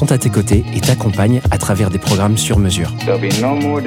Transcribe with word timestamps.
sont 0.00 0.12
à 0.12 0.16
tes 0.16 0.30
côtés 0.30 0.64
et 0.74 0.80
t'accompagnent 0.80 1.42
à 1.50 1.58
travers 1.58 1.90
des 1.90 1.98
programmes 1.98 2.38
sur 2.38 2.58
mesure. 2.58 2.90
No. 3.06 3.80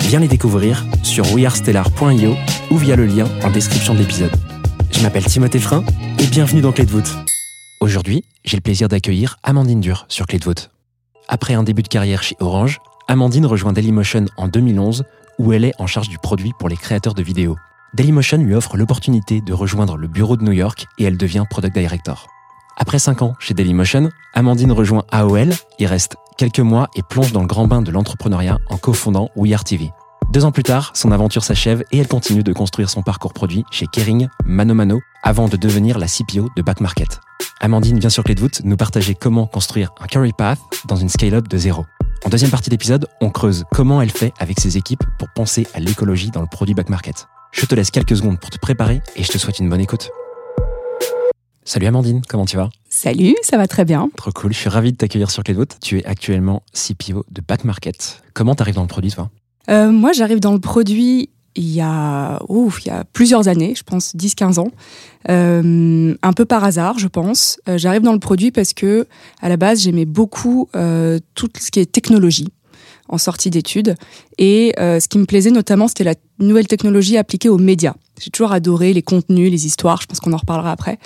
Viens 0.00 0.18
les 0.18 0.26
découvrir 0.26 0.84
sur 1.04 1.32
wearestellar.io 1.32 2.34
ou 2.72 2.76
via 2.76 2.96
le 2.96 3.06
lien 3.06 3.26
en 3.44 3.50
description 3.52 3.94
de 3.94 4.00
l'épisode. 4.00 4.32
Je 4.90 5.00
m'appelle 5.02 5.24
Timothée 5.24 5.60
Frein 5.60 5.84
et 6.18 6.26
bienvenue 6.26 6.62
dans 6.62 6.72
Clé 6.72 6.84
de 6.84 6.90
voûte. 6.90 7.14
Aujourd'hui, 7.78 8.24
j'ai 8.44 8.56
le 8.56 8.60
plaisir 8.60 8.88
d'accueillir 8.88 9.36
Amandine 9.44 9.80
Dur 9.80 10.06
sur 10.08 10.26
Clé 10.26 10.40
de 10.40 10.44
voûte. 10.44 10.72
Après 11.28 11.54
un 11.54 11.62
début 11.62 11.82
de 11.82 11.88
carrière 11.88 12.24
chez 12.24 12.34
Orange, 12.40 12.80
Amandine 13.06 13.46
rejoint 13.46 13.72
Dailymotion 13.72 14.24
en 14.36 14.48
2011 14.48 15.04
où 15.38 15.52
elle 15.52 15.64
est 15.64 15.74
en 15.78 15.86
charge 15.86 16.08
du 16.08 16.18
produit 16.18 16.54
pour 16.58 16.68
les 16.68 16.76
créateurs 16.76 17.14
de 17.14 17.22
vidéos. 17.22 17.54
Dailymotion 17.94 18.38
lui 18.38 18.56
offre 18.56 18.76
l'opportunité 18.76 19.40
de 19.42 19.52
rejoindre 19.52 19.96
le 19.96 20.08
bureau 20.08 20.36
de 20.36 20.42
New 20.42 20.50
York 20.50 20.86
et 20.98 21.04
elle 21.04 21.16
devient 21.16 21.44
Product 21.48 21.72
Director. 21.72 22.26
Après 22.76 22.98
5 22.98 23.22
ans 23.22 23.34
chez 23.38 23.54
Dailymotion, 23.54 24.10
Amandine 24.34 24.70
rejoint 24.70 25.04
AOL, 25.10 25.50
y 25.78 25.86
reste 25.86 26.16
quelques 26.36 26.60
mois 26.60 26.88
et 26.94 27.02
plonge 27.02 27.32
dans 27.32 27.40
le 27.40 27.46
grand 27.46 27.66
bain 27.66 27.80
de 27.80 27.90
l'entrepreneuriat 27.90 28.58
en 28.68 28.76
cofondant 28.76 29.30
We 29.34 29.52
Are 29.54 29.64
TV. 29.64 29.90
Deux 30.30 30.44
ans 30.44 30.52
plus 30.52 30.62
tard, 30.62 30.90
son 30.94 31.10
aventure 31.10 31.42
s'achève 31.42 31.82
et 31.90 31.98
elle 31.98 32.08
continue 32.08 32.42
de 32.42 32.52
construire 32.52 32.90
son 32.90 33.02
parcours 33.02 33.32
produit 33.32 33.64
chez 33.70 33.86
Kering, 33.86 34.28
Mano 34.44 34.74
Mano, 34.74 35.00
avant 35.22 35.48
de 35.48 35.56
devenir 35.56 35.98
la 35.98 36.06
CPO 36.06 36.50
de 36.54 36.62
Back 36.62 36.80
Market. 36.80 37.20
Amandine 37.60 37.98
vient 37.98 38.10
sur 38.10 38.24
Clé 38.24 38.34
de 38.34 38.40
voûte 38.40 38.60
nous 38.64 38.76
partager 38.76 39.14
comment 39.14 39.46
construire 39.46 39.92
un 40.00 40.06
career 40.06 40.34
path 40.36 40.58
dans 40.86 40.96
une 40.96 41.08
scale-up 41.08 41.48
de 41.48 41.56
zéro. 41.56 41.86
En 42.26 42.28
deuxième 42.28 42.50
partie 42.50 42.68
d'épisode, 42.68 43.06
on 43.22 43.30
creuse 43.30 43.64
comment 43.72 44.02
elle 44.02 44.10
fait 44.10 44.34
avec 44.38 44.60
ses 44.60 44.76
équipes 44.76 45.04
pour 45.18 45.28
penser 45.34 45.66
à 45.72 45.80
l'écologie 45.80 46.30
dans 46.30 46.42
le 46.42 46.46
produit 46.46 46.74
Back 46.74 46.90
Market. 46.90 47.26
Je 47.52 47.64
te 47.64 47.74
laisse 47.74 47.90
quelques 47.90 48.16
secondes 48.16 48.38
pour 48.38 48.50
te 48.50 48.58
préparer 48.58 49.00
et 49.14 49.22
je 49.22 49.32
te 49.32 49.38
souhaite 49.38 49.60
une 49.60 49.70
bonne 49.70 49.80
écoute. 49.80 50.10
Salut 51.68 51.86
Amandine, 51.86 52.22
comment 52.28 52.44
tu 52.44 52.56
vas? 52.56 52.70
Salut, 52.88 53.34
ça 53.42 53.56
va 53.56 53.66
très 53.66 53.84
bien. 53.84 54.08
Trop 54.16 54.30
cool, 54.30 54.52
je 54.52 54.58
suis 54.58 54.68
ravi 54.68 54.92
de 54.92 54.96
t'accueillir 54.96 55.32
sur 55.32 55.42
Clé 55.42 55.52
de 55.52 55.58
voûte. 55.58 55.78
Tu 55.82 55.98
es 55.98 56.04
actuellement 56.04 56.62
CPO 56.72 57.24
de 57.28 57.42
Back 57.46 57.64
Market. 57.64 58.22
Comment 58.34 58.54
t'arrives 58.54 58.76
dans 58.76 58.82
le 58.82 58.86
produit 58.86 59.10
toi? 59.10 59.30
Euh, 59.68 59.90
moi, 59.90 60.12
j'arrive 60.12 60.38
dans 60.38 60.52
le 60.52 60.60
produit 60.60 61.28
il 61.56 61.72
y 61.72 61.80
a, 61.80 62.38
ouf, 62.48 62.84
il 62.84 62.88
y 62.88 62.90
a 62.90 63.04
plusieurs 63.04 63.48
années, 63.48 63.74
je 63.74 63.82
pense 63.82 64.14
10-15 64.14 64.60
ans. 64.60 64.70
Euh, 65.28 66.14
un 66.22 66.32
peu 66.32 66.44
par 66.44 66.62
hasard, 66.62 66.98
je 66.98 67.08
pense. 67.08 67.58
Euh, 67.68 67.78
j'arrive 67.78 68.02
dans 68.02 68.12
le 68.12 68.20
produit 68.20 68.52
parce 68.52 68.72
que, 68.72 69.06
à 69.40 69.48
la 69.48 69.56
base, 69.56 69.80
j'aimais 69.80 70.04
beaucoup 70.04 70.68
euh, 70.76 71.18
tout 71.34 71.48
ce 71.58 71.70
qui 71.70 71.80
est 71.80 71.90
technologie 71.90 72.48
en 73.08 73.18
sortie 73.18 73.50
d'études. 73.50 73.94
Et 74.38 74.74
euh, 74.78 75.00
ce 75.00 75.08
qui 75.08 75.18
me 75.18 75.26
plaisait 75.26 75.50
notamment, 75.50 75.88
c'était 75.88 76.04
la 76.04 76.14
nouvelle 76.38 76.66
technologie 76.66 77.16
appliquée 77.16 77.48
aux 77.48 77.58
médias. 77.58 77.94
J'ai 78.20 78.30
toujours 78.30 78.52
adoré 78.52 78.92
les 78.92 79.02
contenus, 79.02 79.50
les 79.50 79.66
histoires, 79.66 80.00
je 80.00 80.06
pense 80.06 80.20
qu'on 80.20 80.32
en 80.32 80.38
reparlera 80.38 80.72
après. 80.72 80.98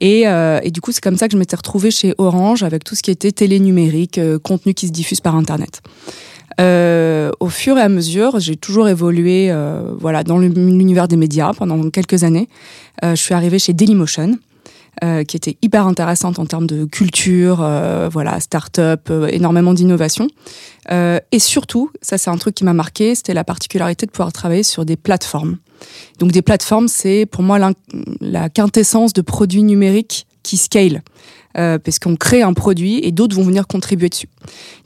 Et, 0.00 0.26
euh, 0.26 0.60
et 0.62 0.70
du 0.70 0.80
coup, 0.80 0.92
c'est 0.92 1.02
comme 1.02 1.16
ça 1.16 1.28
que 1.28 1.32
je 1.32 1.38
m'étais 1.38 1.56
retrouvée 1.56 1.90
chez 1.90 2.14
Orange 2.18 2.62
avec 2.62 2.84
tout 2.84 2.94
ce 2.94 3.02
qui 3.02 3.10
était 3.10 3.32
télé 3.32 3.60
numérique, 3.60 4.18
euh, 4.18 4.38
contenu 4.38 4.74
qui 4.74 4.86
se 4.86 4.92
diffuse 4.92 5.20
par 5.20 5.36
Internet. 5.36 5.82
Euh, 6.60 7.30
au 7.40 7.48
fur 7.48 7.78
et 7.78 7.80
à 7.80 7.88
mesure, 7.88 8.38
j'ai 8.38 8.56
toujours 8.56 8.88
évolué 8.88 9.48
euh, 9.50 9.92
voilà, 9.98 10.22
dans 10.22 10.38
l'univers 10.38 11.08
des 11.08 11.16
médias 11.16 11.52
pendant 11.52 11.90
quelques 11.90 12.24
années. 12.24 12.48
Euh, 13.04 13.14
je 13.16 13.22
suis 13.22 13.34
arrivée 13.34 13.58
chez 13.58 13.72
Dailymotion, 13.72 14.38
euh, 15.02 15.24
qui 15.24 15.36
était 15.36 15.56
hyper 15.62 15.86
intéressante 15.86 16.38
en 16.38 16.46
termes 16.46 16.66
de 16.66 16.84
culture, 16.84 17.62
euh, 17.62 18.08
voilà, 18.12 18.38
start-up, 18.40 19.08
euh, 19.10 19.26
énormément 19.28 19.74
d'innovation. 19.74 20.28
Euh, 20.90 21.18
et 21.32 21.38
surtout, 21.38 21.90
ça 22.02 22.18
c'est 22.18 22.30
un 22.30 22.36
truc 22.36 22.54
qui 22.54 22.64
m'a 22.64 22.74
marqué, 22.74 23.14
c'était 23.14 23.34
la 23.34 23.44
particularité 23.44 24.06
de 24.06 24.10
pouvoir 24.10 24.32
travailler 24.32 24.62
sur 24.62 24.84
des 24.84 24.96
plateformes. 24.96 25.58
Donc 26.18 26.32
des 26.32 26.42
plateformes, 26.42 26.88
c'est 26.88 27.26
pour 27.26 27.42
moi 27.42 27.58
la 28.20 28.48
quintessence 28.48 29.12
de 29.12 29.22
produits 29.22 29.62
numériques 29.62 30.26
qui 30.42 30.56
scale. 30.56 31.02
Euh, 31.56 31.78
parce 31.78 32.00
qu'on 32.00 32.16
crée 32.16 32.42
un 32.42 32.52
produit 32.52 32.98
et 33.04 33.12
d'autres 33.12 33.36
vont 33.36 33.44
venir 33.44 33.68
contribuer 33.68 34.08
dessus. 34.08 34.28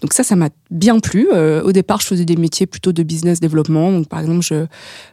Donc 0.02 0.12
ça, 0.12 0.22
ça 0.22 0.36
m'a 0.36 0.50
bien 0.70 1.00
plu. 1.00 1.28
Euh, 1.32 1.62
au 1.62 1.72
départ, 1.72 2.00
je 2.00 2.06
faisais 2.06 2.26
des 2.26 2.36
métiers 2.36 2.66
plutôt 2.66 2.92
de 2.92 3.02
business 3.02 3.40
développement. 3.40 3.90
Donc 3.90 4.08
par 4.08 4.20
exemple, 4.20 4.42
je, 4.42 4.66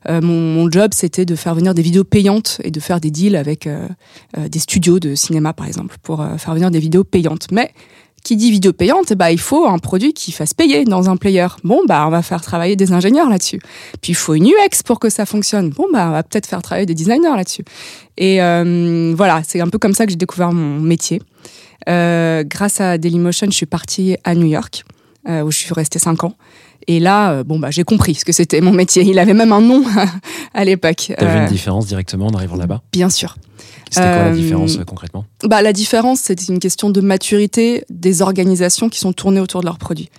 euh, 0.10 0.22
mon, 0.22 0.34
mon 0.54 0.70
job, 0.70 0.92
c'était 0.94 1.26
de 1.26 1.36
faire 1.36 1.56
venir 1.56 1.74
des 1.74 1.82
vidéos 1.82 2.04
payantes 2.04 2.60
et 2.64 2.72
de 2.72 2.80
faire 2.82 3.00
des 3.00 3.10
deals 3.10 3.38
avec 3.38 3.68
euh, 3.68 3.88
euh, 4.38 4.50
des 4.50 4.60
studios 4.60 5.00
de 5.00 5.16
cinéma, 5.16 5.54
par 5.54 5.68
exemple, 5.68 5.96
pour 6.04 6.26
faire 6.38 6.54
venir 6.54 6.72
des 6.72 6.80
vidéos 6.80 7.06
payantes. 7.06 7.48
Mais 7.52 7.72
qui 8.25 8.36
dit 8.36 8.50
vidéo 8.50 8.74
payante, 8.74 9.13
bah, 9.13 9.31
il 9.31 9.40
faut 9.40 9.68
un 9.68 9.78
produit 9.78 10.12
qui 10.12 10.31
fasse 10.31 10.53
payer 10.53 10.84
dans 10.84 11.09
un 11.09 11.16
player. 11.16 11.47
Bon, 11.63 11.81
bah, 11.88 12.06
on 12.08 12.09
va 12.09 12.24
faire 12.24 12.41
travailler 12.41 12.75
des 12.75 12.91
ingénieurs 12.91 13.30
là-dessus. 13.30 13.59
Puis 14.02 14.12
il 14.12 14.16
faut 14.16 14.34
une 14.34 14.47
UX 14.47 14.81
pour 14.84 15.00
que 15.00 15.09
ça 15.09 15.28
fonctionne. 15.28 15.69
Bon, 15.69 15.86
bah, 15.94 16.08
on 16.08 16.12
va 16.12 16.24
peut-être 16.24 16.47
faire 16.47 16.63
travailler 16.63 16.88
des 16.88 16.96
designers 16.96 17.36
là-dessus. 17.36 17.63
Et 18.18 18.41
euh, 18.41 19.13
voilà, 19.16 19.44
c'est 19.47 19.62
un 19.62 19.68
peu 19.68 19.78
comme 19.78 19.94
ça 19.94 20.06
que 20.06 20.12
j'ai 20.12 20.18
découvert 20.18 20.52
mon 20.52 20.81
métier. 20.81 21.22
Euh, 21.88 22.44
grâce 22.44 22.81
à 22.81 22.97
Dailymotion, 22.97 23.47
je 23.52 23.56
suis 23.56 23.68
partie 23.68 24.18
à 24.24 24.34
New 24.34 24.47
York, 24.47 24.84
euh, 25.28 25.41
où 25.44 25.52
je 25.52 25.58
suis 25.58 25.74
restée 25.74 26.00
cinq 26.00 26.24
ans. 26.24 26.34
Et 26.88 27.00
là, 27.00 27.31
euh, 27.31 27.44
bon, 27.44 27.58
bah, 27.59 27.72
j'ai 27.72 27.84
compris 27.84 28.16
ce 28.16 28.25
que 28.25 28.31
c'était 28.31 28.62
mon 28.62 28.72
métier. 28.72 29.03
Il 29.03 29.18
avait 29.18 29.34
même 29.34 29.52
un 29.52 29.62
nom 29.62 29.84
à 30.53 30.66
l'époque. 30.66 31.13
T'as 31.18 31.25
vu 31.25 31.38
Euh, 31.38 31.41
une 31.44 31.50
différence 31.52 31.88
directement 31.88 32.28
en 32.28 32.34
arrivant 32.34 32.56
là-bas? 32.58 32.81
bien 32.91 33.09
sûr. 33.09 33.38
C'était 33.90 34.02
quoi 34.08 34.16
la 34.18 34.25
Euh, 34.31 34.36
différence 34.36 34.78
euh, 34.78 34.84
concrètement? 34.84 35.25
Bah, 35.44 35.62
la 35.62 35.72
différence, 35.72 36.19
c'est 36.19 36.50
une 36.50 36.59
question 36.59 36.90
de 36.90 37.02
maturité 37.02 37.86
des 37.90 38.22
organisations 38.22 38.90
qui 38.90 39.00
sont 39.00 39.13
tournées 39.13 39.40
autour 39.40 39.62
de 39.62 39.66
leurs 39.68 39.78
produits. 39.78 40.09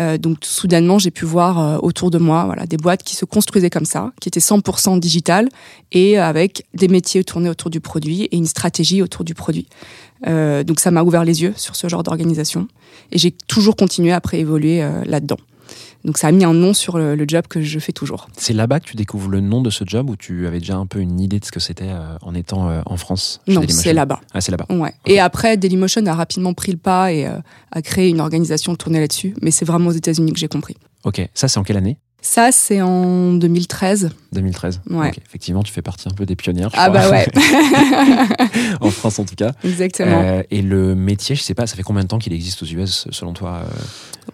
Euh, 0.00 0.18
donc, 0.18 0.38
soudainement, 0.42 0.98
j'ai 0.98 1.10
pu 1.10 1.24
voir 1.24 1.58
euh, 1.58 1.78
autour 1.82 2.10
de 2.10 2.18
moi 2.18 2.44
voilà, 2.44 2.66
des 2.66 2.76
boîtes 2.76 3.02
qui 3.02 3.16
se 3.16 3.24
construisaient 3.24 3.70
comme 3.70 3.86
ça, 3.86 4.12
qui 4.20 4.28
étaient 4.28 4.40
100% 4.40 5.00
digitales 5.00 5.48
et 5.92 6.18
avec 6.18 6.66
des 6.74 6.88
métiers 6.88 7.24
tournés 7.24 7.48
autour 7.48 7.70
du 7.70 7.80
produit 7.80 8.22
et 8.24 8.36
une 8.36 8.46
stratégie 8.46 9.00
autour 9.02 9.24
du 9.24 9.34
produit. 9.34 9.66
Euh, 10.26 10.64
donc, 10.64 10.80
ça 10.80 10.90
m'a 10.90 11.02
ouvert 11.02 11.24
les 11.24 11.42
yeux 11.42 11.52
sur 11.56 11.76
ce 11.76 11.88
genre 11.88 12.02
d'organisation 12.02 12.68
et 13.12 13.18
j'ai 13.18 13.30
toujours 13.32 13.76
continué 13.76 14.12
après 14.12 14.38
évoluer 14.40 14.82
euh, 14.82 15.02
là-dedans. 15.04 15.36
Donc, 16.04 16.18
ça 16.18 16.28
a 16.28 16.32
mis 16.32 16.44
un 16.44 16.54
nom 16.54 16.72
sur 16.72 16.98
le, 16.98 17.16
le 17.16 17.24
job 17.26 17.46
que 17.48 17.60
je 17.60 17.78
fais 17.80 17.92
toujours. 17.92 18.28
C'est 18.36 18.52
là-bas 18.52 18.78
que 18.80 18.86
tu 18.86 18.96
découvres 18.96 19.28
le 19.28 19.40
nom 19.40 19.60
de 19.60 19.70
ce 19.70 19.84
job 19.84 20.08
ou 20.08 20.16
tu 20.16 20.46
avais 20.46 20.60
déjà 20.60 20.76
un 20.76 20.86
peu 20.86 21.00
une 21.00 21.18
idée 21.18 21.40
de 21.40 21.44
ce 21.44 21.50
que 21.50 21.58
c'était 21.58 21.88
euh, 21.88 22.16
en 22.22 22.34
étant 22.34 22.70
en 22.86 22.96
France 22.96 23.40
Non, 23.48 23.62
c'est 23.68 23.92
là-bas. 23.92 24.20
Ah, 24.32 24.40
c'est 24.40 24.52
là-bas. 24.52 24.66
Ouais. 24.70 24.92
Et 25.06 25.18
après, 25.18 25.56
Dailymotion 25.56 26.06
a 26.06 26.14
rapidement 26.14 26.54
pris 26.54 26.70
le 26.70 26.78
pas 26.78 27.12
et 27.12 27.26
a 27.26 27.82
créé 27.82 28.08
une 28.08 28.20
organisation 28.20 28.76
tournée 28.76 29.00
là-dessus. 29.00 29.34
Mais 29.42 29.50
c'est 29.50 29.64
vraiment 29.64 29.88
aux 29.88 29.92
États-Unis 29.92 30.32
que 30.32 30.38
j'ai 30.38 30.48
compris. 30.48 30.76
Ok, 31.04 31.28
ça 31.34 31.48
c'est 31.48 31.58
en 31.58 31.64
quelle 31.64 31.76
année? 31.76 31.98
Ça, 32.28 32.50
c'est 32.50 32.82
en 32.82 33.34
2013. 33.34 34.10
2013. 34.32 34.80
Ouais. 34.90 35.12
Effectivement, 35.26 35.62
tu 35.62 35.72
fais 35.72 35.80
partie 35.80 36.08
un 36.08 36.10
peu 36.14 36.26
des 36.26 36.34
pionnières. 36.34 36.70
je 36.70 36.76
Ah 36.76 36.88
crois. 36.88 37.00
bah 37.00 37.10
ouais, 37.10 37.26
en 38.80 38.90
France 38.90 39.20
en 39.20 39.24
tout 39.24 39.36
cas. 39.36 39.52
exactement. 39.62 40.20
Euh, 40.24 40.42
et 40.50 40.60
le 40.60 40.96
métier, 40.96 41.36
je 41.36 41.42
sais 41.42 41.54
pas, 41.54 41.68
ça 41.68 41.76
fait 41.76 41.84
combien 41.84 42.02
de 42.02 42.08
temps 42.08 42.18
qu'il 42.18 42.32
existe 42.32 42.62
aux 42.64 42.66
US 42.66 43.06
selon 43.12 43.32
toi 43.32 43.60
euh 43.64 43.68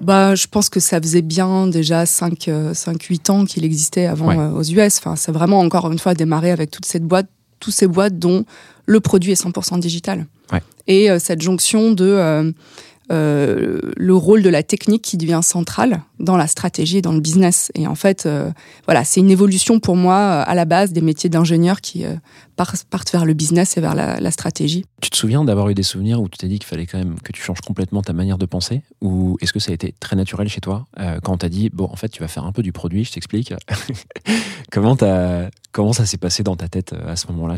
Bah, 0.01 0.35
je 0.35 0.47
pense 0.47 0.71
que 0.71 0.81
ça 0.81 1.01
faisait 1.03 1.21
bien 1.23 1.67
déjà 1.67 2.05
5-8 2.05 3.31
ans 3.31 3.45
qu'il 3.45 3.63
existait 3.65 4.07
avant 4.07 4.29
Ouais. 4.29 4.39
euh, 4.39 4.51
aux 4.53 4.63
US. 4.65 4.99
Enfin, 4.99 5.15
c'est 5.17 5.33
vraiment 5.33 5.61
encore 5.61 5.93
une 5.93 5.99
fois 5.99 6.15
démarré 6.15 6.51
avec 6.51 6.71
toute 6.71 6.87
cette 6.87 7.05
boîte, 7.05 7.29
toutes 7.61 7.75
ces 7.75 7.87
boîtes 7.87 8.19
dont 8.19 8.45
le 8.87 9.01
produit 9.01 9.33
est 9.33 9.43
100% 9.45 9.79
digital. 9.81 10.27
Ouais. 10.51 10.63
Et 10.87 11.11
euh, 11.11 11.19
cette 11.19 11.43
jonction 11.43 11.93
de 11.93 12.55
euh, 13.13 13.79
le 13.97 14.15
rôle 14.15 14.43
de 14.43 14.49
la 14.49 14.63
technique 14.63 15.03
qui 15.03 15.19
devient 15.19 15.41
central 15.43 16.03
dans 16.19 16.39
la 16.39 16.47
stratégie 16.47 16.99
et 16.99 17.03
dans 17.03 17.13
le 17.13 17.21
business. 17.21 17.71
Et 17.75 17.87
en 17.87 17.95
fait, 17.95 18.25
euh, 18.25 18.51
voilà, 18.87 19.05
c'est 19.05 19.21
une 19.21 19.31
évolution 19.31 19.81
pour 19.81 19.97
moi 19.97 20.15
euh, 20.15 20.45
à 20.47 20.55
la 20.55 20.65
base 20.65 20.93
des 20.93 21.03
métiers 21.03 21.29
d'ingénieur 21.29 21.83
qui 21.83 22.05
par- 22.57 22.73
partent 22.89 23.13
vers 23.13 23.27
le 23.27 23.35
business 23.35 23.77
et 23.77 23.81
vers 23.81 23.95
la, 23.95 24.31
stratégie. 24.31 24.87
Tu 25.03 25.11
te 25.11 25.17
souviens 25.17 25.45
d'avoir 25.45 25.69
eu 25.69 25.75
des 25.75 25.83
souvenirs 25.83 26.23
où 26.23 26.29
tu 26.29 26.39
t'es 26.39 26.49
dit 26.49 26.59
qu'il 26.59 26.67
fallait 26.67 26.87
quand 26.87 26.97
même 26.97 27.17
que 27.23 27.33
tu 27.33 27.43
changes 27.43 27.61
complètement 27.61 28.03
ta 28.03 28.15
manière 28.15 28.39
de 28.39 28.47
penser? 28.47 28.81
Ou 29.03 29.37
est-ce 29.43 29.53
que 29.53 29.61
ça 29.61 29.73
a 29.73 29.75
été 29.75 29.95
très 30.01 30.17
naturel 30.17 30.49
chez 30.49 30.61
toi 30.61 30.87
quand 31.23 31.35
on 31.35 31.39
t'a 31.39 31.51
dit, 31.51 31.69
bon, 31.71 31.85
en 31.85 31.97
fait, 31.97 32.09
tu 32.09 32.23
vas 32.23 32.29
faire 32.29 32.45
un 32.45 32.53
peu 32.53 32.63
du 32.63 32.73
produit, 32.73 33.05
je 33.05 33.13
t'explique 33.13 33.53
comment, 34.73 34.97
comment 35.71 35.93
ça 35.93 36.07
s'est 36.07 36.17
passé 36.17 36.43
dans 36.43 36.57
ta 36.57 36.69
tête 36.69 36.95
à 37.07 37.17
ce 37.17 37.27
moment-là 37.29 37.57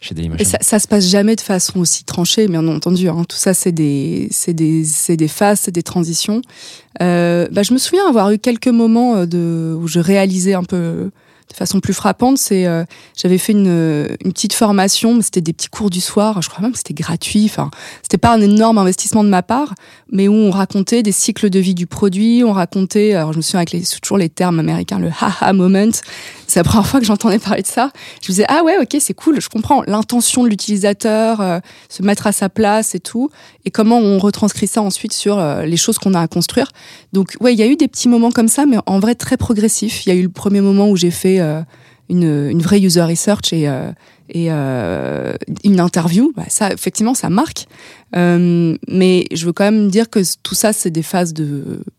chez 0.00 0.14
Et 0.38 0.44
ça, 0.44 0.58
ça 0.60 0.78
se 0.78 0.86
passe 0.86 1.06
jamais 1.08 1.36
de 1.36 1.40
façon 1.40 1.80
aussi 1.80 2.04
tranchée, 2.04 2.48
bien 2.48 2.66
entendu. 2.68 3.08
Hein. 3.08 3.24
Tout 3.28 3.36
ça, 3.36 3.54
c'est 3.54 3.72
des, 3.72 4.28
c'est 4.30 4.52
des, 4.52 4.84
c'est 4.84 5.16
des 5.16 5.28
phases, 5.28 5.60
c'est 5.60 5.70
des 5.70 5.82
transitions. 5.82 6.42
Euh, 7.02 7.48
bah, 7.50 7.62
je 7.62 7.72
me 7.72 7.78
souviens 7.78 8.06
avoir 8.08 8.30
eu 8.30 8.38
quelques 8.38 8.68
moments 8.68 9.16
euh, 9.16 9.26
de, 9.26 9.76
où 9.78 9.86
je 9.88 10.00
réalisais 10.00 10.54
un 10.54 10.64
peu 10.64 11.10
façon 11.56 11.80
plus 11.80 11.94
frappante. 11.94 12.38
C'est, 12.38 12.66
euh, 12.66 12.84
j'avais 13.16 13.38
fait 13.38 13.52
une, 13.52 14.16
petite 14.24 14.52
formation, 14.52 15.14
mais 15.14 15.22
c'était 15.22 15.40
des 15.40 15.52
petits 15.52 15.68
cours 15.68 15.90
du 15.90 16.00
soir. 16.00 16.42
Je 16.42 16.48
crois 16.48 16.62
même 16.62 16.72
que 16.72 16.78
c'était 16.78 16.94
gratuit. 16.94 17.44
Enfin, 17.46 17.70
c'était 18.02 18.18
pas 18.18 18.32
un 18.32 18.40
énorme 18.40 18.78
investissement 18.78 19.24
de 19.24 19.28
ma 19.28 19.42
part, 19.42 19.74
mais 20.10 20.28
où 20.28 20.34
on 20.34 20.50
racontait 20.50 21.02
des 21.02 21.12
cycles 21.12 21.50
de 21.50 21.58
vie 21.58 21.74
du 21.74 21.86
produit. 21.86 22.44
On 22.44 22.52
racontait, 22.52 23.14
alors 23.14 23.32
je 23.32 23.38
me 23.38 23.42
souviens 23.42 23.60
avec 23.60 23.72
les, 23.72 23.82
toujours 24.02 24.18
les 24.18 24.28
termes 24.28 24.58
américains, 24.58 24.98
le 24.98 25.08
haha 25.08 25.52
moment. 25.52 25.90
C'est 26.46 26.60
la 26.60 26.64
première 26.64 26.86
fois 26.86 27.00
que 27.00 27.06
j'entendais 27.06 27.38
parler 27.38 27.62
de 27.62 27.66
ça. 27.66 27.90
Je 28.22 28.26
me 28.26 28.32
disais 28.32 28.46
ah 28.48 28.62
ouais 28.62 28.76
ok 28.80 28.96
c'est 29.00 29.14
cool, 29.14 29.40
je 29.40 29.48
comprends 29.48 29.82
l'intention 29.86 30.44
de 30.44 30.48
l'utilisateur, 30.48 31.40
euh, 31.40 31.58
se 31.88 32.02
mettre 32.02 32.26
à 32.26 32.32
sa 32.32 32.48
place 32.48 32.94
et 32.94 33.00
tout, 33.00 33.30
et 33.64 33.70
comment 33.70 33.98
on 33.98 34.18
retranscrit 34.18 34.66
ça 34.66 34.82
ensuite 34.82 35.12
sur 35.12 35.38
euh, 35.38 35.64
les 35.64 35.76
choses 35.76 35.98
qu'on 35.98 36.14
a 36.14 36.20
à 36.20 36.28
construire. 36.28 36.68
Donc 37.12 37.36
ouais 37.40 37.52
il 37.52 37.58
y 37.58 37.62
a 37.62 37.66
eu 37.66 37.76
des 37.76 37.88
petits 37.88 38.08
moments 38.08 38.30
comme 38.30 38.48
ça, 38.48 38.66
mais 38.66 38.76
en 38.86 39.00
vrai 39.00 39.14
très 39.14 39.36
progressif. 39.36 40.06
Il 40.06 40.10
y 40.10 40.12
a 40.12 40.14
eu 40.14 40.22
le 40.22 40.28
premier 40.28 40.60
moment 40.60 40.88
où 40.88 40.96
j'ai 40.96 41.10
fait 41.10 41.40
une, 42.08 42.50
une 42.50 42.62
vraie 42.62 42.80
user 42.80 43.02
research 43.02 43.52
et 43.52 43.68
euh, 43.68 43.90
euh, 44.34 45.34
une 45.64 45.80
interview. 45.80 46.32
Bah, 46.36 46.44
ça 46.48 46.72
effectivement 46.72 47.14
ça 47.14 47.30
marque, 47.30 47.66
Euh, 48.14 48.76
mais 48.88 49.26
je 49.32 49.46
veux 49.46 49.52
quand 49.52 49.64
même 49.64 49.90
dire 49.90 50.08
que 50.08 50.20
tout 50.42 50.54
ça 50.54 50.72
c'est 50.72 50.90
des 50.90 51.02
phases 51.02 51.34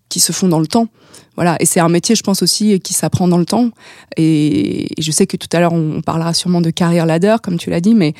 qui 0.09 0.19
se 0.19 0.31
font 0.31 0.47
dans 0.47 0.59
le 0.59 0.67
temps. 0.67 0.87
Voilà, 1.35 1.55
et 1.59 1.65
c'est 1.65 1.79
un 1.79 1.89
métier, 1.89 2.15
je 2.15 2.23
pense 2.23 2.41
aussi, 2.41 2.79
qui 2.79 2.93
s'apprend 2.93 3.27
dans 3.27 3.37
le 3.37 3.45
temps. 3.45 3.69
Et, 4.15 4.87
je 4.97 5.11
sais 5.11 5.27
que 5.27 5.37
tout 5.37 5.49
à 5.51 5.59
l'heure, 5.59 5.73
on, 5.73 6.01
parlera 6.01 6.33
sûrement 6.33 6.61
de 6.61 6.71
carrière 6.71 7.05
ladder, 7.05 7.35
comme 7.43 7.57
tu 7.57 7.69
l'as 7.69 7.81
dit, 7.81 7.93
mais 7.93 8.13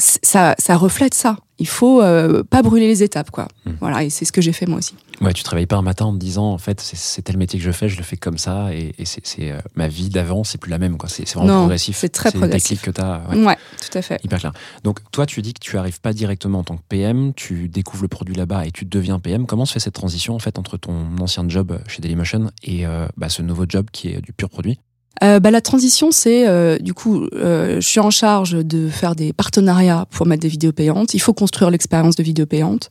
ça, 0.00 0.54
ça 0.58 0.76
reflète 0.76 1.14
ça. 1.14 1.36
Il 1.58 1.68
faut 1.68 2.00
euh, 2.00 2.42
pas 2.42 2.62
brûler 2.62 2.86
les 2.86 3.02
étapes, 3.02 3.30
quoi. 3.30 3.46
Mm. 3.66 3.70
Voilà, 3.80 4.02
et 4.02 4.08
c'est 4.10 4.24
ce 4.24 4.32
que 4.32 4.40
j'ai 4.40 4.52
fait 4.52 4.64
moi 4.66 4.78
aussi. 4.78 4.94
Ouais, 5.20 5.34
tu 5.34 5.42
travailles 5.42 5.66
pas 5.66 5.76
un 5.76 5.82
matin 5.82 6.06
en 6.06 6.14
te 6.14 6.18
disant, 6.18 6.46
en 6.50 6.56
fait, 6.56 6.80
c'est- 6.80 6.96
c'est 6.96 7.20
tel 7.20 7.36
métier 7.36 7.58
que 7.58 7.64
je 7.64 7.70
fais, 7.70 7.90
je 7.90 7.98
le 7.98 8.02
fais 8.02 8.16
comme 8.16 8.38
ça, 8.38 8.74
et, 8.74 8.94
et 8.98 9.04
c'est 9.04 9.20
c'est, 9.26 9.50
euh, 9.52 9.58
ma 9.74 9.86
vie 9.86 10.08
d'avant, 10.08 10.42
c'est 10.42 10.56
plus 10.56 10.70
la 10.70 10.78
même, 10.78 10.96
quoi. 10.96 11.10
C'est 11.10 11.28
c'est 11.28 11.34
vraiment 11.34 11.52
Non, 11.52 11.58
progressif. 11.60 11.98
c'est 11.98 12.08
très 12.08 12.30
progressif. 12.30 12.80
déclic 12.80 12.82
que 12.82 12.90
tu 12.98 13.00
as. 13.06 13.20
Ouais. 13.36 13.58
tout 13.90 13.98
à 13.98 14.00
fait. 14.00 14.18
Hyper 14.24 14.38
clair. 14.38 14.52
Donc, 14.84 15.00
toi, 15.12 15.26
tu 15.26 15.42
dis 15.42 15.52
que 15.52 15.60
tu 15.60 15.76
arrives 15.76 16.00
pas 16.00 16.14
directement 16.14 16.60
en 16.60 16.64
tant 16.64 16.78
que 16.78 16.82
PM, 16.88 17.34
tu 17.34 17.68
découvres 17.68 18.04
le 18.04 18.08
produit 18.08 18.34
là-bas 18.34 18.64
et 18.66 18.70
tu 18.70 18.86
deviens 18.86 19.18
PM. 19.18 19.44
Comment 19.46 19.66
se 19.66 19.74
fait 19.74 19.80
cette 19.80 19.92
transition, 19.94 20.34
en 20.34 20.38
fait, 20.38 20.58
entre 20.58 20.78
ton 20.78 20.94
ancien 21.20 21.46
job 21.46 21.78
chez 21.86 22.00
Dailymotion 22.00 22.50
et 22.62 22.86
euh, 22.86 23.06
bah, 23.18 23.28
ce 23.28 23.42
nouveau 23.42 23.66
job 23.68 23.88
qui 23.92 24.08
est 24.08 24.22
du 24.22 24.32
pur 24.32 24.48
produit? 24.48 24.80
Euh, 25.22 25.38
bah, 25.38 25.50
la 25.50 25.60
transition, 25.60 26.10
c'est 26.10 26.48
euh, 26.48 26.78
du 26.78 26.94
coup, 26.94 27.26
euh, 27.34 27.76
je 27.80 27.86
suis 27.86 28.00
en 28.00 28.10
charge 28.10 28.52
de 28.52 28.88
faire 28.88 29.14
des 29.14 29.32
partenariats 29.32 30.06
pour 30.10 30.26
mettre 30.26 30.42
des 30.42 30.48
vidéos 30.48 30.72
payantes. 30.72 31.12
Il 31.14 31.20
faut 31.20 31.34
construire 31.34 31.70
l'expérience 31.70 32.16
de 32.16 32.22
vidéo 32.22 32.46
payante. 32.46 32.88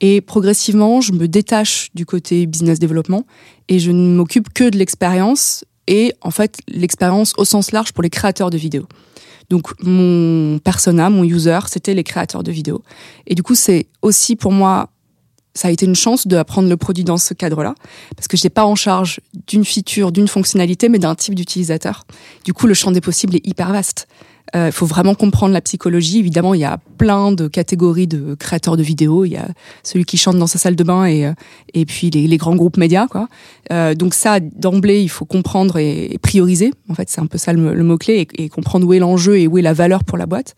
Et 0.00 0.20
progressivement, 0.20 1.00
je 1.00 1.12
me 1.12 1.26
détache 1.26 1.88
du 1.94 2.04
côté 2.04 2.46
business 2.46 2.78
développement 2.78 3.24
et 3.68 3.78
je 3.78 3.90
ne 3.90 4.14
m'occupe 4.14 4.52
que 4.52 4.68
de 4.68 4.76
l'expérience 4.76 5.64
et 5.86 6.12
en 6.20 6.30
fait 6.30 6.58
l'expérience 6.68 7.32
au 7.38 7.44
sens 7.44 7.72
large 7.72 7.92
pour 7.92 8.02
les 8.02 8.10
créateurs 8.10 8.50
de 8.50 8.58
vidéos. 8.58 8.86
Donc 9.48 9.72
mon 9.82 10.58
persona, 10.58 11.08
mon 11.10 11.24
user, 11.24 11.58
c'était 11.66 11.94
les 11.94 12.04
créateurs 12.04 12.42
de 12.42 12.52
vidéos. 12.52 12.82
Et 13.26 13.34
du 13.34 13.42
coup, 13.42 13.54
c'est 13.54 13.88
aussi 14.02 14.36
pour 14.36 14.52
moi 14.52 14.90
ça 15.54 15.68
a 15.68 15.70
été 15.70 15.86
une 15.86 15.96
chance 15.96 16.26
d'apprendre 16.26 16.68
le 16.68 16.76
produit 16.76 17.04
dans 17.04 17.16
ce 17.16 17.34
cadre-là, 17.34 17.74
parce 18.16 18.28
que 18.28 18.36
je 18.36 18.42
n'étais 18.42 18.50
pas 18.50 18.64
en 18.64 18.74
charge 18.74 19.20
d'une 19.46 19.64
feature, 19.64 20.12
d'une 20.12 20.28
fonctionnalité, 20.28 20.88
mais 20.88 20.98
d'un 20.98 21.14
type 21.14 21.34
d'utilisateur. 21.34 22.06
Du 22.44 22.52
coup, 22.52 22.66
le 22.66 22.74
champ 22.74 22.92
des 22.92 23.00
possibles 23.00 23.36
est 23.36 23.46
hyper 23.46 23.72
vaste. 23.72 24.06
Euh, 24.54 24.66
Il 24.68 24.72
faut 24.72 24.86
vraiment 24.86 25.14
comprendre 25.14 25.52
la 25.52 25.60
psychologie. 25.60 26.18
Évidemment, 26.18 26.54
il 26.54 26.60
y 26.60 26.64
a 26.64 26.78
plein 26.98 27.32
de 27.32 27.48
catégories 27.48 28.06
de 28.06 28.34
créateurs 28.34 28.76
de 28.76 28.82
vidéos. 28.82 29.24
Il 29.24 29.32
y 29.32 29.36
a 29.36 29.48
celui 29.82 30.04
qui 30.04 30.16
chante 30.16 30.36
dans 30.36 30.46
sa 30.46 30.58
salle 30.58 30.76
de 30.76 30.84
bain 30.84 31.04
et, 31.04 31.26
euh, 31.26 31.32
et 31.74 31.84
puis 31.84 32.10
les, 32.10 32.26
les 32.26 32.36
grands 32.36 32.56
groupes 32.56 32.76
médias. 32.76 33.06
Quoi. 33.06 33.28
Euh, 33.72 33.94
donc 33.94 34.14
ça, 34.14 34.40
d'emblée, 34.40 35.02
il 35.02 35.08
faut 35.08 35.24
comprendre 35.24 35.78
et, 35.78 36.18
prioriser. 36.22 36.72
En 36.88 36.94
fait, 36.94 37.08
c'est 37.08 37.20
un 37.20 37.26
peu 37.26 37.38
ça 37.38 37.52
le, 37.52 37.74
le 37.74 37.84
mot-clé, 37.84 38.26
et, 38.36 38.44
et 38.44 38.48
comprendre 38.48 38.86
où 38.86 38.92
est 38.92 38.98
l'enjeu 38.98 39.38
et 39.38 39.46
où 39.46 39.58
est 39.58 39.62
la 39.62 39.72
valeur 39.72 40.04
pour 40.04 40.18
la 40.18 40.26
boîte. 40.26 40.54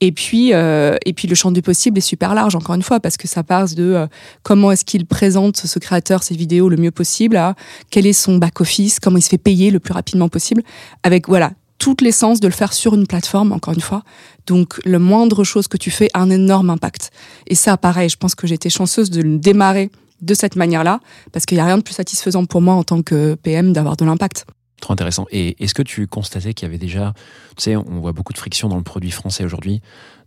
Et 0.00 0.10
puis, 0.10 0.50
et 0.50 1.12
puis 1.14 1.28
le 1.28 1.36
champ 1.36 1.52
du 1.52 1.62
possible 1.62 1.98
est 1.98 2.00
super 2.00 2.34
large, 2.34 2.56
encore 2.56 2.74
une 2.74 2.82
fois, 2.82 2.98
parce 2.98 3.16
que 3.16 3.28
ça 3.28 3.44
passe 3.44 3.76
de 3.76 4.08
comment 4.42 4.72
est-ce 4.72 4.84
qu'il 4.84 5.06
présente 5.06 5.58
ce 5.58 5.78
créateur 5.78 6.24
ses 6.24 6.34
vidéos 6.34 6.68
le 6.68 6.76
mieux 6.76 6.90
possible 6.90 7.36
à 7.36 7.54
quel 7.88 8.04
est 8.06 8.12
son 8.12 8.36
back-office, 8.38 8.98
comment 8.98 9.18
il 9.18 9.22
se 9.22 9.28
fait 9.28 9.38
payer 9.38 9.70
le 9.70 9.78
plus 9.78 9.92
rapidement 9.92 10.28
possible, 10.28 10.62
avec 11.04 11.28
voilà 11.28 11.52
toute 11.82 12.00
l'essence 12.00 12.38
de 12.38 12.46
le 12.46 12.52
faire 12.52 12.72
sur 12.72 12.94
une 12.94 13.08
plateforme, 13.08 13.50
encore 13.50 13.74
une 13.74 13.80
fois. 13.80 14.04
Donc, 14.46 14.80
le 14.84 15.00
moindre 15.00 15.42
chose 15.42 15.66
que 15.66 15.76
tu 15.76 15.90
fais 15.90 16.08
a 16.14 16.20
un 16.20 16.30
énorme 16.30 16.70
impact. 16.70 17.10
Et 17.48 17.56
ça, 17.56 17.76
pareil, 17.76 18.08
je 18.08 18.16
pense 18.16 18.36
que 18.36 18.46
été 18.46 18.70
chanceuse 18.70 19.10
de 19.10 19.20
le 19.20 19.38
démarrer 19.38 19.90
de 20.20 20.32
cette 20.32 20.54
manière-là, 20.54 21.00
parce 21.32 21.44
qu'il 21.44 21.56
n'y 21.56 21.60
a 21.60 21.64
rien 21.64 21.78
de 21.78 21.82
plus 21.82 21.94
satisfaisant 21.94 22.44
pour 22.44 22.60
moi 22.60 22.74
en 22.74 22.84
tant 22.84 23.02
que 23.02 23.34
PM 23.34 23.72
d'avoir 23.72 23.96
de 23.96 24.04
l'impact. 24.04 24.46
Trop 24.80 24.92
intéressant. 24.92 25.26
Et 25.32 25.56
est-ce 25.58 25.74
que 25.74 25.82
tu 25.82 26.06
constatais 26.06 26.54
qu'il 26.54 26.66
y 26.66 26.70
avait 26.70 26.78
déjà, 26.78 27.14
tu 27.56 27.64
sais, 27.64 27.74
on 27.74 27.98
voit 27.98 28.12
beaucoup 28.12 28.32
de 28.32 28.38
friction 28.38 28.68
dans 28.68 28.76
le 28.76 28.84
produit 28.84 29.10
français 29.10 29.44
aujourd'hui. 29.44 29.80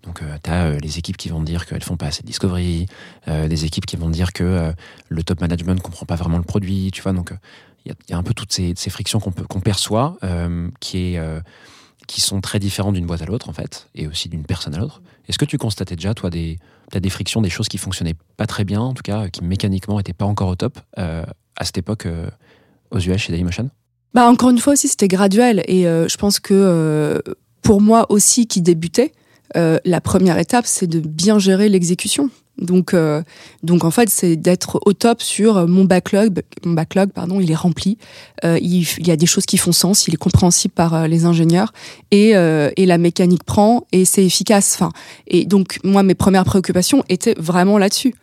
Donc, 0.04 0.20
tu 0.44 0.50
as 0.50 0.72
les 0.72 0.98
équipes 0.98 1.16
qui 1.16 1.30
vont 1.30 1.42
dire 1.42 1.66
qu'elles 1.66 1.84
font 1.84 1.96
pas 1.96 2.08
assez 2.08 2.22
de 2.22 2.28
discovery, 2.28 2.88
euh, 3.30 3.48
des 3.48 3.64
équipes 3.64 3.86
qui 3.86 3.96
vont 3.96 4.10
dire 4.10 4.34
que 4.34 4.44
euh, 4.44 4.72
le 5.08 5.24
top 5.24 5.40
management 5.40 5.76
ne 5.76 5.80
comprend 5.80 6.06
pas 6.06 6.16
vraiment 6.16 6.38
le 6.38 6.44
produit, 6.44 6.92
tu 6.92 7.02
vois. 7.02 7.14
Donc, 7.14 7.32
il 7.86 7.94
y, 8.10 8.14
a- 8.14 8.18
un 8.18 8.24
peu 8.24 8.34
toutes 8.34 8.52
ces, 8.52 8.74
frictions 8.90 9.20
qu'on 9.20 9.60
perçoit, 9.60 10.18
euh, 10.24 10.70
euh, 10.96 11.42
qui 12.08 12.22
sont 12.22 12.42
très 12.42 12.60
différentes 12.60 12.96
d'une 12.96 13.06
boîte 13.06 13.22
à 13.22 13.26
l'autre, 13.26 13.50
en 13.50 13.54
fait, 13.54 13.88
et 13.96 14.08
aussi 14.08 14.30
d'une 14.30 14.44
personne 14.44 14.74
à 14.76 14.80
l'autre. 14.80 15.02
Est-ce 15.28 15.38
que 15.38 15.46
tu 15.46 15.58
constatais 15.58 15.96
déjà, 15.96 16.14
toi, 16.14 16.30
des, 16.30 16.60
frictions, 17.10 17.42
des 17.42 17.50
choses 17.50 17.68
qui 17.68 17.78
fonctionnaient 17.78 18.16
pas 18.38 18.48
très 18.48 18.64
bien, 18.64 18.82
en 18.82 18.94
tout 18.94 19.04
cas, 19.04 19.30
qui 19.30 19.44
mécaniquement 19.44 19.98
n'étaient 19.98 20.14
pas 20.14 20.26
encore 20.26 20.50
au 20.50 20.56
top 20.56 20.80
euh, 20.98 21.26
à 21.58 21.66
cette 21.66 21.78
époque 21.78 22.08
aux 22.92 23.00
US 23.00 23.18
chez 23.18 23.32
Dailymotion? 23.32 23.70
Bah 24.14 24.28
encore 24.30 24.50
une 24.50 24.60
fois 24.60 24.74
aussi 24.74 24.88
c'était 24.88 25.10
graduel 25.10 25.62
et 25.68 25.84
je 25.84 26.16
pense 26.18 26.40
que 26.40 27.22
pour 27.62 27.82
moi 27.82 28.10
aussi 28.10 28.48
qui 28.48 28.62
débutais, 28.62 29.12
la 29.54 30.02
première 30.02 30.38
étape 30.38 30.66
c'est 30.66 30.88
de 30.88 31.00
bien 31.00 31.38
gérer 31.40 31.68
l'exécution. 31.68 32.30
Donc 32.58 32.94
euh, 32.94 33.22
donc 33.64 33.84
en 33.84 33.92
fait 33.92 34.10
c'est 34.10 34.38
d'être 34.38 34.80
au 34.86 34.94
top 34.94 35.22
sur 35.22 35.68
mon 35.68 35.84
backlog 35.84 36.42
mon 36.66 36.74
backlog 36.74 37.12
pardon 37.12 37.40
il 37.40 37.52
est 37.52 37.56
rempli. 37.56 37.98
Euh, 38.44 38.58
il, 38.62 38.86
y 39.06 39.12
a 39.12 39.18
des 39.18 39.26
choses 39.26 39.46
qui 39.46 39.58
font 39.58 39.74
sens 39.74 40.08
il 40.08 40.14
est 40.14 40.18
compréhensible 40.18 40.74
par 40.74 40.94
euh, 40.94 41.08
les 41.08 41.26
ingénieurs 41.26 41.74
et 42.12 42.36
euh, 42.36 42.70
et 42.78 42.86
la 42.86 42.98
mécanique 42.98 43.44
prend 43.44 43.86
et 43.92 44.06
c'est 44.06 44.24
efficace. 44.26 44.76
Enfin 44.76 44.92
et 45.28 45.46
donc 45.46 45.80
moi 45.84 46.04
mes 46.04 46.16
premières 46.16 46.46
préoccupations 46.46 47.04
étaient 47.10 47.36
vraiment 47.38 47.78
là-dessus. 47.78 48.16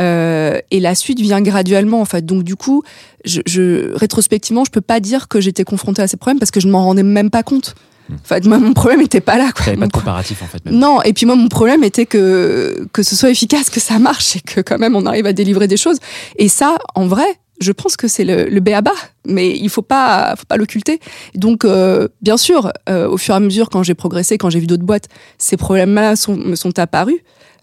Euh, 0.00 0.58
et 0.70 0.80
la 0.80 0.94
suite 0.94 1.20
vient 1.20 1.40
graduellement 1.40 2.00
en 2.00 2.04
fait. 2.04 2.24
Donc 2.24 2.42
du 2.42 2.56
coup 2.56 2.82
je, 3.24 3.42
je 3.46 3.94
rétrospectivement 3.94 4.64
je 4.64 4.70
peux 4.70 4.80
pas 4.80 5.00
dire 5.00 5.28
que 5.28 5.40
j'étais 5.40 5.64
confrontée 5.64 6.02
à 6.02 6.08
ces 6.08 6.16
problèmes 6.16 6.38
parce 6.38 6.50
que 6.50 6.60
je 6.60 6.68
m'en 6.68 6.84
rendais 6.84 7.02
même 7.02 7.30
pas 7.30 7.42
compte 7.42 7.74
En 8.12 8.16
fait 8.22 8.44
moi, 8.46 8.58
mon 8.58 8.74
problème 8.74 9.00
était 9.00 9.20
pas 9.20 9.38
là 9.38 9.50
quoi 9.52 9.64
Tu 9.64 9.70
n'avais 9.70 9.80
pas 9.80 9.86
de 9.86 9.92
comparatif, 9.92 10.42
en 10.42 10.46
fait, 10.46 10.64
même. 10.64 10.74
non, 10.74 11.00
et 11.02 11.12
puis 11.12 11.26
moi, 11.26 11.36
mon 11.36 11.48
problème 11.48 11.84
était 11.84 12.06
que, 12.06 12.86
que 12.92 13.02
ce 13.02 13.16
soit 13.16 13.30
efficace, 13.30 13.70
que 13.70 13.80
ça 13.80 13.98
marche 13.98 14.36
et 14.36 14.40
que 14.40 14.60
quand 14.60 14.78
même 14.78 14.94
on 14.94 15.06
arrive 15.06 15.26
à 15.26 15.32
délivrer 15.32 15.68
des 15.68 15.76
choses. 15.76 15.98
Et 16.36 16.48
ça, 16.48 16.76
en 16.94 17.06
vrai, 17.06 17.26
je 17.60 17.72
pense 17.72 17.96
que 17.96 18.08
c'est 18.08 18.24
le, 18.24 18.48
le 18.48 18.60
B 18.60 18.70
à 18.70 18.80
bas, 18.80 18.90
mais 19.26 19.56
il 19.56 19.68
faut 19.68 19.82
pas, 19.82 20.34
faut 20.36 20.44
pas 20.46 20.56
l'occulter. 20.56 21.00
Donc, 21.34 21.64
euh, 21.64 22.08
bien 22.20 22.36
sûr, 22.36 22.72
euh, 22.88 23.08
au 23.08 23.16
fur 23.16 23.34
et 23.34 23.36
à 23.36 23.40
mesure, 23.40 23.70
quand 23.70 23.82
j'ai 23.82 23.94
progressé, 23.94 24.38
quand 24.38 24.50
j'ai 24.50 24.60
vu 24.60 24.66
d'autres 24.66 24.84
boîtes, 24.84 25.08
ces 25.38 25.56
problèmes-là 25.56 26.16
sont, 26.16 26.36
me 26.36 26.56
sont 26.56 26.78
apparus. 26.78 27.18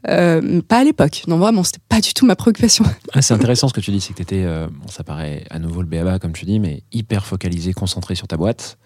Euh, 0.07 0.62
pas 0.62 0.79
à 0.79 0.83
l'époque. 0.83 1.24
Non, 1.27 1.38
vraiment, 1.38 1.63
c'était 1.63 1.83
pas 1.88 2.01
du 2.01 2.13
tout 2.13 2.25
ma 2.25 2.36
préoccupation. 2.36 2.86
Ah, 3.13 3.21
c'est 3.21 3.33
intéressant 3.33 3.67
ce 3.67 3.74
que 3.74 3.81
tu 3.81 3.91
dis, 3.91 4.01
c'est 4.01 4.13
que 4.13 4.17
tu 4.17 4.24
étais, 4.24 4.45
bon, 4.45 4.88
ça 4.88 5.03
paraît 5.03 5.43
à 5.51 5.60
nouveau 5.60 5.81
le 5.81 5.88
BABA 5.88 6.17
comme 6.17 6.33
tu 6.33 6.45
dis, 6.45 6.60
mais 6.60 6.81
hyper 6.91 7.25
focalisé, 7.25 7.74
concentré 7.74 8.15
sur 8.15 8.27
ta 8.27 8.38
boîte. 8.38 8.77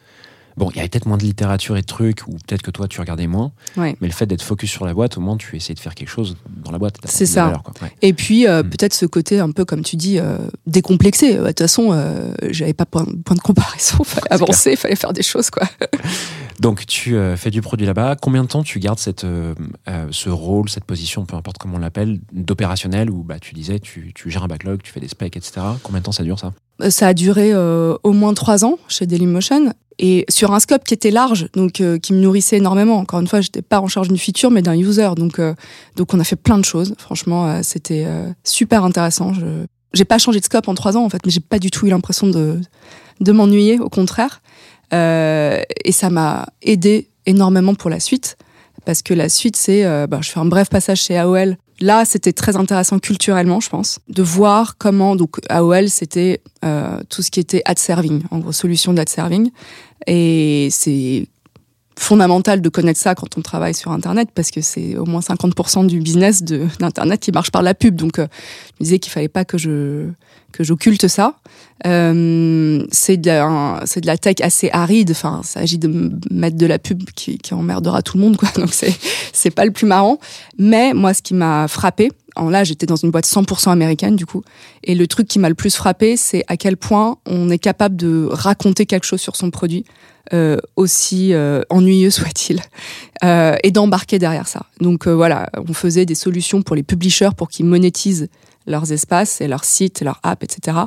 Bon, 0.57 0.69
il 0.71 0.77
y 0.77 0.79
avait 0.79 0.87
peut-être 0.89 1.05
moins 1.05 1.17
de 1.17 1.23
littérature 1.23 1.75
et 1.77 1.81
de 1.81 1.85
trucs, 1.85 2.27
ou 2.27 2.31
peut-être 2.31 2.61
que 2.61 2.71
toi 2.71 2.87
tu 2.87 2.99
regardais 3.01 3.27
moins, 3.27 3.51
Ouais. 3.77 3.95
mais 3.99 4.07
le 4.07 4.13
fait 4.13 4.25
d'être 4.25 4.41
focus 4.41 4.69
sur 4.71 4.85
la 4.85 4.93
boîte, 4.93 5.17
au 5.17 5.21
moins 5.21 5.35
tu 5.37 5.55
essayais 5.55 5.75
de 5.75 5.79
faire 5.79 5.95
quelque 5.95 6.09
chose 6.09 6.37
dans 6.63 6.71
la 6.71 6.77
boîte. 6.77 6.95
C'est 7.05 7.25
ça. 7.25 7.45
valeur, 7.45 7.63
quoi. 7.63 7.73
Ouais. 7.81 7.91
Et 8.01 8.13
puis 8.13 8.47
euh, 8.47 8.63
Mm. 8.63 8.69
peut-être 8.69 8.93
ce 8.93 9.05
côté 9.05 9.39
un 9.39 9.51
peu 9.51 9.65
comme 9.65 9.81
tu 9.83 9.95
dis 9.97 10.17
euh, 10.19 10.37
décomplexé. 10.65 11.35
Euh, 11.37 11.41
De 11.43 11.47
toute 11.47 11.59
façon, 11.59 11.89
euh, 11.91 12.33
j'avais 12.49 12.73
pas 12.73 12.85
point, 12.85 13.05
point 13.25 13.35
de 13.35 13.41
comparaison. 13.41 14.03
Fallait 14.05 14.31
avancer, 14.31 14.75
fallait 14.75 14.95
faire 14.95 15.13
des 15.13 15.23
choses 15.23 15.49
quoi. 15.49 15.67
Donc 16.61 16.85
tu 16.85 17.15
euh, 17.17 17.35
fais 17.35 17.51
du 17.51 17.61
produit 17.61 17.85
là-bas. 17.85 18.15
Combien 18.21 18.43
de 18.43 18.47
temps 18.47 18.63
tu 18.63 18.79
gardes 18.79 18.99
cette, 18.99 19.25
ce 20.11 20.29
rôle, 20.29 20.69
cette 20.69 20.85
position, 20.85 21.25
peu 21.25 21.35
importe 21.35 21.57
comment 21.57 21.75
on 21.75 21.79
l'appelle, 21.79 22.19
d'opérationnel 22.31 23.09
où 23.09 23.23
bah, 23.23 23.39
tu 23.39 23.53
disais 23.53 23.79
tu, 23.79 24.13
tu 24.15 24.31
gères 24.31 24.43
un 24.43 24.47
backlog, 24.47 24.81
tu 24.81 24.91
fais 24.91 24.99
des 25.01 25.07
specs, 25.09 25.35
etc. 25.35 25.53
Combien 25.83 25.99
de 25.99 26.05
temps 26.05 26.11
ça 26.13 26.23
dure 26.23 26.39
ça? 26.39 26.53
Ça 26.89 27.07
a 27.07 27.13
duré 27.13 27.51
euh, 27.53 27.95
au 28.03 28.11
moins 28.11 28.33
trois 28.33 28.65
ans 28.65 28.77
chez 28.87 29.05
Dailymotion 29.05 29.73
et 29.97 30.25
sur 30.27 30.53
un 30.53 30.59
scope 30.59 30.83
qui 30.83 30.93
était 30.93 31.11
large, 31.11 31.47
donc 31.53 31.79
euh, 31.79 31.97
qui 31.97 32.11
me 32.11 32.19
nourrissait 32.19 32.57
énormément. 32.57 32.97
Encore 32.97 33.21
une 33.21 33.27
fois, 33.27 33.39
j'étais 33.39 33.61
pas 33.61 33.79
en 33.79 33.87
charge 33.87 34.09
d'une 34.09 34.17
feature, 34.17 34.51
mais 34.51 34.61
d'un 34.61 34.75
user. 34.75 35.09
Donc, 35.15 35.39
euh, 35.39 35.53
donc 35.95 36.13
on 36.13 36.19
a 36.19 36.25
fait 36.25 36.35
plein 36.35 36.57
de 36.57 36.65
choses. 36.65 36.93
Franchement, 36.97 37.47
euh, 37.47 37.59
c'était 37.63 38.03
euh, 38.05 38.29
super 38.43 38.83
intéressant. 38.83 39.33
Je 39.33 39.45
j'ai 39.93 40.03
pas 40.03 40.17
changé 40.17 40.41
de 40.41 40.45
scope 40.45 40.67
en 40.67 40.73
trois 40.75 40.97
ans 40.97 41.05
en 41.05 41.09
fait, 41.09 41.21
mais 41.25 41.31
j'ai 41.31 41.39
pas 41.39 41.57
du 41.57 41.71
tout 41.71 41.87
eu 41.87 41.89
l'impression 41.89 42.27
de 42.27 42.59
de 43.21 43.31
m'ennuyer. 43.31 43.79
Au 43.79 43.89
contraire, 43.89 44.41
Euh, 44.93 45.61
et 45.83 45.91
ça 45.91 46.09
m'a 46.11 46.45
aidé 46.61 47.09
énormément 47.25 47.73
pour 47.73 47.89
la 47.89 47.99
suite 47.99 48.37
parce 48.85 49.01
que 49.01 49.15
la 49.15 49.29
suite, 49.29 49.55
c'est, 49.55 49.83
bah, 50.07 50.19
je 50.21 50.29
fais 50.29 50.39
un 50.39 50.45
bref 50.45 50.69
passage 50.69 51.01
chez 51.01 51.17
AOL. 51.17 51.57
Là, 51.81 52.05
c'était 52.05 52.33
très 52.33 52.55
intéressant 52.55 52.99
culturellement, 52.99 53.59
je 53.59 53.69
pense, 53.69 53.99
de 54.07 54.23
voir 54.23 54.77
comment 54.77 55.15
donc 55.15 55.39
AOL, 55.49 55.89
c'était 55.89 56.41
euh, 56.63 57.01
tout 57.09 57.21
ce 57.21 57.31
qui 57.31 57.39
était 57.39 57.61
ad 57.65 57.77
serving, 57.77 58.23
en 58.31 58.39
gros 58.39 58.53
solution 58.53 58.93
d'ad 58.93 59.09
serving, 59.09 59.51
et 60.07 60.69
c'est 60.71 61.27
fondamental 61.97 62.61
de 62.61 62.69
connaître 62.69 62.99
ça 62.99 63.15
quand 63.15 63.37
on 63.37 63.41
travaille 63.41 63.73
sur 63.73 63.91
Internet 63.91 64.29
parce 64.35 64.51
que 64.51 64.61
c'est 64.61 64.97
au 64.97 65.05
moins 65.05 65.21
50% 65.21 65.87
du 65.87 65.99
business 66.01 66.43
d'Internet 66.43 67.21
qui 67.21 67.31
marche 67.31 67.51
par 67.51 67.61
la 67.61 67.73
pub. 67.73 67.95
Donc, 67.95 68.19
euh, 68.19 68.27
je 68.67 68.73
me 68.81 68.83
disais 68.83 68.99
qu'il 68.99 69.11
fallait 69.11 69.29
pas 69.29 69.45
que 69.45 69.57
je 69.57 70.09
que 70.55 70.63
j'occulte 70.63 71.07
ça. 71.07 71.35
Euh, 71.85 72.85
c'est 72.91 73.17
de, 73.17 73.27
la- 73.27 73.81
c'est 73.85 74.01
de 74.01 74.07
la 74.07 74.17
tech 74.17 74.35
assez 74.41 74.69
aride. 74.71 75.11
Enfin, 75.11 75.41
il 75.43 75.47
s'agit 75.47 75.77
de 75.77 76.11
mettre 76.31 76.55
de 76.57 76.65
la 76.65 76.79
pub 76.79 77.03
qui, 77.15 77.37
qui 77.37 77.53
emmerdera 77.53 78.01
tout 78.01 78.17
le 78.17 78.23
monde, 78.23 78.37
quoi. 78.37 78.49
Donc, 78.55 78.73
c'est 78.73 78.93
c'est 79.33 79.51
pas 79.51 79.65
le 79.65 79.71
plus 79.71 79.85
marrant. 79.85 80.19
Mais 80.57 80.93
moi, 80.93 81.13
ce 81.13 81.21
qui 81.21 81.33
m'a 81.33 81.67
frappé, 81.67 82.11
en 82.37 82.49
là, 82.49 82.63
j'étais 82.63 82.85
dans 82.85 82.95
une 82.95 83.11
boîte 83.11 83.25
100% 83.27 83.69
américaine, 83.71 84.15
du 84.15 84.25
coup. 84.25 84.43
Et 84.83 84.95
le 84.95 85.07
truc 85.07 85.27
qui 85.27 85.39
m'a 85.39 85.49
le 85.49 85.55
plus 85.55 85.75
frappé, 85.75 86.15
c'est 86.17 86.43
à 86.47 86.55
quel 86.57 86.77
point 86.77 87.17
on 87.25 87.49
est 87.49 87.59
capable 87.59 87.95
de 87.97 88.27
raconter 88.31 88.85
quelque 88.85 89.05
chose 89.05 89.21
sur 89.21 89.35
son 89.35 89.51
produit, 89.51 89.83
euh, 90.33 90.57
aussi 90.77 91.33
euh, 91.33 91.61
ennuyeux 91.69 92.09
soit-il, 92.11 92.61
euh, 93.23 93.55
et 93.63 93.71
d'embarquer 93.71 94.19
derrière 94.19 94.47
ça. 94.47 94.65
Donc 94.79 95.07
euh, 95.07 95.11
voilà, 95.13 95.49
on 95.67 95.73
faisait 95.73 96.05
des 96.05 96.15
solutions 96.15 96.61
pour 96.61 96.75
les 96.75 96.83
publishers 96.83 97.29
pour 97.37 97.49
qu'ils 97.49 97.65
monétisent 97.65 98.27
leurs 98.67 98.91
espaces 98.91 99.41
et 99.41 99.47
leurs 99.47 99.63
sites, 99.63 100.01
leurs 100.01 100.19
apps, 100.23 100.43
etc. 100.43 100.77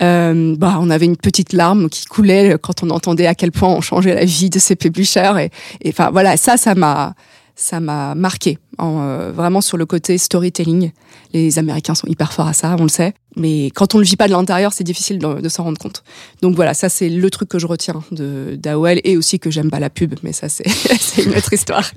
Euh, 0.00 0.54
bah, 0.56 0.78
on 0.80 0.90
avait 0.90 1.06
une 1.06 1.16
petite 1.16 1.52
larme 1.52 1.88
qui 1.88 2.06
coulait 2.06 2.56
quand 2.60 2.82
on 2.82 2.90
entendait 2.90 3.26
à 3.26 3.34
quel 3.34 3.52
point 3.52 3.68
on 3.68 3.80
changeait 3.80 4.14
la 4.14 4.24
vie 4.24 4.50
de 4.50 4.58
ces 4.58 4.76
publishers. 4.76 5.48
Et 5.80 5.90
enfin 5.90 6.10
voilà, 6.10 6.36
ça, 6.36 6.56
ça 6.56 6.74
m'a 6.74 7.14
ça 7.58 7.80
m'a 7.80 8.14
marqué 8.14 8.58
euh, 8.80 9.32
vraiment 9.34 9.60
sur 9.60 9.76
le 9.76 9.84
côté 9.84 10.16
storytelling. 10.16 10.92
Les 11.32 11.58
Américains 11.58 11.96
sont 11.96 12.06
hyper 12.06 12.32
forts 12.32 12.46
à 12.46 12.52
ça, 12.52 12.76
on 12.78 12.84
le 12.84 12.88
sait. 12.88 13.14
Mais 13.36 13.66
quand 13.66 13.94
on 13.94 13.98
le 13.98 14.04
vit 14.04 14.16
pas 14.16 14.28
de 14.28 14.32
l'intérieur, 14.32 14.72
c'est 14.72 14.84
difficile 14.84 15.18
de, 15.18 15.48
s'en 15.48 15.64
rendre 15.64 15.78
compte. 15.78 16.04
Donc 16.40 16.54
voilà, 16.54 16.72
ça 16.72 16.88
c'est 16.88 17.08
le 17.08 17.30
truc 17.30 17.48
que 17.48 17.58
je 17.58 17.66
retiens 17.66 18.02
de 18.12 18.56
d'AOL 18.60 19.00
et 19.02 19.16
aussi 19.16 19.38
que 19.40 19.50
j'aime 19.50 19.70
pas 19.70 19.80
la 19.80 19.90
pub, 19.90 20.14
mais 20.22 20.32
ça 20.32 20.48
c'est 20.48 20.64
une 21.24 21.34
autre 21.36 21.52
histoire. 21.52 21.90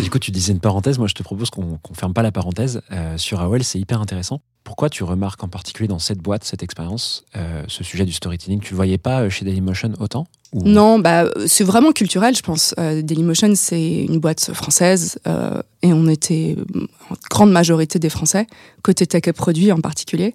Du 0.00 0.10
coup, 0.10 0.18
tu 0.18 0.30
disais 0.30 0.52
une 0.52 0.60
parenthèse. 0.60 0.98
Moi, 0.98 1.08
je 1.08 1.14
te 1.14 1.22
propose 1.22 1.50
qu'on 1.50 1.78
qu'on 1.82 1.94
ferme 1.94 2.14
pas 2.14 2.22
la 2.22 2.32
parenthèse. 2.32 2.80
Euh, 2.92 3.18
sur 3.18 3.40
AOL, 3.40 3.64
c'est 3.64 3.80
hyper 3.80 4.00
intéressant. 4.00 4.40
Pourquoi 4.62 4.88
tu 4.90 5.02
remarques 5.02 5.42
en 5.42 5.48
particulier 5.48 5.88
dans 5.88 5.98
cette 5.98 6.18
boîte, 6.18 6.44
cette 6.44 6.62
expérience, 6.62 7.24
euh, 7.36 7.64
ce 7.68 7.84
sujet 7.84 8.04
du 8.04 8.12
storytelling? 8.12 8.60
Tu 8.60 8.70
le 8.70 8.76
voyais 8.76 8.98
pas 8.98 9.28
chez 9.28 9.44
Dailymotion 9.44 9.92
autant? 9.98 10.26
Non, 10.54 10.98
bah 11.00 11.28
c'est 11.46 11.64
vraiment 11.64 11.90
culturel, 11.92 12.36
je 12.36 12.42
pense. 12.42 12.74
Euh, 12.78 13.02
Dailymotion, 13.02 13.52
c'est 13.56 14.04
une 14.04 14.18
boîte 14.18 14.52
française 14.52 15.18
euh, 15.26 15.60
et 15.82 15.92
on 15.92 16.06
était 16.08 16.56
en 17.10 17.14
grande 17.28 17.50
majorité 17.50 17.98
des 17.98 18.08
Français, 18.08 18.46
côté 18.82 19.06
tech 19.06 19.22
et 19.26 19.32
produits 19.32 19.72
en 19.72 19.80
particulier. 19.80 20.34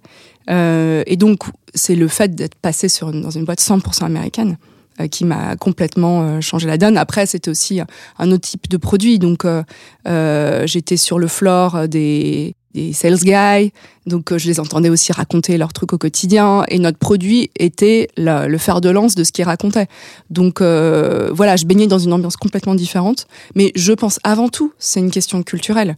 Euh, 0.50 1.04
et 1.08 1.16
donc, 1.16 1.44
c'est 1.74 1.96
le 1.96 2.08
fait 2.08 2.36
d'être 2.36 2.56
passé 2.56 2.90
sur 2.90 3.10
une- 3.12 3.22
dans 3.22 3.30
une 3.30 3.46
boîte 3.46 3.62
100% 3.62 4.06
américaine 4.06 4.58
euh, 5.00 5.08
qui 5.08 5.24
m'a 5.24 5.56
complètement 5.56 6.24
euh, 6.24 6.42
changé 6.42 6.68
la 6.68 6.78
donne. 6.78 6.98
Après, 6.98 7.26
c'était 7.26 7.50
aussi 7.50 7.80
un 8.18 8.32
autre 8.32 8.48
type 8.48 8.68
de 8.70 8.78
produit. 8.78 9.20
Donc, 9.20 9.46
euh, 9.46 9.64
euh, 10.08 10.68
j'étais 10.68 10.98
sur 10.98 11.18
le 11.20 11.28
floor 11.28 11.88
des, 11.88 12.56
des 12.74 12.94
sales 12.94 13.18
guys. 13.18 13.72
Donc, 14.06 14.32
euh, 14.32 14.38
je 14.38 14.48
les 14.48 14.60
entendais 14.60 14.90
aussi 14.90 15.12
raconter 15.12 15.58
leurs 15.58 15.74
trucs 15.74 15.94
au 15.94 15.98
quotidien. 15.98 16.64
Et 16.68 16.80
notre 16.80 16.98
produit 16.98 17.50
était 17.58 18.08
la- 18.18 18.48
le 18.48 18.58
fer 18.58 18.82
de 18.82 18.90
lance 18.90 19.16
de 19.16 19.24
ce 19.24 19.32
qu'ils 19.32 19.46
racontaient. 19.46 19.88
Donc, 20.30 20.62
euh, 20.62 21.30
voilà, 21.34 21.56
je 21.56 21.66
baignais 21.66 21.88
dans 21.88 22.00
une 22.00 22.14
ambiance 22.14 22.38
complètement 22.38 22.76
différente. 22.76 23.26
Mais 23.56 23.72
je 23.76 23.94
pense 23.94 24.20
avant 24.24 24.50
tout, 24.50 24.74
c'est 24.80 25.00
une 25.00 25.12
question 25.12 25.42
culturelle. 25.44 25.98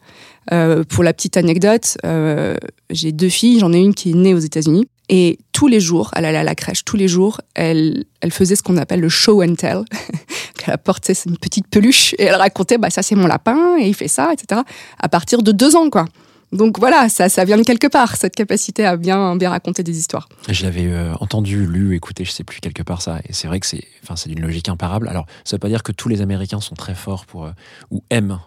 Euh, 0.51 0.84
pour 0.84 1.04
la 1.04 1.13
petite 1.13 1.38
anecdote, 1.38 1.98
euh, 2.06 2.56
j'ai 2.90 3.12
deux 3.12 3.30
filles. 3.30 3.60
J'en 3.60 3.74
ai 3.74 3.80
une 3.80 3.94
qui 3.94 4.12
est 4.12 4.16
née 4.16 4.34
aux 4.34 4.40
États-Unis. 4.40 4.88
Et 5.10 5.40
tous 5.51 5.68
les 5.68 5.82
jours, 5.82 6.10
elle 6.16 6.24
allait 6.24 6.38
à 6.38 6.44
la 6.44 6.56
crèche, 6.56 6.86
tous 6.86 6.96
les 6.96 7.10
jours, 7.10 7.42
elle, 7.54 8.06
elle 8.22 8.32
faisait 8.32 8.56
ce 8.56 8.63
qu'on 8.63 8.78
appelle 8.78 9.01
le 9.01 9.10
show 9.10 9.44
and 9.44 9.56
tell. 9.56 9.82
elle 10.66 10.74
apportait 10.74 11.13
une 11.25 11.38
petite 11.38 11.68
peluche 11.68 12.13
et 12.18 12.24
elle 12.24 12.36
racontait, 12.36 12.78
bah, 12.78 12.90
ça 12.90 13.01
c'est 13.04 13.16
mon 13.16 13.28
lapin 13.28 13.78
et 13.78 13.88
il 13.90 13.94
fait 13.94 14.08
ça, 14.08 14.32
etc. 14.32 14.62
À 15.00 15.10
partir 15.10 15.44
de 15.44 15.51
deux 15.51 15.75
ans, 15.75 15.90
quoi. 15.90 16.06
Donc 16.51 16.79
voilà, 16.79 17.08
ça, 17.08 17.29
ça 17.29 17.46
vient 17.46 17.58
de 17.58 17.63
quelque 17.63 17.88
part, 17.88 18.17
cette 18.17 18.36
capacité 18.36 18.86
à 18.86 18.98
bien, 18.98 19.36
bien 19.38 19.50
raconter 19.50 19.84
des 19.84 19.98
histoires. 19.98 20.27
Je 20.50 20.63
l'avais 20.63 20.88
euh, 20.88 21.13
entendu, 21.20 21.65
lu, 21.65 21.96
écouté, 21.96 22.25
je 22.25 22.31
sais 22.31 22.43
plus 22.43 22.60
quelque 22.60 22.84
part 22.84 23.01
ça, 23.01 23.20
et 23.27 23.34
c'est 23.34 23.48
vrai 23.48 23.60
que 23.60 23.65
c'est, 23.65 23.86
enfin, 24.03 24.17
c'est 24.17 24.29
d'une 24.29 24.41
logique 24.41 24.67
imparable. 24.67 25.08
Alors, 25.08 25.25
ça 25.46 25.55
veut 25.55 25.60
pas 25.60 25.70
dire 25.70 25.84
que 25.84 25.93
tous 25.93 26.10
les 26.10 26.22
Américains 26.22 26.60
sont 26.60 26.75
très 26.75 26.96
forts 26.96 27.25
pour 27.25 27.46
euh, 27.46 27.51
ou 27.89 28.03
aiment 28.10 28.39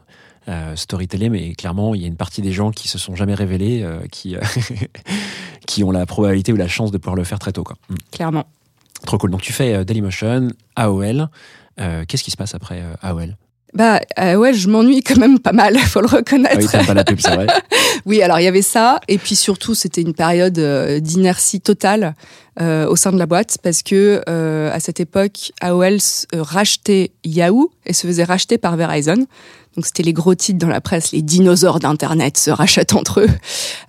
euh, 0.49 0.77
storyteller, 0.77 1.31
mais 1.31 1.55
clairement, 1.55 1.95
il 1.95 2.03
y 2.03 2.05
a 2.05 2.09
une 2.09 2.17
partie 2.17 2.43
des 2.43 2.53
gens 2.53 2.71
qui 2.73 2.89
se 2.89 2.99
sont 2.99 3.17
jamais 3.17 3.35
révélés, 3.35 3.87
qui 4.11 4.37
qui 5.67 5.83
ont 5.83 5.91
la 5.91 6.05
probabilité 6.05 6.53
ou 6.53 6.57
la 6.57 6.69
chance 6.69 6.91
de 6.91 6.99
pouvoir 6.99 7.17
le 7.17 7.25
faire 7.25 7.39
très 7.39 7.53
tôt, 7.53 7.65
quoi. 7.65 7.77
Mm. 7.89 7.95
Clairement. 8.13 8.45
Trop 9.07 9.17
cool. 9.17 9.31
Donc, 9.31 9.41
tu 9.41 9.53
fais 9.53 9.85
Dailymotion, 9.85 10.49
AOL. 10.77 11.29
Qu'est-ce 11.77 12.23
qui 12.23 12.31
se 12.31 12.37
passe 12.37 12.55
après 12.55 12.83
AOL 13.03 13.37
Bah 13.75 14.01
euh, 14.21 14.37
ouais, 14.37 14.55
je 14.55 14.69
m'ennuie 14.69 15.03
quand 15.03 15.17
même 15.17 15.39
pas 15.39 15.53
mal, 15.53 15.77
faut 15.79 16.01
le 16.01 16.07
reconnaître. 16.07 16.71
Ah 16.73 16.79
oui, 16.81 16.87
pas 16.87 16.95
la 16.95 17.05
pub, 17.05 17.19
c'est 17.21 17.35
vrai. 17.35 17.47
Oui, 18.07 18.21
alors 18.23 18.39
il 18.39 18.45
y 18.45 18.49
avait 18.49 18.63
ça, 18.63 19.01
et 19.09 19.19
puis 19.19 19.35
surtout 19.35 19.75
c'était 19.75 20.03
une 20.03 20.15
période 20.15 20.59
euh, 20.59 21.01
d'inertie 21.01 21.61
totale 21.61 22.15
euh, 22.61 22.87
au 22.87 22.97
sein 22.97 23.11
de 23.13 23.19
la 23.19 23.27
boîte 23.27 23.59
parce 23.63 23.83
que 23.83 24.23
euh, 24.29 24.73
à 24.73 24.79
cette 24.79 25.01
époque, 25.01 25.53
AOL 25.61 25.97
rachetait 26.35 27.11
Yahoo 27.25 27.73
et 27.85 27.93
se 27.93 28.07
faisait 28.07 28.25
racheter 28.25 28.59
par 28.59 28.77
Verizon. 28.77 29.27
Donc 29.75 29.87
c'était 29.87 30.05
les 30.05 30.13
gros 30.13 30.37
titres 30.37 30.59
dans 30.59 30.69
la 30.69 30.81
presse, 30.81 31.11
les 31.11 31.23
dinosaures 31.23 31.81
d'Internet 31.81 32.37
se 32.39 32.51
rachètent 32.51 32.95
entre 32.95 33.21
eux. 33.21 33.29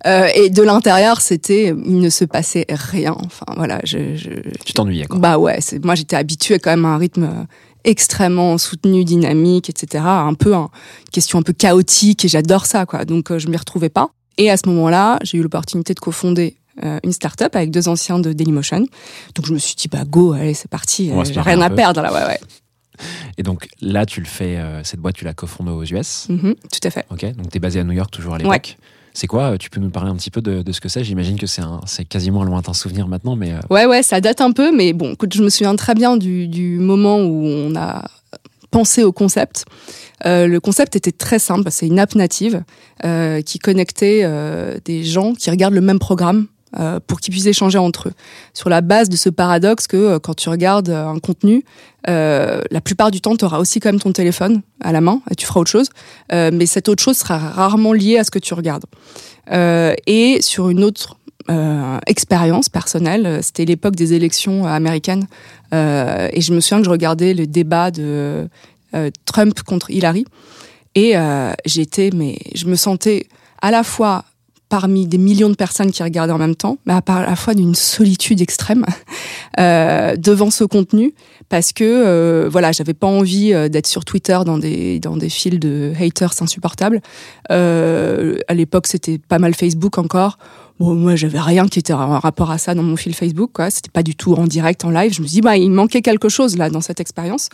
Euh, 0.08 0.28
et 0.36 0.52
de 0.52 0.62
l'intérieur, 0.62 1.20
c'était, 1.20 1.74
il 1.84 2.00
ne 2.00 2.10
se 2.12 2.26
passait 2.26 2.68
rien. 2.70 3.16
Enfin 3.26 3.46
voilà, 3.58 3.80
je, 3.84 4.16
je, 4.16 4.30
Tu 4.64 4.74
t'ennuyais, 4.74 5.06
quoi. 5.06 5.18
bah 5.18 5.40
ouais, 5.40 5.58
moi 5.84 5.96
j'étais 5.96 6.16
habituée 6.16 6.60
quand 6.60 6.70
même 6.70 6.86
à 6.86 6.90
un 6.90 6.98
rythme 7.00 7.48
extrêmement 7.86 8.58
soutenu, 8.58 9.06
dynamique, 9.06 9.70
etc. 9.70 10.04
Un 10.06 10.34
peu 10.34 10.54
un, 10.54 10.70
question 11.12 11.40
un 11.40 11.44
peu 11.44 11.54
chaotique 11.54 12.26
et 12.26 12.28
j'adore 12.28 12.66
ça 12.66 12.86
quoi. 12.86 13.06
Donc 13.06 13.32
euh, 13.32 13.40
je 13.40 13.48
m'y 13.48 13.58
retrouvais 13.58 13.90
pas. 13.90 14.10
Et 14.38 14.50
à 14.50 14.58
ce 14.58 14.68
moment-là, 14.68 15.18
j'ai 15.24 15.38
eu 15.38 15.42
l'opportunité 15.42 15.94
de 15.94 16.00
cofonder 16.00 16.58
euh, 16.84 17.00
une 17.04 17.14
start-up 17.14 17.56
avec 17.56 17.72
deux 17.72 17.88
anciens 17.88 18.20
de 18.20 18.34
Dailymotion. 18.34 18.86
Donc 19.36 19.46
je 19.46 19.54
me 19.54 19.58
suis 19.58 19.76
dit 19.76 19.88
bah 19.88 20.04
go, 20.06 20.34
allez 20.34 20.54
c'est 20.54 20.70
parti, 20.70 21.10
euh, 21.12 21.24
j'ai 21.24 21.40
rien 21.40 21.62
à 21.62 21.70
peu. 21.70 21.76
perdre 21.76 22.02
là, 22.02 22.12
ouais 22.12 22.26
ouais. 22.26 22.40
Et 23.38 23.44
donc 23.44 23.68
là, 23.82 24.06
tu 24.06 24.20
le 24.20 24.26
fais, 24.26 24.58
euh, 24.58 24.84
cette 24.84 25.00
boîte, 25.00 25.16
tu 25.16 25.26
la 25.26 25.34
cofondes 25.34 25.70
aux 25.70 25.84
US. 25.84 26.28
Mhm, 26.30 26.56
tout 26.56 26.80
à 26.84 26.90
fait. 26.90 27.06
Ok, 27.10 27.26
donc 27.36 27.50
tu 27.50 27.58
es 27.58 27.60
basé 27.60 27.80
à 27.80 27.84
New 27.84 27.94
York 27.94 28.12
toujours 28.12 28.36
à 28.36 28.38
l'époque. 28.38 28.78
C'est 29.16 29.28
quoi 29.28 29.54
euh, 29.54 29.58
Tu 29.58 29.70
peux 29.70 29.80
nous 29.80 29.90
parler 29.90 30.12
un 30.12 30.16
petit 30.16 30.30
peu 30.30 30.42
de, 30.42 30.72
ce 30.72 30.82
que 30.82 30.90
c'est? 30.90 31.04
J'imagine 31.04 31.40
que 31.40 31.48
c'est 31.48 32.06
quasiment 32.06 32.44
un 32.44 32.46
lointain 32.46 32.74
souvenir 32.74 33.08
maintenant, 33.08 33.36
mais 33.36 33.54
euh, 33.54 33.60
Ouais, 33.70 33.86
ouais, 33.86 34.04
ça 34.04 34.20
date 34.22 34.42
un 34.42 34.52
peu, 34.52 34.76
mais 34.76 34.92
bon, 34.94 35.14
écoute, 35.14 35.34
je 35.34 35.42
me 35.42 35.50
souviens 35.50 35.76
très 35.76 35.96
bien 35.96 36.18
du, 36.18 36.78
moment 36.80 37.18
où 37.20 37.46
on 37.46 37.76
a 37.76 38.06
pensé 38.72 39.04
au 39.04 39.14
concept. 39.14 39.66
Euh, 40.26 40.48
le 40.48 40.60
concept 40.60 40.98
était 40.98 41.14
très 41.14 41.40
simple, 41.40 41.70
c'est 41.72 41.88
une 41.88 41.98
app 41.98 42.14
native 42.14 42.64
qui 43.46 43.60
connectait 43.60 44.28
des 44.84 45.04
gens 45.04 45.34
qui 45.34 45.50
regardent 45.50 45.76
le 45.76 45.82
même 45.82 46.00
programme 46.00 46.48
euh, 46.78 47.00
pour 47.06 47.22
qu'ils 47.22 47.32
puissent 47.32 47.46
échanger 47.46 47.78
entre 47.78 48.10
eux. 48.10 48.14
Sur 48.54 48.70
la 48.70 48.82
base 48.82 49.08
de 49.08 49.16
ce 49.16 49.30
paradoxe 49.30 49.88
que 49.88 49.96
euh, 49.96 50.20
quand 50.20 50.34
tu 50.34 50.50
regardes 50.50 50.90
euh, 50.90 51.08
un 51.08 51.20
contenu, 51.20 51.64
la 52.08 52.82
plupart 52.84 53.10
du 53.10 53.20
temps, 53.20 53.36
tu 53.36 53.46
auras 53.46 53.60
aussi 53.60 53.80
quand 53.80 53.90
même 53.90 54.00
ton 54.00 54.12
téléphone 54.12 54.62
à 54.80 54.92
la 54.92 55.02
main 55.02 55.22
et 55.32 55.36
tu 55.36 55.48
feras 55.48 55.62
autre 55.62 55.72
chose. 55.72 55.90
Mais 56.32 56.68
cette 56.68 56.88
autre 56.88 57.02
chose 57.02 57.18
sera 57.18 57.40
rarement 57.40 57.94
liée 57.94 58.20
à 58.20 58.24
ce 58.24 58.30
que 58.30 58.38
tu 58.38 58.54
regardes. 58.54 58.86
Et 59.52 60.38
sur 60.42 60.70
une 60.70 60.84
autre 60.84 61.18
expérience 62.06 62.70
personnelle, 62.70 63.40
c'était 63.42 63.66
l'époque 63.66 63.96
des 63.96 64.14
élections 64.14 64.68
américaines. 64.68 65.26
Et 65.72 66.42
je 66.42 66.54
me 66.54 66.60
souviens 66.60 66.78
que 66.78 66.86
je 66.86 66.92
regardais 66.92 67.34
le 67.34 67.48
débat 67.48 67.90
de 67.90 68.48
Trump 69.26 69.60
contre 69.64 69.90
Hillary. 69.90 70.26
Et 70.94 71.16
j'étais, 71.66 72.12
mais 72.14 72.38
je 72.54 72.68
me 72.68 72.76
sentais 72.76 73.26
à 73.64 73.72
la 73.72 73.82
fois 73.82 74.26
parmi 74.70 75.08
des 75.08 75.18
millions 75.18 75.50
de 75.50 75.56
personnes 75.56 75.92
qui 75.92 76.02
regardaient 76.04 76.34
en 76.34 76.38
même 76.38 76.56
temps, 76.56 76.78
mais 76.86 76.94
à 76.94 77.02
par- 77.02 77.18
à 77.18 77.26
la 77.26 77.36
fois 77.36 77.54
d'une 77.54 77.76
solitude 77.76 78.42
extrême 78.42 78.86
euh, 79.60 80.16
devant 80.16 80.50
ce 80.52 80.64
contenu, 80.64 81.14
parce 81.50 81.74
que 81.74 81.84
euh, 81.84 82.50
voilà, 82.50 82.72
j'avais 82.72 82.94
pas 82.94 83.08
envie 83.08 83.54
euh, 83.54 83.70
d'être 83.70 83.88
sur 83.88 84.06
Twitter 84.06 84.38
dans 84.46 84.58
des 84.58 85.00
dans 85.00 85.18
des 85.18 85.30
fils 85.30 85.60
de 85.60 85.94
haters 86.00 86.42
insupportables. 86.42 87.02
Euh, 87.52 88.38
à 88.48 88.54
l'époque, 88.54 88.88
c'était 88.88 89.18
pas 89.18 89.40
mal 89.40 89.54
Facebook 89.54 89.98
encore. 89.98 90.38
Bon, 90.78 90.94
moi, 90.94 91.16
j'avais 91.16 91.40
rien 91.40 91.70
qui 91.70 91.80
était 91.80 91.94
en 91.94 92.20
rapport 92.20 92.52
à 92.52 92.58
ça 92.58 92.76
dans 92.76 92.84
mon 92.84 92.98
fil 92.98 93.16
Facebook, 93.16 93.52
quoi. 93.54 93.70
C'était 93.70 93.90
pas 93.90 94.04
du 94.04 94.14
tout 94.14 94.34
en 94.34 94.46
direct, 94.46 94.84
en 94.84 94.90
live. 94.90 95.14
Je 95.14 95.22
me 95.22 95.28
dis, 95.28 95.40
bah, 95.40 95.56
il 95.56 95.72
manquait 95.72 96.02
quelque 96.02 96.28
chose 96.28 96.58
là 96.58 96.70
dans 96.70 96.82
cette 96.82 97.00
expérience. 97.00 97.48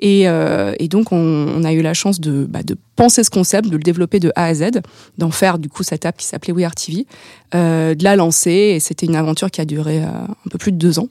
Et, 0.00 0.28
euh, 0.28 0.74
et 0.80 0.88
donc, 0.88 1.12
on, 1.12 1.62
a 1.62 1.72
eu 1.72 1.82
la 1.82 1.94
chance 1.94 2.20
de, 2.20 2.44
bah, 2.46 2.64
de 2.64 2.76
penser 2.96 3.22
ce 3.22 3.30
concept, 3.30 3.68
de 3.68 3.76
le 3.76 3.82
développer 3.82 4.18
de 4.18 4.32
A 4.34 4.46
à 4.46 4.54
Z, 4.54 4.80
d'en 5.18 5.30
faire 5.30 5.60
du 5.60 5.68
coup 5.68 5.84
cette 5.84 6.04
app 6.04 6.16
qui 6.16 6.26
s'appelait 6.26 6.52
We 6.52 6.64
Are 6.64 6.74
TV, 6.74 7.06
euh, 7.54 7.94
de 7.94 8.02
la 8.02 8.16
lancer. 8.16 8.50
Et 8.50 8.80
c'était 8.80 9.06
une 9.06 9.16
aventure 9.16 9.52
qui 9.52 9.60
a 9.60 9.64
duré 9.64 10.02
euh, 10.02 10.08
un 10.08 10.48
peu 10.50 10.58
plus 10.58 10.72
de 10.72 10.76
deux 10.76 10.98
ans, 10.98 11.08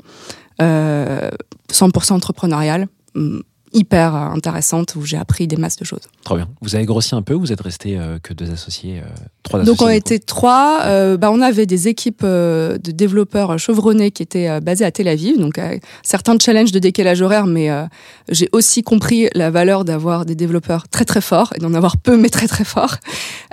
100% 1.72 2.14
entrepreneuriale, 2.14 2.88
hum, 3.16 3.44
hyper 3.76 4.16
euh, 4.16 4.20
intéressante 4.36 4.94
où 4.96 5.04
j'ai 5.04 5.18
appris 5.18 5.48
des 5.48 5.58
masses 5.58 5.78
de 5.78 5.84
choses. 5.84 6.04
Trop 6.24 6.36
bien. 6.36 6.48
Vous 6.62 6.76
avez 6.76 6.86
grossi 6.86 7.16
un 7.16 7.24
peu 7.24 7.34
ou 7.34 7.40
vous 7.40 7.52
êtes 7.52 7.62
resté 7.62 7.98
euh, 7.98 8.20
que 8.22 8.32
deux 8.32 8.52
associés, 8.52 9.00
euh, 9.00 9.10
trois 9.42 9.64
Donc 9.64 9.82
on 9.82 9.86
associés 9.86 9.96
du 10.00 10.02
coup 10.02 10.14
était 10.14 10.20
trois. 10.20 10.82
euh, 10.86 11.18
bah, 11.18 11.32
on 11.32 11.42
avait 11.42 11.66
des 11.66 11.88
équipes 11.88 12.22
euh, 12.24 12.78
de 12.78 12.92
développeurs 12.92 13.58
chevronnés 13.58 14.12
qui 14.12 14.22
étaient 14.22 14.48
euh, 14.48 14.60
basées 14.60 14.86
à 14.86 14.92
Tel 14.92 15.08
Aviv. 15.08 15.40
Donc 15.40 15.58
euh, 15.58 15.80
certains 16.04 16.38
challenges 16.40 16.72
de 16.72 16.78
décalage 16.78 17.24
horaire, 17.24 17.48
mais 17.48 17.72
euh, 17.72 17.86
j'ai 18.30 18.48
aussi 18.52 18.84
compris 18.84 19.28
la 19.34 19.50
valeur 19.50 19.86
d'avoir 19.86 20.26
des 20.28 20.36
développeurs 20.36 20.88
très 20.88 21.06
très 21.06 21.22
forts 21.22 21.52
et 21.56 21.60
d'en 21.60 21.74
avoir 21.74 21.98
peu 21.98 22.16
mais 22.16 22.30
très 22.30 22.48
très 22.48 22.66
forts. 22.66 22.98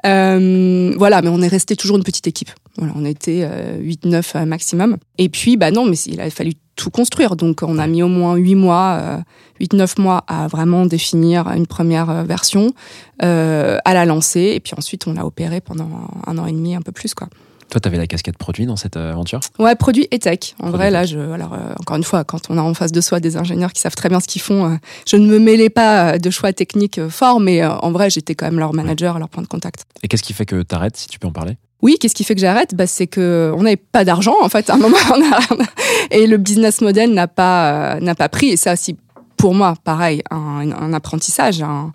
Euh, 0.04 0.92
voilà, 0.98 1.22
mais 1.22 1.28
on 1.30 1.40
est 1.40 1.48
resté 1.48 1.76
toujours 1.76 1.96
une 1.96 2.04
petite 2.04 2.26
équipe. 2.26 2.50
Voilà, 2.76 2.92
on 2.94 3.06
était 3.06 3.40
euh, 3.44 3.80
8-9 3.82 4.22
euh, 4.36 4.44
maximum. 4.44 4.98
Et 5.16 5.30
puis 5.30 5.56
bah 5.56 5.70
non, 5.70 5.86
mais 5.86 5.96
il 6.06 6.20
a 6.20 6.28
fallu 6.28 6.52
tout 6.80 6.90
construire. 6.90 7.36
Donc 7.36 7.60
on 7.62 7.78
a 7.78 7.86
mis 7.86 8.02
au 8.02 8.08
moins 8.08 8.34
8 8.36 8.54
mois, 8.54 8.98
euh, 9.00 9.18
8-9 9.60 10.00
mois 10.00 10.24
à 10.26 10.48
vraiment 10.48 10.86
définir 10.86 11.48
une 11.48 11.66
première 11.66 12.10
euh, 12.10 12.22
version, 12.24 12.72
euh, 13.22 13.78
à 13.84 13.94
la 13.94 14.04
lancer, 14.06 14.52
et 14.54 14.60
puis 14.60 14.72
ensuite 14.76 15.06
on 15.06 15.12
l'a 15.12 15.26
opéré 15.26 15.60
pendant 15.60 15.90
un 16.26 16.38
an 16.38 16.46
et 16.46 16.52
demi, 16.52 16.74
un 16.74 16.82
peu 16.82 16.92
plus 16.92 17.14
quoi. 17.14 17.28
Toi, 17.70 17.80
t'avais 17.80 17.98
la 17.98 18.08
casquette 18.08 18.36
produit 18.36 18.66
dans 18.66 18.74
cette 18.74 18.96
euh, 18.96 19.12
aventure? 19.12 19.38
Ouais, 19.60 19.76
produit 19.76 20.08
et 20.10 20.18
tech. 20.18 20.54
En 20.54 20.70
Produit 20.70 20.76
vrai, 20.76 20.90
là, 20.90 21.04
je, 21.04 21.20
alors 21.20 21.52
euh, 21.52 21.72
encore 21.78 21.96
une 21.96 22.02
fois, 22.02 22.24
quand 22.24 22.50
on 22.50 22.58
a 22.58 22.62
en 22.62 22.74
face 22.74 22.90
de 22.90 23.00
soi 23.00 23.20
des 23.20 23.36
ingénieurs 23.36 23.72
qui 23.72 23.80
savent 23.80 23.94
très 23.94 24.08
bien 24.08 24.18
ce 24.18 24.26
qu'ils 24.26 24.42
font, 24.42 24.72
euh, 24.72 24.76
je 25.06 25.16
ne 25.16 25.26
me 25.28 25.38
mêlais 25.38 25.70
pas 25.70 26.14
euh, 26.14 26.18
de 26.18 26.30
choix 26.30 26.52
techniques 26.52 26.98
euh, 26.98 27.08
forts, 27.08 27.38
mais 27.38 27.62
euh, 27.62 27.70
en 27.70 27.92
vrai, 27.92 28.10
j'étais 28.10 28.34
quand 28.34 28.46
même 28.46 28.58
leur 28.58 28.74
manager, 28.74 29.20
leur 29.20 29.28
point 29.28 29.44
de 29.44 29.48
contact. 29.48 29.84
Et 30.02 30.08
qu'est-ce 30.08 30.24
qui 30.24 30.32
fait 30.32 30.46
que 30.46 30.62
t'arrêtes, 30.62 30.96
si 30.96 31.06
tu 31.06 31.20
peux 31.20 31.28
en 31.28 31.32
parler? 31.32 31.58
Oui, 31.82 31.96
qu'est-ce 31.98 32.14
qui 32.14 32.24
fait 32.24 32.34
que 32.34 32.40
j'arrête? 32.40 32.74
Bah, 32.74 32.86
C'est 32.86 33.06
que 33.06 33.52
on 33.56 33.62
n'avait 33.62 33.76
pas 33.76 34.04
d'argent, 34.04 34.36
en 34.40 34.48
fait, 34.48 34.68
à 34.70 34.74
un 34.74 34.78
moment. 34.78 34.96
et 36.10 36.26
le 36.26 36.36
business 36.36 36.80
model 36.80 37.12
n'a 37.12 37.28
pas, 37.28 37.94
euh, 37.96 38.00
n'a 38.00 38.14
pas 38.14 38.28
pris. 38.28 38.50
Et 38.50 38.56
ça 38.56 38.74
aussi, 38.74 38.96
pour 39.40 39.54
moi, 39.54 39.74
pareil, 39.84 40.22
un, 40.30 40.92
apprentissage, 40.92 41.62
un, 41.62 41.92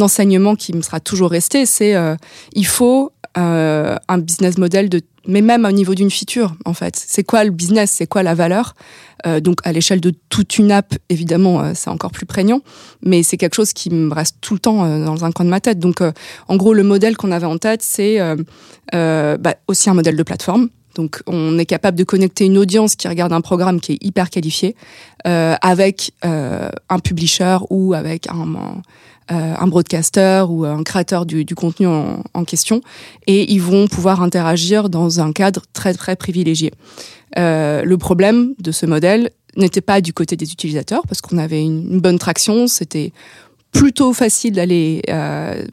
enseignement 0.00 0.56
qui 0.56 0.72
me 0.72 0.80
sera 0.80 0.98
toujours 0.98 1.30
resté, 1.30 1.66
c'est 1.66 1.94
euh, 1.94 2.16
il 2.54 2.66
faut 2.66 3.12
euh, 3.36 3.96
un 4.08 4.18
business 4.18 4.56
model 4.56 4.88
de 4.88 5.02
mais 5.26 5.42
même 5.42 5.64
au 5.64 5.72
niveau 5.72 5.94
d'une 5.94 6.10
feature 6.10 6.54
en 6.64 6.72
fait. 6.72 6.96
C'est 6.96 7.24
quoi 7.24 7.44
le 7.44 7.50
business? 7.50 7.90
C'est 7.90 8.06
quoi 8.06 8.22
la 8.22 8.34
valeur? 8.34 8.74
Euh, 9.26 9.40
donc 9.40 9.58
à 9.64 9.72
l'échelle 9.72 10.00
de 10.00 10.12
toute 10.28 10.58
une 10.58 10.70
app 10.70 10.94
évidemment 11.08 11.60
euh, 11.60 11.72
c'est 11.74 11.88
encore 11.88 12.10
plus 12.10 12.26
prégnant 12.26 12.60
mais 13.02 13.22
c'est 13.22 13.38
quelque 13.38 13.54
chose 13.54 13.72
qui 13.72 13.88
me 13.88 14.12
reste 14.12 14.36
tout 14.42 14.52
le 14.52 14.60
temps 14.60 14.84
euh, 14.84 15.04
dans 15.04 15.24
un 15.24 15.32
coin 15.32 15.44
de 15.44 15.50
ma 15.50 15.60
tête. 15.60 15.78
Donc 15.78 16.00
en 16.48 16.56
gros 16.56 16.72
le 16.72 16.82
modèle 16.82 17.16
qu'on 17.16 17.32
avait 17.32 17.46
en 17.46 17.58
tête 17.58 17.82
c'est 17.82 18.18
bah, 18.92 19.54
aussi 19.68 19.90
un 19.90 19.94
modèle 19.94 20.16
de 20.16 20.22
plateforme 20.22 20.68
donc, 20.96 21.22
on 21.26 21.58
est 21.58 21.66
capable 21.66 21.98
de 21.98 22.04
connecter 22.04 22.46
une 22.46 22.56
audience 22.56 22.96
qui 22.96 23.06
regarde 23.06 23.32
un 23.32 23.42
programme 23.42 23.80
qui 23.80 23.92
est 23.92 23.98
hyper 24.04 24.30
qualifié 24.30 24.74
euh, 25.26 25.54
avec 25.60 26.12
euh, 26.24 26.70
un 26.88 26.98
publisher 26.98 27.58
ou 27.68 27.92
avec 27.92 28.28
un, 28.28 28.80
euh, 29.30 29.54
un 29.58 29.66
broadcaster 29.66 30.44
ou 30.48 30.64
un 30.64 30.82
créateur 30.82 31.26
du, 31.26 31.44
contenu 31.54 31.86
en, 31.86 32.44
question, 32.46 32.80
et 33.26 33.52
ils 33.52 33.60
vont 33.60 33.88
pouvoir 33.88 34.22
interagir 34.22 34.88
dans 34.88 35.20
un 35.20 35.32
cadre 35.32 35.62
très 35.74 35.92
très 35.92 36.16
privilégié. 36.16 36.72
Euh, 37.38 37.82
le 37.82 37.98
problème 37.98 38.54
de 38.58 38.72
ce 38.72 38.86
modèle 38.86 39.30
n'était 39.56 39.82
pas 39.82 40.00
du 40.00 40.14
côté 40.14 40.36
des 40.36 40.50
utilisateurs 40.50 41.02
parce 41.06 41.20
qu'on 41.20 41.36
avait 41.36 41.62
une, 41.62 42.00
bonne 42.00 42.18
traction, 42.18 42.68
c'était 42.68 43.12
plutôt 43.70 44.14
facile 44.14 44.54
d'aller 44.54 45.02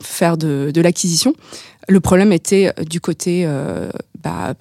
faire 0.02 0.36
de 0.36 0.82
l'acquisition. 0.82 1.34
Le 1.90 2.00
problème 2.00 2.32
était 2.32 2.72
du 2.90 3.02
côté 3.02 3.44
euh, 3.46 3.90
bah, 4.24 4.54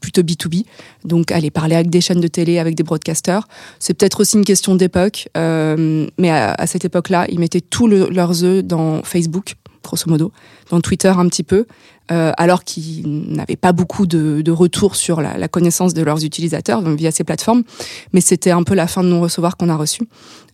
plutôt 0.00 0.22
B2B, 0.22 0.64
donc 1.04 1.32
aller 1.32 1.50
parler 1.50 1.74
avec 1.74 1.90
des 1.90 2.00
chaînes 2.00 2.20
de 2.20 2.28
télé, 2.28 2.58
avec 2.58 2.74
des 2.74 2.82
broadcasters. 2.84 3.48
C'est 3.78 3.94
peut-être 3.94 4.20
aussi 4.20 4.36
une 4.36 4.44
question 4.44 4.74
d'époque, 4.76 5.28
euh, 5.36 6.06
mais 6.18 6.30
à, 6.30 6.66
cette 6.66 6.84
époque-là, 6.84 7.26
ils 7.28 7.40
mettaient 7.40 7.60
tous 7.60 7.88
le- 7.88 8.08
leurs 8.10 8.44
œufs 8.44 8.62
dans 8.62 9.02
Facebook, 9.02 9.54
grosso 9.88 10.08
modo, 10.08 10.30
dans 10.70 10.80
Twitter 10.80 11.08
un 11.08 11.28
petit 11.28 11.42
peu, 11.42 11.66
euh, 12.10 12.32
alors 12.36 12.62
qu'ils 12.64 13.32
n'avaient 13.32 13.56
pas 13.56 13.72
beaucoup 13.72 14.06
de, 14.06 14.40
de 14.42 14.52
retours 14.52 14.94
sur 14.96 15.20
la, 15.20 15.36
la 15.36 15.48
connaissance 15.48 15.92
de 15.94 16.02
leurs 16.02 16.24
utilisateurs 16.24 16.82
donc 16.82 16.96
via 16.98 17.10
ces 17.10 17.24
plateformes. 17.24 17.64
Mais 18.12 18.20
c'était 18.20 18.52
un 18.52 18.62
peu 18.62 18.74
la 18.74 18.86
fin 18.86 19.02
de 19.02 19.08
non-recevoir 19.08 19.56
qu'on 19.56 19.68
a 19.68 19.76
reçu. 19.76 20.02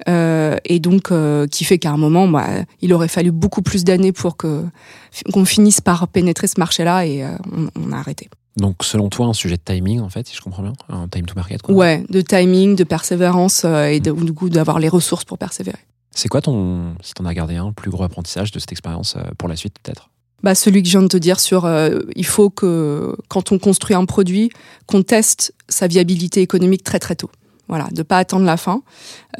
Euh, 0.08 0.56
et 0.64 0.80
donc, 0.80 1.10
euh, 1.10 1.46
qui 1.46 1.64
fait 1.64 1.78
qu'à 1.78 1.90
un 1.90 1.96
moment, 1.96 2.26
bah, 2.28 2.46
il 2.80 2.92
aurait 2.92 3.08
fallu 3.08 3.30
beaucoup 3.30 3.62
plus 3.62 3.84
d'années 3.84 4.12
pour 4.12 4.36
que 4.36 4.64
qu'on 5.32 5.44
finisse 5.44 5.80
par 5.80 6.08
pénétrer 6.08 6.48
ce 6.48 6.58
marché-là 6.58 7.06
et 7.06 7.24
on, 7.24 7.68
on 7.80 7.92
a 7.92 7.98
arrêté. 7.98 8.28
Donc, 8.56 8.84
selon 8.84 9.08
toi, 9.08 9.26
un 9.26 9.32
sujet 9.32 9.56
de 9.56 9.62
timing, 9.64 10.00
en 10.00 10.08
fait, 10.08 10.28
si 10.28 10.36
je 10.36 10.40
comprends 10.40 10.62
bien, 10.62 10.72
un 10.88 11.08
time 11.08 11.26
to 11.26 11.34
market. 11.34 11.60
quoi. 11.62 11.74
Ouais, 11.74 12.04
de 12.08 12.20
timing, 12.20 12.76
de 12.76 12.84
persévérance 12.84 13.62
euh, 13.64 13.86
et 13.86 14.00
de, 14.00 14.12
du 14.12 14.32
coup 14.32 14.48
d'avoir 14.48 14.78
les 14.78 14.88
ressources 14.88 15.24
pour 15.24 15.38
persévérer. 15.38 15.78
C'est 16.14 16.28
quoi 16.28 16.40
ton, 16.40 16.94
si 17.02 17.12
t'en 17.12 17.24
as 17.24 17.34
gardé 17.34 17.56
un, 17.56 17.72
plus 17.72 17.90
gros 17.90 18.04
apprentissage 18.04 18.52
de 18.52 18.58
cette 18.58 18.72
expérience 18.72 19.16
euh, 19.16 19.22
pour 19.36 19.48
la 19.48 19.56
suite, 19.56 19.74
peut-être? 19.82 20.10
Bah, 20.44 20.54
celui 20.54 20.82
que 20.82 20.88
je 20.88 20.98
viens 20.98 21.02
de 21.02 21.08
te 21.08 21.16
dire 21.16 21.40
sur, 21.40 21.64
euh, 21.64 22.00
il 22.16 22.26
faut 22.26 22.50
que 22.50 23.16
quand 23.28 23.50
on 23.50 23.58
construit 23.58 23.96
un 23.96 24.04
produit, 24.04 24.50
qu'on 24.86 25.02
teste 25.02 25.54
sa 25.70 25.86
viabilité 25.86 26.42
économique 26.42 26.84
très 26.84 26.98
très 26.98 27.16
tôt. 27.16 27.30
Voilà, 27.66 27.88
de 27.92 28.02
pas 28.02 28.18
attendre 28.18 28.44
la 28.44 28.58
fin. 28.58 28.82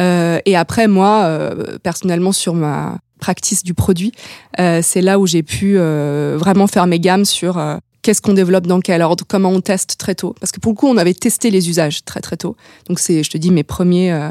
Euh, 0.00 0.40
et 0.46 0.56
après, 0.56 0.88
moi, 0.88 1.24
euh, 1.24 1.76
personnellement, 1.82 2.32
sur 2.32 2.54
ma 2.54 2.98
practice 3.20 3.62
du 3.62 3.74
produit, 3.74 4.12
euh, 4.58 4.80
c'est 4.82 5.02
là 5.02 5.18
où 5.18 5.26
j'ai 5.26 5.42
pu 5.42 5.74
euh, 5.76 6.36
vraiment 6.38 6.66
faire 6.66 6.86
mes 6.86 6.98
gammes 6.98 7.26
sur 7.26 7.62
qu'est-ce 8.00 8.22
qu'on 8.22 8.32
développe 8.32 8.66
dans 8.66 8.80
quel 8.80 9.02
ordre, 9.02 9.24
comment 9.28 9.50
on 9.50 9.60
teste 9.60 9.98
très 9.98 10.14
tôt. 10.14 10.34
Parce 10.40 10.52
que 10.52 10.60
pour 10.60 10.72
le 10.72 10.76
coup, 10.76 10.88
on 10.88 10.96
avait 10.96 11.12
testé 11.12 11.50
les 11.50 11.68
usages 11.68 12.02
très 12.06 12.20
très 12.20 12.38
tôt. 12.38 12.56
Donc 12.88 12.98
c'est, 12.98 13.22
je 13.22 13.30
te 13.30 13.36
dis, 13.36 13.50
mes 13.50 13.62
premiers 13.62 14.30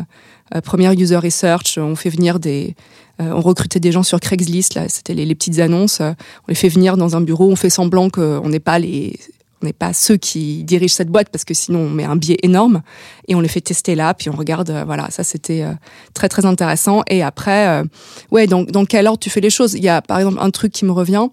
euh, 0.51 0.57
euh, 0.57 0.61
premières 0.61 0.93
user 0.93 1.17
research, 1.17 1.77
on 1.77 1.95
fait 1.95 2.09
venir 2.09 2.39
des, 2.39 2.75
euh, 3.21 3.31
on 3.33 3.41
recrutait 3.41 3.79
des 3.79 3.91
gens 3.91 4.03
sur 4.03 4.19
Craigslist, 4.19 4.75
là, 4.75 4.89
c'était 4.89 5.13
les, 5.13 5.25
les 5.25 5.35
petites 5.35 5.59
annonces. 5.59 6.01
euh, 6.01 6.11
on 6.11 6.45
les 6.49 6.55
fait 6.55 6.69
venir 6.69 6.97
dans 6.97 7.15
un 7.15 7.21
bureau, 7.21 7.49
on 7.49 7.55
fait 7.55 7.69
semblant 7.69 8.09
qu'on 8.09 8.49
n'est 8.49 8.59
pas 8.59 8.79
les 8.79 9.19
on 9.61 9.65
n'est 9.65 9.71
pas 9.73 9.93
ceux 9.93 10.17
qui 10.17 10.65
dirigent 10.65 10.93
cette 10.93 11.07
boîte 11.07 11.29
parce 11.29 11.45
que 11.45 11.53
sinon 11.53 11.79
on 11.79 11.89
met 11.89 12.03
un 12.03 12.17
biais 12.17 12.37
énorme 12.43 12.81
et 13.29 13.35
on 13.35 13.39
les 13.39 13.47
fait 13.47 13.61
tester 13.61 13.95
là 13.95 14.13
puis 14.13 14.29
on 14.29 14.35
regarde 14.35 14.69
euh, 14.69 14.83
voilà 14.83 15.09
ça 15.09 15.23
c'était 15.23 15.61
euh, 15.63 15.71
très 16.13 16.27
très 16.27 16.45
intéressant. 16.45 17.01
Et 17.09 17.23
après 17.23 17.67
euh, 17.69 17.83
ouais 18.29 18.45
dans, 18.45 18.63
dans 18.63 18.83
quel 18.83 19.07
ordre 19.07 19.19
tu 19.19 19.29
fais 19.29 19.39
les 19.39 19.49
choses? 19.49 19.73
Il 19.73 19.83
y 19.83 19.87
a 19.87 20.01
par 20.01 20.17
exemple 20.17 20.37
un 20.41 20.49
truc 20.49 20.73
qui 20.73 20.83
me 20.83 20.91
revient 20.91 21.27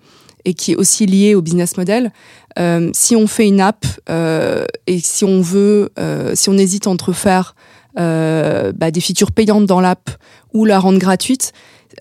et 0.44 0.55
qui 0.55 0.73
est 0.73 0.77
aussi 0.77 1.07
lié 1.07 1.35
au 1.35 1.42
business 1.42 1.77
model. 1.77 2.12
Euh, 2.59 2.90
si 2.94 3.16
on 3.16 3.27
fait 3.27 3.49
une 3.49 3.61
app 3.61 3.85
euh, 4.09 4.64
et 4.87 5.01
si 5.01 5.25
on 5.25 5.40
veut 5.40 5.90
euh, 5.99 6.37
si 6.37 6.49
on 6.51 6.57
hésite 6.57 6.87
entre 6.87 7.12
faire 7.12 7.57
euh, 7.98 8.72
bah, 8.74 8.90
des 8.90 9.00
features 9.00 9.33
payantes 9.33 9.66
dans 9.66 9.81
l'app 9.81 10.11
ou 10.53 10.64
la 10.64 10.79
rendre 10.79 10.98
gratuite 10.98 11.53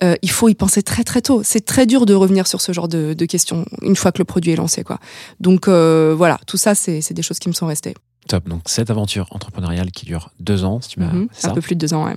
euh, 0.04 0.14
il 0.22 0.30
faut 0.30 0.48
y 0.48 0.54
penser 0.54 0.82
très 0.82 1.02
très 1.02 1.20
tôt. 1.20 1.42
C'est 1.44 1.66
très 1.66 1.84
dur 1.84 2.06
de 2.06 2.14
revenir 2.14 2.46
sur 2.46 2.60
ce 2.60 2.72
genre 2.72 2.86
de, 2.88 3.12
de 3.12 3.24
questions 3.26 3.66
une 3.82 3.96
fois 3.96 4.12
que 4.12 4.18
le 4.18 4.24
produit 4.24 4.52
est 4.52 4.56
lancé. 4.56 4.82
Quoi. 4.84 4.98
Donc 5.40 5.66
euh, 5.66 6.14
voilà, 6.16 6.38
tout 6.46 6.56
ça, 6.56 6.74
c'est 6.76 7.12
des 7.12 7.22
choses 7.22 7.38
qui 7.40 7.48
me 7.48 7.52
sont 7.54 7.66
restées. 7.66 7.94
Top. 8.28 8.48
Donc, 8.48 8.62
cette 8.66 8.88
aventure 8.88 9.26
entrepreneuriale 9.30 9.90
qui 9.90 10.06
dure 10.06 10.30
deux 10.38 10.64
ans, 10.64 10.80
si 10.80 10.90
tu 10.90 11.00
m'as. 11.00 11.10
C'est 11.32 11.48
Un 11.48 11.54
peu 11.54 11.60
plus 11.60 11.74
de 11.74 11.80
deux 11.80 11.92
ans, 11.92 12.06
ouais. 12.06 12.16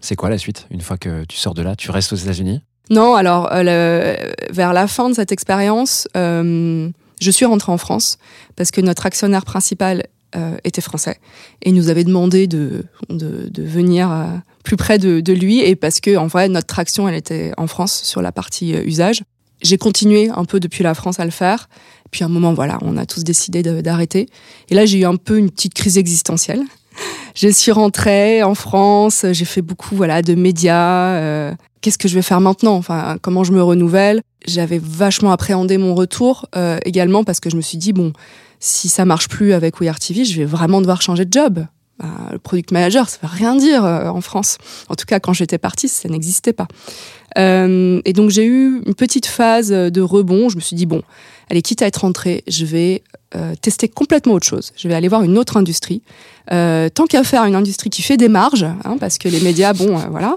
C'est 0.00 0.16
quoi 0.16 0.30
la 0.30 0.38
suite 0.38 0.66
Une 0.70 0.80
fois 0.80 0.96
que 0.96 1.24
tu 1.26 1.36
sors 1.36 1.54
de 1.54 1.62
là, 1.62 1.76
tu 1.76 1.90
restes 1.90 2.12
aux 2.14 2.16
États-Unis? 2.16 2.62
Non, 2.90 3.14
alors 3.14 3.48
le- 3.52 4.16
vers 4.50 4.72
la 4.72 4.86
fin 4.88 5.10
de 5.10 5.14
cette 5.14 5.30
expérience, 5.30 6.08
je 6.14 6.90
suis 7.30 7.44
rentrée 7.44 7.70
en 7.70 7.78
France 7.78 8.16
parce 8.56 8.70
que 8.70 8.80
notre 8.80 9.04
actionnaire 9.06 9.44
principal 9.44 10.04
euh, 10.36 10.56
était 10.64 10.80
français 10.80 11.18
et 11.62 11.72
nous 11.72 11.88
avait 11.88 12.04
demandé 12.04 12.46
de, 12.46 12.84
de, 13.08 13.48
de 13.48 13.62
venir 13.62 14.10
euh, 14.10 14.24
plus 14.62 14.76
près 14.76 14.98
de, 14.98 15.20
de 15.20 15.32
lui 15.32 15.60
et 15.60 15.74
parce 15.74 16.00
que 16.00 16.16
en 16.16 16.26
vrai 16.26 16.48
notre 16.48 16.66
traction 16.66 17.08
elle 17.08 17.14
était 17.14 17.52
en 17.56 17.66
France 17.66 18.02
sur 18.04 18.20
la 18.22 18.32
partie 18.32 18.74
euh, 18.74 18.82
usage. 18.84 19.22
J'ai 19.62 19.78
continué 19.78 20.28
un 20.28 20.44
peu 20.44 20.60
depuis 20.60 20.84
la 20.84 20.94
France 20.94 21.18
à 21.18 21.24
le 21.24 21.30
faire. 21.32 21.68
Puis 22.10 22.22
à 22.22 22.26
un 22.26 22.30
moment, 22.30 22.54
voilà, 22.54 22.78
on 22.82 22.96
a 22.96 23.06
tous 23.06 23.24
décidé 23.24 23.62
d'arrêter. 23.62 24.28
Et 24.70 24.74
là, 24.74 24.86
j'ai 24.86 24.98
eu 25.00 25.04
un 25.04 25.16
peu 25.16 25.36
une 25.36 25.50
petite 25.50 25.74
crise 25.74 25.98
existentielle. 25.98 26.62
Je 27.34 27.48
suis 27.48 27.72
rentrée 27.72 28.42
en 28.42 28.54
France, 28.54 29.26
j'ai 29.32 29.44
fait 29.44 29.62
beaucoup 29.62 29.94
voilà 29.94 30.22
de 30.22 30.34
médias. 30.34 31.14
euh, 31.16 31.54
Qu'est-ce 31.80 31.98
que 31.98 32.08
je 32.08 32.14
vais 32.14 32.22
faire 32.22 32.40
maintenant? 32.40 32.74
Enfin, 32.74 33.18
comment 33.22 33.44
je 33.44 33.52
me 33.52 33.62
renouvelle? 33.62 34.20
J'avais 34.46 34.80
vachement 34.82 35.30
appréhendé 35.30 35.78
mon 35.78 35.94
retour 35.94 36.46
également 36.84 37.22
parce 37.22 37.38
que 37.38 37.50
je 37.50 37.56
me 37.56 37.60
suis 37.60 37.78
dit 37.78 37.92
bon, 37.92 38.12
si 38.60 38.88
ça 38.88 39.04
marche 39.04 39.28
plus 39.28 39.52
avec 39.52 39.80
We 39.80 39.88
Are 39.88 39.98
TV, 39.98 40.24
je 40.24 40.38
vais 40.38 40.44
vraiment 40.44 40.80
devoir 40.80 41.02
changer 41.02 41.24
de 41.24 41.32
job. 41.32 41.66
Bah, 41.98 42.06
le 42.30 42.38
product 42.38 42.70
manager, 42.70 43.08
ça 43.08 43.18
veut 43.22 43.28
rien 43.30 43.56
dire 43.56 43.84
euh, 43.84 44.08
en 44.08 44.20
France. 44.20 44.58
En 44.88 44.94
tout 44.94 45.04
cas, 45.04 45.18
quand 45.18 45.32
j'étais 45.32 45.58
partie, 45.58 45.88
ça 45.88 46.08
n'existait 46.08 46.52
pas. 46.52 46.68
Euh, 47.36 48.00
et 48.04 48.12
donc 48.12 48.30
j'ai 48.30 48.44
eu 48.44 48.80
une 48.86 48.94
petite 48.94 49.26
phase 49.26 49.70
de 49.70 50.00
rebond. 50.00 50.48
Je 50.48 50.56
me 50.56 50.60
suis 50.60 50.76
dit 50.76 50.86
bon, 50.86 51.02
allez, 51.50 51.62
quitte 51.62 51.82
à 51.82 51.86
être 51.86 51.98
rentrée, 51.98 52.44
je 52.46 52.64
vais 52.64 53.02
euh, 53.34 53.54
tester 53.60 53.88
complètement 53.88 54.34
autre 54.34 54.46
chose. 54.46 54.72
Je 54.76 54.88
vais 54.88 54.94
aller 54.94 55.08
voir 55.08 55.22
une 55.22 55.36
autre 55.38 55.56
industrie. 55.56 56.02
Euh, 56.50 56.88
tant 56.88 57.06
qu'à 57.06 57.24
faire 57.24 57.44
une 57.44 57.54
industrie 57.54 57.90
qui 57.90 58.00
fait 58.00 58.16
des 58.16 58.28
marges, 58.28 58.64
hein, 58.64 58.96
parce 58.98 59.18
que 59.18 59.28
les 59.28 59.40
médias, 59.40 59.74
bon, 59.74 59.98
euh, 59.98 60.02
voilà, 60.10 60.36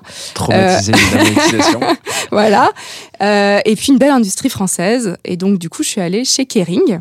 la 0.49 1.23
monétisation. 1.23 1.79
voilà. 2.31 2.71
Euh, 3.21 3.59
et 3.63 3.75
puis 3.75 3.93
une 3.93 3.97
belle 3.97 4.11
industrie 4.11 4.49
française. 4.49 5.15
Et 5.23 5.37
donc 5.37 5.57
du 5.57 5.69
coup, 5.69 5.83
je 5.83 5.89
suis 5.89 6.01
allée 6.01 6.25
chez 6.25 6.45
Kering. 6.45 6.99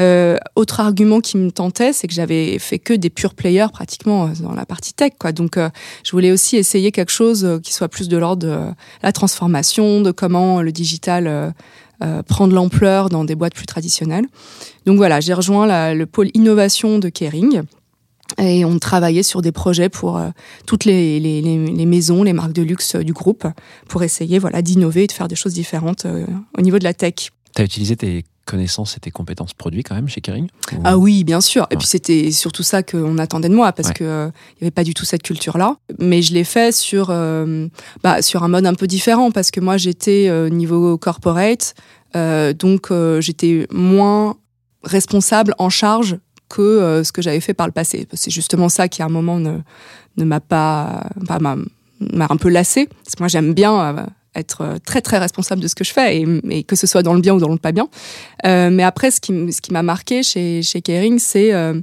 Euh, 0.00 0.36
autre 0.56 0.80
argument 0.80 1.20
qui 1.20 1.36
me 1.36 1.50
tentait, 1.52 1.92
c'est 1.92 2.08
que 2.08 2.14
j'avais 2.14 2.58
fait 2.58 2.78
que 2.80 2.94
des 2.94 3.10
pure 3.10 3.34
players 3.34 3.68
pratiquement 3.72 4.24
euh, 4.26 4.28
dans 4.40 4.52
la 4.52 4.66
partie 4.66 4.92
tech, 4.92 5.12
quoi. 5.18 5.30
Donc, 5.32 5.56
euh, 5.56 5.68
je 6.04 6.10
voulais 6.12 6.32
aussi 6.32 6.56
essayer 6.56 6.90
quelque 6.90 7.12
chose 7.12 7.44
euh, 7.44 7.58
qui 7.60 7.72
soit 7.72 7.88
plus 7.88 8.08
de 8.08 8.16
l'ordre 8.16 8.46
de 8.46 8.58
la 9.02 9.12
transformation, 9.12 10.00
de 10.00 10.10
comment 10.10 10.62
le 10.62 10.72
digital 10.72 11.26
euh, 11.28 11.50
euh, 12.02 12.22
prend 12.24 12.48
de 12.48 12.54
l'ampleur 12.54 13.08
dans 13.08 13.24
des 13.24 13.36
boîtes 13.36 13.54
plus 13.54 13.66
traditionnelles. 13.66 14.26
Donc 14.84 14.96
voilà, 14.96 15.20
j'ai 15.20 15.32
rejoint 15.32 15.64
la- 15.66 15.94
le 15.94 16.06
pôle 16.06 16.30
innovation 16.34 16.98
de 16.98 17.08
Kering. 17.08 17.62
Et 18.38 18.64
on 18.64 18.78
travaillait 18.80 19.22
sur 19.22 19.42
des 19.42 19.52
projets 19.52 19.90
pour 19.90 20.18
toutes 20.66 20.86
les, 20.86 21.20
les, 21.20 21.40
les, 21.42 21.86
maisons, 21.86 22.22
les 22.24 22.32
marques 22.32 22.54
de 22.54 22.62
luxe 22.62 22.96
du 22.96 23.12
groupe, 23.12 23.46
pour 23.86 24.02
essayer 24.02 24.38
voilà 24.38 24.60
d'innover 24.62 25.04
et 25.04 25.06
de 25.06 25.12
faire 25.12 25.28
des 25.28 25.36
choses 25.36 25.52
différentes 25.52 26.06
au 26.58 26.60
niveau 26.62 26.78
de 26.78 26.84
la 26.84 26.94
tech. 26.94 27.14
Tu 27.54 27.62
as 27.62 27.64
utilisé 27.64 27.96
tes 27.96 28.24
connaissances 28.44 28.96
et 28.96 29.00
tes 29.00 29.10
compétences 29.10 29.54
produits 29.54 29.82
quand 29.82 29.94
même 29.94 30.08
chez 30.08 30.20
Kering 30.20 30.46
Ou- 30.72 30.80
Ah 30.84 30.96
oui, 30.98 31.24
bien 31.24 31.40
sûr. 31.40 31.62
Et 31.70 31.74
Ouais. 31.74 31.78
puis 31.78 31.86
c'était 31.86 32.30
surtout 32.30 32.62
ça 32.62 32.82
qu'on 32.82 33.18
attendait 33.18 33.48
de 33.48 33.54
moi 33.54 33.72
parce 33.72 33.88
Ouais. 33.88 33.94
que 33.94 34.04
euh, 34.04 34.28
y 34.60 34.64
avait 34.64 34.70
pas 34.70 34.84
du 34.84 34.94
tout 34.94 35.04
cette 35.04 35.22
culture-là. 35.22 35.76
Mais 35.98 36.22
je 36.22 36.32
l'ai 36.34 36.44
fait 36.44 36.72
sur 36.72 37.08
euh, 37.10 37.66
bah, 38.02 38.22
sur 38.22 38.42
un 38.44 38.48
mode 38.48 38.66
un 38.66 38.74
peu 38.74 38.86
différent 38.86 39.30
parce 39.30 39.50
que 39.50 39.60
moi 39.60 39.76
j'étais 39.76 40.26
euh, 40.28 40.48
niveau 40.48 40.96
corporate, 40.98 41.74
donc 42.58 42.92
j'étais 43.20 43.66
moins 43.72 44.36
responsable 44.84 45.54
en 45.58 45.68
charge 45.70 46.18
que 46.48 47.02
ce 47.04 47.10
que 47.10 47.22
j'avais 47.22 47.40
fait 47.40 47.54
par 47.54 47.66
le 47.66 47.72
passé. 47.72 48.06
C'est 48.12 48.30
justement 48.30 48.68
ça 48.68 48.86
qui 48.88 49.02
à 49.02 49.06
un 49.06 49.08
moment 49.08 49.38
ne 49.40 49.58
ne 50.16 50.24
m'a 50.24 50.40
pas 50.40 51.08
pas 51.26 51.38
m'a 51.40 51.56
un 52.30 52.36
peu 52.36 52.50
lassé 52.50 52.86
parce 52.86 53.14
que 53.16 53.20
moi 53.22 53.28
j'aime 53.28 53.54
bien 53.54 54.06
être 54.34 54.60
euh, 54.62 54.78
très 54.84 55.00
très 55.00 55.18
responsable 55.18 55.60
de 55.62 55.68
ce 55.68 55.74
que 55.74 55.84
je 55.84 55.92
fais 55.92 56.18
et, 56.18 56.26
et 56.50 56.62
que 56.64 56.76
ce 56.76 56.86
soit 56.86 57.02
dans 57.02 57.14
le 57.14 57.20
bien 57.20 57.34
ou 57.34 57.38
dans 57.40 57.48
le 57.48 57.58
pas 57.58 57.72
bien. 57.72 57.88
Euh, 58.46 58.70
mais 58.70 58.82
après, 58.82 59.10
ce 59.10 59.20
qui, 59.20 59.52
ce 59.52 59.60
qui 59.60 59.72
m'a 59.72 59.82
marqué 59.82 60.22
chez, 60.22 60.62
chez 60.62 60.82
Kering, 60.82 61.18
c'est 61.18 61.52
euh, 61.52 61.80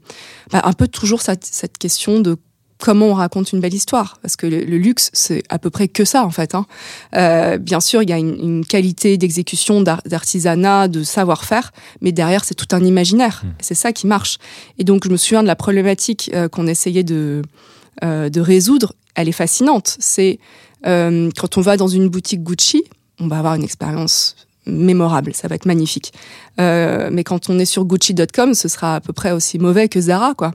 bah, 0.52 0.62
un 0.64 0.74
peu 0.74 0.88
toujours 0.88 1.22
cette, 1.22 1.46
cette 1.46 1.78
question 1.78 2.20
de 2.20 2.38
comment 2.78 3.10
on 3.10 3.14
raconte 3.14 3.52
une 3.54 3.60
belle 3.60 3.76
histoire. 3.76 4.18
Parce 4.24 4.36
que 4.36 4.48
le, 4.48 4.64
le 4.64 4.78
luxe, 4.80 5.12
c'est 5.14 5.44
à 5.50 5.60
peu 5.60 5.70
près 5.70 5.88
que 5.88 6.04
ça, 6.04 6.26
en 6.26 6.32
fait. 6.32 6.56
Hein. 6.56 6.66
Euh, 7.16 7.60
bien 7.60 7.80
sûr, 7.80 8.02
il 8.02 8.10
y 8.10 8.14
a 8.14 8.18
une, 8.18 8.36
une 8.40 8.66
qualité 8.66 9.18
d'exécution, 9.18 9.82
d'ar- 9.82 10.02
d'artisanat, 10.08 10.88
de 10.88 11.04
savoir-faire, 11.04 11.72
mais 12.02 12.12
derrière, 12.12 12.44
c'est 12.44 12.56
tout 12.56 12.76
un 12.76 12.84
imaginaire. 12.84 13.44
Et 13.60 13.64
C'est 13.64 13.76
ça 13.76 13.92
qui 13.92 14.08
marche. 14.08 14.40
Et 14.80 14.84
donc, 14.84 15.06
je 15.06 15.12
me 15.12 15.18
souviens 15.18 15.44
de 15.44 15.48
la 15.48 15.56
problématique 15.56 16.32
euh, 16.34 16.50
qu'on 16.50 16.66
essayait 16.66 17.04
de, 17.04 17.44
euh, 18.04 18.30
de 18.30 18.42
résoudre. 18.42 18.94
Elle 19.14 19.30
est 19.30 19.34
fascinante. 19.34 19.96
C'est 20.00 20.40
euh, 20.86 21.30
quand 21.38 21.58
on 21.58 21.62
va 21.62 21.78
dans 21.78 21.88
une 21.88 22.10
boutique 22.10 22.44
Gucci, 22.44 22.84
on 23.20 23.28
va 23.28 23.38
avoir 23.38 23.56
une 23.56 23.64
expérience 23.64 24.36
mémorable, 24.66 25.34
ça 25.34 25.48
va 25.48 25.56
être 25.56 25.66
magnifique. 25.66 26.14
Euh, 26.60 27.10
mais 27.12 27.24
quand 27.24 27.50
on 27.50 27.58
est 27.58 27.66
sur 27.66 27.86
Gucci.com, 27.86 28.54
ce 28.54 28.68
sera 28.68 28.96
à 28.96 29.00
peu 29.00 29.14
près 29.14 29.32
aussi 29.32 29.58
mauvais 29.58 29.88
que 29.90 30.00
Zara, 30.00 30.34
quoi. 30.36 30.52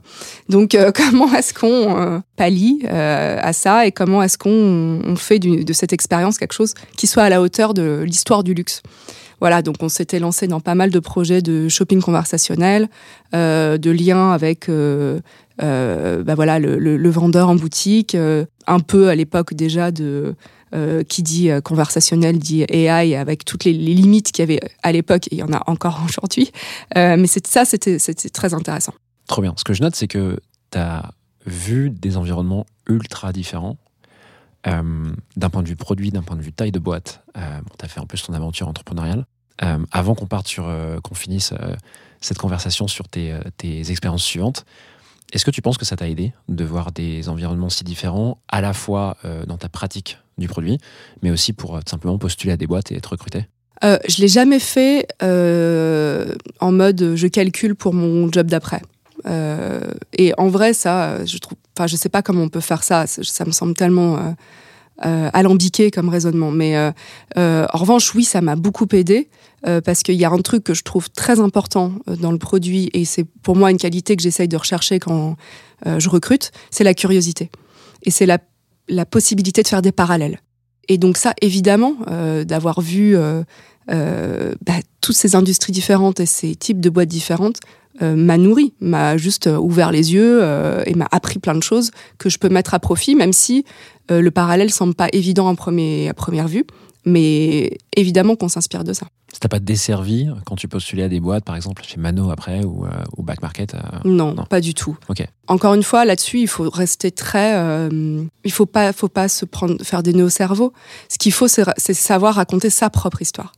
Donc, 0.49 0.75
euh, 0.75 0.91
comment 0.95 1.33
est-ce 1.33 1.53
qu'on 1.53 1.97
euh, 1.97 2.19
pallie 2.35 2.85
à 2.87 3.53
ça 3.53 3.85
et 3.85 3.91
comment 3.91 4.23
est-ce 4.23 4.37
qu'on 4.37 5.01
on 5.03 5.15
fait 5.15 5.39
de 5.39 5.73
cette 5.73 5.93
expérience 5.93 6.37
quelque 6.37 6.53
chose 6.53 6.73
qui 6.95 7.07
soit 7.07 7.23
à 7.23 7.29
la 7.29 7.41
hauteur 7.41 7.73
de 7.73 8.03
l'histoire 8.05 8.43
du 8.43 8.53
luxe? 8.53 8.81
Voilà, 9.39 9.61
donc 9.61 9.75
on 9.81 9.89
s'était 9.89 10.17
lancé 10.17 10.47
dans 10.47 10.59
pas 10.61 10.73
mal 10.73 10.89
de 10.89 10.99
projets 10.99 11.43
de 11.43 11.67
shopping 11.67 12.01
conversationnel, 12.01 12.89
de 13.33 13.91
liens 13.91 14.31
avec 14.31 14.67
bah 15.59 16.35
voilà, 16.35 16.59
le, 16.59 16.77
le- 16.77 17.09
vendeur 17.09 17.49
en 17.49 17.55
boutique, 17.55 18.15
euh, 18.15 18.45
un 18.67 18.79
peu 18.79 19.09
à 19.09 19.15
l'époque 19.15 19.53
déjà 19.53 19.91
de 19.91 20.35
euh, 20.75 21.03
qui 21.03 21.23
dit 21.23 21.49
euh, 21.49 21.61
conversationnel 21.61 22.37
dit 22.39 22.63
AI 22.67 23.15
avec 23.15 23.45
toutes 23.45 23.63
les, 23.63 23.73
limites 23.73 24.31
qu'il 24.31 24.43
y 24.43 24.47
avait 24.53 24.59
à 24.83 24.91
l'époque 24.91 25.27
et 25.27 25.35
il 25.35 25.37
y 25.37 25.43
en 25.43 25.53
a 25.53 25.63
encore 25.67 26.01
aujourd'hui. 26.05 26.51
Euh, 26.97 27.15
mais 27.17 27.27
ça, 27.27 27.63
c'était 27.65 27.97
très 28.33 28.53
intéressant. 28.53 28.93
Trop 29.27 29.41
bien. 29.41 29.53
Ce 29.57 29.63
que 29.63 29.73
je 29.73 29.81
note, 29.81 29.95
c'est 29.95 30.07
que 30.07 30.39
tu 30.71 30.77
as 30.77 31.11
vu 31.45 31.89
des 31.89 32.17
environnements 32.17 32.65
ultra 32.87 33.31
différents. 33.33 33.77
euh, 34.67 34.81
d'un 35.37 35.49
point 35.49 35.63
de 35.63 35.69
vue 35.69 35.75
produit, 35.77 36.11
d'un 36.11 36.23
point 36.23 36.35
de 36.35 36.41
vue 36.41 36.51
taille 36.51 36.71
de 36.73 36.79
boîte. 36.79 37.21
Euh, 37.37 37.59
bon, 37.61 37.71
tu 37.79 37.85
as 37.85 37.87
fait 37.87 38.01
un 38.01 38.05
peu 38.05 38.17
ton 38.17 38.33
aventure 38.33 38.67
entrepreneuriale. 38.67 39.25
Euh, 39.63 39.77
avant 39.91 40.13
qu'on 40.13 40.27
parte 40.27 40.47
sur, 40.47 40.67
euh, 40.67 40.99
qu'on 40.99 41.15
finisse 41.15 41.53
euh, 41.53 41.75
cette 42.21 42.37
conversation 42.37 42.87
sur 42.87 43.07
tes, 43.07 43.31
euh, 43.31 43.39
tes 43.57 43.89
expériences 43.91 44.23
suivantes, 44.23 44.65
est-ce 45.33 45.45
que 45.45 45.51
tu 45.51 45.61
penses 45.61 45.77
que 45.77 45.85
ça 45.85 45.95
t'a 45.95 46.07
aidé 46.07 46.33
de 46.47 46.63
voir 46.63 46.91
des 46.91 47.29
environnements 47.29 47.69
si 47.69 47.83
différents, 47.83 48.39
à 48.47 48.61
la 48.61 48.73
fois 48.73 49.17
euh, 49.25 49.45
dans 49.45 49.57
ta 49.57 49.69
pratique 49.69 50.17
du 50.37 50.47
produit, 50.47 50.77
mais 51.21 51.31
aussi 51.31 51.53
pour 51.53 51.75
euh, 51.75 51.79
simplement 51.87 52.17
postuler 52.17 52.53
à 52.53 52.57
des 52.57 52.67
boîtes 52.67 52.91
et 52.91 52.95
être 52.95 53.07
recruté? 53.07 53.47
Euh, 53.83 53.97
je 54.07 54.21
l'ai 54.21 54.27
jamais 54.27 54.59
fait 54.59 55.07
euh, 55.21 56.33
en 56.59 56.71
mode 56.71 57.13
je 57.15 57.27
calcule 57.27 57.75
pour 57.75 57.93
mon 57.93 58.31
job 58.31 58.47
d'après. 58.47 58.81
Et 60.17 60.33
en 60.37 60.47
vrai, 60.47 60.71
ça, 60.71 61.25
je 61.25 61.37
trouve, 61.39 61.57
enfin, 61.77 61.85
je 61.85 61.97
sais 61.97 62.07
pas 62.07 62.21
comment 62.21 62.43
on 62.43 62.49
peut 62.49 62.61
faire 62.61 62.81
ça. 62.81 63.07
Ça, 63.07 63.43
me 63.43 63.51
semble 63.51 63.73
tellement 63.73 64.35
alambiqué 64.99 65.91
comme 65.91 66.09
raisonnement. 66.09 66.51
Mais 66.51 66.75
euh, 66.75 66.91
euh, 67.37 67.65
en 67.73 67.77
revanche, 67.77 68.13
oui, 68.15 68.23
ça 68.23 68.41
m'a 68.41 68.55
beaucoup 68.55 68.87
aidé 68.93 69.29
euh, 69.65 69.81
parce 69.81 70.03
qu'il 70.03 70.15
y 70.15 70.25
a 70.25 70.29
un 70.29 70.41
truc 70.41 70.63
que 70.63 70.73
je 70.73 70.83
trouve 70.83 71.09
très 71.09 71.39
important 71.39 71.93
euh, 72.09 72.15
dans 72.15 72.31
le 72.31 72.37
produit 72.37 72.89
et 72.93 73.05
c'est 73.05 73.23
pour 73.23 73.55
moi 73.55 73.71
une 73.71 73.77
qualité 73.77 74.15
que 74.15 74.21
j'essaye 74.21 74.47
de 74.47 74.57
rechercher 74.57 74.99
quand 74.99 75.35
euh, 75.85 75.99
je 75.99 76.09
recrute, 76.09 76.51
c'est 76.71 76.83
la 76.83 76.93
curiosité 76.93 77.49
et 78.03 78.11
c'est 78.11 78.25
la, 78.25 78.39
la 78.87 79.05
possibilité 79.05 79.63
de 79.63 79.67
faire 79.67 79.81
des 79.81 79.91
parallèles. 79.91 80.39
Et 80.89 80.97
donc 80.97 81.17
ça, 81.17 81.33
évidemment, 81.41 81.95
euh, 82.07 82.43
d'avoir 82.43 82.81
vu 82.81 83.17
euh, 83.89 84.53
bah, 84.65 84.73
toutes 85.01 85.15
ces 85.15 85.35
industries 85.35 85.71
différentes 85.71 86.19
et 86.19 86.25
ces 86.25 86.55
types 86.55 86.81
de 86.81 86.89
boîtes 86.89 87.07
différentes 87.09 87.59
euh, 88.01 88.15
m'a 88.15 88.37
nourri, 88.37 88.73
m'a 88.79 89.17
juste 89.17 89.47
euh, 89.47 89.57
ouvert 89.57 89.91
les 89.91 90.13
yeux 90.13 90.39
euh, 90.41 90.83
et 90.85 90.93
m'a 90.93 91.07
appris 91.11 91.39
plein 91.39 91.55
de 91.55 91.63
choses 91.63 91.91
que 92.17 92.29
je 92.29 92.37
peux 92.37 92.49
mettre 92.49 92.73
à 92.73 92.79
profit, 92.79 93.15
même 93.15 93.33
si 93.33 93.65
le 94.09 94.29
parallèle 94.29 94.71
semble 94.71 94.93
pas 94.95 95.09
évident 95.11 95.49
en 95.49 95.55
premier, 95.55 96.07
à 96.07 96.13
première 96.13 96.47
vue. 96.47 96.65
Mais 97.03 97.77
évidemment 97.95 98.35
qu'on 98.35 98.47
s'inspire 98.49 98.83
de 98.83 98.91
ça. 98.93 99.07
Ça 99.31 99.39
t'a 99.39 99.49
pas 99.49 99.59
desservi 99.59 100.29
quand 100.45 100.55
tu 100.55 100.67
postulais 100.67 101.03
à 101.03 101.09
des 101.09 101.19
boîtes, 101.19 101.43
par 101.45 101.55
exemple 101.55 101.83
chez 101.85 101.97
Mano 101.97 102.31
après 102.31 102.63
ou, 102.63 102.85
euh, 102.85 102.89
ou 103.17 103.23
Back 103.23 103.41
Market 103.41 103.75
euh, 103.75 103.79
Non, 104.05 104.33
Non. 104.33 104.43
pas 104.45 104.61
du 104.61 104.73
tout. 104.73 104.97
Encore 105.47 105.73
une 105.73 105.83
fois, 105.83 106.05
là-dessus, 106.05 106.39
il 106.39 106.47
faut 106.47 106.69
rester 106.69 107.11
très. 107.11 107.55
euh, 107.55 108.23
il 108.43 108.51
faut 108.51 108.65
pas, 108.65 108.91
faut 108.93 109.09
pas 109.09 109.27
se 109.29 109.45
prendre, 109.45 109.81
faire 109.83 110.03
des 110.03 110.13
nœuds 110.13 110.25
au 110.25 110.29
cerveau. 110.29 110.73
Ce 111.09 111.17
qu'il 111.17 111.31
faut, 111.33 111.47
c'est 111.47 111.93
savoir 111.93 112.35
raconter 112.35 112.69
sa 112.69 112.89
propre 112.89 113.21
histoire. 113.21 113.53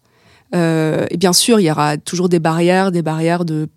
Euh, 0.56 1.06
et 1.10 1.18
bien 1.18 1.34
sûr, 1.34 1.60
il 1.60 1.64
y 1.66 1.72
aura 1.72 1.98
toujours 1.98 2.30
des 2.30 2.40
barrières, 2.40 2.92
des 2.92 3.02
barrières 3.02 3.46
de. 3.46 3.68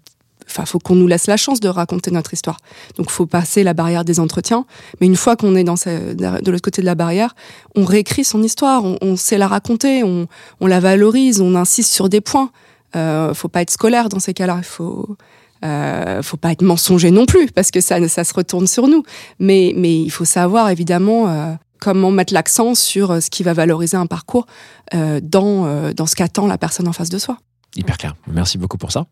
Enfin, 0.47 0.65
faut 0.67 0.79
qu'on 0.81 0.97
nous 0.97 1.07
laisse 1.07 1.29
la 1.29 1.37
chance 1.37 1.61
de 1.61 1.69
raconter 1.69 2.11
notre 2.11 2.35
histoire. 2.35 2.59
Donc, 2.97 3.11
faut 3.11 3.27
passer 3.27 3.63
la 3.63 3.75
barrière 3.75 4.05
des 4.05 4.19
entretiens. 4.21 4.67
Mais 5.01 5.07
une 5.07 5.17
fois 5.17 5.37
qu'on 5.37 5.55
est 5.55 5.65
dans 5.65 5.77
ce- 5.77 6.15
de 6.15 6.51
l'autre 6.51 6.63
côté 6.65 6.83
de 6.83 6.87
la 6.87 6.95
barrière, 6.97 7.35
on 7.77 7.85
réécrit 7.85 8.25
son 8.25 8.43
histoire, 8.43 8.83
on, 8.85 9.17
sait 9.17 9.39
la 9.39 9.47
raconter, 9.49 10.03
on, 10.03 10.27
on 10.61 10.67
la 10.67 10.81
valorise, 10.81 11.41
on 11.41 11.55
insiste 11.55 11.93
sur 11.93 12.09
des 12.09 12.21
points. 12.21 12.51
Euh, 12.97 13.33
faut 13.33 13.49
pas 13.49 13.63
être 13.63 13.71
scolaire 13.71 14.09
dans 14.09 14.19
ces 14.19 14.35
cas-là. 14.35 14.61
Faut, 14.63 15.17
euh, 15.65 16.23
faut 16.23 16.37
pas 16.37 16.53
être 16.53 16.63
mensonger 16.63 17.11
non 17.13 17.25
plus 17.25 17.47
parce 17.51 17.71
que 17.71 17.81
ça, 17.81 18.07
ça 18.09 18.25
se 18.25 18.35
retourne 18.35 18.67
sur 18.67 18.89
nous. 18.89 19.05
Mais, 19.39 19.73
mais 19.77 20.03
il 20.03 20.11
faut 20.11 20.27
savoir 20.27 20.69
évidemment 20.71 21.29
euh, 21.29 21.55
comment 21.83 22.13
mettre 22.13 22.33
l'accent 22.33 22.77
sur 22.77 23.11
euh, 23.11 23.21
ce 23.21 23.29
qui 23.29 23.43
va 23.43 23.55
valoriser 23.55 23.97
un 23.97 24.07
parcours 24.07 24.47
euh, 24.95 25.21
dans, 25.21 25.67
euh, 25.67 25.93
dans 25.93 26.07
ce 26.07 26.15
qu'attend 26.15 26.47
la 26.47 26.57
personne 26.57 26.87
en 26.87 26.93
face 26.93 27.09
de 27.09 27.19
soi. 27.19 27.39
Hyper 27.75 27.99
clair. 27.99 28.15
Merci 28.29 28.57
beaucoup 28.57 28.79
pour 28.79 28.93
ça. 28.93 29.07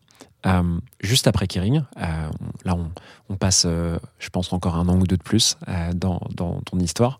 Euh, 0.47 0.61
juste 1.01 1.27
après 1.27 1.45
Kering, 1.47 1.81
euh, 1.99 2.03
on- 2.39 2.67
là 2.67 2.75
on, 2.75 2.89
on 3.29 3.35
passe, 3.37 3.63
euh, 3.67 3.97
je 4.17 4.29
pense, 4.29 4.51
encore 4.53 4.75
un 4.75 4.87
an 4.89 4.97
ou 4.99 5.05
deux 5.05 5.17
de 5.17 5.21
plus 5.21 5.55
euh, 5.67 5.91
dans, 5.95 6.19
dans 6.35 6.61
ton 6.61 6.79
histoire. 6.79 7.19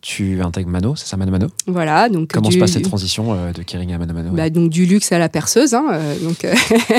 Tu 0.00 0.40
intègres 0.42 0.68
Mano, 0.70 0.94
c'est 0.96 1.06
ça 1.06 1.16
Mano 1.16 1.32
Mano? 1.32 1.48
Voilà, 1.66 2.08
donc 2.08 2.30
Comment 2.32 2.48
du, 2.50 2.54
se 2.54 2.60
passe 2.60 2.72
cette 2.72 2.84
transition 2.84 3.32
euh, 3.34 3.52
de 3.52 3.62
Kering 3.62 3.92
à 3.92 3.98
Mano 3.98 4.14
Mano? 4.14 4.30
Bah, 4.32 4.48
donc 4.50 4.70
du 4.70 4.86
luxe 4.86 5.10
à 5.12 5.18
la 5.18 5.28
perceuse, 5.28 5.74
hein, 5.74 5.86
euh, 5.92 6.18
donc 6.20 6.44
euh, 6.44 6.54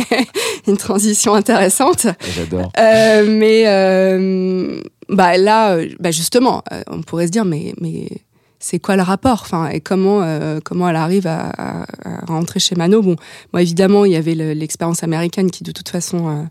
une 0.68 0.78
transition 0.78 1.34
intéressante. 1.34 2.08
J'adore. 2.36 2.72
Euh, 2.78 3.26
mais 3.30 3.64
euh, 3.68 4.82
bah 5.10 5.38
là, 5.38 5.78
bah 6.00 6.12
justement, 6.12 6.64
on 6.90 7.02
pourrait 7.02 7.28
se 7.28 7.32
dire, 7.32 7.46
mais, 7.46 7.74
mais 7.80 8.10
c'est 8.64 8.80
quoi 8.80 8.96
le 8.96 9.02
rapport 9.02 9.42
enfin 9.42 9.68
et 9.68 9.82
comment 9.82 10.24
euh, 10.24 10.62
comment 10.64 10.88
elle 10.88 10.96
arrive 10.96 11.28
à, 11.28 11.86
rentrer 12.28 12.62
chez 12.62 12.76
Mano. 12.76 13.02
Bon 13.02 13.18
moi 13.52 13.62
évidemment 13.62 14.06
il 14.06 14.14
y 14.14 14.16
avait 14.16 14.36
le- 14.36 14.54
l'expérience 14.54 15.04
américaine 15.04 15.52
qui 15.52 15.66
de 15.66 15.74
toute 15.74 15.90
façon 15.90 16.30
euh, 16.30 16.44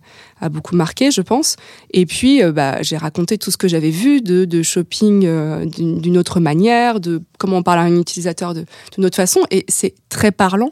a 0.43 0.51
beaucoup 0.51 0.77
marqué 0.77 1.11
je 1.11 1.23
pense. 1.23 1.57
Et 1.91 2.05
puis 2.05 2.43
euh, 2.43 2.53
bah, 2.53 2.83
j'ai 2.83 2.99
raconté 2.99 3.39
tout 3.39 3.51
ce 3.51 3.57
que 3.57 3.67
j'avais 3.67 3.91
vu 3.91 4.21
de, 4.21 4.45
de 4.45 4.63
shopping 4.63 5.27
d'une 5.71 6.19
autre 6.19 6.39
manière 6.39 7.01
de 7.01 7.23
comment 7.39 7.57
on 7.57 7.63
parle 7.63 7.79
à 7.79 7.83
un 7.83 7.99
utilisateur 7.99 8.53
de 8.53 8.67
d'une 8.95 9.07
autre 9.07 9.17
façon. 9.17 9.41
Et 9.51 9.65
c'est 9.69 9.95
très 10.11 10.33
parlant 10.33 10.71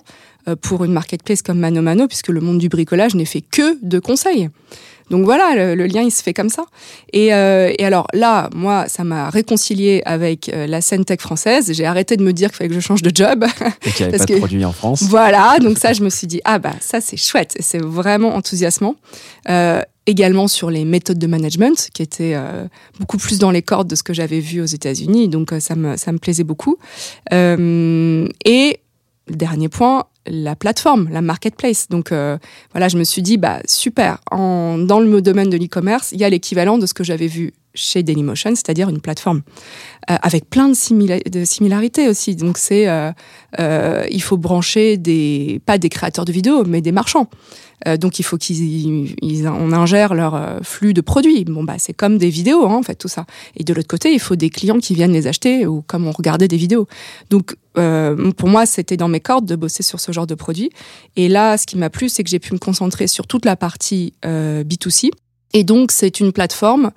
pour 0.61 0.85
une 0.85 0.92
marketplace 0.92 1.40
comme 1.40 1.59
Mano 1.59 1.81
Mano 1.81 2.07
puisque 2.07 2.29
le 2.29 2.40
monde 2.40 2.59
du 2.59 2.68
bricolage 2.68 3.14
n'est 3.14 3.24
fait 3.24 3.40
que 3.42 3.79
de 3.83 3.98
conseils 3.98 4.50
donc 5.11 5.25
voilà, 5.25 5.55
le, 5.55 5.75
le 5.75 5.87
lien 5.87 6.03
il 6.03 6.11
se 6.11 6.23
fait 6.23 6.33
comme 6.33 6.49
ça. 6.49 6.64
Et, 7.12 7.35
euh, 7.35 7.73
et 7.79 7.85
alors 7.85 8.07
là, 8.14 8.49
moi, 8.55 8.87
ça 8.88 9.05
m'a 9.05 9.29
réconcilié 9.31 10.03
avec 10.07 10.49
euh, 10.49 10.66
la 10.66 10.81
scène 10.81 11.05
tech 11.05 11.20
française. 11.20 11.70
J'ai 11.73 11.85
arrêté 11.85 12.16
de 12.16 12.23
me 12.25 12.33
dire 12.33 12.49
qu'il 12.51 12.57
fallait 12.59 12.68
que 12.68 12.75
je 12.75 12.81
change 12.81 13.03
de 13.03 13.11
job. 13.14 13.44
Et 13.85 13.90
qu'il 13.90 14.07
n'y 14.07 14.09
avait 14.09 14.11
Parce 14.18 14.27
pas 14.27 14.27
de 14.27 14.33
que- 14.35 14.38
produit 14.38 14.64
en 14.64 14.73
France. 14.73 15.03
voilà, 15.03 15.59
donc 15.61 15.79
ça, 15.79 15.92
je 15.92 16.03
me 16.03 16.09
suis 16.11 16.27
dit 16.27 16.40
ah 16.44 16.59
bah 16.59 16.75
ça 16.81 17.01
c'est 17.01 17.16
chouette, 17.16 17.55
et 17.59 17.62
c'est 17.62 17.83
vraiment 17.83 18.35
enthousiasmant. 18.35 18.94
Euh, 19.49 19.83
également 20.07 20.49
sur 20.49 20.70
les 20.70 20.85
méthodes 20.85 21.18
de 21.18 21.27
management, 21.29 21.88
qui 21.94 22.03
étaient 22.03 22.33
euh, 22.35 22.64
beaucoup 22.99 23.16
plus 23.18 23.38
dans 23.38 23.51
les 23.53 23.62
cordes 23.62 23.87
de 23.88 23.94
ce 23.94 24.03
que 24.03 24.12
j'avais 24.14 24.40
vu 24.40 24.61
aux 24.61 24.64
États-Unis. 24.66 25.29
Donc 25.29 25.53
euh, 25.53 25.61
ça 25.61 25.77
me 25.77 25.96
ça 25.96 26.11
me 26.12 26.18
plaisait 26.18 26.42
beaucoup. 26.44 26.79
Euh, 27.33 28.27
et 28.44 28.81
dernier 29.29 29.68
point, 29.68 30.05
la 30.26 30.56
plateforme, 30.56 31.09
la 31.11 31.22
marketplace. 31.22 31.88
Donc 31.88 32.12
euh, 32.12 32.38
voilà, 32.72 32.88
je 32.88 32.96
me 32.98 33.04
suis 33.04 33.22
dit 33.22 33.37
bah 33.37 33.61
super. 33.66 34.18
En, 34.30 34.78
dans 34.78 35.00
le 35.00 35.22
domaine 35.22 35.50
de 35.50 35.56
l'e-commerce, 35.56 36.12
il 36.12 36.20
y 36.20 36.24
a 36.24 36.30
l'équivalent 36.30 36.78
de 36.78 36.87
ce 36.87 36.94
que 36.94 37.04
j'avais 37.04 37.26
vu 37.26 37.52
chez 37.74 38.02
Dailymotion, 38.02 38.50
c'est-à-dire 38.50 38.88
une 38.88 39.00
plateforme 39.00 39.42
euh, 40.11 40.16
avec 40.22 40.48
plein 40.50 40.68
de, 40.68 40.74
simila- 40.74 41.28
de 41.28 41.44
similarités 41.44 42.09
aussi. 42.09 42.35
Donc 42.37 42.59
c'est 42.59 42.88
euh, 42.88 43.12
euh, 43.59 44.04
il 44.11 44.22
faut 44.22 44.37
brancher 44.37 44.96
des 44.96 45.61
pas 45.66 45.78
des 45.78 45.88
créateurs 45.88 46.24
de 46.24 46.33
vidéos, 46.33 46.64
mais 46.64 46.80
des 46.80 46.92
marchands. 46.92 47.28
Donc 47.98 48.18
il 48.18 48.24
faut 48.24 48.37
qu'ils 48.37 49.16
ils, 49.22 49.48
on 49.48 49.72
ingère 49.72 50.12
leur 50.12 50.59
flux 50.62 50.92
de 50.92 51.00
produits. 51.00 51.46
Bon 51.46 51.64
bah 51.64 51.76
c'est 51.78 51.94
comme 51.94 52.18
des 52.18 52.28
vidéos 52.28 52.66
hein, 52.66 52.74
en 52.74 52.83
fait 52.83 52.94
tout 52.94 53.09
ça. 53.09 53.24
Et 53.56 53.64
de 53.64 53.72
l'autre 53.72 53.88
côté, 53.88 54.12
il 54.12 54.20
faut 54.20 54.37
des 54.37 54.50
clients 54.50 54.78
qui 54.80 54.92
viennent 54.92 55.14
les 55.14 55.26
acheter 55.26 55.66
ou 55.66 55.80
comme 55.80 56.06
on 56.06 56.11
regardait 56.12 56.46
des 56.46 56.59
vidéos. 56.59 56.87
Donc 57.30 57.56
pour 57.72 58.48
moi, 58.50 58.66
c'était 58.66 58.98
dans 58.98 59.09
mes 59.09 59.20
cordes 59.20 59.46
de 59.46 59.56
bosser 59.56 59.83
sur 59.83 59.98
ce 59.98 60.12
genre 60.12 60.26
de 60.26 60.35
produit. 60.35 60.68
Et 61.16 61.28
là, 61.28 61.56
ce 61.56 61.66
qui 61.66 61.78
m'a 61.78 61.88
plu, 61.88 62.11
c'est 62.11 62.22
que 62.22 62.28
j'ai 62.28 62.38
pu 62.38 62.52
me 62.52 62.59
concentrer 62.59 63.06
sur 63.06 63.26
toute 63.26 63.46
la 63.46 63.56
partie 63.56 64.12
euh, 64.26 64.62
B2C. 64.62 65.09
Et 65.54 65.64
donc 65.64 65.90
c'est 65.90 66.20
une 66.20 66.33
plateforme 66.33 66.90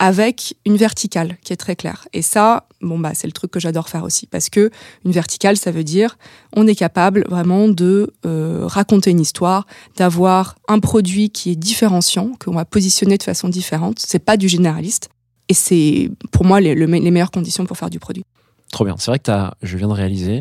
avec 0.00 0.56
une 0.66 0.76
verticale 0.76 1.36
qui 1.44 1.52
est 1.52 1.56
très 1.56 1.76
claire. 1.76 2.08
Et 2.12 2.22
ça, 2.22 2.66
bon 2.80 2.98
bah 2.98 3.12
c'est 3.14 3.26
le 3.28 3.32
truc 3.32 3.50
que 3.52 3.60
j'adore 3.60 3.88
faire 3.88 4.02
aussi 4.02 4.26
parce 4.26 4.48
que 4.48 4.70
une 5.04 5.12
verticale, 5.12 5.56
ça 5.56 5.70
veut 5.70 5.84
dire 5.84 6.16
on 6.56 6.66
est 6.66 6.74
capable 6.74 7.24
vraiment 7.28 7.68
de 7.68 8.12
euh, 8.26 8.62
raconter 8.66 9.10
une 9.10 9.20
histoire, 9.20 9.66
d'avoir 9.96 10.56
un 10.68 10.80
produit 10.80 11.30
qui 11.30 11.50
est 11.52 11.56
différenciant, 11.56 12.32
qu'on 12.42 12.54
va 12.54 12.64
positionner 12.64 13.18
de 13.18 13.22
façon 13.22 13.48
différente. 13.48 13.98
C'est 14.00 14.18
pas 14.24 14.36
du 14.36 14.48
généraliste. 14.48 15.10
Et 15.48 15.54
c'est 15.54 16.10
pour 16.32 16.44
moi 16.44 16.60
les, 16.60 16.74
le- 16.74 16.86
les 16.86 17.10
meilleures 17.10 17.30
conditions 17.30 17.66
pour 17.66 17.76
faire 17.76 17.90
du 17.90 17.98
produit. 17.98 18.24
Trop 18.72 18.84
bien. 18.84 18.94
C'est 18.98 19.10
vrai 19.10 19.18
que 19.18 19.30
je 19.62 19.76
viens 19.76 19.88
de 19.88 19.92
réaliser 19.92 20.38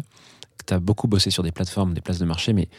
que 0.57 0.65
tu 0.67 0.73
as 0.73 0.79
beaucoup 0.79 1.07
bossé 1.07 1.31
sur 1.31 1.43
des 1.43 1.51
plateformes, 1.51 1.93
des 1.93 2.01
places 2.01 2.19
de 2.19 2.25
marché, 2.25 2.53
mais 2.53 2.69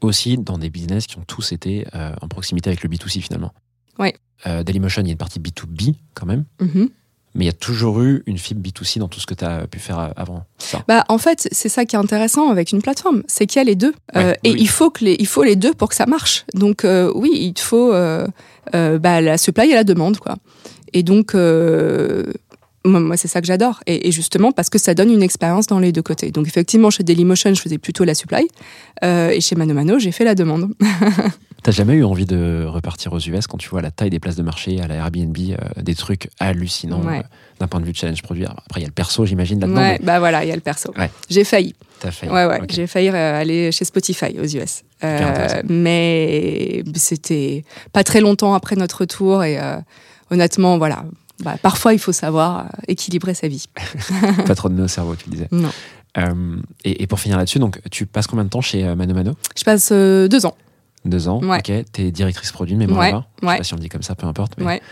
aussi 0.00 0.38
dans 0.38 0.56
des 0.56 0.70
business 0.70 1.06
qui 1.06 1.18
ont 1.18 1.24
tous 1.26 1.52
été 1.52 1.86
euh, 1.94 2.14
en 2.22 2.28
proximité 2.28 2.70
avec 2.70 2.82
le 2.82 2.88
B2C 2.88 3.20
finalement. 3.20 3.52
Ouais. 4.00 4.14
Euh, 4.46 4.62
Dailymotion, 4.64 5.02
il 5.02 5.06
y 5.06 5.10
a 5.10 5.12
une 5.12 5.18
partie 5.18 5.38
B2B 5.38 5.94
quand 6.14 6.26
même, 6.26 6.44
Mhm. 6.60 6.88
mais 7.34 7.44
il 7.44 7.46
y 7.46 7.50
a 7.50 7.52
toujours 7.52 8.00
eu 8.02 8.22
une 8.26 8.38
fibre 8.38 8.60
B2C 8.62 8.98
dans 8.98 9.06
tout 9.08 9.20
ce 9.20 9.26
que 9.26 9.34
tu 9.34 9.44
as 9.44 9.66
pu 9.66 9.78
faire 9.78 10.12
avant. 10.16 10.44
Ça. 10.58 10.82
Bah, 10.88 11.04
en 11.08 11.18
fait, 11.18 11.46
c'est 11.52 11.68
ça 11.68 11.84
qui 11.84 11.94
est 11.94 11.98
intéressant 11.98 12.48
avec 12.50 12.72
une 12.72 12.80
plateforme, 12.82 13.22
c'est 13.28 13.46
qu'il 13.46 13.58
y 13.58 13.62
a 13.62 13.64
les 13.64 13.76
deux. 13.76 13.92
Ouais, 14.14 14.24
Euh, 14.24 14.32
et 14.44 14.50
il 14.50 14.68
faut 14.68 14.90
que 14.90 15.04
les, 15.04 15.16
il 15.20 15.26
faut 15.26 15.42
les 15.42 15.56
deux 15.56 15.74
pour 15.74 15.90
que 15.90 15.94
ça 15.94 16.06
marche. 16.06 16.44
Donc 16.54 16.84
euh, 16.84 17.12
oui, 17.14 17.30
il 17.34 17.58
faut 17.60 17.92
bah, 17.92 19.20
la 19.20 19.36
supply 19.38 19.70
et 19.70 19.74
la 19.74 19.84
demande, 19.84 20.16
quoi. 20.18 20.36
Et 20.94 21.02
donc 21.02 21.34
moi, 22.84 23.00
moi, 23.00 23.16
c'est 23.16 23.28
ça 23.28 23.40
que 23.40 23.46
j'adore. 23.46 23.80
Et, 23.86 24.08
et 24.08 24.12
justement 24.12 24.52
parce 24.52 24.70
que 24.70 24.78
ça 24.78 24.94
donne 24.94 25.10
une 25.10 25.22
expérience 25.22 25.66
dans 25.66 25.78
les 25.78 25.92
deux 25.92 26.02
côtés. 26.02 26.30
Donc 26.30 26.46
effectivement, 26.46 26.90
chez 26.90 27.02
Dailymotion, 27.02 27.54
je 27.54 27.60
faisais 27.60 27.78
plutôt 27.78 28.04
la 28.04 28.14
supply, 28.14 28.48
euh, 29.04 29.30
et 29.30 29.40
chez 29.40 29.54
Mano 29.56 29.74
Mano, 29.74 29.98
j'ai 29.98 30.12
fait 30.12 30.24
la 30.24 30.34
demande. 30.34 30.72
T'as 31.62 31.72
jamais 31.72 31.92
eu 31.92 32.04
envie 32.04 32.24
de 32.24 32.64
repartir 32.66 33.12
aux 33.12 33.18
US 33.18 33.46
quand 33.46 33.58
tu 33.58 33.68
vois 33.68 33.82
la 33.82 33.90
taille 33.90 34.08
des 34.08 34.18
places 34.18 34.36
de 34.36 34.42
marché 34.42 34.80
à 34.80 34.86
la 34.86 34.94
Airbnb, 34.94 35.36
euh, 35.36 35.56
des 35.82 35.94
trucs 35.94 36.30
hallucinants 36.40 37.02
Ouais. 37.02 37.18
euh, 37.18 37.22
d'un 37.58 37.66
point 37.66 37.80
de 37.80 37.84
vue 37.84 37.92
de 37.92 37.96
challenge 37.98 38.22
produit? 38.22 38.46
Après, 38.46 38.80
il 38.80 38.82
y 38.82 38.84
a 38.84 38.88
le 38.88 38.94
perso, 38.94 39.26
j'imagine, 39.26 39.60
là-dedans, 39.60 39.76
Ouais, 39.78 39.98
mais 40.00 40.06
bah 40.06 40.18
voilà, 40.20 40.42
il 40.42 40.48
y 40.48 40.52
a 40.52 40.54
le 40.54 40.62
perso. 40.62 40.90
Ouais. 40.96 41.10
J'ai 41.28 41.44
failli. 41.44 41.74
t'as 42.00 42.10
failli. 42.12 42.32
Ouais, 42.32 42.46
ouais, 42.46 42.60
j'ai 42.70 42.86
failli 42.86 43.10
aller 43.10 43.70
chez 43.72 43.84
Spotify 43.84 44.34
aux 44.40 44.46
US. 44.46 44.84
Mais 45.68 46.82
c'était 46.94 47.64
pas 47.92 48.04
très 48.04 48.20
longtemps 48.22 48.54
après 48.54 48.76
notre 48.76 49.00
retour 49.02 49.44
et 49.44 49.58
honnêtement, 50.30 50.78
voilà. 50.78 51.04
Bah, 51.42 51.56
parfois, 51.62 51.92
il 51.94 51.98
faut 51.98 52.12
savoir 52.12 52.60
euh, 52.60 52.68
équilibrer 52.88 53.34
sa 53.34 53.48
vie. 53.48 53.66
Pas 54.46 54.54
trop 54.54 54.68
de 54.68 54.74
nœuds 54.74 54.84
au 54.84 54.88
cerveau, 54.88 55.16
tu 55.16 55.28
disais. 55.30 55.48
Non. 55.52 55.70
Euh, 56.18 56.56
et, 56.84 57.02
et 57.02 57.06
pour 57.06 57.20
finir 57.20 57.36
là-dessus, 57.38 57.58
donc 57.60 57.80
tu 57.90 58.04
passes 58.06 58.26
combien 58.26 58.44
de 58.44 58.50
temps 58.50 58.60
chez 58.60 58.84
euh, 58.84 58.94
Mano 58.96 59.14
Mano? 59.14 59.32
Je 59.56 59.64
passe 59.64 59.90
euh, 59.92 60.26
deux 60.28 60.44
ans. 60.46 60.56
Deux 61.04 61.28
ans. 61.28 61.40
Ouais. 61.42 61.58
Ok. 61.58 61.72
T'es 61.92 62.10
directrice 62.10 62.52
produit 62.52 62.74
de 62.74 62.78
mémoire 62.80 63.06
Ouais. 63.08 63.22
Je 63.42 63.46
sais 63.52 63.56
pas 63.58 63.64
si 63.64 63.74
on 63.74 63.76
le 63.76 63.82
dit 63.82 63.88
comme 63.88 64.02
ça, 64.02 64.14
peu 64.14 64.26
importe. 64.26 64.52
mais- 64.58 64.64
Ouais. 64.66 64.82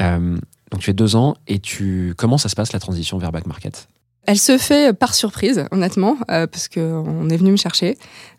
Euh, 0.00 0.36
donc 0.72 0.80
tu 0.80 0.90
es 0.90 0.92
deux 0.94 1.14
ans 1.14 1.36
et 1.46 1.60
tu 1.60 2.14
comment 2.18 2.36
ça 2.38 2.48
se 2.48 2.56
passe 2.56 2.72
la 2.72 2.80
transition 2.80 3.16
vers 3.18 3.30
back 3.32 3.46
market? 3.46 3.86
Elle 4.26 4.38
se 4.38 4.56
fait 4.58 4.92
par 4.96 5.14
surprise, 5.14 5.64
honnêtement, 5.70 6.16
euh, 6.30 6.46
parce 6.46 6.68
qu'on 6.68 7.28
est 7.28 7.36
venu 7.36 7.52
me 7.52 7.56
chercher. 7.56 7.96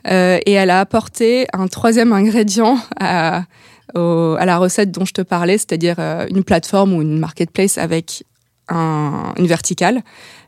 Euh, 0.08 0.39
et 0.45 0.51
elle 0.54 0.71
a 0.71 0.80
apporté 0.82 1.45
un 1.54 1.67
troisième 1.67 2.12
ingrédient 2.12 2.78
à, 2.99 3.43
à 3.95 4.45
la 4.45 4.58
recette 4.58 4.91
dont 4.91 5.05
je 5.05 5.13
te 5.13 5.21
parlais, 5.21 5.58
c'est-à-dire 5.58 5.95
euh, 5.99 6.27
une 6.29 6.43
plateforme 6.43 6.93
ou 6.93 7.01
une 7.01 7.17
marketplace 7.19 7.77
avec 7.77 8.23
un- 8.69 9.34
une 9.38 9.47
verticale. 9.47 9.97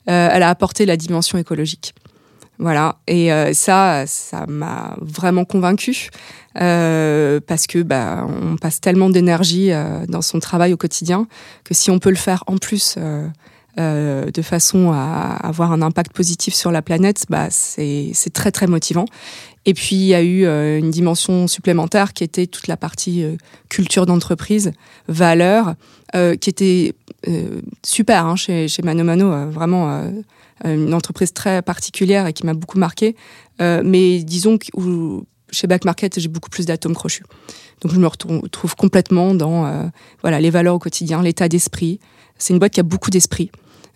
Euh, 0.09 0.29
elle 0.31 0.43
a 0.43 0.49
apporté 0.49 0.85
la 0.85 0.97
dimension 0.97 1.37
écologique. 1.37 1.93
Voilà. 2.59 2.97
Et 3.07 3.31
euh, 3.31 3.53
ça, 3.53 4.05
ça 4.07 4.45
m'a 4.47 4.95
vraiment 5.01 5.45
convaincue. 5.45 6.09
Parce 6.55 7.67
que 7.67 7.83
bah, 7.83 8.25
on 8.27 8.55
passe 8.57 8.81
tellement 8.81 9.11
d'énergie 9.11 9.69
dans 10.07 10.23
son 10.23 10.39
travail 10.39 10.73
au 10.73 10.77
quotidien 10.77 11.27
que 11.63 11.75
si 11.75 11.91
on 11.91 11.99
peut 11.99 12.09
le 12.09 12.15
faire 12.15 12.43
en 12.47 12.57
plus 12.57 12.95
euh, 13.79 14.31
de 14.31 14.41
façon 14.41 14.91
à 14.91 15.37
avoir 15.43 15.71
un 15.71 15.81
impact 15.81 16.13
positif 16.13 16.53
sur 16.53 16.71
la 16.71 16.81
planète, 16.81 17.25
bah, 17.29 17.47
c'est 17.49 18.13
très 18.33 18.51
très 18.51 18.67
motivant. 18.67 19.05
Et 19.67 19.73
puis 19.73 19.97
il 19.97 20.05
y 20.05 20.15
a 20.15 20.23
eu 20.23 20.45
euh, 20.45 20.79
une 20.79 20.91
dimension 20.91 21.45
supplémentaire 21.45 22.13
qui 22.13 22.23
était 22.23 22.47
toute 22.47 22.67
la 22.67 22.77
partie 22.77 23.23
euh, 23.23 23.35
culture 23.67 24.05
d'entreprise, 24.05 24.71
valeurs, 25.09 25.75
euh, 26.15 26.37
qui 26.37 26.49
était 26.49 26.95
super 27.83 28.25
hein, 28.25 28.37
chez, 28.37 28.69
Mano 28.81 29.03
Mano, 29.03 29.51
vraiment 29.51 30.09
une 30.63 30.93
entreprise 30.93 31.33
très 31.33 31.61
particulière 31.61 32.25
et 32.25 32.31
qui 32.31 32.45
m'a 32.45 32.53
beaucoup 32.53 32.77
marqué. 32.77 33.17
Mais 33.59 34.23
disons 34.23 34.57
que 34.57 34.67
chez 35.51 35.67
Back 35.67 35.83
Market, 35.83 36.17
j'ai 36.17 36.29
beaucoup 36.29 36.49
plus 36.49 36.65
d'atomes 36.65 36.93
crochus. 36.93 37.23
Donc 37.81 37.91
je 37.91 37.99
me 37.99 38.07
retrouve 38.07 38.75
complètement 38.77 39.33
dans 39.33 39.89
voilà 40.21 40.39
les 40.39 40.49
valeurs 40.49 40.75
au 40.75 40.79
quotidien, 40.79 41.21
l'état 41.21 41.49
d'esprit. 41.49 41.99
C'est 42.37 42.53
une 42.53 42.59
boîte 42.59 42.73
qui 42.73 42.79
a 42.79 42.83
beaucoup 42.83 43.09
d'esprit. 43.09 43.51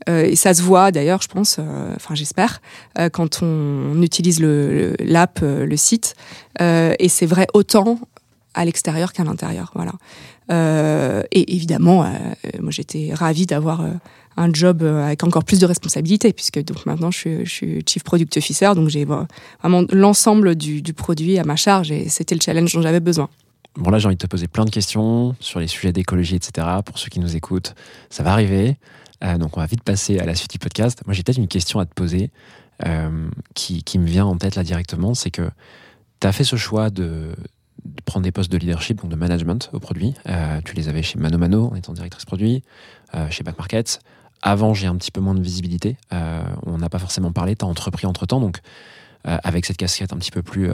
Euh, 0.10 0.26
et 0.26 0.36
ça 0.36 0.54
se 0.54 0.62
voit 0.62 0.92
d'ailleurs, 0.92 1.22
je 1.22 1.28
pense, 1.28 1.58
euh, 1.60 1.94
enfin 1.96 2.16
j'espère, 2.16 2.62
euh, 2.98 3.10
quand 3.10 3.42
on, 3.44 4.02
utilise 4.02 4.40
l'app, 4.40 5.40
le, 5.42 5.78
site. 5.78 6.16
Et 6.60 7.10
c'est 7.10 7.26
vrai 7.26 7.48
autant 7.54 8.00
à 8.54 8.66
l'extérieur 8.66 9.14
qu'à 9.14 9.24
l'intérieur. 9.24 9.72
Voilà. 9.76 9.94
Et 11.32 11.56
évidemment, 11.56 12.04
moi 12.60 12.72
j'étais 12.72 13.12
ravie 13.14 13.46
d'avoir 13.46 13.86
un 14.38 14.54
job 14.54 14.84
avec 14.84 15.24
encore 15.24 15.44
plus 15.44 15.60
de 15.60 15.66
responsabilités, 15.66 16.34
puisque 16.34 16.64
donc 16.64 16.86
maintenant 16.86 17.12
je 17.12 17.46
suis, 17.46 17.84
Chief 17.88 18.04
Product 18.04 18.36
Officer, 18.38 18.72
donc 18.76 18.90
j'ai 18.90 19.06
vraiment 19.06 19.86
l'ensemble 19.92 20.56
du 20.56 20.94
produit 20.94 21.38
à 21.38 21.44
ma 21.44 21.56
charge 21.56 21.92
et 21.92 22.10
c'était 22.10 22.36
le 22.36 22.42
challenge 22.42 22.74
dont 22.74 22.82
j'avais 22.82 23.00
besoin. 23.00 23.30
Bon 23.78 23.90
là 23.90 24.00
j'ai 24.00 24.08
envie 24.08 24.16
de 24.16 24.22
te 24.22 24.28
poser 24.28 24.48
plein 24.48 24.66
de 24.66 24.70
questions 24.70 25.36
sur 25.40 25.60
les 25.60 25.68
sujets 25.68 25.94
d'écologie, 25.94 26.36
etc. 26.36 26.68
Pour 26.86 26.98
ceux 26.98 27.08
qui 27.10 27.20
nous 27.20 27.36
écoutent, 27.36 27.74
ça 28.10 28.24
va 28.24 28.34
arriver. 28.34 28.78
Euh, 29.24 29.38
donc 29.38 29.58
on 29.58 29.60
va 29.60 29.66
vite 29.66 29.84
passer 29.84 30.20
à 30.20 30.26
la 30.26 30.36
suite 30.36 30.52
du 30.52 30.60
podcast. 30.60 31.02
Moi 31.06 31.14
j'ai 31.14 31.24
peut-être 31.24 31.38
une 31.38 31.48
question 31.48 31.80
à 31.80 31.86
te 31.86 31.94
poser 31.94 32.32
euh, 32.86 33.30
qui, 33.54 34.00
me 34.00 34.06
vient 34.06 34.26
en 34.26 34.38
tête 34.38 34.56
là 34.56 34.64
directement, 34.64 35.14
c'est 35.14 35.32
que 35.32 35.50
tu 36.20 36.28
as 36.28 36.32
fait 36.32 36.44
ce 36.44 36.56
choix 36.56 36.90
de, 36.90 37.36
prendre 38.06 38.24
des 38.24 38.32
postes 38.32 38.52
de 38.52 38.58
leadership, 38.58 39.02
donc 39.02 39.12
de 39.12 39.16
management 39.16 39.70
au 39.74 39.80
produit. 39.80 40.16
Euh, 40.28 40.62
tu 40.66 40.76
les 40.76 40.90
avais 40.90 41.04
chez 41.04 41.20
Mano 41.20 41.38
Mano 41.38 41.70
en 41.72 41.76
étant 41.76 41.94
directrice 41.94 42.26
produit, 42.26 42.64
chez 43.30 43.44
Back 43.44 43.58
Market. 43.58 44.00
Avant 44.42 44.74
j'ai 44.74 44.88
un 44.88 44.96
petit 44.96 45.12
peu 45.12 45.22
moins 45.22 45.36
de 45.36 45.42
visibilité. 45.42 45.98
On 46.66 46.78
n'a 46.78 46.90
pas 46.90 47.00
forcément 47.00 47.32
parlé, 47.32 47.56
tu 47.56 47.66
as 47.66 47.68
entrepris 47.68 48.08
entre-temps, 48.08 48.40
donc 48.40 48.60
euh, 49.28 49.38
avec 49.44 49.66
cette 49.66 49.78
casquette 49.78 50.14
un 50.14 50.18
petit 50.18 50.32
peu 50.32 50.42
plus 50.42 50.72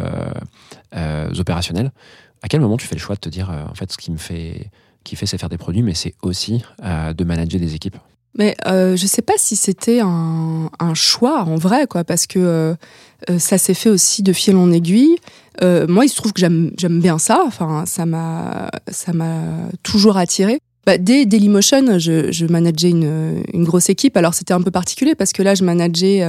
opérationnelle. 1.38 1.92
À 2.44 2.48
quel 2.48 2.62
moment 2.62 2.78
tu 2.78 2.88
fais 2.88 2.96
le 2.96 3.02
choix 3.02 3.16
de 3.16 3.20
te 3.20 3.30
dire, 3.30 3.50
en 3.50 3.74
fait, 3.74 3.92
ce 3.92 3.98
qui 3.98 4.12
me 4.12 4.18
fait 4.18 4.70
kiffer, 5.04 5.26
c'est 5.26 5.38
faire 5.38 5.50
des 5.50 5.58
produits, 5.58 5.82
mais 5.82 5.94
c'est 5.94 6.14
aussi 6.22 6.64
de 6.80 7.24
manager 7.24 7.60
des 7.60 7.76
équipes? 7.76 7.98
Mais 8.38 8.56
euh, 8.68 8.96
je 8.96 9.08
sais 9.08 9.22
pas 9.22 9.34
si 9.38 9.56
c'était 9.56 10.00
un, 10.00 10.70
choix 10.94 11.44
en 11.44 11.56
vrai, 11.56 11.88
quoi, 11.88 12.04
parce 12.04 12.28
que 12.28 12.40
euh, 12.40 12.74
euh, 13.30 13.40
ça 13.40 13.58
s'est 13.58 13.74
fait 13.74 13.90
aussi 13.90 14.24
de 14.24 14.32
fil 14.32 14.56
en 14.56 14.72
aiguille. 14.72 15.18
Euh, 15.64 15.88
moi, 15.88 16.06
il 16.06 16.10
se 16.10 16.16
trouve 16.16 16.34
que 16.34 16.40
j'aime 16.40 17.00
bien 17.00 17.18
ça. 17.18 17.42
Enfin, 17.46 17.86
ça 17.86 18.06
m'a 18.06 18.70
toujours 19.84 20.18
attiré. 20.18 20.60
Bah, 20.86 20.98
dès 20.98 21.26
Dailymotion, 21.26 22.00
je, 22.00 22.32
je 22.32 22.46
manageais 22.46 22.92
une, 22.92 23.44
grosse 23.66 23.90
équipe. 23.90 24.16
Alors 24.16 24.34
c'était 24.34 24.54
un 24.54 24.62
peu 24.62 24.72
particulier 24.72 25.16
parce 25.16 25.34
que 25.34 25.44
là, 25.44 25.54
je 25.54 25.66
manageais 25.66 26.24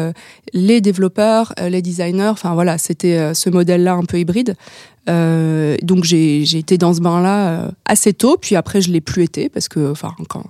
les 0.53 0.81
développeurs, 0.81 1.53
les 1.69 1.81
designers. 1.81 2.31
Enfin 2.31 2.55
voilà, 2.55 2.77
c'était 2.77 3.35
ce 3.35 3.51
modèle-là 3.51 3.93
un 3.93 4.05
peu 4.05 4.19
hybride. 4.19 4.57
Donc 5.07 6.03
j'ai 6.03 6.43
été 6.59 6.77
dans 6.77 6.93
ce 6.93 7.01
bain-là 7.01 7.71
assez 7.85 8.15
tôt. 8.15 8.37
Puis 8.41 8.57
après, 8.57 8.81
je 8.81 8.91
l'ai 8.91 9.01
plus 9.01 9.23
été 9.23 9.49
parce 9.49 9.69
que, 9.69 9.93
enfin, 9.93 10.17
quand 10.29 10.43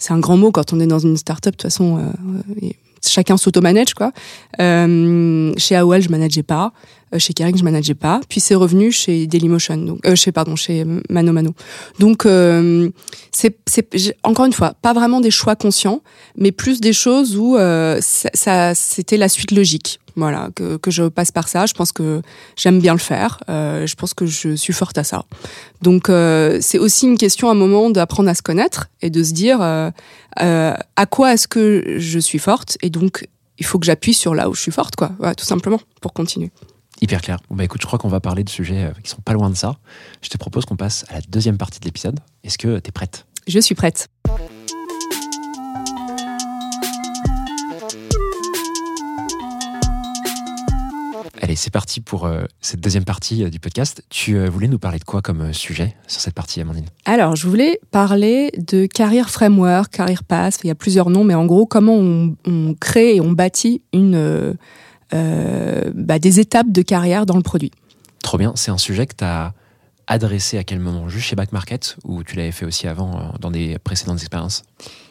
c'est 0.00 0.12
un 0.12 0.18
grand 0.18 0.36
mot 0.36 0.50
quand 0.50 0.72
on 0.72 0.80
est 0.80 0.86
dans 0.88 0.98
une 0.98 1.16
start-up. 1.16 1.52
De 1.52 1.56
toute 1.56 1.62
façon, 1.70 1.98
euh, 1.98 2.68
chacun 3.06 3.36
s'auto-manage 3.36 3.94
quoi. 3.94 4.12
Euh, 4.60 5.52
chez 5.56 5.76
AOL, 5.76 6.02
je 6.02 6.08
manageais 6.08 6.42
pas. 6.42 6.72
Euh, 7.14 7.18
chez 7.18 7.32
Kering, 7.32 7.56
je 7.56 7.64
manageais 7.64 7.94
pas. 7.94 8.20
Puis 8.28 8.40
c'est 8.40 8.54
revenu 8.54 8.92
chez 8.92 9.26
Dailymotion, 9.26 9.76
donc 9.78 10.06
euh, 10.06 10.14
chez 10.14 10.32
pardon, 10.32 10.54
chez 10.56 10.84
Mano 11.08 11.32
Mano. 11.32 11.54
Donc 11.98 12.24
euh, 12.26 12.88
c'est 13.32 13.56
encore 14.22 14.46
une 14.46 14.52
fois 14.52 14.74
pas 14.80 14.92
vraiment 14.92 15.20
des 15.20 15.30
choix 15.30 15.56
conscients, 15.56 16.02
mais 16.36 16.52
plus 16.52 16.80
des 16.80 16.92
choses 16.92 17.36
où 17.36 17.56
euh, 17.56 17.98
ça, 18.00 18.30
ça- 18.34 18.74
c'était 18.74 19.16
la 19.16 19.28
suite 19.28 19.50
logique. 19.52 19.98
Voilà, 20.20 20.50
que, 20.54 20.76
que 20.76 20.90
je 20.90 21.04
passe 21.04 21.32
par 21.32 21.48
ça. 21.48 21.66
Je 21.66 21.72
pense 21.72 21.92
que 21.92 22.20
j'aime 22.56 22.78
bien 22.78 22.92
le 22.92 22.98
faire. 22.98 23.38
Euh, 23.48 23.86
je 23.86 23.94
pense 23.94 24.12
que 24.12 24.26
je 24.26 24.54
suis 24.54 24.72
forte 24.72 24.98
à 24.98 25.04
ça. 25.04 25.24
Donc 25.80 26.08
euh, 26.08 26.58
c'est 26.60 26.78
aussi 26.78 27.06
une 27.06 27.16
question 27.16 27.48
à 27.48 27.52
un 27.52 27.54
moment 27.54 27.88
d'apprendre 27.88 28.28
à 28.28 28.34
se 28.34 28.42
connaître 28.42 28.88
et 29.00 29.08
de 29.08 29.22
se 29.22 29.32
dire 29.32 29.60
euh, 29.62 29.90
à 30.36 31.06
quoi 31.06 31.32
est-ce 31.32 31.48
que 31.48 31.96
je 31.96 32.18
suis 32.18 32.38
forte 32.38 32.76
et 32.82 32.90
donc 32.90 33.26
il 33.58 33.64
faut 33.64 33.78
que 33.78 33.86
j'appuie 33.86 34.14
sur 34.14 34.34
là 34.34 34.48
où 34.48 34.54
je 34.54 34.60
suis 34.60 34.72
forte, 34.72 34.96
quoi. 34.96 35.10
Tout 35.36 35.44
simplement 35.44 35.80
pour 36.00 36.12
continuer. 36.12 36.50
Hyper 37.00 37.22
clair. 37.22 37.38
Bon, 37.48 37.56
bah 37.56 37.64
écoute, 37.64 37.80
je 37.80 37.86
crois 37.86 37.98
qu'on 37.98 38.08
va 38.08 38.20
parler 38.20 38.44
de 38.44 38.50
sujets 38.50 38.92
qui 39.02 39.10
sont 39.10 39.22
pas 39.22 39.32
loin 39.32 39.48
de 39.48 39.56
ça. 39.56 39.76
Je 40.22 40.28
te 40.28 40.36
propose 40.36 40.66
qu'on 40.66 40.76
passe 40.76 41.04
à 41.08 41.14
la 41.14 41.20
deuxième 41.28 41.56
partie 41.56 41.80
de 41.80 41.84
l'épisode. 41.86 42.20
Est-ce 42.44 42.58
que 42.58 42.78
tu 42.78 42.88
es 42.88 42.92
prête? 42.92 43.26
Je 43.46 43.58
suis 43.58 43.74
prête. 43.74 44.08
Allez, 51.50 51.56
c'est 51.56 51.72
parti 51.72 52.00
pour 52.00 52.26
euh, 52.26 52.44
cette 52.60 52.78
deuxième 52.78 53.02
partie 53.02 53.42
euh, 53.42 53.50
du 53.50 53.58
podcast. 53.58 54.04
Tu 54.08 54.36
euh, 54.36 54.48
voulais 54.48 54.68
nous 54.68 54.78
parler 54.78 55.00
de 55.00 55.04
quoi 55.04 55.20
comme 55.20 55.52
sujet 55.52 55.96
sur 56.06 56.20
cette 56.20 56.34
partie, 56.34 56.60
Amandine? 56.60 56.84
Alors, 57.06 57.34
je 57.34 57.48
voulais 57.48 57.80
parler 57.90 58.52
de 58.56 58.86
Career 58.86 59.28
Framework, 59.28 59.90
Career 59.90 60.22
Path. 60.22 60.60
Il 60.62 60.68
y 60.68 60.70
a 60.70 60.76
plusieurs 60.76 61.10
noms, 61.10 61.24
mais 61.24 61.34
en 61.34 61.46
gros, 61.46 61.66
comment 61.66 61.96
on, 61.96 62.36
on 62.46 62.76
crée 62.78 63.16
et 63.16 63.20
on 63.20 63.32
bâtit 63.32 63.82
une, 63.92 64.56
bah, 65.10 66.18
des 66.20 66.38
étapes 66.38 66.70
de 66.70 66.82
carrière 66.82 67.26
dans 67.26 67.36
le 67.36 67.42
produit. 67.42 67.72
Trop 68.22 68.38
bien. 68.38 68.52
C'est 68.54 68.70
un 68.70 68.78
sujet 68.78 69.08
que 69.08 69.16
tu 69.16 69.24
as 69.24 69.52
adressé 70.06 70.56
à 70.56 70.62
quel 70.62 70.78
moment? 70.78 71.08
Juste 71.08 71.26
chez 71.26 71.34
Back 71.34 71.50
Market 71.50 71.96
ou 72.04 72.22
tu 72.22 72.36
l'avais 72.36 72.52
fait 72.52 72.64
aussi 72.64 72.86
avant 72.86 73.32
dans 73.40 73.50
des 73.50 73.76
précédentes 73.80 74.20
expériences? 74.20 74.62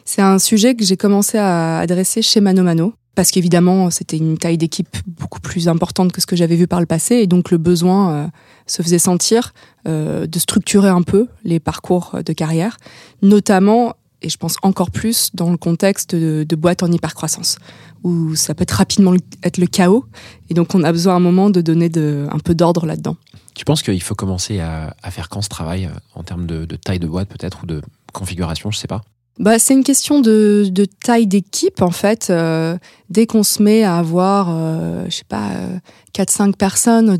C'est 0.06 0.22
un 0.22 0.38
sujet 0.38 0.74
que 0.74 0.84
j'ai 0.84 0.96
commencé 0.96 1.36
à 1.36 1.80
adresser 1.80 2.22
chez 2.22 2.40
Mano 2.40 2.62
Mano. 2.62 2.94
Parce 3.14 3.30
qu'évidemment, 3.30 3.90
c'était 3.90 4.16
une 4.16 4.38
taille 4.38 4.58
d'équipe 4.58 4.96
beaucoup 5.06 5.40
plus 5.40 5.68
importante 5.68 6.12
que 6.12 6.20
ce 6.20 6.26
que 6.26 6.36
j'avais 6.36 6.56
vu 6.56 6.66
par 6.66 6.80
le 6.80 6.86
passé. 6.86 7.16
Et 7.16 7.26
donc, 7.26 7.50
le 7.50 7.58
besoin 7.58 8.12
euh, 8.12 8.26
se 8.66 8.82
faisait 8.82 8.98
sentir 8.98 9.52
euh, 9.86 10.26
de 10.26 10.38
structurer 10.38 10.88
un 10.88 11.02
peu 11.02 11.26
les 11.44 11.58
parcours 11.58 12.16
de 12.24 12.32
carrière. 12.32 12.76
Notamment, 13.20 13.94
et 14.22 14.28
je 14.28 14.36
pense 14.36 14.56
encore 14.62 14.90
plus, 14.90 15.30
dans 15.34 15.50
le 15.50 15.56
contexte 15.56 16.14
de, 16.14 16.56
boîtes 16.56 16.82
en 16.82 16.92
hypercroissance. 16.92 17.58
Où 18.04 18.34
ça 18.36 18.54
peut 18.54 18.62
être 18.62 18.72
rapidement 18.72 19.14
être 19.42 19.58
le 19.58 19.66
chaos. 19.66 20.04
Et 20.48 20.54
donc, 20.54 20.74
on 20.74 20.84
a 20.84 20.92
besoin 20.92 21.14
à 21.14 21.16
un 21.16 21.20
moment 21.20 21.50
de 21.50 21.60
donner 21.60 21.90
un 22.30 22.38
peu 22.38 22.54
d'ordre 22.54 22.86
là-dedans. 22.86 23.16
Tu 23.54 23.64
penses 23.64 23.82
qu'il 23.82 24.02
faut 24.02 24.14
commencer 24.14 24.60
à, 24.60 24.94
faire 25.10 25.28
quand 25.28 25.42
ce 25.42 25.48
travail 25.48 25.86
euh, 25.86 25.90
en 26.14 26.22
termes 26.22 26.46
de, 26.46 26.64
de 26.64 26.76
taille 26.76 27.00
de 27.00 27.08
boîte 27.08 27.28
peut-être 27.28 27.64
ou 27.64 27.66
de 27.66 27.82
configuration, 28.12 28.70
je 28.70 28.78
sais 28.78 28.88
pas? 28.88 29.02
Bah, 29.38 29.58
c'est 29.58 29.72
une 29.72 29.84
question 29.84 30.20
de, 30.20 30.70
taille 31.02 31.26
d'équipe 31.26 31.80
en 31.80 31.90
fait. 31.90 32.28
Euh, 32.28 32.76
dès 33.08 33.26
qu'on 33.26 33.42
se 33.42 33.62
met 33.62 33.84
à 33.84 33.96
avoir, 33.96 34.48
euh, 34.50 35.04
je 35.08 35.16
sais 35.16 35.24
pas, 35.26 35.50
euh, 35.56 35.78
4-5 36.12 36.56
personnes 36.56 37.16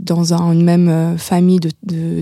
dans 0.00 0.34
un- 0.34 0.52
une 0.52 0.64
même 0.64 0.88
euh, 0.88 1.16
famille 1.16 1.60
de, 1.60 1.70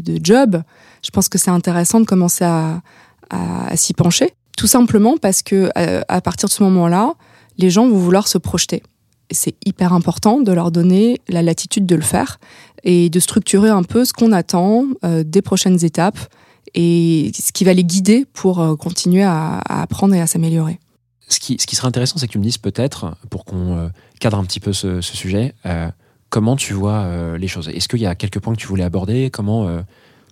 de, 0.00 0.18
jobs, 0.22 0.62
je 1.02 1.10
pense 1.10 1.28
que 1.30 1.38
c'est 1.38 1.50
intéressant 1.50 2.00
de 2.00 2.04
commencer 2.04 2.44
à, 2.44 2.82
à, 3.30 3.74
s'y 3.76 3.94
pencher. 3.94 4.34
Tout 4.58 4.66
simplement 4.66 5.16
parce 5.16 5.42
que 5.42 5.70
euh, 5.78 6.02
à 6.08 6.20
partir 6.20 6.48
de 6.48 6.52
ce 6.52 6.62
moment-là, 6.64 7.14
les 7.56 7.70
gens 7.70 7.88
vont 7.88 7.96
vouloir 7.96 8.28
se 8.28 8.36
projeter. 8.36 8.82
Et 9.30 9.34
c'est 9.34 9.54
hyper 9.64 9.94
important 9.94 10.40
de 10.40 10.52
leur 10.52 10.70
donner 10.70 11.20
la 11.28 11.42
latitude 11.42 11.86
de 11.86 11.96
le 11.96 12.02
faire 12.02 12.38
et 12.84 13.08
de 13.08 13.18
structurer 13.18 13.70
un 13.70 13.82
peu 13.82 14.04
ce 14.04 14.12
qu'on 14.12 14.30
attend 14.30 14.84
des 15.02 15.42
prochaines 15.42 15.84
étapes 15.84 16.18
et 16.74 17.30
ce 17.34 17.52
qui 17.52 17.64
va 17.64 17.72
les 17.74 17.84
guider 17.84 18.26
pour 18.32 18.60
euh, 18.60 18.76
continuer 18.76 19.22
à, 19.22 19.58
à 19.58 19.82
apprendre 19.82 20.14
et 20.14 20.20
à 20.20 20.26
s'améliorer. 20.26 20.78
ce 21.28 21.40
qui, 21.40 21.56
ce 21.60 21.66
qui 21.66 21.76
serait 21.76 21.88
intéressant, 21.88 22.18
c'est 22.18 22.26
que 22.26 22.32
tu 22.32 22.38
me 22.38 22.44
dises 22.44 22.58
peut-être, 22.58 23.14
pour 23.30 23.44
qu'on 23.44 23.76
euh, 23.76 23.88
cadre 24.20 24.38
un 24.38 24.44
petit 24.44 24.60
peu 24.60 24.72
ce, 24.72 25.00
ce 25.00 25.16
sujet, 25.16 25.54
euh, 25.66 25.90
comment 26.30 26.56
tu 26.56 26.72
vois 26.72 27.00
euh, 27.04 27.38
les 27.38 27.48
choses. 27.48 27.68
Est-ce 27.68 27.88
qu'il 27.88 28.00
y 28.00 28.06
a 28.06 28.14
quelques 28.14 28.38
points 28.38 28.54
que 28.54 28.60
tu 28.60 28.66
voulais 28.66 28.84
aborder? 28.84 29.30
Comment, 29.30 29.66
euh, 29.66 29.80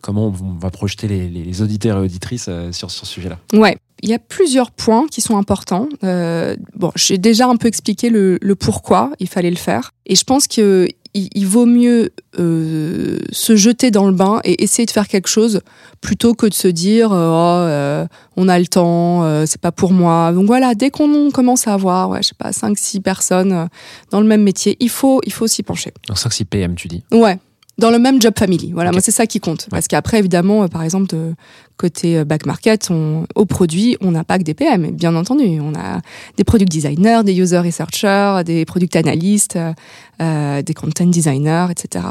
comment 0.01 0.27
on 0.27 0.59
va 0.59 0.71
projeter 0.71 1.09
les, 1.09 1.63
auditeurs 1.63 1.99
et 1.99 2.01
auditrices 2.01 2.49
sur, 2.73 2.91
sur 2.91 2.91
ce 2.91 3.07
sujet-là? 3.07 3.39
Ouais, 3.53 3.77
il 4.03 4.11
y 4.11 4.15
a 4.15 4.19
plusieurs 4.19 4.71
points 4.71 5.07
qui 5.09 5.21
sont 5.21 5.37
importants. 5.37 5.89
Bon, 6.03 6.93
j'ai 6.95 7.19
déjà 7.19 7.49
un 7.49 7.57
peu 7.57 7.69
expliqué 7.69 8.11
le, 8.11 8.39
le 8.41 8.55
pourquoi 8.55 9.13
il 9.19 9.29
fallait 9.29 9.51
le 9.51 9.57
faire, 9.57 9.93
et 10.07 10.15
je 10.15 10.25
pense 10.25 10.47
que 10.47 10.89
il, 11.15 11.29
il 11.35 11.47
vaut 11.47 11.67
mieux 11.67 12.11
euh, 12.39 13.19
se 13.31 13.57
jeter 13.57 13.91
dans 13.91 14.07
le 14.07 14.13
bain 14.13 14.41
et 14.45 14.63
essayer 14.63 14.85
de 14.85 14.91
faire 14.91 15.09
quelque 15.09 15.29
chose 15.29 15.61
plutôt 16.01 16.35
que 16.35 16.47
de 16.47 16.55
se 16.55 16.69
dire 16.69 17.13
euh, 17.13 17.31
oh, 17.31 17.67
euh, 17.69 18.07
on 18.37 18.49
a 18.49 18.59
le 18.59 18.67
temps, 18.67 19.47
c'est 19.47 19.61
pas 19.61 19.73
pour 19.73 19.93
moi. 19.93 20.33
Donc 20.33 20.47
voilà, 20.47 20.75
dès 20.75 20.91
qu'on 20.91 21.31
commence 21.31 21.67
à 21.69 21.75
avoir, 21.75 22.11
ouais, 22.11 22.23
je 22.23 22.29
sais 22.29 22.35
pas, 22.37 22.53
5 22.53 22.77
six 22.77 23.01
personnes 23.01 23.69
dans 24.11 24.21
le 24.21 24.27
même 24.27 24.43
métier, 24.43 24.77
il 24.81 24.91
faut 24.91 25.21
il 25.25 25.33
faut 25.33 25.47
s'y 25.47 25.63
pencher. 25.63 25.93
Donc 26.09 26.19
5-6 26.19 26.45
PM, 26.45 26.75
tu 26.75 26.89
dis. 26.89 27.03
Ouais. 27.13 27.39
Dans 27.77 27.91
le 27.91 27.99
même 27.99 28.23
job 28.23 28.35
family. 28.39 28.71
Voilà, 28.73 28.93
moi 28.93 29.01
c'est 29.01 29.11
ça 29.11 29.27
qui 29.27 29.41
compte. 29.41 29.67
Parce 29.69 29.89
qu'après, 29.89 30.21
évidemment, 30.21 30.69
par 30.69 30.83
exemple, 30.83 31.09
de 31.09 31.35
côté 31.77 32.19
euh, 32.19 32.25
back 32.25 32.47
market, 32.47 32.89
on, 32.91 33.27
au 33.35 33.45
produit, 33.47 33.97
on 34.01 34.11
n'a 34.11 34.25
pas 34.25 34.39
que 34.39 34.45
des 34.45 34.55
PM, 34.55 34.91
bien 34.91 35.15
entendu. 35.15 35.61
On 35.61 35.75
a 35.75 36.01
des 36.37 36.45
product 36.45 36.71
designers, 36.71 37.21
des 37.25 37.35
user 37.35 37.59
researchers, 37.59 38.43
des 38.45 38.65
product 38.65 38.97
analysts, 38.97 39.57
euh, 39.57 39.73
euh, 40.21 40.63
des 40.63 40.75
content 40.75 41.07
designers, 41.07 41.67
etc. 41.71 42.05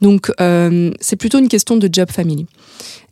Donc, 0.00 0.30
euh, 0.40 0.90
c'est 1.00 1.16
plutôt 1.16 1.38
une 1.38 1.48
question 1.48 1.76
de 1.76 1.88
job 1.90 2.10
family. 2.10 2.46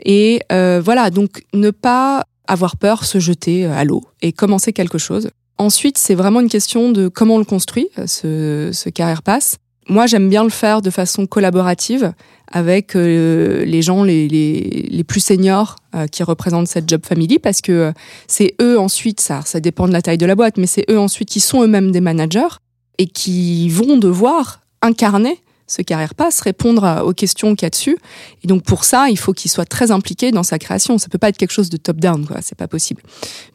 Et 0.04 0.40
euh, 0.52 0.80
voilà, 0.84 1.10
donc 1.10 1.44
ne 1.52 1.70
pas 1.70 2.24
avoir 2.46 2.76
peur, 2.76 3.04
se 3.04 3.18
jeter 3.18 3.64
euh, 3.64 3.72
à 3.72 3.84
l'eau 3.84 4.02
et 4.22 4.32
commencer 4.32 4.72
quelque 4.72 4.98
chose. 4.98 5.30
Ensuite, 5.56 5.98
c'est 5.98 6.14
vraiment 6.14 6.40
une 6.40 6.48
question 6.48 6.90
de 6.90 7.08
comment 7.08 7.36
on 7.36 7.38
le 7.38 7.44
construit, 7.44 7.88
ce, 8.06 8.70
ce 8.72 8.88
carrière 8.90 9.22
pass. 9.22 9.58
Moi, 9.88 10.06
j'aime 10.06 10.28
bien 10.28 10.44
le 10.44 10.50
faire 10.50 10.80
de 10.82 10.90
façon 10.90 11.26
collaborative 11.26 12.12
avec 12.50 12.94
euh, 12.94 13.64
les 13.64 13.82
gens 13.82 14.04
les, 14.04 15.04
plus 15.06 15.20
seniors 15.20 15.76
euh, 15.94 16.06
qui 16.06 16.22
représentent 16.22 16.68
cette 16.68 16.88
job 16.88 17.02
family 17.04 17.38
parce 17.38 17.60
que 17.60 17.72
euh, 17.72 17.92
c'est 18.26 18.54
eux 18.62 18.78
ensuite, 18.78 19.20
ça, 19.20 19.42
ça 19.44 19.60
dépend 19.60 19.88
de 19.88 19.92
la 19.92 20.02
taille 20.02 20.18
de 20.18 20.26
la 20.26 20.34
boîte, 20.34 20.56
mais 20.56 20.66
c'est 20.66 20.84
eux 20.90 20.98
ensuite 20.98 21.28
qui 21.28 21.40
sont 21.40 21.62
eux-mêmes 21.62 21.90
des 21.90 22.00
managers 22.00 22.60
et 22.98 23.06
qui 23.06 23.68
vont 23.68 23.96
devoir 23.96 24.60
incarner 24.82 25.38
ce 25.66 25.82
carrière 25.82 26.14
pass, 26.14 26.40
répondre 26.40 27.02
aux 27.04 27.14
questions 27.14 27.54
qu'il 27.54 27.64
y 27.64 27.66
a 27.66 27.70
dessus. 27.70 27.96
Et 28.42 28.46
donc 28.46 28.62
pour 28.62 28.84
ça, 28.84 29.08
il 29.08 29.18
faut 29.18 29.32
qu'ils 29.32 29.50
soient 29.50 29.64
très 29.64 29.90
impliqués 29.90 30.30
dans 30.30 30.42
sa 30.42 30.58
création. 30.58 30.98
Ça 30.98 31.08
peut 31.08 31.18
pas 31.18 31.30
être 31.30 31.38
quelque 31.38 31.52
chose 31.52 31.70
de 31.70 31.78
top-down, 31.78 32.26
quoi. 32.26 32.38
C'est 32.42 32.56
pas 32.56 32.68
possible. 32.68 33.02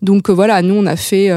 Donc 0.02 0.30
voilà, 0.30 0.62
nous 0.64 0.74
on 0.74 0.88
a 0.88 0.96
fait 0.96 1.30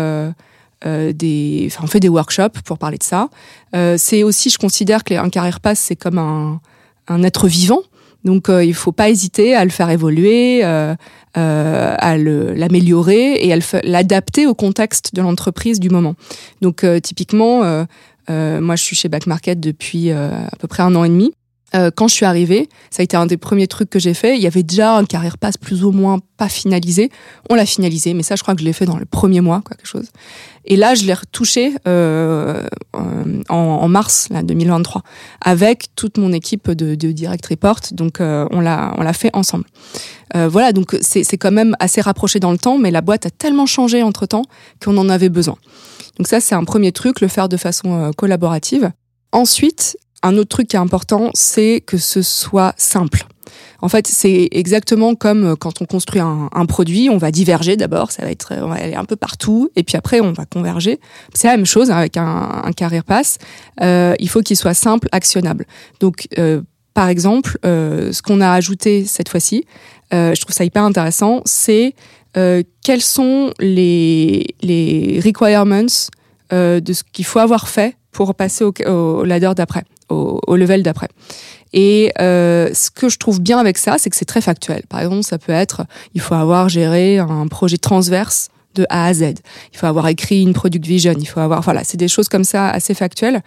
euh, 0.87 1.12
des, 1.12 1.64
enfin 1.68 1.83
on 1.85 1.87
fait 1.87 2.01
des 2.01 2.09
workshops 2.09 2.61
pour 2.64 2.79
parler 2.79 2.99
de 2.99 3.03
ça. 3.05 3.29
Euh, 3.75 3.97
c'est 3.99 4.23
aussi, 4.23 4.51
je 4.51 4.59
considère 4.59 5.05
que 5.05 5.14
un 5.14 5.29
carrière 5.31 5.61
pass 5.61 5.79
c'est 5.79 5.97
comme 5.97 6.18
un, 6.18 6.61
un 7.09 7.23
être 7.23 7.49
vivant. 7.49 7.81
Donc 8.25 8.49
euh, 8.49 8.64
il 8.64 8.75
faut 8.75 8.92
pas 8.92 9.11
hésiter 9.11 9.55
à 9.57 9.64
le 9.64 9.71
faire 9.71 9.90
évoluer, 9.90 10.64
euh, 10.64 10.95
euh, 11.37 11.95
à 11.99 12.16
le- 12.16 12.53
l'améliorer 12.55 13.45
et 13.45 13.53
à 13.53 13.57
le 13.57 13.62
l'adapter 13.83 14.47
au 14.47 14.55
contexte 14.55 15.14
de 15.14 15.23
l'entreprise 15.23 15.81
du 15.81 15.90
moment. 15.90 16.14
Donc 16.61 16.85
euh, 16.85 17.01
typiquement, 17.01 17.62
moi 18.29 18.77
je 18.77 18.83
suis 18.83 18.95
chez 18.97 19.09
Back 19.09 19.27
Market 19.27 19.59
depuis 19.59 20.11
à 20.12 20.51
peu 20.61 20.68
près 20.68 20.83
un 20.85 20.95
an 20.95 21.03
et 21.05 21.09
demi. 21.09 21.33
Euh, 21.75 21.91
quand 21.95 22.09
je 22.09 22.15
suis 22.15 22.27
arrivée, 22.27 22.69
ça 22.91 23.01
a 23.01 23.05
été 23.05 23.17
un 23.17 23.27
des 23.27 23.37
premiers 23.37 23.67
trucs 23.67 23.91
que 23.91 23.99
j'ai 23.99 24.15
fait. 24.15 24.37
Il 24.37 24.43
y 24.43 24.47
avait 24.47 24.63
déjà 24.63 24.97
un 24.97 25.05
carrière 25.05 25.39
pass 25.39 25.57
plus 25.57 25.85
ou 25.85 25.91
moins 25.91 26.19
pas 26.37 26.49
finalisé. 26.49 27.11
On 27.51 27.55
l'a 27.55 27.67
finalisé, 27.67 28.15
mais 28.15 28.23
ça, 28.23 28.37
je 28.37 28.43
crois 28.43 28.55
que 28.55 28.61
je 28.61 28.65
l'ai 28.67 28.73
fait 28.73 28.87
dans 28.87 28.97
le 28.97 29.05
premier 29.05 29.41
mois, 29.41 29.63
quelque 29.69 29.87
chose. 29.87 30.09
Et 30.65 30.77
là, 30.77 30.95
je 30.95 31.05
l'ai 31.05 31.15
retouché 31.15 31.75
euh, 31.89 32.65
euh, 32.95 33.43
en, 33.49 33.57
en 33.57 33.89
mars 33.89 34.29
là, 34.31 34.43
2023 34.43 35.03
avec 35.41 35.89
toute 35.97 36.19
mon 36.19 36.33
équipe 36.33 36.71
de, 36.71 36.94
de 36.94 37.13
direct 37.13 37.44
report. 37.46 37.81
Donc, 37.92 38.21
euh, 38.21 38.46
on 38.51 38.61
l'a 38.61 38.94
on 38.96 39.03
l'a 39.03 39.13
fait 39.13 39.31
ensemble. 39.35 39.65
Euh, 40.37 40.49
voilà, 40.49 40.73
donc 40.73 40.96
c'est 41.01 41.25
c'est 41.25 41.37
quand 41.37 41.51
même 41.53 41.77
assez 41.79 42.01
rapproché 42.01 42.40
dans 42.40 42.53
le 42.53 42.59
temps, 42.59 42.79
mais 42.79 42.90
la 42.90 43.01
boîte 43.01 43.27
a 43.27 43.31
tellement 43.31 43.67
changé 43.67 44.03
entre 44.03 44.27
temps 44.27 44.44
qu'on 44.83 44.96
en 44.96 45.09
avait 45.09 45.29
besoin. 45.29 45.57
Donc 46.19 46.27
ça, 46.27 46.40
c'est 46.40 46.55
un 46.55 46.65
premier 46.65 46.92
truc, 46.92 47.21
le 47.21 47.29
faire 47.29 47.49
de 47.49 47.57
façon 47.57 47.94
euh, 47.94 48.11
collaborative. 48.13 48.92
Ensuite, 49.33 49.96
un 50.23 50.37
autre 50.37 50.48
truc 50.48 50.68
qui 50.68 50.77
est 50.77 50.81
important, 50.81 51.31
c'est 51.35 51.83
que 51.85 51.98
ce 51.98 52.23
soit 52.23 52.75
simple. 52.77 53.27
En 53.81 53.88
fait, 53.88 54.06
c'est 54.06 54.48
exactement 54.52 55.14
comme 55.16 55.44
euh, 55.44 55.56
quand 55.56 55.83
on 55.83 55.87
construit 55.87 56.20
un, 56.20 56.66
produit, 56.66 57.10
on 57.10 57.18
va 57.18 57.33
diverger 57.33 57.77
d'abord, 57.77 58.12
ça 58.12 58.23
va 58.23 58.31
être, 58.31 58.54
on 58.62 58.68
va 58.68 58.77
aller 58.77 58.94
un 58.94 59.04
peu 59.04 59.16
partout, 59.16 59.70
et 59.75 59.83
puis 59.83 59.96
après 59.96 60.20
on 60.20 60.33
va 60.33 60.46
converger. 60.46 61.00
C'est 61.35 61.48
la 61.48 61.56
même 61.56 61.66
chose 61.66 61.90
avec 61.90 62.16
un, 62.16 62.62
un 62.64 62.73
carrière 62.73 63.04
pass. 63.04 63.38
Euh, 63.81 64.14
il 64.20 64.29
faut 64.29 64.40
qu'il 64.40 64.56
soit 64.56 64.75
simple, 64.75 65.08
actionnable. 65.10 65.66
Donc, 65.98 66.29
euh, 66.38 66.62
par 66.94 67.08
exemple, 67.08 67.58
euh, 67.64 68.12
ce 68.12 68.23
qu'on 68.23 68.40
a 68.40 68.50
ajouté 68.52 69.04
cette 69.04 69.29
fois-ci, 69.29 69.64
euh, 70.12 70.35
je 70.35 70.40
trouve 70.40 70.54
ça 70.54 70.64
hyper 70.64 70.85
intéressant, 70.85 71.42
c'est 71.44 71.94
euh, 72.37 72.62
quels 72.83 73.02
sont 73.02 73.52
les, 73.58 74.54
les 74.62 75.20
requirements 75.25 76.10
euh, 76.52 76.81
de 76.81 76.92
ce 76.92 77.02
qu'il 77.12 77.25
faut 77.25 77.38
avoir 77.38 77.68
fait 77.68 77.96
pour 78.10 78.35
passer 78.35 78.64
au, 78.64 78.73
au 78.87 79.25
ladder 79.25 79.52
d'après, 79.56 79.85
au, 80.13 80.56
level 80.56 80.83
d'après. 80.83 81.08
Et 81.73 82.13
euh, 82.21 82.73
ce 82.75 82.90
que 82.90 83.08
je 83.08 83.19
trouve 83.19 83.40
bien 83.40 83.58
avec 83.58 83.79
ça, 83.79 83.96
c'est 83.98 84.10
que 84.10 84.17
c'est 84.17 84.27
très 84.27 84.42
factuel. 84.42 84.83
Par 84.88 85.00
exemple, 85.00 85.23
ça 85.23 85.38
peut 85.38 85.52
être, 85.52 85.87
il 86.15 86.21
faut 86.21 86.35
avoir 86.35 86.69
géré 86.69 87.19
un 87.19 87.46
projet 87.46 87.79
transverse 87.79 88.50
de 88.75 88.87
A 88.88 89.06
à 89.06 89.15
Z. 89.15 89.35
Il 89.73 89.79
faut 89.79 89.87
avoir 89.87 90.08
écrit 90.08 90.42
une 90.42 90.52
product 90.52 90.87
vision. 90.87 91.15
Il 91.19 91.27
faut 91.27 91.40
avoir, 91.40 91.63
voilà, 91.63 91.85
c'est 91.85 91.96
des 91.96 92.08
choses 92.08 92.29
comme 92.29 92.44
ça 92.44 92.69
assez 92.69 92.94
factuelles. 92.94 93.42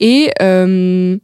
Et 0.00 0.30
euh, 0.42 1.16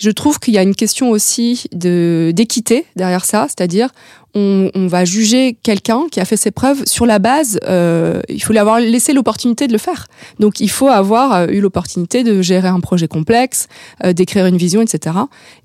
je 0.00 0.10
trouve 0.10 0.38
qu'il 0.38 0.54
y 0.54 0.58
a 0.58 0.62
une 0.62 0.74
question 0.74 1.10
aussi 1.10 1.64
de 1.72 2.32
d'équité 2.34 2.86
derrière 2.96 3.24
ça, 3.24 3.46
c'est-à-dire 3.48 3.90
on, 4.34 4.70
on 4.74 4.86
va 4.86 5.04
juger 5.04 5.56
quelqu'un 5.62 6.04
qui 6.10 6.20
a 6.20 6.24
fait 6.24 6.36
ses 6.36 6.50
preuves 6.50 6.84
sur 6.86 7.04
la 7.04 7.18
base, 7.18 7.58
euh, 7.68 8.20
il 8.28 8.42
faut 8.42 8.52
lui 8.52 8.58
avoir 8.58 8.80
laissé 8.80 9.12
l'opportunité 9.12 9.66
de 9.66 9.72
le 9.72 9.78
faire. 9.78 10.06
Donc 10.38 10.60
il 10.60 10.70
faut 10.70 10.88
avoir 10.88 11.34
euh, 11.34 11.46
eu 11.48 11.60
l'opportunité 11.60 12.24
de 12.24 12.40
gérer 12.40 12.68
un 12.68 12.80
projet 12.80 13.08
complexe, 13.08 13.68
euh, 14.04 14.12
d'écrire 14.12 14.46
une 14.46 14.56
vision, 14.56 14.80
etc. 14.80 15.16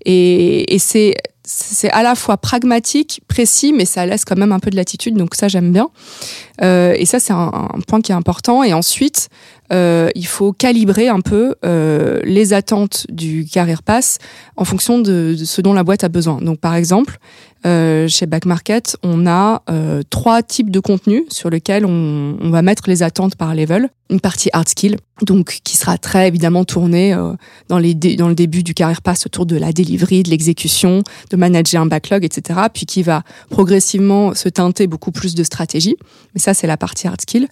Et, 0.04 0.74
et 0.74 0.80
c'est 0.80 1.16
c'est 1.46 1.90
à 1.92 2.04
la 2.04 2.16
fois 2.16 2.38
pragmatique, 2.38 3.22
précis, 3.28 3.74
mais 3.74 3.86
ça 3.86 4.06
laisse 4.06 4.26
quand 4.26 4.38
même 4.38 4.52
un 4.52 4.60
peu 4.60 4.70
de 4.70 4.76
latitude, 4.76 5.16
donc 5.16 5.36
ça 5.36 5.48
j'aime 5.48 5.72
bien. 5.72 5.90
Euh, 6.62 6.96
et 6.98 7.06
ça 7.06 7.20
c'est 7.20 7.34
un, 7.34 7.70
point 7.88 8.02
qui 8.02 8.12
est 8.12 8.16
important. 8.16 8.64
Et 8.64 8.74
ensuite, 8.74 9.30
euh, 9.72 10.10
il 10.16 10.28
faut 10.28 10.54
calibrer 10.54 11.08
un 11.08 11.22
peu 11.22 11.56
euh, 11.64 12.20
les 12.24 12.54
attentes 12.54 13.06
du 13.10 13.46
carrière 13.46 13.84
pass 13.84 14.18
en 14.56 14.66
fonction 14.66 15.00
de, 15.00 15.36
de, 15.38 15.46
ce 15.46 15.62
dont 15.62 15.74
la 15.74 15.84
boîte 15.84 16.04
a 16.04 16.10
besoin. 16.10 16.42
Donc 16.42 16.60
par 16.60 16.76
exemple, 16.76 17.20
euh, 17.66 18.08
chez 18.08 18.28
Back 18.28 18.46
Market, 18.46 18.96
on 19.02 19.26
a 19.26 19.64
euh, 19.70 20.04
trois 20.10 20.44
types 20.44 20.70
de 20.70 20.80
contenus 20.80 21.24
sur 21.30 21.50
lesquels 21.50 21.86
on, 21.86 22.38
on, 22.40 22.50
va 22.52 22.62
mettre 22.62 22.84
les 22.88 23.02
attentes 23.02 23.36
par 23.36 23.56
level. 23.56 23.90
Une 24.12 24.20
partie 24.20 24.50
hard 24.54 24.70
skill, 24.70 24.98
donc 25.24 25.62
qui 25.64 25.76
sera 25.76 25.98
très 25.98 26.28
évidemment 26.28 26.64
tournée 26.64 27.14
euh, 27.16 27.34
dans, 27.68 27.80
les 27.80 27.96
dans 27.96 28.30
le 28.30 28.36
début 28.36 28.62
du 28.62 28.76
carrière 28.76 29.02
pass 29.02 29.26
autour 29.26 29.48
de 29.48 29.56
la 29.56 29.72
delivery, 29.72 30.22
de 30.22 30.30
l'exécution, 30.30 31.02
de 31.32 31.38
manager 31.38 31.82
un 31.82 31.88
backlog, 31.88 32.24
etc. 32.24 32.60
Puis 32.72 32.86
qui 32.86 33.02
va 33.02 33.24
progressivement 33.50 34.36
se 34.36 34.48
teinter 34.48 34.86
beaucoup 34.86 35.12
plus 35.12 35.34
de 35.34 35.44
stratégie. 35.44 35.96
Mais 36.36 36.42
ça, 36.42 36.54
c'est 36.54 36.68
la 36.68 36.78
partie 36.78 37.08
hard 37.08 37.22
skill. 37.22 37.48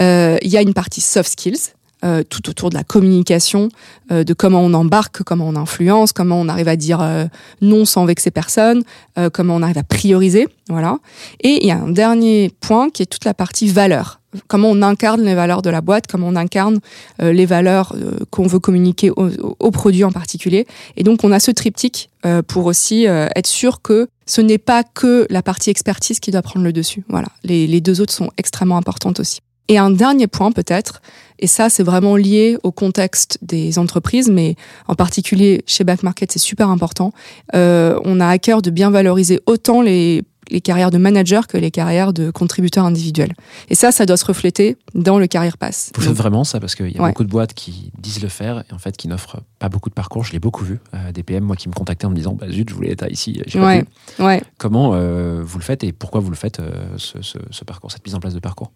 Euh, 0.00 0.38
il 0.42 0.50
y 0.50 0.56
a 0.56 0.62
une 0.62 0.74
partie 0.74 1.00
soft 1.00 1.30
skills 1.30 1.72
euh, 2.04 2.22
tout 2.28 2.48
autour 2.48 2.70
de 2.70 2.74
la 2.74 2.84
communication, 2.84 3.68
euh, 4.10 4.24
de 4.24 4.34
comment 4.34 4.60
on 4.60 4.74
embarque, 4.74 5.22
comment 5.22 5.48
on 5.48 5.56
influence, 5.56 6.12
comment 6.12 6.40
on 6.40 6.48
arrive 6.48 6.68
à 6.68 6.76
dire 6.76 7.00
euh, 7.00 7.26
non 7.60 7.84
sans 7.84 8.04
vexer 8.04 8.30
personne, 8.30 8.82
euh, 9.18 9.30
comment 9.30 9.56
on 9.56 9.62
arrive 9.62 9.78
à 9.78 9.84
prioriser, 9.84 10.48
voilà. 10.68 10.98
Et 11.40 11.62
il 11.62 11.66
y 11.66 11.70
a 11.70 11.78
un 11.78 11.90
dernier 11.90 12.50
point 12.60 12.90
qui 12.90 13.02
est 13.02 13.06
toute 13.06 13.24
la 13.24 13.34
partie 13.34 13.68
valeur. 13.68 14.20
Comment 14.48 14.70
on 14.70 14.80
incarne 14.80 15.20
les 15.22 15.34
valeurs 15.34 15.60
de 15.60 15.68
la 15.68 15.82
boîte, 15.82 16.06
comment 16.06 16.28
on 16.28 16.36
incarne 16.36 16.80
euh, 17.20 17.32
les 17.32 17.44
valeurs 17.44 17.94
qu'on 18.30 18.46
veut 18.46 18.60
communiquer 18.60 19.10
au, 19.10 19.28
au, 19.58 19.70
produit 19.70 20.04
en 20.04 20.10
particulier. 20.10 20.66
Et 20.96 21.02
donc 21.02 21.22
on 21.22 21.32
a 21.32 21.38
ce 21.38 21.50
triptyque 21.50 22.08
pour 22.46 22.66
aussi 22.66 23.04
être 23.04 23.48
sûr 23.48 23.82
que 23.82 24.08
ce 24.26 24.40
n'est 24.40 24.58
pas 24.58 24.84
que 24.84 25.26
la 25.28 25.42
partie 25.42 25.70
expertise 25.70 26.20
qui 26.20 26.30
doit 26.30 26.40
prendre 26.40 26.64
le 26.64 26.72
dessus. 26.72 27.04
Voilà, 27.08 27.28
les, 27.42 27.66
les 27.66 27.80
deux 27.80 28.00
autres 28.00 28.12
sont 28.12 28.30
extrêmement 28.38 28.78
importantes 28.78 29.20
aussi. 29.20 29.40
Et 29.68 29.78
un 29.78 29.90
dernier 29.90 30.26
point 30.26 30.52
peut-être, 30.52 31.00
et 31.38 31.46
ça 31.46 31.70
c'est 31.70 31.82
vraiment 31.82 32.16
lié 32.16 32.58
au 32.62 32.72
contexte 32.72 33.38
des 33.42 33.78
entreprises, 33.78 34.28
mais 34.28 34.56
en 34.88 34.94
particulier 34.94 35.62
chez 35.66 35.84
Back 35.84 36.02
Market 36.02 36.32
c'est 36.32 36.38
super 36.38 36.68
important, 36.68 37.12
euh, 37.54 37.98
on 38.04 38.20
a 38.20 38.26
à 38.26 38.38
cœur 38.38 38.60
de 38.60 38.70
bien 38.70 38.90
valoriser 38.90 39.40
autant 39.46 39.80
les, 39.82 40.24
les 40.50 40.60
carrières 40.60 40.90
de 40.90 40.98
manager 40.98 41.46
que 41.46 41.56
les 41.56 41.70
carrières 41.70 42.12
de 42.12 42.30
contributeurs 42.30 42.84
individuels. 42.84 43.32
Et 43.68 43.74
ça, 43.74 43.92
ça 43.92 44.06
doit 44.06 44.16
se 44.16 44.24
refléter 44.24 44.76
dans 44.94 45.18
le 45.18 45.26
carrière 45.26 45.56
pass. 45.58 45.90
Vous 45.96 46.02
faites 46.02 46.12
vraiment 46.12 46.44
ça 46.44 46.60
parce 46.60 46.74
qu'il 46.74 46.90
y 46.90 46.98
a 46.98 47.02
ouais. 47.02 47.10
beaucoup 47.10 47.24
de 47.24 47.30
boîtes 47.30 47.54
qui 47.54 47.92
disent 47.98 48.22
le 48.22 48.28
faire 48.28 48.64
et 48.70 48.74
en 48.74 48.78
fait 48.78 48.96
qui 48.96 49.08
n'offrent 49.08 49.40
pas 49.58 49.68
beaucoup 49.68 49.88
de 49.88 49.94
parcours. 49.94 50.24
Je 50.24 50.32
l'ai 50.32 50.40
beaucoup 50.40 50.64
vu. 50.64 50.80
Euh, 50.94 51.12
des 51.12 51.22
PM, 51.22 51.44
moi, 51.44 51.56
qui 51.56 51.68
me 51.68 51.74
contactaient 51.74 52.06
en 52.06 52.10
me 52.10 52.16
disant 52.16 52.34
bah, 52.34 52.46
Zut, 52.50 52.68
je 52.68 52.74
voulais 52.74 52.90
être 52.90 53.10
ici. 53.10 53.42
Ouais, 53.54 53.84
ouais. 54.18 54.42
Comment 54.58 54.92
euh, 54.94 55.42
vous 55.44 55.58
le 55.58 55.64
faites 55.64 55.84
et 55.84 55.92
pourquoi 55.92 56.20
vous 56.20 56.30
le 56.30 56.36
faites, 56.36 56.60
ce, 56.96 57.22
ce, 57.22 57.38
ce 57.50 57.64
parcours, 57.64 57.90
cette 57.90 58.04
mise 58.04 58.14
en 58.14 58.20
place 58.20 58.34
de 58.34 58.40
parcours? 58.40 58.72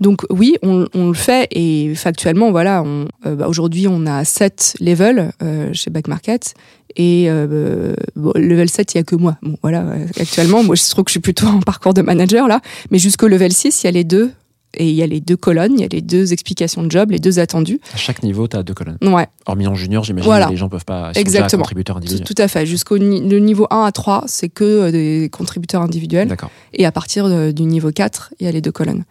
Donc 0.00 0.22
oui, 0.30 0.56
on, 0.62 0.86
on, 0.94 1.08
le 1.08 1.14
fait 1.14 1.48
et 1.50 1.94
factuellement, 1.94 2.50
voilà, 2.50 2.84
euh, 2.84 3.34
bah, 3.34 3.48
aujourd'hui 3.48 3.88
on 3.88 4.06
a 4.06 4.24
7 4.24 4.76
levels 4.80 5.32
euh, 5.42 5.72
chez 5.72 5.90
Back 5.90 6.08
Market 6.08 6.54
et 6.96 7.26
euh, 7.28 7.94
bon, 8.14 8.32
level 8.34 8.68
7, 8.68 8.94
il 8.94 8.98
y 8.98 9.00
a 9.00 9.04
que 9.04 9.16
moi. 9.16 9.36
Bon, 9.42 9.56
voilà, 9.62 9.84
actuellement, 10.18 10.62
moi 10.62 10.76
je 10.76 10.88
trouve 10.88 11.04
que 11.04 11.10
je 11.10 11.14
suis 11.14 11.20
plutôt 11.20 11.46
en 11.46 11.60
parcours 11.60 11.94
de 11.94 12.02
manager 12.02 12.48
là, 12.48 12.60
mais 12.90 12.98
jusqu'au 12.98 13.28
level 13.28 13.52
6, 13.52 13.82
il 13.82 13.86
y 13.86 13.88
a 13.88 13.92
les 13.92 14.04
deux 14.04 14.30
et 14.76 14.88
il 14.88 14.94
y 14.94 15.02
a 15.02 15.06
les 15.06 15.20
deux 15.20 15.36
colonnes, 15.36 15.72
il 15.74 15.80
y 15.80 15.84
a 15.84 15.88
les 15.88 16.02
deux 16.02 16.32
explications 16.32 16.82
de 16.82 16.90
job, 16.90 17.10
les 17.10 17.18
deux 17.18 17.38
attendus. 17.38 17.80
À 17.94 17.96
chaque 17.96 18.22
niveau, 18.22 18.46
tu 18.48 18.56
as 18.56 18.62
deux 18.62 18.74
colonnes. 18.74 18.98
Ouais. 19.02 19.26
Hormis 19.46 19.66
en 19.66 19.74
junior, 19.74 20.04
j'imagine 20.04 20.28
voilà. 20.28 20.46
que 20.46 20.50
les 20.50 20.56
gens 20.56 20.68
peuvent 20.68 20.84
pas 20.84 21.10
être 21.10 21.16
Exactement. 21.16 21.62
contributeurs 21.62 21.96
individuels. 21.96 22.26
Tout, 22.26 22.34
tout 22.34 22.42
à 22.42 22.48
fait. 22.48 22.66
Jusqu'au 22.66 22.96
le 22.96 23.38
niveau 23.38 23.66
1 23.70 23.84
à 23.84 23.92
3, 23.92 24.24
c'est 24.26 24.48
que 24.48 24.90
des 24.90 25.28
contributeurs 25.30 25.82
individuels. 25.82 26.28
D'accord. 26.28 26.50
Et 26.72 26.86
à 26.86 26.92
partir 26.92 27.28
de, 27.28 27.52
du 27.52 27.62
niveau 27.62 27.90
4, 27.90 28.34
il 28.40 28.46
y 28.46 28.48
a 28.48 28.52
les 28.52 28.60
deux 28.60 28.72
colonnes. 28.72 29.04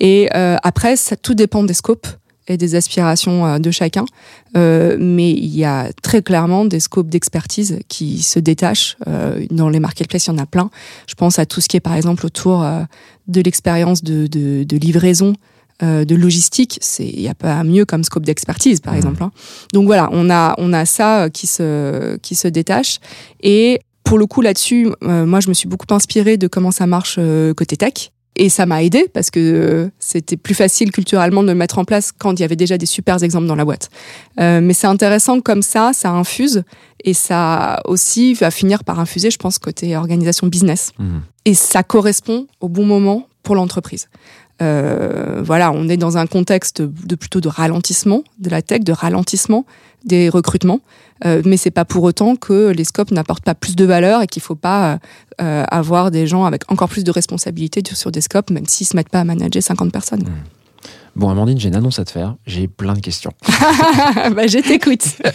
Et 0.00 0.28
euh, 0.34 0.56
après, 0.62 0.96
ça, 0.96 1.16
tout 1.16 1.34
dépend 1.34 1.62
des 1.64 1.74
scopes 1.74 2.06
et 2.48 2.56
des 2.56 2.74
aspirations 2.74 3.46
euh, 3.46 3.58
de 3.58 3.70
chacun. 3.70 4.04
Euh, 4.56 4.96
mais 4.98 5.30
il 5.30 5.54
y 5.54 5.64
a 5.64 5.90
très 6.02 6.22
clairement 6.22 6.64
des 6.64 6.80
scopes 6.80 7.08
d'expertise 7.08 7.80
qui 7.88 8.22
se 8.22 8.38
détachent. 8.38 8.96
Euh, 9.06 9.44
dans 9.50 9.68
les 9.68 9.80
marketplaces, 9.80 10.26
il 10.26 10.30
y 10.30 10.34
en 10.34 10.38
a 10.38 10.46
plein. 10.46 10.70
Je 11.06 11.14
pense 11.14 11.38
à 11.38 11.46
tout 11.46 11.60
ce 11.60 11.68
qui 11.68 11.76
est 11.76 11.80
par 11.80 11.94
exemple 11.94 12.24
autour 12.24 12.62
euh, 12.62 12.82
de 13.28 13.40
l'expérience 13.40 14.02
de, 14.02 14.26
de, 14.26 14.64
de, 14.64 14.76
livraison. 14.76 15.34
Euh, 15.80 16.04
de 16.04 16.16
logistique, 16.16 16.76
c'est 16.82 17.06
il 17.06 17.20
y 17.20 17.28
a 17.28 17.36
pas 17.36 17.62
mieux 17.62 17.84
comme 17.84 18.02
scope 18.02 18.24
d'expertise 18.24 18.80
par 18.80 18.94
mmh. 18.94 18.96
exemple. 18.96 19.22
Hein. 19.22 19.30
Donc 19.72 19.86
voilà, 19.86 20.08
on 20.10 20.28
a 20.28 20.56
on 20.58 20.72
a 20.72 20.84
ça 20.84 21.30
qui 21.30 21.46
se 21.46 22.16
qui 22.16 22.34
se 22.34 22.48
détache 22.48 22.98
et 23.44 23.78
pour 24.08 24.18
le 24.18 24.26
coup 24.26 24.40
là-dessus, 24.40 24.88
euh, 25.04 25.26
moi 25.26 25.40
je 25.40 25.48
me 25.48 25.54
suis 25.54 25.68
beaucoup 25.68 25.92
inspirée 25.94 26.36
de 26.38 26.48
comment 26.48 26.70
ça 26.70 26.86
marche 26.86 27.16
euh, 27.18 27.52
côté 27.54 27.76
tech. 27.76 28.10
Et 28.38 28.48
ça 28.48 28.66
m'a 28.66 28.84
aidé 28.84 29.10
parce 29.12 29.30
que 29.30 29.40
euh, 29.40 29.90
c'était 29.98 30.36
plus 30.36 30.54
facile 30.54 30.92
culturellement 30.92 31.42
de 31.42 31.48
le 31.48 31.56
mettre 31.56 31.78
en 31.78 31.84
place 31.84 32.12
quand 32.12 32.32
il 32.32 32.40
y 32.40 32.44
avait 32.44 32.56
déjà 32.56 32.78
des 32.78 32.86
super 32.86 33.22
exemples 33.22 33.46
dans 33.46 33.56
la 33.56 33.64
boîte. 33.64 33.90
Euh, 34.38 34.60
mais 34.62 34.74
c'est 34.74 34.86
intéressant 34.86 35.40
comme 35.40 35.62
ça, 35.62 35.90
ça 35.92 36.10
infuse 36.10 36.62
et 37.04 37.14
ça 37.14 37.80
aussi 37.84 38.34
va 38.34 38.52
finir 38.52 38.84
par 38.84 39.00
infuser, 39.00 39.30
je 39.30 39.38
pense, 39.38 39.58
côté 39.58 39.96
organisation 39.96 40.46
business. 40.46 40.92
Mmh. 40.98 41.18
Et 41.46 41.54
ça 41.54 41.82
correspond 41.82 42.46
au 42.60 42.68
bon 42.68 42.86
moment 42.86 43.28
pour 43.42 43.56
l'entreprise. 43.56 44.08
Euh, 44.60 45.40
voilà, 45.44 45.72
on 45.72 45.88
est 45.88 45.96
dans 45.96 46.18
un 46.18 46.26
contexte 46.26 46.82
de 46.82 47.14
plutôt 47.14 47.40
de 47.40 47.48
ralentissement 47.48 48.24
de 48.38 48.50
la 48.50 48.62
tech, 48.62 48.80
de 48.80 48.92
ralentissement 48.92 49.64
des 50.04 50.28
recrutements, 50.28 50.80
euh, 51.24 51.42
mais 51.44 51.56
c'est 51.56 51.70
pas 51.70 51.84
pour 51.84 52.04
autant 52.04 52.36
que 52.36 52.70
les 52.70 52.84
scopes 52.84 53.10
n'apportent 53.10 53.44
pas 53.44 53.54
plus 53.54 53.76
de 53.76 53.84
valeur 53.84 54.22
et 54.22 54.26
qu'il 54.26 54.42
faut 54.42 54.54
pas 54.54 54.98
euh, 55.40 55.64
avoir 55.68 56.10
des 56.10 56.26
gens 56.26 56.44
avec 56.44 56.70
encore 56.70 56.88
plus 56.88 57.04
de 57.04 57.10
responsabilités 57.10 57.82
sur 57.94 58.10
des 58.12 58.20
scopes, 58.20 58.50
même 58.50 58.66
s'ils 58.66 58.86
se 58.86 58.96
mettent 58.96 59.08
pas 59.08 59.20
à 59.20 59.24
manager 59.24 59.62
50 59.62 59.92
personnes. 59.92 60.22
Mmh. 60.22 60.57
Bon, 61.18 61.28
Amandine, 61.30 61.58
j'ai 61.58 61.68
une 61.68 61.74
annonce 61.74 61.98
à 61.98 62.04
te 62.04 62.12
faire. 62.12 62.36
J'ai 62.46 62.68
plein 62.68 62.94
de 62.94 63.00
questions. 63.00 63.32
bah, 64.34 64.46
je 64.46 64.58
t'écoute. 64.62 65.04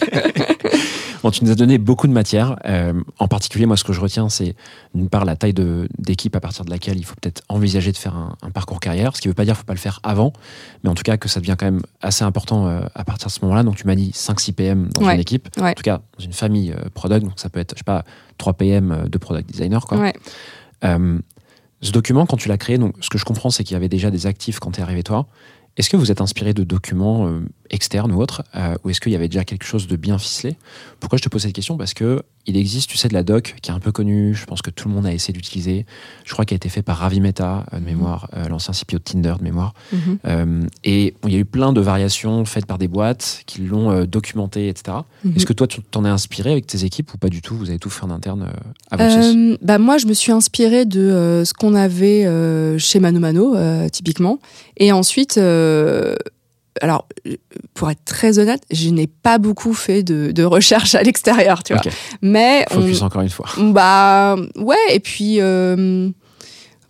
Bon, 1.22 1.30
tu 1.30 1.42
nous 1.42 1.50
as 1.50 1.54
donné 1.54 1.78
beaucoup 1.78 2.06
de 2.06 2.12
matière. 2.12 2.56
Euh, 2.66 2.92
en 3.18 3.28
particulier, 3.28 3.64
moi, 3.64 3.78
ce 3.78 3.84
que 3.84 3.94
je 3.94 4.00
retiens, 4.02 4.28
c'est 4.28 4.54
d'une 4.94 5.08
part 5.08 5.24
la 5.24 5.36
taille 5.36 5.54
d'équipe 5.98 6.36
à 6.36 6.40
partir 6.40 6.66
de 6.66 6.70
laquelle 6.70 6.98
il 6.98 7.04
faut 7.06 7.14
peut-être 7.18 7.40
envisager 7.48 7.92
de 7.92 7.96
faire 7.96 8.14
un, 8.14 8.36
un 8.42 8.50
parcours 8.50 8.78
carrière. 8.78 9.16
Ce 9.16 9.22
qui 9.22 9.28
ne 9.28 9.30
veut 9.30 9.34
pas 9.34 9.46
dire 9.46 9.54
qu'il 9.54 9.60
ne 9.60 9.62
faut 9.62 9.66
pas 9.68 9.72
le 9.72 9.78
faire 9.78 10.00
avant, 10.02 10.34
mais 10.82 10.90
en 10.90 10.94
tout 10.94 11.02
cas 11.02 11.16
que 11.16 11.30
ça 11.30 11.40
devient 11.40 11.56
quand 11.58 11.64
même 11.64 11.80
assez 12.02 12.24
important 12.24 12.66
euh, 12.66 12.82
à 12.94 13.04
partir 13.04 13.28
de 13.28 13.32
ce 13.32 13.38
moment-là. 13.40 13.62
Donc, 13.62 13.76
tu 13.76 13.86
m'as 13.86 13.94
dit 13.94 14.10
5-6 14.14 14.52
PM 14.52 14.88
dans 14.94 15.06
Ouais. 15.06 15.14
une 15.14 15.20
équipe. 15.20 15.48
Ouais. 15.56 15.70
En 15.70 15.72
tout 15.72 15.82
cas, 15.82 16.02
dans 16.18 16.24
une 16.26 16.34
famille 16.34 16.72
euh, 16.72 16.90
product. 16.92 17.24
Donc, 17.24 17.32
ça 17.40 17.48
peut 17.48 17.60
être, 17.60 17.72
je 17.74 17.78
sais 17.78 17.84
pas, 17.84 18.04
3 18.36 18.52
PM 18.52 19.06
de 19.08 19.16
product 19.16 19.48
designer. 19.50 19.86
Quoi. 19.86 19.96
Ouais. 19.96 20.12
Euh, 20.84 21.18
ce 21.80 21.90
document, 21.90 22.26
quand 22.26 22.36
tu 22.36 22.50
l'as 22.50 22.58
créé, 22.58 22.76
donc, 22.76 22.96
ce 23.00 23.08
que 23.08 23.16
je 23.16 23.24
comprends, 23.24 23.48
c'est 23.48 23.64
qu'il 23.64 23.72
y 23.72 23.76
avait 23.76 23.88
déjà 23.88 24.10
des 24.10 24.26
actifs 24.26 24.58
quand 24.58 24.72
tu 24.72 24.80
es 24.80 24.82
arrivé 24.82 25.02
toi. 25.02 25.26
Est-ce 25.76 25.90
que 25.90 25.96
vous 25.96 26.10
êtes 26.10 26.20
inspiré 26.20 26.54
de 26.54 26.64
documents 26.64 27.40
externes 27.70 28.12
ou 28.12 28.20
autres, 28.20 28.42
euh, 28.54 28.76
ou 28.84 28.90
est-ce 28.90 29.00
qu'il 29.00 29.12
y 29.12 29.16
avait 29.16 29.28
déjà 29.28 29.44
quelque 29.44 29.64
chose 29.64 29.86
de 29.86 29.96
bien 29.96 30.18
ficelé? 30.18 30.56
Pourquoi 31.00 31.18
je 31.18 31.22
te 31.22 31.28
pose 31.28 31.42
cette 31.42 31.52
question? 31.52 31.76
Parce 31.76 31.94
que 31.94 32.22
il 32.46 32.56
existe, 32.56 32.90
tu 32.90 32.98
sais, 32.98 33.08
de 33.08 33.14
la 33.14 33.22
doc 33.22 33.54
qui 33.62 33.70
est 33.70 33.74
un 33.74 33.80
peu 33.80 33.92
connue. 33.92 34.34
Je 34.34 34.44
pense 34.44 34.60
que 34.60 34.70
tout 34.70 34.88
le 34.88 34.94
monde 34.94 35.06
a 35.06 35.12
essayé 35.12 35.32
d'utiliser. 35.32 35.86
Je 36.24 36.32
crois 36.32 36.44
qu'elle 36.44 36.56
a 36.56 36.58
été 36.58 36.68
fait 36.68 36.82
par 36.82 36.98
Ravi 36.98 37.20
Mehta 37.20 37.64
euh, 37.72 37.78
de 37.78 37.84
mémoire, 37.84 38.28
euh, 38.36 38.48
l'ancien 38.48 38.74
CPO 38.74 38.98
de 38.98 39.02
Tinder 39.02 39.34
de 39.38 39.44
mémoire. 39.44 39.72
Mhm. 39.92 40.18
Euh, 40.26 40.66
et 40.84 41.14
bon, 41.22 41.28
il 41.28 41.34
y 41.34 41.36
a 41.36 41.40
eu 41.40 41.44
plein 41.44 41.72
de 41.72 41.80
variations 41.80 42.44
faites 42.44 42.66
par 42.66 42.78
des 42.78 42.88
boîtes 42.88 43.42
qui 43.46 43.62
l'ont 43.62 44.04
documenté, 44.04 44.68
etc. 44.68 44.98
Mhm. 45.24 45.36
Est-ce 45.36 45.46
que 45.46 45.52
toi, 45.52 45.66
tu 45.66 45.80
t'en 45.82 46.04
es 46.04 46.08
inspiré 46.08 46.52
avec 46.52 46.66
tes 46.66 46.84
équipes 46.84 47.14
ou 47.14 47.18
pas 47.18 47.30
du 47.30 47.40
tout? 47.40 47.56
Vous 47.56 47.70
avez 47.70 47.78
tout 47.78 47.90
fait 47.90 48.04
en 48.04 48.10
interne 48.10 48.48
Euh, 48.98 49.56
bah 49.62 49.78
moi, 49.78 49.98
je 49.98 50.06
me 50.06 50.12
suis 50.12 50.32
inspirée 50.32 50.84
de 50.84 51.42
ce 51.44 51.54
qu'on 51.54 51.74
avait 51.74 52.28
chez 52.78 53.00
Mano 53.00 53.20
Mano, 53.20 53.56
typiquement. 53.90 54.38
Et 54.76 54.92
ensuite, 54.92 55.38
alors, 56.80 57.06
pour 57.74 57.90
être 57.90 58.04
très 58.04 58.38
honnête, 58.38 58.62
je 58.72 58.88
n'ai 58.90 59.06
pas 59.06 59.38
beaucoup 59.38 59.74
fait 59.74 60.02
de, 60.02 60.32
de 60.32 60.42
recherche 60.44 60.94
à 60.94 61.02
l'extérieur, 61.02 61.62
tu 61.62 61.72
vois. 61.72 61.82
Ok. 61.86 61.92
Mais 62.22 62.64
on- 62.70 62.80
Focus 62.80 63.02
encore 63.02 63.22
une 63.22 63.28
fois. 63.30 63.46
bah 63.58 64.36
ouais, 64.56 64.76
et 64.90 65.00
puis 65.00 65.36
euh, 65.40 66.10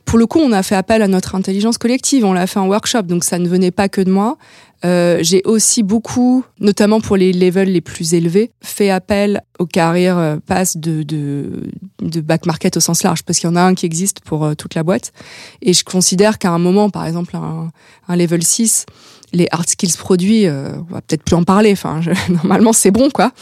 pour 0.05 0.19
le 0.19 0.27
coup, 0.27 0.39
on 0.39 0.53
a 0.53 0.63
fait 0.63 0.77
appel 0.77 1.03
à 1.03 1.09
notre 1.09 1.35
intelligence 1.35 1.79
collective. 1.79 2.25
On 2.25 2.33
l'a 2.33 2.47
fait 2.47 2.61
en 2.61 2.67
workshop, 2.69 3.03
donc 3.03 3.25
ça 3.25 3.39
ne 3.39 3.49
venait 3.49 3.71
pas 3.71 3.89
que 3.89 4.01
de 4.01 4.11
moi. 4.11 4.37
Euh, 4.85 5.19
J'ai 5.23 5.41
aussi 5.47 5.83
beaucoup, 5.83 6.45
notamment 6.61 7.01
pour 7.01 7.17
les 7.17 7.33
levels 7.33 7.73
les 7.73 7.81
plus 7.81 8.13
élevés, 8.13 8.51
fait 8.61 8.91
appel 8.91 9.41
aux 9.59 9.65
carrières 9.65 10.19
euh, 10.19 10.37
pass 10.45 10.77
de, 10.77 11.03
de, 11.03 11.63
de 12.03 12.21
back 12.21 12.45
market 12.45 12.77
au 12.77 12.81
sens 12.81 13.03
large, 13.03 13.23
parce 13.23 13.39
qu'il 13.39 13.49
y 13.49 13.53
en 13.53 13.57
a 13.57 13.63
un 13.63 13.75
qui 13.75 13.87
existe 13.87 14.21
pour 14.21 14.55
toute 14.57 14.75
la 14.75 14.83
boîte. 14.83 15.13
Et 15.63 15.73
je 15.73 15.85
considère 15.85 16.37
qu'à 16.39 16.51
un 16.51 16.59
moment, 16.59 16.91
par 16.91 17.07
exemple, 17.07 17.35
un, 17.35 17.71
un 18.09 18.17
level 18.17 18.43
6, 18.43 18.85
les 19.35 19.47
hard 19.51 19.69
skills 19.69 19.97
produits, 19.99 20.47
euh, 20.47 20.71
on 20.89 20.95
va 20.95 21.01
peut-être 21.03 21.23
plus 21.25 21.35
en 21.37 21.45
parler. 21.45 21.73
Enfin, 21.73 22.01
je- 22.01 22.11
normalement, 22.33 22.73
c'est 22.73 22.91
bon, 22.91 23.11
quoi. 23.11 23.33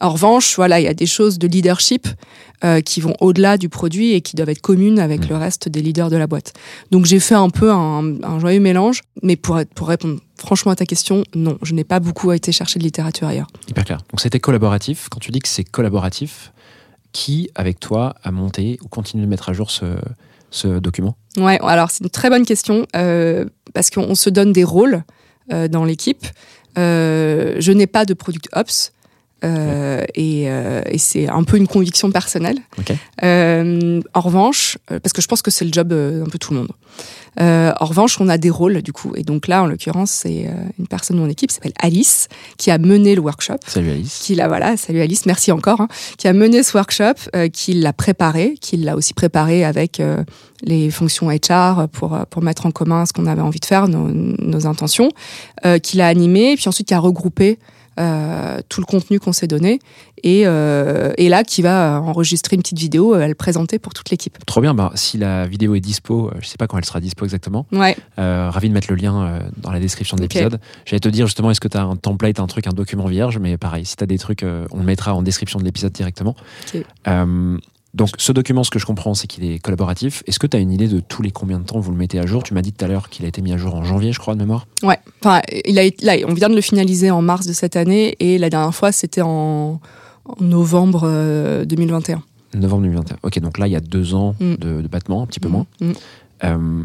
En 0.00 0.10
revanche, 0.10 0.56
voilà, 0.56 0.80
il 0.80 0.84
y 0.84 0.88
a 0.88 0.94
des 0.94 1.06
choses 1.06 1.38
de 1.38 1.46
leadership 1.46 2.08
euh, 2.64 2.80
qui 2.80 3.00
vont 3.00 3.14
au-delà 3.20 3.56
du 3.58 3.68
produit 3.68 4.12
et 4.12 4.20
qui 4.22 4.34
doivent 4.36 4.48
être 4.48 4.60
communes 4.60 4.98
avec 4.98 5.26
Mm. 5.26 5.28
le 5.30 5.36
reste 5.36 5.68
des 5.68 5.82
leaders 5.82 6.10
de 6.10 6.16
la 6.16 6.26
boîte. 6.26 6.52
Donc 6.90 7.04
j'ai 7.04 7.20
fait 7.20 7.34
un 7.36 7.48
peu 7.50 7.70
un, 7.70 8.20
un 8.24 8.38
joyeux 8.40 8.58
mélange, 8.60 9.02
mais 9.22 9.36
pour, 9.36 9.60
pour 9.74 9.86
répondre 9.88 10.18
franchement 10.36 10.72
à 10.72 10.76
ta 10.76 10.84
question, 10.84 11.22
non, 11.34 11.58
je 11.62 11.74
n'ai 11.74 11.84
pas 11.84 12.00
beaucoup 12.00 12.32
été 12.32 12.50
chercher 12.50 12.78
de 12.80 12.84
littérature 12.84 13.28
ailleurs. 13.28 13.46
Hyper 13.68 13.84
clair. 13.84 13.98
Donc 14.10 14.20
c'était 14.20 14.40
collaboratif. 14.40 15.08
Quand 15.10 15.20
tu 15.20 15.30
dis 15.30 15.38
que 15.38 15.48
c'est 15.48 15.64
collaboratif, 15.64 16.52
qui, 17.12 17.48
avec 17.54 17.78
toi, 17.78 18.14
a 18.24 18.32
monté 18.32 18.78
ou 18.82 18.88
continue 18.88 19.22
de 19.22 19.28
mettre 19.28 19.48
à 19.48 19.52
jour 19.52 19.70
ce, 19.70 19.84
ce 20.50 20.80
document? 20.80 21.16
Ouais, 21.36 21.58
alors 21.62 21.90
c'est 21.92 22.02
une 22.02 22.10
très 22.10 22.30
bonne 22.30 22.44
question 22.44 22.86
euh, 22.96 23.44
parce 23.72 23.90
qu'on 23.90 24.14
se 24.16 24.28
donne 24.30 24.52
des 24.52 24.64
rôles 24.64 25.04
dans 25.48 25.84
l'équipe. 25.84 26.26
Euh, 26.78 27.56
je 27.58 27.72
n'ai 27.72 27.86
pas 27.86 28.04
de 28.04 28.14
product 28.14 28.48
ops. 28.52 28.92
euh, 29.44 30.02
et, 30.14 30.44
euh, 30.48 30.80
et 30.86 30.96
c'est 30.98 31.28
un 31.28 31.44
peu 31.44 31.58
une 31.58 31.66
conviction 31.68 32.10
personnelle. 32.10 32.58
Euh, 33.22 34.00
en 34.14 34.20
revanche, 34.20 34.78
euh, 34.90 34.98
parce 35.00 35.12
que 35.12 35.20
je 35.20 35.28
pense 35.28 35.42
que 35.42 35.50
c'est 35.50 35.66
le 35.66 35.72
job 35.72 35.92
euh, 35.92 36.20
d'un 36.20 36.30
peu 36.30 36.38
tout 36.38 36.54
le 36.54 36.60
monde. 36.60 36.72
Euh, 37.40 37.72
en 37.80 37.84
revanche, 37.84 38.20
on 38.20 38.28
a 38.28 38.38
des 38.38 38.50
rôles 38.50 38.82
du 38.82 38.92
coup, 38.92 39.12
et 39.16 39.22
donc 39.22 39.48
là, 39.48 39.62
en 39.62 39.66
l'occurrence, 39.66 40.10
c'est 40.10 40.46
euh, 40.46 40.52
une 40.78 40.86
personne 40.86 41.16
de 41.16 41.22
mon 41.22 41.28
équipe, 41.28 41.50
qui 41.50 41.54
s'appelle 41.54 41.72
Alice, 41.80 42.28
qui 42.58 42.70
a 42.70 42.78
mené 42.78 43.14
le 43.14 43.20
workshop 43.20 43.58
Salut 43.66 43.90
Alice. 43.90 44.20
qui 44.24 44.34
l'a 44.34 44.48
voilà 44.48 44.76
salut 44.76 45.00
Alice 45.00 45.26
merci 45.26 45.52
encore 45.52 45.80
hein, 45.80 45.88
qui 46.18 46.28
a 46.28 46.32
mené 46.32 46.62
ce 46.62 46.76
workshop 46.76 47.14
euh, 47.34 47.48
qui 47.48 47.74
l'a 47.74 47.92
préparé 47.92 48.54
qui 48.60 48.76
l'a 48.76 48.96
aussi 48.96 49.14
préparé 49.14 49.64
avec 49.64 50.00
euh, 50.00 50.22
les 50.62 50.90
fonctions 50.90 51.28
HR 51.28 51.88
pour 51.88 52.14
euh, 52.14 52.22
pour 52.28 52.42
mettre 52.42 52.66
en 52.66 52.70
commun 52.70 53.06
ce 53.06 53.12
qu'on 53.12 53.26
avait 53.26 53.42
envie 53.42 53.60
de 53.60 53.64
faire 53.64 53.88
nos, 53.88 54.08
nos 54.08 54.66
intentions 54.66 55.10
euh, 55.64 55.78
qui 55.78 55.96
l'a 55.96 56.08
animé 56.08 56.52
et 56.52 56.56
puis 56.56 56.68
ensuite 56.68 56.88
qui 56.88 56.94
a 56.94 56.98
regroupé 56.98 57.58
euh, 58.00 58.60
tout 58.68 58.80
le 58.80 58.86
contenu 58.86 59.20
qu'on 59.20 59.32
s'est 59.32 59.46
donné 59.46 59.78
et, 60.22 60.46
euh, 60.46 61.12
et 61.16 61.28
là 61.28 61.44
qui 61.44 61.62
va 61.62 62.00
enregistrer 62.00 62.56
une 62.56 62.62
petite 62.62 62.78
vidéo 62.78 63.14
euh, 63.14 63.22
à 63.22 63.28
le 63.28 63.34
présenter 63.34 63.78
pour 63.78 63.94
toute 63.94 64.10
l'équipe 64.10 64.36
Trop 64.46 64.60
bien. 64.60 64.74
Bah, 64.74 64.92
si 64.94 65.18
la 65.18 65.46
vidéo 65.46 65.74
est 65.74 65.80
dispo, 65.80 66.30
je 66.40 66.46
sais 66.46 66.56
pas 66.56 66.66
quand 66.66 66.78
elle 66.78 66.84
sera 66.84 67.00
dispo 67.00 67.24
exactement. 67.24 67.66
ouais 67.72 67.96
Euh, 68.18 68.50
ravi 68.50 68.68
de 68.68 68.74
mettre 68.74 68.88
le 68.90 68.96
lien 68.96 69.40
dans 69.58 69.70
la 69.70 69.80
description 69.80 70.16
de 70.16 70.22
l'épisode. 70.22 70.60
J'allais 70.84 71.00
te 71.00 71.08
dire 71.08 71.26
justement, 71.26 71.50
est-ce 71.50 71.60
que 71.60 71.68
tu 71.68 71.76
as 71.76 71.82
un 71.82 71.96
template, 71.96 72.40
un 72.40 72.46
truc, 72.46 72.66
un 72.66 72.72
document 72.72 73.06
vierge? 73.06 73.38
Mais 73.38 73.56
pareil, 73.56 73.84
si 73.84 73.96
tu 73.96 74.04
as 74.04 74.06
des 74.06 74.18
trucs, 74.18 74.44
on 74.44 74.78
le 74.78 74.84
mettra 74.84 75.14
en 75.14 75.22
description 75.22 75.58
de 75.58 75.64
l'épisode 75.64 75.92
directement. 75.92 76.34
Euh, 77.94 77.96
donc, 77.96 78.10
ce 78.18 78.32
document, 78.32 78.64
ce 78.64 78.70
que 78.70 78.78
je 78.78 78.86
comprends, 78.86 79.14
c'est 79.14 79.26
qu'il 79.26 79.44
est 79.44 79.58
collaboratif. 79.58 80.22
Est-ce 80.26 80.38
que 80.38 80.46
tu 80.46 80.56
as 80.56 80.60
une 80.60 80.72
idée 80.72 80.88
de 80.88 81.00
tous 81.00 81.22
les 81.22 81.30
combien 81.30 81.58
de 81.58 81.64
temps 81.64 81.78
vous 81.80 81.90
le 81.92 81.96
mettez 81.96 82.18
à 82.18 82.26
jour? 82.26 82.42
Tu 82.42 82.52
m'as 82.54 82.62
dit 82.62 82.72
tout 82.72 82.84
à 82.84 82.88
l'heure 82.88 83.08
qu'il 83.08 83.24
a 83.24 83.28
été 83.28 83.40
mis 83.42 83.52
à 83.52 83.56
jour 83.56 83.74
en 83.74 83.84
janvier, 83.84 84.12
je 84.12 84.18
crois, 84.18 84.34
de 84.34 84.40
mémoire. 84.40 84.66
ouais 84.82 84.98
enfin 85.22 85.40
il 85.64 85.78
a 85.78 85.84
là 86.02 86.16
on 86.28 86.34
vient 86.34 86.48
de 86.48 86.54
le 86.54 86.60
finaliser 86.60 87.10
en 87.10 87.22
mars 87.22 87.46
de 87.46 87.52
cette 87.52 87.76
année 87.76 88.14
et 88.20 88.36
la 88.38 88.50
dernière 88.50 88.74
fois 88.74 88.92
c'était 88.92 89.22
en, 89.22 89.80
en 90.26 90.34
novembre 90.44 91.02
euh, 91.04 91.64
2021 91.64 92.22
Novembre 92.54 92.82
2021. 92.82 93.16
Ok, 93.24 93.38
donc 93.40 93.58
là, 93.58 93.66
il 93.66 93.72
y 93.72 93.76
a 93.76 93.80
deux 93.80 94.14
ans 94.14 94.34
Mm. 94.38 94.54
de, 94.54 94.80
de 94.82 94.86
battement, 94.88 95.22
un 95.22 95.26
petit 95.26 95.40
peu 95.40 95.48
moins. 95.48 95.66
Mm. 95.80 95.92
Euh, 96.44 96.84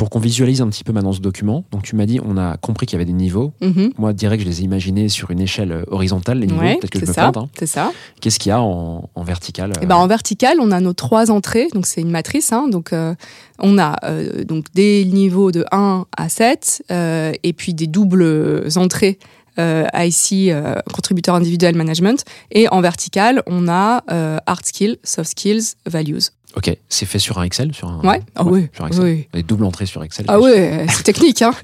pour 0.00 0.08
qu'on 0.08 0.18
visualise 0.18 0.62
un 0.62 0.68
petit 0.70 0.82
peu 0.82 0.94
maintenant 0.94 1.12
ce 1.12 1.20
document, 1.20 1.62
donc 1.72 1.82
tu 1.82 1.94
m'as 1.94 2.06
dit, 2.06 2.20
on 2.24 2.38
a 2.38 2.56
compris 2.56 2.86
qu'il 2.86 2.94
y 2.94 2.98
avait 2.98 3.04
des 3.04 3.12
niveaux. 3.12 3.52
Mhm. 3.60 3.92
Moi, 3.98 4.14
direct, 4.14 4.42
je 4.42 4.48
les 4.48 4.62
ai 4.62 4.64
imaginés 4.64 5.10
sur 5.10 5.30
une 5.30 5.40
échelle 5.40 5.72
euh, 5.72 5.84
horizontale, 5.88 6.38
les 6.38 6.46
niveaux. 6.46 6.58
Ouais, 6.58 6.76
Peut-être 6.78 6.90
que 6.92 7.00
je 7.00 7.04
me 7.04 7.12
ça, 7.12 7.30
plante. 7.30 7.36
hein. 7.44 7.48
c'est 7.58 7.66
ça. 7.66 7.92
Qu'est-ce 8.18 8.38
qu'il 8.38 8.48
y 8.48 8.52
a 8.52 8.62
en, 8.62 9.10
en 9.14 9.22
vertical 9.22 9.74
euh, 9.76 9.84
ben 9.84 9.96
en 9.96 10.06
vertical, 10.06 10.56
on 10.58 10.70
a 10.70 10.80
nos 10.80 10.94
trois 10.94 11.30
entrées, 11.30 11.68
donc 11.74 11.84
c'est 11.86 12.00
une 12.00 12.10
matrice. 12.10 12.50
Hein, 12.50 12.68
donc 12.68 12.94
euh, 12.94 13.14
on 13.58 13.76
a 13.76 13.96
euh, 14.04 14.42
donc 14.44 14.64
des 14.72 15.04
niveaux 15.04 15.52
de 15.52 15.66
1 15.70 16.06
à 16.16 16.28
7 16.30 16.82
euh, 16.90 17.32
et 17.42 17.52
puis 17.52 17.74
des 17.74 17.86
doubles 17.86 18.68
entrées 18.76 19.18
euh, 19.58 19.84
IC, 19.94 20.48
euh, 20.50 20.76
contributeur 20.94 21.34
individuel 21.34 21.76
management. 21.76 22.24
Et 22.52 22.68
en 22.68 22.80
vertical, 22.80 23.42
on 23.46 23.68
a 23.68 24.02
euh, 24.10 24.38
hard 24.46 24.64
skills, 24.64 24.96
soft 25.04 25.30
skills, 25.32 25.74
values. 25.84 26.30
Ok, 26.56 26.76
c'est 26.88 27.06
fait 27.06 27.18
sur 27.18 27.38
un 27.38 27.44
Excel 27.44 27.72
sur 27.74 27.88
un... 27.88 28.00
Ouais, 28.00 28.20
ah 28.34 28.44
oui, 28.44 28.66
sur 28.74 28.86
Excel. 28.86 29.04
oui. 29.04 29.28
Les 29.34 29.42
doubles 29.42 29.64
entrées 29.64 29.86
sur 29.86 30.02
Excel. 30.02 30.24
Ah 30.28 30.40
ouais, 30.40 30.86
c'est 30.90 31.04
technique. 31.04 31.42
Hein. 31.42 31.52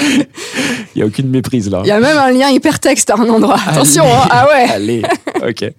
Il 0.00 0.26
n'y 0.96 1.02
a 1.02 1.06
aucune 1.06 1.28
méprise 1.28 1.68
là. 1.70 1.80
Il 1.84 1.88
y 1.88 1.92
a 1.92 2.00
même 2.00 2.16
un 2.16 2.30
lien 2.30 2.48
hypertexte 2.50 3.10
à 3.10 3.14
un 3.16 3.28
endroit. 3.28 3.58
Attention, 3.66 4.04
hein. 4.04 4.26
ah 4.30 4.46
ouais. 4.48 4.70
Allez, 4.70 5.02
ok. 5.46 5.72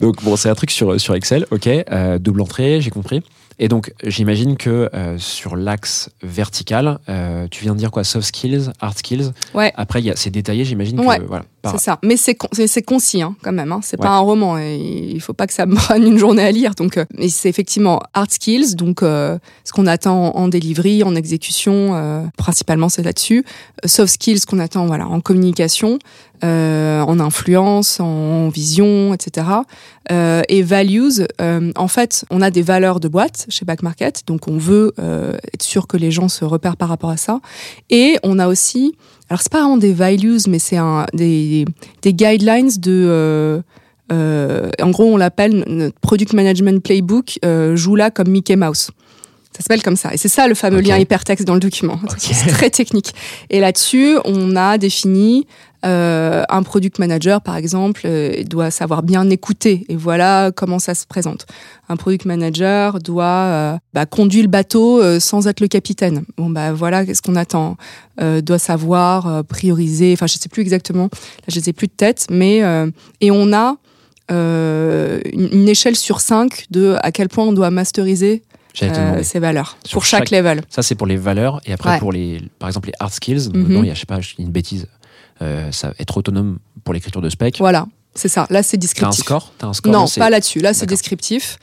Donc 0.00 0.22
bon, 0.22 0.36
c'est 0.36 0.48
un 0.48 0.54
truc 0.54 0.70
sur, 0.70 1.00
sur 1.00 1.14
Excel, 1.14 1.46
ok. 1.50 1.66
euh, 1.68 2.18
double 2.18 2.40
entrée, 2.42 2.80
j'ai 2.80 2.90
compris. 2.90 3.22
Et 3.62 3.68
donc, 3.68 3.92
j'imagine 4.04 4.56
que 4.56 4.88
euh, 4.94 5.18
sur 5.18 5.54
l'axe 5.54 6.08
vertical, 6.22 6.98
euh, 7.10 7.46
tu 7.50 7.62
viens 7.62 7.74
de 7.74 7.78
dire 7.78 7.90
quoi? 7.90 8.04
Soft 8.04 8.26
skills, 8.28 8.70
hard 8.80 8.96
skills. 8.98 9.32
Ouais. 9.54 9.70
Après, 9.76 10.00
il 10.00 10.06
y 10.06 10.10
a- 10.10 10.16
c'est 10.16 10.30
détaillé, 10.30 10.64
j'imagine 10.64 10.98
Ouais, 11.00 11.18
que 11.18 11.24
voilà. 11.24 11.44
Par- 11.62 11.72
C'est 11.72 11.84
ça. 11.84 11.98
Mais 12.02 12.16
c'est 12.16 12.34
con- 12.34 12.48
concis 12.86 13.22
hein, 13.22 13.34
quand 13.42 13.52
même. 13.52 13.72
Hein. 13.72 13.80
C'est 13.82 13.98
Ouais. 13.98 14.06
pas 14.06 14.12
un 14.14 14.18
roman. 14.20 14.58
et 14.58 14.76
il 14.76 15.20
faut 15.20 15.32
pas 15.34 15.46
que 15.46 15.52
ça 15.52 15.66
me 15.66 15.74
prenne 15.76 16.04
une 16.06 16.18
journée 16.18 16.42
à 16.42 16.50
lire. 16.52 16.74
Donc, 16.74 16.96
euh, 16.96 17.04
mais 17.16 17.28
c'est 17.28 17.48
effectivement 17.48 18.00
hard 18.14 18.30
skills. 18.30 18.74
Donc, 18.76 19.02
euh, 19.02 19.38
ce 19.64 19.72
qu'on 19.72 19.86
attend 19.86 20.28
en, 20.34 20.42
en 20.42 20.48
delivery, 20.48 21.02
en 21.02 21.14
exécution, 21.14 21.94
euh, 21.94 22.24
principalement 22.36 22.88
c'est 22.88 23.02
là-dessus. 23.02 23.44
Euh, 23.84 23.88
Soft 23.88 24.14
skills, 24.14 24.40
ce 24.40 24.46
qu'on 24.46 24.58
attend 24.58 24.86
voilà 24.86 25.06
en 25.06 25.20
communication, 25.20 25.98
euh, 26.44 27.00
en 27.02 27.20
influence, 27.20 28.00
en 28.00 28.48
vision, 28.48 29.12
etc. 29.14 29.46
Euh, 30.10 30.42
et 30.48 30.62
values. 30.62 31.12
euh, 31.40 31.70
en 31.76 31.88
fait, 31.88 32.24
on 32.30 32.40
a 32.40 32.50
des 32.50 32.62
valeurs 32.62 32.98
de 33.00 33.08
boîte 33.08 33.46
chez 33.48 33.64
Back 33.64 33.82
Market. 33.82 34.22
Donc, 34.26 34.48
on 34.48 34.56
veut 34.56 34.92
euh, 34.98 35.34
être 35.54 35.62
sûr 35.62 35.86
que 35.86 35.96
les 35.96 36.10
gens 36.10 36.28
se 36.28 36.44
repèrent 36.44 36.76
par 36.76 36.88
rapport 36.88 37.10
à 37.10 37.16
ça. 37.16 37.40
Et 37.90 38.16
on 38.22 38.38
a 38.38 38.48
aussi 38.48 38.96
alors 39.30 39.40
c'est 39.40 39.50
pas 39.52 39.60
vraiment 39.60 39.76
des 39.76 39.92
values, 39.92 40.40
mais 40.48 40.58
c'est 40.58 40.76
un, 40.76 41.06
des, 41.14 41.64
des 42.02 42.12
guidelines 42.12 42.70
de. 42.78 43.06
euh, 43.08 43.62
euh, 44.12 44.68
en 44.82 44.90
gros, 44.90 45.04
on 45.04 45.16
l'appelle 45.16 45.64
notre 45.68 45.98
product 46.00 46.32
management 46.32 46.82
playbook. 46.82 47.38
Euh, 47.44 47.76
joue 47.76 47.94
là 47.94 48.10
comme 48.10 48.28
Mickey 48.28 48.56
Mouse. 48.56 48.90
Ça 49.52 49.62
s'appelle 49.62 49.82
comme 49.82 49.96
ça. 49.96 50.12
Et 50.12 50.16
c'est 50.16 50.28
ça 50.28 50.48
le 50.48 50.54
fameux 50.54 50.80
lien 50.80 50.96
hypertexte 50.98 51.46
dans 51.46 51.54
le 51.54 51.60
document. 51.60 51.94
Un 52.02 52.06
truc 52.06 52.12
Ok. 52.12 52.18
qui 52.18 52.32
est 52.48 52.50
très 52.52 52.70
technique. 52.70 53.12
Et 53.50 53.60
là-dessus, 53.60 54.16
on 54.24 54.56
a 54.56 54.78
défini 54.78 55.46
Euh, 55.86 56.42
un 56.50 56.62
product 56.62 56.98
manager, 56.98 57.40
par 57.40 57.56
exemple, 57.56 58.02
euh, 58.04 58.44
doit 58.44 58.70
savoir 58.70 59.02
bien 59.02 59.28
écouter. 59.30 59.86
Et 59.88 59.96
voilà 59.96 60.50
comment 60.54 60.78
ça 60.78 60.94
se 60.94 61.06
présente. 61.06 61.46
Un 61.88 61.96
product 61.96 62.26
manager 62.26 62.98
doit 62.98 63.24
euh, 63.24 63.76
bah, 63.94 64.04
conduire 64.06 64.42
le 64.44 64.50
bateau 64.50 65.02
sans 65.20 65.46
être 65.48 65.60
le 65.60 65.68
capitaine. 65.68 66.24
Bon, 66.36 66.50
bah 66.50 66.72
voilà, 66.72 67.04
qu'est-ce 67.06 67.22
qu'on 67.22 67.36
attend 67.36 67.76
Doit 68.20 68.58
savoir 68.58 69.42
prioriser. 69.44 70.12
Enfin, 70.12 70.26
je 70.26 70.34
sais 70.36 70.50
plus 70.50 70.60
exactement. 70.62 71.04
Là, 71.04 71.48
je 71.48 71.58
sais 71.60 71.72
plus 71.72 71.86
de 71.86 71.92
tête, 71.96 72.26
mais 72.30 72.58
et 73.20 73.30
on 73.30 73.52
a 73.54 73.76
une, 74.28 75.48
une 75.52 75.68
échelle 75.68 75.96
sur 75.96 76.20
5 76.20 76.66
de 76.70 76.96
à 77.02 77.12
quel 77.12 77.28
point 77.28 77.44
on 77.44 77.52
doit 77.52 77.70
masteriser 77.70 78.42
euh, 78.82 79.22
ces 79.22 79.38
valeurs 79.40 79.76
Sur 79.84 79.96
pour 79.96 80.04
chaque, 80.04 80.28
chaque- 80.28 80.30
level. 80.30 80.62
Ça, 80.68 80.82
c'est 80.82 80.94
pour 80.94 81.06
les 81.06 81.16
valeurs. 81.16 81.60
Et 81.66 81.72
après, 81.72 81.90
Ouais. 81.90 81.98
pour 81.98 82.12
les, 82.12 82.40
par 82.58 82.68
exemple, 82.68 82.88
les 82.88 82.94
hard 83.00 83.12
skills, 83.12 83.48
dedans, 83.48 83.82
il 83.82 83.88
y 83.88 83.90
a, 83.90 83.94
je 83.94 84.00
sais 84.00 84.06
pas, 84.06 84.20
je 84.20 84.36
dis 84.36 84.42
une 84.42 84.50
bêtise, 84.52 84.86
euh, 85.42 85.72
ça, 85.72 85.92
être 85.98 86.16
autonome 86.16 86.58
pour 86.84 86.94
l'écriture 86.94 87.20
de 87.20 87.30
spec. 87.30 87.56
Voilà, 87.58 87.86
c'est 88.14 88.28
ça. 88.28 88.46
Là, 88.50 88.62
c'est 88.62 88.76
T'as 88.76 88.80
un 88.80 88.80
descriptif. 88.80 89.24
score 89.24 89.52
T'as 89.58 89.66
un 89.68 89.72
score 89.72 89.92
Non, 89.92 90.06
pas 90.16 90.30
là-dessus. 90.30 90.60
Là, 90.60 90.74
c'est 90.74 90.86
descriptif. 90.86 91.58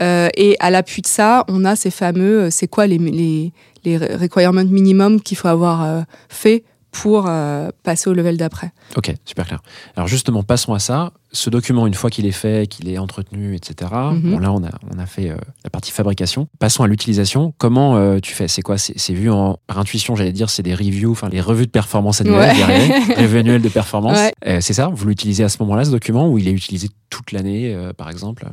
Euh, 0.00 0.28
et 0.36 0.56
à 0.60 0.70
l'appui 0.70 1.02
de 1.02 1.06
ça, 1.06 1.44
on 1.48 1.64
a 1.64 1.76
ces 1.76 1.90
fameux, 1.90 2.44
euh, 2.44 2.50
c'est 2.50 2.66
quoi 2.66 2.86
les, 2.86 2.98
les, 2.98 3.52
les 3.84 3.96
requirements 3.96 4.64
minimum 4.64 5.20
qu'il 5.20 5.36
faut 5.36 5.48
avoir 5.48 5.82
euh, 5.82 6.00
fait 6.28 6.64
pour 6.92 7.24
euh, 7.26 7.70
passer 7.82 8.08
au 8.10 8.12
level 8.12 8.36
d'après. 8.36 8.70
Ok, 8.96 9.12
super 9.24 9.46
clair. 9.46 9.60
Alors 9.96 10.06
justement, 10.08 10.42
passons 10.42 10.74
à 10.74 10.78
ça. 10.78 11.12
Ce 11.32 11.48
document, 11.48 11.86
une 11.86 11.94
fois 11.94 12.10
qu'il 12.10 12.26
est 12.26 12.30
fait, 12.32 12.68
qu'il 12.68 12.88
est 12.90 12.98
entretenu, 12.98 13.54
etc. 13.56 13.90
Mhm. 13.92 14.32
Bon, 14.32 14.38
là, 14.38 14.52
on 14.52 14.62
a, 14.62 14.68
on 14.94 14.98
a 14.98 15.06
fait 15.06 15.30
euh, 15.30 15.36
la 15.64 15.70
partie 15.70 15.90
fabrication. 15.90 16.46
Passons 16.58 16.82
à 16.84 16.86
l'utilisation. 16.88 17.54
Comment 17.56 17.96
euh, 17.96 18.18
tu 18.20 18.34
fais? 18.34 18.46
C'est 18.46 18.60
quoi? 18.60 18.76
C'est 18.76 19.14
vu 19.14 19.30
en, 19.30 19.58
par 19.66 19.78
intuition, 19.78 20.14
j'allais 20.14 20.32
dire, 20.32 20.50
c'est 20.50 20.62
des 20.62 20.74
reviews, 20.74 21.10
enfin 21.12 21.30
les 21.30 21.40
revues 21.40 21.64
de 21.66 21.70
performance 21.70 22.20
annuelles, 22.20 22.38
Ouais. 22.50 22.54
j'y 22.54 22.62
arrivais. 22.62 23.14
revue 23.22 23.38
annuelle 23.38 23.62
de 23.62 23.68
performance. 23.70 24.18
Ouais. 24.18 24.60
C'est 24.60 24.74
ça? 24.74 24.88
Vous 24.92 25.06
l'utilisez 25.08 25.42
à 25.44 25.48
ce 25.48 25.56
moment-là, 25.62 25.86
ce 25.86 25.90
document, 25.90 26.28
ou 26.28 26.36
il 26.38 26.46
est 26.46 26.52
utilisé 26.52 26.88
toute 27.08 27.32
l'année, 27.32 27.74
par 27.96 28.10
exemple? 28.10 28.44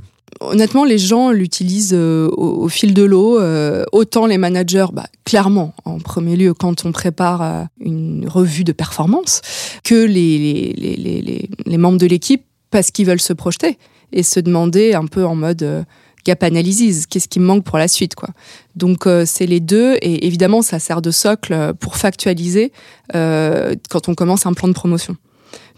Honnêtement, 0.42 0.86
les 0.86 0.98
gens 0.98 1.32
l'utilisent 1.32 1.94
euh, 1.94 2.30
au, 2.30 2.64
au 2.64 2.68
fil 2.70 2.94
de 2.94 3.04
l'eau. 3.04 3.40
euh, 3.40 3.84
autant 3.92 4.26
les 4.26 4.38
managers, 4.38 4.88
bah, 4.94 5.08
clairement, 5.26 5.74
en 5.86 6.00
premier 6.00 6.36
lieu, 6.36 6.54
quand 6.54 6.86
on 6.86 6.92
prépare 6.92 7.42
euh, 7.42 7.64
une 7.80 8.28
revue 8.28 8.64
de 8.64 8.72
performance, 8.72 9.42
que 9.84 10.06
les, 10.06 10.74
les, 10.78 10.96
les, 10.96 11.50
les, 11.66 11.78
membres 11.78 11.98
de 11.98 12.06
l'équipe, 12.06 12.44
parce 12.72 12.92
qu'ils 12.92 13.06
veulent 13.06 13.20
se 13.20 13.34
projeter 13.34 13.78
et 14.12 14.24
se 14.24 14.40
demander 14.40 14.94
un 14.94 15.06
peu 15.06 15.26
en 15.26 15.36
mode 15.36 15.64
euh, 15.64 15.84
gap 16.26 16.44
analysis, 16.44 17.06
qu'est-ce 17.06 17.28
qui 17.28 17.40
me 17.40 17.46
manque 17.46 17.64
pour 17.64 17.78
la 17.78 17.88
suite, 17.88 18.16
quoi. 18.16 18.30
Donc 18.76 19.08
euh, 19.08 19.24
c'est 19.26 19.46
les 19.46 19.60
deux, 19.60 19.96
et 20.02 20.26
évidemment, 20.28 20.62
ça 20.62 20.80
sert 20.80 21.02
de 21.02 21.12
socle 21.12 21.54
euh, 21.54 21.74
pour 21.74 21.96
factualiser 21.96 22.72
euh, 23.16 23.76
quand 23.90 24.10
on 24.10 24.16
commence 24.16 24.46
un 24.46 24.54
plan 24.54 24.68
de 24.68 24.74
promotion. 24.74 25.16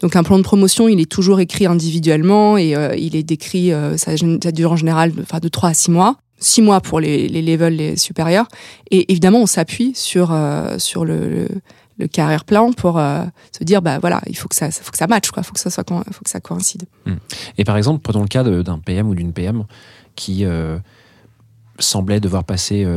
Donc 0.01 0.15
un 0.15 0.23
plan 0.23 0.37
de 0.37 0.43
promotion, 0.43 0.87
il 0.87 0.99
est 0.99 1.09
toujours 1.09 1.39
écrit 1.39 1.65
individuellement 1.67 2.57
et 2.57 2.75
euh, 2.75 2.95
il 2.95 3.15
est 3.15 3.23
décrit, 3.23 3.71
euh, 3.71 3.97
ça, 3.97 4.15
dure 4.51 4.71
en 4.71 4.75
général 4.75 5.11
de, 5.13 5.39
de 5.39 5.47
3 5.47 5.69
à 5.69 5.73
6 5.73 5.91
mois. 5.91 6.17
6 6.39 6.63
mois 6.63 6.81
pour 6.81 6.99
les, 6.99 7.27
levels 7.29 7.99
supérieurs. 7.99 8.47
Et 8.89 9.11
évidemment, 9.11 9.41
on 9.41 9.45
s'appuie 9.45 9.93
sur, 9.93 10.31
euh, 10.31 10.79
sur 10.79 11.05
le, 11.05 11.47
carrière 12.11 12.45
plan 12.45 12.73
pour 12.73 12.95
se 12.95 13.63
dire, 13.63 13.83
bah 13.83 13.99
voilà, 13.99 14.23
il 14.25 14.35
faut 14.35 14.47
que 14.47 14.55
ça, 14.55 14.71
faut 14.71 14.89
que 14.89 14.97
ça 14.97 15.05
matche, 15.05 15.29
quoi. 15.29 15.43
faut 15.43 15.53
que 15.53 15.59
ça 15.59 15.69
soit, 15.69 15.85
faut 15.87 16.23
que 16.23 16.31
ça 16.31 16.39
coïncide. 16.39 16.85
Et 17.59 17.63
par 17.63 17.77
exemple, 17.77 18.01
prenons 18.01 18.23
le 18.23 18.27
cas 18.27 18.43
d'un 18.43 18.79
PM 18.79 19.07
ou 19.07 19.13
d'une 19.13 19.33
PM 19.33 19.65
qui 20.15 20.43
semblait 21.77 22.19
devoir 22.19 22.43
passer, 22.43 22.87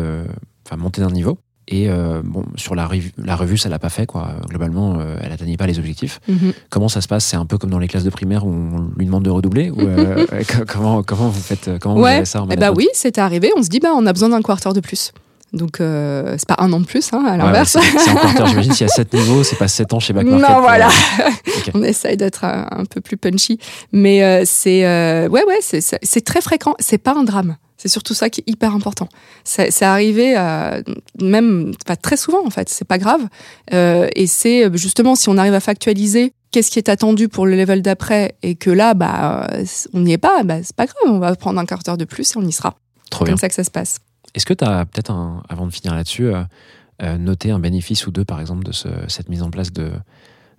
enfin 0.65 0.79
monter 0.79 1.03
d'un 1.03 1.11
niveau. 1.11 1.37
Et 1.69 1.89
euh, 1.89 2.21
bon, 2.23 2.45
sur 2.57 2.75
la, 2.75 2.87
revu- 2.87 3.13
la 3.17 3.37
revue, 3.37 3.57
ça 3.57 3.69
l'a 3.71 3.79
pas 3.79 3.89
fait, 3.89 4.05
quoi. 4.07 4.29
Globalement, 4.49 4.97
euh, 5.01 5.17
elle 5.23 5.33
atteignait 5.33 5.57
pas 5.57 5.67
les 5.67 5.79
objectifs. 5.79 6.21
Comment 6.69 6.89
ça 6.89 7.01
se 7.01 7.09
passe? 7.09 7.25
C'est 7.25 7.37
un 7.37 7.47
peu 7.47 7.57
comme 7.57 7.71
dans 7.71 7.79
les 7.79 7.89
classes 7.89 8.05
de 8.05 8.11
primaire 8.11 8.47
où 8.47 8.51
on 8.51 8.91
lui 8.99 9.07
demande 9.07 9.25
de 9.25 9.31
redoubler 9.31 9.71
ou 9.71 9.81
euh, 9.81 10.27
co- 10.27 10.65
comment, 10.69 11.03
comment 11.03 11.29
vous 11.29 11.41
faites 11.41 11.71
Comment 11.81 11.95
vous 12.19 12.25
ça 12.27 12.43
en 12.43 12.49
Eh 12.51 12.57
bah 12.57 12.71
oui, 12.77 12.89
c'est 12.93 13.17
arrivé. 13.19 13.51
On 13.57 13.63
se 13.63 13.69
dit, 13.71 13.81
bah 13.81 13.93
on 13.97 14.05
a 14.07 14.13
besoin 14.13 14.29
d'un 14.29 14.43
quarter 14.43 14.73
de 14.75 14.81
plus. 14.81 15.13
Donc 15.55 15.81
euh, 15.81 16.35
c'est 16.37 16.49
pas 16.49 16.57
un 16.59 16.73
an 16.73 16.81
de 16.81 16.85
plus, 16.87 17.13
hein, 17.13 17.25
à 17.27 17.37
l'inverse. 17.37 17.77
ouais, 17.77 17.81
c'est 17.93 17.99
c'est 17.99 18.11
en 18.11 18.15
quarter, 18.17 18.47
j'imagine. 18.49 18.73
S'il 18.73 18.87
y 18.87 18.91
a 18.91 18.93
7 18.93 19.13
niveaux, 19.15 19.43
c'est 19.45 19.57
pas 19.57 19.69
7 19.69 19.93
ans 19.95 20.01
chez 20.01 20.13
Back 20.13 20.27
Non, 20.27 20.33
Market 20.39 20.55
pour- 20.57 20.63
voilà. 20.63 20.89
Ok. 20.89 21.71
On 21.75 21.83
essaye 21.83 22.17
d'être 22.17 22.45
un, 22.45 22.67
un 22.71 22.85
peu 22.85 23.01
plus 23.01 23.17
punchy, 23.17 23.59
mais 23.93 24.23
euh, 24.25 24.43
c'est 24.45 24.85
euh, 24.85 25.29
ouais 25.29 25.45
ouais 25.45 25.59
c'est 25.61 26.21
très 26.25 26.41
fréquent. 26.41 26.75
C'est 26.81 26.99
pas 26.99 27.15
un 27.15 27.25
drame. 27.25 27.57
C'est 27.77 27.89
surtout 27.89 28.15
ça 28.15 28.31
qui 28.31 28.41
est 28.41 28.51
hyper 28.51 28.75
important. 28.75 29.09
C'est 29.45 29.83
arrivé 29.83 30.35
euh, 30.39 30.83
même 31.21 31.73
pas 31.87 31.97
très 31.97 32.17
souvent 32.17 32.45
en 32.47 32.51
fait. 32.51 32.69
C'est 32.69 32.87
pas 32.87 32.99
grave. 32.99 33.21
Euh, 33.73 34.09
et 34.17 34.27
c'est 34.27 34.65
euh, 34.67 34.71
justement 34.77 35.15
si 35.17 35.29
on 35.29 35.37
arrive 35.39 35.55
à 35.55 35.61
factualiser 35.61 36.33
qu'est-ce 36.51 36.71
qui 36.71 36.79
est 36.79 36.89
attendu 36.89 37.29
pour 37.29 37.47
le 37.47 37.57
level 37.57 37.83
d'après 37.83 38.37
et 38.43 38.55
que 38.55 38.71
là 38.71 38.95
bah 38.95 39.49
euh, 39.53 39.65
on 39.93 40.01
n'y 40.01 40.13
est 40.13 40.19
pas, 40.19 40.43
bah 40.45 40.57
c'est 40.63 40.75
pas 40.75 40.87
grave. 40.87 41.15
On 41.15 41.19
va 41.19 41.35
prendre 41.37 41.61
un 41.61 41.67
quart 41.67 41.81
d'heure 41.85 41.99
de 41.99 42.05
plus 42.07 42.33
et 42.33 42.39
on 42.39 42.43
y 42.47 42.53
sera. 42.53 42.75
C'est 43.13 43.19
bien. 43.25 43.33
comme 43.35 43.39
ça 43.39 43.49
que 43.49 43.55
ça 43.55 43.65
se 43.65 43.71
passe. 43.71 43.99
Est-ce 44.35 44.47
que 44.47 44.55
tu 44.55 44.65
as 44.65 44.85
peut-être, 44.85 45.13
avant 45.49 45.67
de 45.67 45.71
finir 45.73 45.95
là-dessus, 45.95 46.27
euh, 46.27 46.43
euh, 47.03 47.19
noté 47.19 47.51
un 47.51 47.59
bénéfice 47.59 48.07
ou 48.07 48.11
deux, 48.11 48.25
par 48.25 48.41
exemple, 48.41 48.65
de 48.65 48.73
ce- 48.73 48.89
cette 49.09 49.29
mise 49.29 49.43
en 49.43 49.51
place 49.51 49.73
de, 49.73 49.91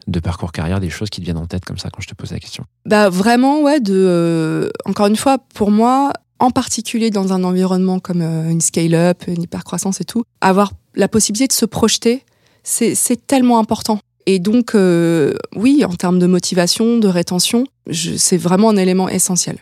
de 0.08 0.20
parcours 0.20 0.52
carrière, 0.52 0.80
des 0.80 0.90
choses 0.90 1.10
qui 1.10 1.20
te 1.20 1.26
viennent 1.26 1.38
en 1.38 1.46
tête 1.48 1.66
comme 1.66 1.78
ça 1.78 1.90
quand 1.90 2.02
je 2.02 2.08
te 2.08 2.14
pose 2.16 2.32
la 2.32 2.40
question? 2.40 2.66
Bah 2.86 3.10
vraiment 3.10 3.62
ouais 3.62 3.80
de 3.80 3.94
euh, 3.96 4.70
encore 4.86 5.08
une 5.08 5.16
fois 5.16 5.38
pour 5.54 5.72
moi 5.72 6.12
en 6.40 6.52
particulier 6.52 7.10
dans 7.12 7.32
un 7.34 7.44
environnement 7.46 8.00
comme 8.00 8.22
une 8.22 8.60
scale-up, 8.62 9.24
une 9.28 9.42
hypercroissance 9.44 10.02
et 10.02 10.04
tout, 10.06 10.24
avoir 10.42 10.74
la 10.94 11.08
possibilité 11.08 11.48
de 11.48 11.54
se 11.54 11.66
projeter, 11.66 12.24
c'est 12.64 12.96
tellement 13.28 13.58
important. 13.60 14.00
Et 14.26 14.40
donc 14.40 14.74
euh, 14.74 15.36
oui, 15.56 15.84
en 15.86 15.94
termes 15.94 16.20
de 16.20 16.28
motivation, 16.28 16.98
de 16.98 17.08
rétention, 17.08 17.66
c'est 17.92 18.38
vraiment 18.38 18.70
un 18.70 18.78
élément 18.78 19.08
essentiel. 19.08 19.58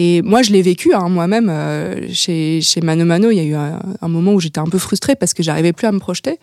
Et 0.00 0.22
moi, 0.22 0.42
je 0.42 0.52
l'ai 0.52 0.62
vécu 0.62 0.94
hein, 0.94 1.08
moi-même 1.08 1.48
euh, 1.50 2.08
chez, 2.12 2.60
chez 2.60 2.80
Mano 2.80 3.04
Mano. 3.04 3.30
Il 3.30 3.36
y 3.36 3.40
a 3.40 3.42
eu 3.42 3.54
un, 3.54 4.08
moment 4.08 4.32
où 4.32 4.40
j'étais 4.40 4.60
un 4.60 4.66
peu 4.66 4.78
frustrée 4.78 5.16
parce 5.16 5.34
que 5.34 5.42
j'arrivais 5.42 5.72
plus 5.72 5.88
à 5.88 5.92
me 5.92 5.98
projeter. 5.98 6.38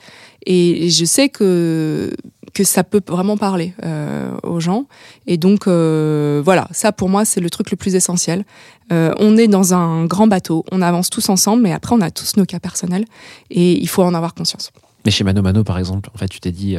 Et 0.46 0.90
je 0.90 1.06
sais 1.06 1.30
que 1.30 2.12
que 2.54 2.64
ça 2.64 2.86
peut 2.86 3.02
vraiment 3.06 3.36
parler 3.36 3.74
euh, 3.84 4.32
aux 4.44 4.62
gens. 4.62 4.88
Et 5.28 5.38
donc 5.38 5.68
voilà, 5.68 6.68
ça 6.72 6.92
pour 6.92 7.10
moi 7.10 7.26
c'est 7.26 7.42
le 7.42 7.50
truc 7.50 7.72
le 7.72 7.78
plus 7.78 7.96
essentiel. 7.96 8.46
On 8.92 9.38
est 9.38 9.48
dans 9.48 9.74
un 9.74 10.06
grand 10.06 10.28
bateau, 10.28 10.64
on 10.72 10.82
avance 10.82 11.10
tous 11.10 11.30
ensemble, 11.30 11.64
mais 11.64 11.74
après 11.74 11.96
on 11.96 12.02
a 12.02 12.12
tous 12.12 12.38
nos 12.38 12.46
cas 12.46 12.60
personnels 12.60 13.06
et 13.50 13.74
il 13.74 13.88
faut 13.88 14.04
en 14.04 14.14
avoir 14.14 14.34
conscience. 14.36 14.72
Mais 15.06 15.12
chez 15.12 15.24
Mano 15.24 15.42
Mano, 15.42 15.64
par 15.64 15.78
exemple, 15.78 16.10
en 16.14 16.18
fait, 16.18 16.28
tu 16.28 16.40
t'es 16.40 16.52
dit, 16.52 16.78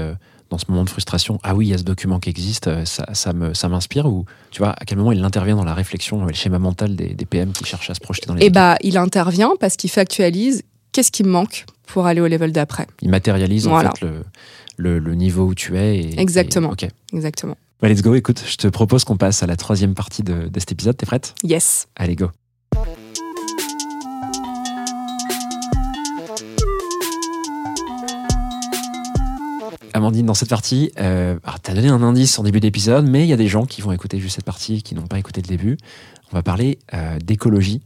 dans 0.51 0.59
ce 0.59 0.65
moment 0.69 0.85
de 0.85 0.91
frustration, 0.91 1.39
ah 1.43 1.55
oui, 1.55 1.67
il 1.67 1.71
y 1.71 1.75
a 1.75 1.79
ce 1.79 1.83
document 1.83 2.21
qui 2.21 2.31
existe, 2.31 2.69
euh, 2.69 2.85
ça, 2.85 3.07
ça 3.15 3.33
me- 3.33 3.53
ça 3.55 3.69
m'inspire 3.69 4.07
Ou 4.07 4.25
tu 4.51 4.59
vois, 4.63 4.71
à 4.71 4.85
quel 4.85 4.99
moment 4.99 5.13
il 5.13 5.23
intervient 5.25 5.57
dans 5.57 5.65
la 5.65 5.75
réflexion, 5.75 6.25
le 6.25 6.33
schéma 6.33 6.59
mental 6.59 6.95
des, 6.97 7.15
des 7.15 7.25
PM 7.27 7.53
qui 7.53 7.65
cherchent 7.65 7.91
à 7.91 7.95
se 7.95 8.01
projeter 8.01 8.27
dans 8.27 8.35
les 8.35 8.43
équipes 8.43 8.55
bah 8.55 8.77
il 8.83 8.97
intervient 8.99 9.53
parce 9.59 9.77
qu'il 9.77 9.91
factualise 9.91 10.63
qu'est-ce 10.93 11.11
qui 11.11 11.25
me 11.25 11.31
manque 11.31 11.65
pour 11.87 12.07
aller 12.07 12.21
au 12.21 12.29
level 12.29 12.53
d'après. 12.53 12.87
Il 13.03 13.11
matérialise 13.11 13.67
Voilà. 13.67 13.91
en 13.91 13.95
fait 13.95 14.05
le, 14.07 14.25
le, 14.77 14.99
le 14.99 15.15
niveau 15.15 15.47
où 15.47 15.55
tu 15.55 15.77
es. 15.77 15.99
Et, 15.99 16.21
Exactement. 16.21 16.71
et- 16.71 16.85
ok. 16.85 16.91
Exactement. 17.13 17.57
Ouais, 17.83 17.89
let's 17.91 18.03
go. 18.03 18.15
Écoute, 18.15 18.43
je 18.47 18.57
te 18.57 18.69
propose 18.69 19.05
qu'on 19.05 19.17
passe 19.19 19.43
à 19.43 19.47
la 19.47 19.57
troisième 19.57 19.95
partie 19.95 20.23
de, 20.23 20.49
de 20.49 20.61
cet 20.61 20.73
épisode. 20.73 20.97
T'es 20.97 21.05
prête? 21.07 21.35
Yes. 21.45 21.89
Allez, 21.97 22.17
go. 22.17 22.31
Amandine, 29.97 30.27
dans 30.27 30.35
cette 30.35 30.51
partie, 30.51 30.93
euh, 31.01 31.37
tu 31.65 31.71
as 31.71 31.75
donné 31.75 31.89
un 31.89 32.03
indice 32.03 32.39
en 32.39 32.43
début 32.43 32.61
d'épisode, 32.61 33.09
mais 33.09 33.25
il 33.25 33.29
y 33.29 33.33
a 33.33 33.37
des 33.37 33.49
gens 33.49 33.65
qui 33.65 33.81
vont 33.81 33.93
écouter 33.93 34.21
juste 34.21 34.37
cette 34.37 34.45
partie 34.45 34.83
qui 34.83 34.95
n'ont 34.95 35.07
pas 35.07 35.19
écouté 35.19 35.41
le 35.41 35.49
début. 35.49 35.79
On 36.31 36.37
va 36.37 36.43
parler 36.43 36.79
euh, 36.93 37.19
d'écologie, 37.19 37.81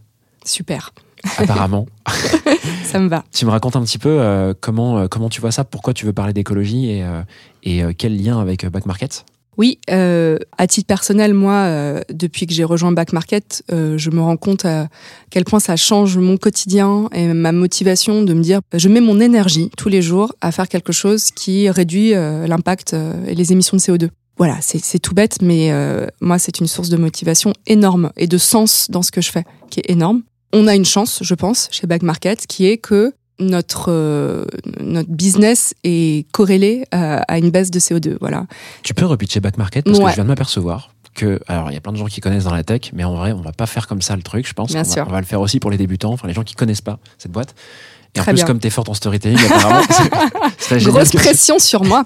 Super. 0.45 0.93
apparemment. 1.39 1.87
Ça 2.85 2.99
me 2.99 3.09
va. 3.09 3.25
tu 3.33 3.47
me 3.47 3.51
racontes 3.51 3.77
un 3.77 3.83
petit 3.83 3.99
peu 3.99 4.09
euh, 4.09 4.55
comment, 4.59 4.99
euh, 4.99 5.07
comment 5.07 5.29
tu 5.29 5.41
vois 5.41 5.53
ça, 5.53 5.63
pourquoi 5.63 5.95
tu 5.95 6.05
veux 6.05 6.13
parler 6.13 6.33
d'écologie 6.33 6.91
et, 6.91 7.05
et 7.63 7.83
quel 7.95 8.21
lien 8.21 8.41
avec 8.41 8.67
Back 8.67 8.87
Market 8.87 9.25
Oui, 9.61 9.79
euh, 9.91 10.39
à 10.57 10.67
titre 10.67 10.87
personnel, 10.87 11.35
moi, 11.35 11.53
euh, 11.53 12.01
depuis 12.11 12.47
que 12.47 12.55
j'ai 12.55 12.65
rejoint 12.65 12.93
Back 12.93 13.13
Market, 13.13 13.63
euh, 13.71 13.99
je 13.99 14.09
me 14.09 14.23
rends 14.23 14.39
compte 14.39 14.65
à 14.65 14.89
quel 15.29 15.45
point 15.45 15.61
ça 15.61 15.77
change 15.77 16.17
mon 16.17 16.39
quotidien 16.39 17.11
et 17.13 17.27
ma 17.27 17.53
motivation 17.53 18.23
de 18.23 18.33
me 18.33 18.41
dire, 18.41 18.63
je 18.73 18.89
mets 18.89 19.03
mon 19.03 19.21
énergie 19.21 19.71
tous 19.77 19.91
les 19.91 20.01
jours 20.01 20.33
à 20.41 20.51
faire 20.51 20.67
quelque 20.67 20.93
chose 20.93 21.31
qui 21.31 21.69
réduit 21.69 22.13
l'impact 22.13 22.97
et 23.27 23.35
les 23.35 23.53
émissions 23.53 23.77
de 23.77 23.83
CO2. 23.83 24.09
Voilà, 24.39 24.57
c'est 24.63 24.99
tout 24.99 25.13
bête, 25.13 25.43
mais 25.43 25.71
moi, 26.23 26.39
c'est 26.39 26.61
une 26.61 26.67
source 26.67 26.89
de 26.89 26.97
motivation 26.97 27.53
énorme 27.67 28.13
et 28.17 28.27
de 28.27 28.39
sens 28.39 28.87
dans 28.91 29.03
ce 29.03 29.11
que 29.11 29.21
je 29.21 29.31
fais, 29.31 29.45
qui 29.69 29.81
est 29.81 29.91
énorme. 29.91 30.23
On 30.55 30.69
a 30.69 30.75
une 30.75 30.87
chance, 30.87 31.19
je 31.21 31.35
pense, 31.35 31.69
chez 31.71 31.87
Back 31.87 32.03
Market, 32.03 32.47
qui 32.47 32.67
est 32.67 32.79
que 32.79 33.13
notre 33.41 33.91
euh, 33.91 34.45
notre 34.81 35.11
business 35.11 35.75
est 35.85 36.31
corrélé 36.31 36.85
euh, 36.95 37.21
à 37.27 37.39
une 37.39 37.51
baisse 37.51 37.71
de 37.71 37.79
CO2. 37.79 38.17
Voilà. 38.21 38.47
Tu 38.83 38.95
peux 38.95 39.07
repitcher 39.07 39.41
Back 39.41 39.59
Market 39.59 39.85
parce 39.85 39.99
que 39.99 40.09
je 40.09 40.15
viens 40.15 40.25
de 40.25 40.29
m'apercevoir 40.29 40.91
que, 41.15 41.41
alors 41.49 41.71
il 41.71 41.75
y 41.75 41.77
a 41.77 41.81
plein 41.81 41.93
de 41.93 41.97
gens 41.99 42.07
qui 42.07 42.21
connaissent 42.21 42.45
dans 42.45 42.55
la 42.55 42.63
tech, 42.63 42.93
mais 42.93 43.03
en 43.03 43.17
vrai, 43.17 43.33
on 43.33 43.41
va 43.41 43.53
pas 43.53 43.67
faire 43.67 43.89
comme 43.89 44.01
ça 44.01 44.15
le 44.15 44.23
truc, 44.23 44.47
je 44.47 44.53
pense. 44.53 44.73
Va, 44.73 44.83
on 45.07 45.11
va 45.11 45.21
le 45.21 45.27
faire 45.27 45.41
aussi 45.41 45.59
pour 45.59 45.71
les 45.71 45.77
débutants, 45.77 46.13
enfin 46.13 46.29
les 46.29 46.35
gens 46.35 46.45
qui 46.45 46.55
connaissent 46.55 46.81
pas 46.81 46.99
cette 47.19 47.33
boîte. 47.33 47.55
Et 48.17 48.21
en 48.21 48.25
plus, 48.25 48.35
bien. 48.35 48.45
comme 48.45 48.59
t'es 48.59 48.71
forte 48.71 48.89
en 48.89 48.95
storytelling, 48.95 49.39
apparemment, 49.39 49.83
c'est. 50.59 50.83
Grosse 50.83 51.13
pression 51.13 51.61
sur 51.61 51.85
moi. 51.85 52.03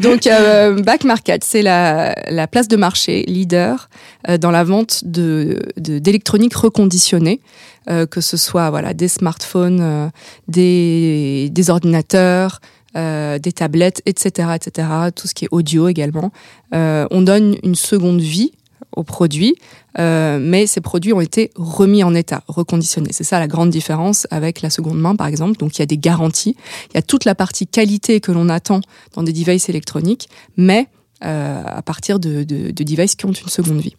Donc, 0.00 0.26
euh, 0.26 0.82
Back 0.82 1.04
Market, 1.04 1.44
c'est 1.44 1.62
la, 1.62 2.14
la 2.30 2.46
place 2.46 2.68
de 2.68 2.76
marché 2.76 3.24
leader 3.26 3.88
dans 4.38 4.50
la 4.50 4.64
vente 4.64 5.02
de 5.04 5.60
de- 5.76 5.98
d'électronique 5.98 6.54
reconditionnée, 6.54 7.40
euh, 7.88 8.06
que 8.06 8.20
ce 8.20 8.36
soit 8.36 8.70
voilà 8.70 8.92
des 8.94 9.08
smartphones, 9.08 9.80
euh, 9.80 10.08
des, 10.48 11.48
des 11.50 11.70
ordinateurs, 11.70 12.60
euh, 12.96 13.38
des 13.38 13.52
tablettes, 13.52 14.02
etc., 14.06 14.50
etc. 14.56 14.88
Tout 15.14 15.26
ce 15.28 15.34
qui 15.34 15.44
est 15.44 15.48
audio 15.50 15.88
également. 15.88 16.32
Euh, 16.74 17.06
on 17.10 17.22
donne 17.22 17.56
une 17.62 17.74
seconde 17.74 18.20
vie 18.20 18.52
aux 18.96 19.02
produits, 19.04 19.54
euh, 19.98 20.38
mais 20.40 20.66
ces 20.66 20.80
produits 20.80 21.12
ont 21.12 21.20
été 21.20 21.50
remis 21.56 22.02
en 22.02 22.14
état, 22.14 22.42
reconditionnés. 22.48 23.10
C'est 23.12 23.24
ça 23.24 23.38
la 23.38 23.46
grande 23.46 23.68
différence 23.68 24.26
avec 24.30 24.62
la 24.62 24.70
seconde 24.70 24.98
main, 24.98 25.14
par 25.16 25.26
exemple. 25.26 25.58
Donc 25.58 25.76
il 25.76 25.80
y 25.80 25.82
a 25.82 25.86
des 25.86 25.98
garanties, 25.98 26.56
il 26.90 26.94
y 26.94 26.98
a 26.98 27.02
toute 27.02 27.24
la 27.26 27.34
partie 27.34 27.66
qualité 27.66 28.20
que 28.20 28.32
l'on 28.32 28.48
attend 28.48 28.80
dans 29.14 29.22
des 29.22 29.32
devices 29.34 29.68
électroniques, 29.68 30.28
mais 30.56 30.86
euh, 31.24 31.62
à 31.64 31.82
partir 31.82 32.18
de, 32.18 32.42
de, 32.44 32.70
de 32.70 32.84
devices 32.84 33.14
qui 33.14 33.24
ont 33.24 33.32
une 33.32 33.48
seconde 33.48 33.80
vie. 33.80 33.96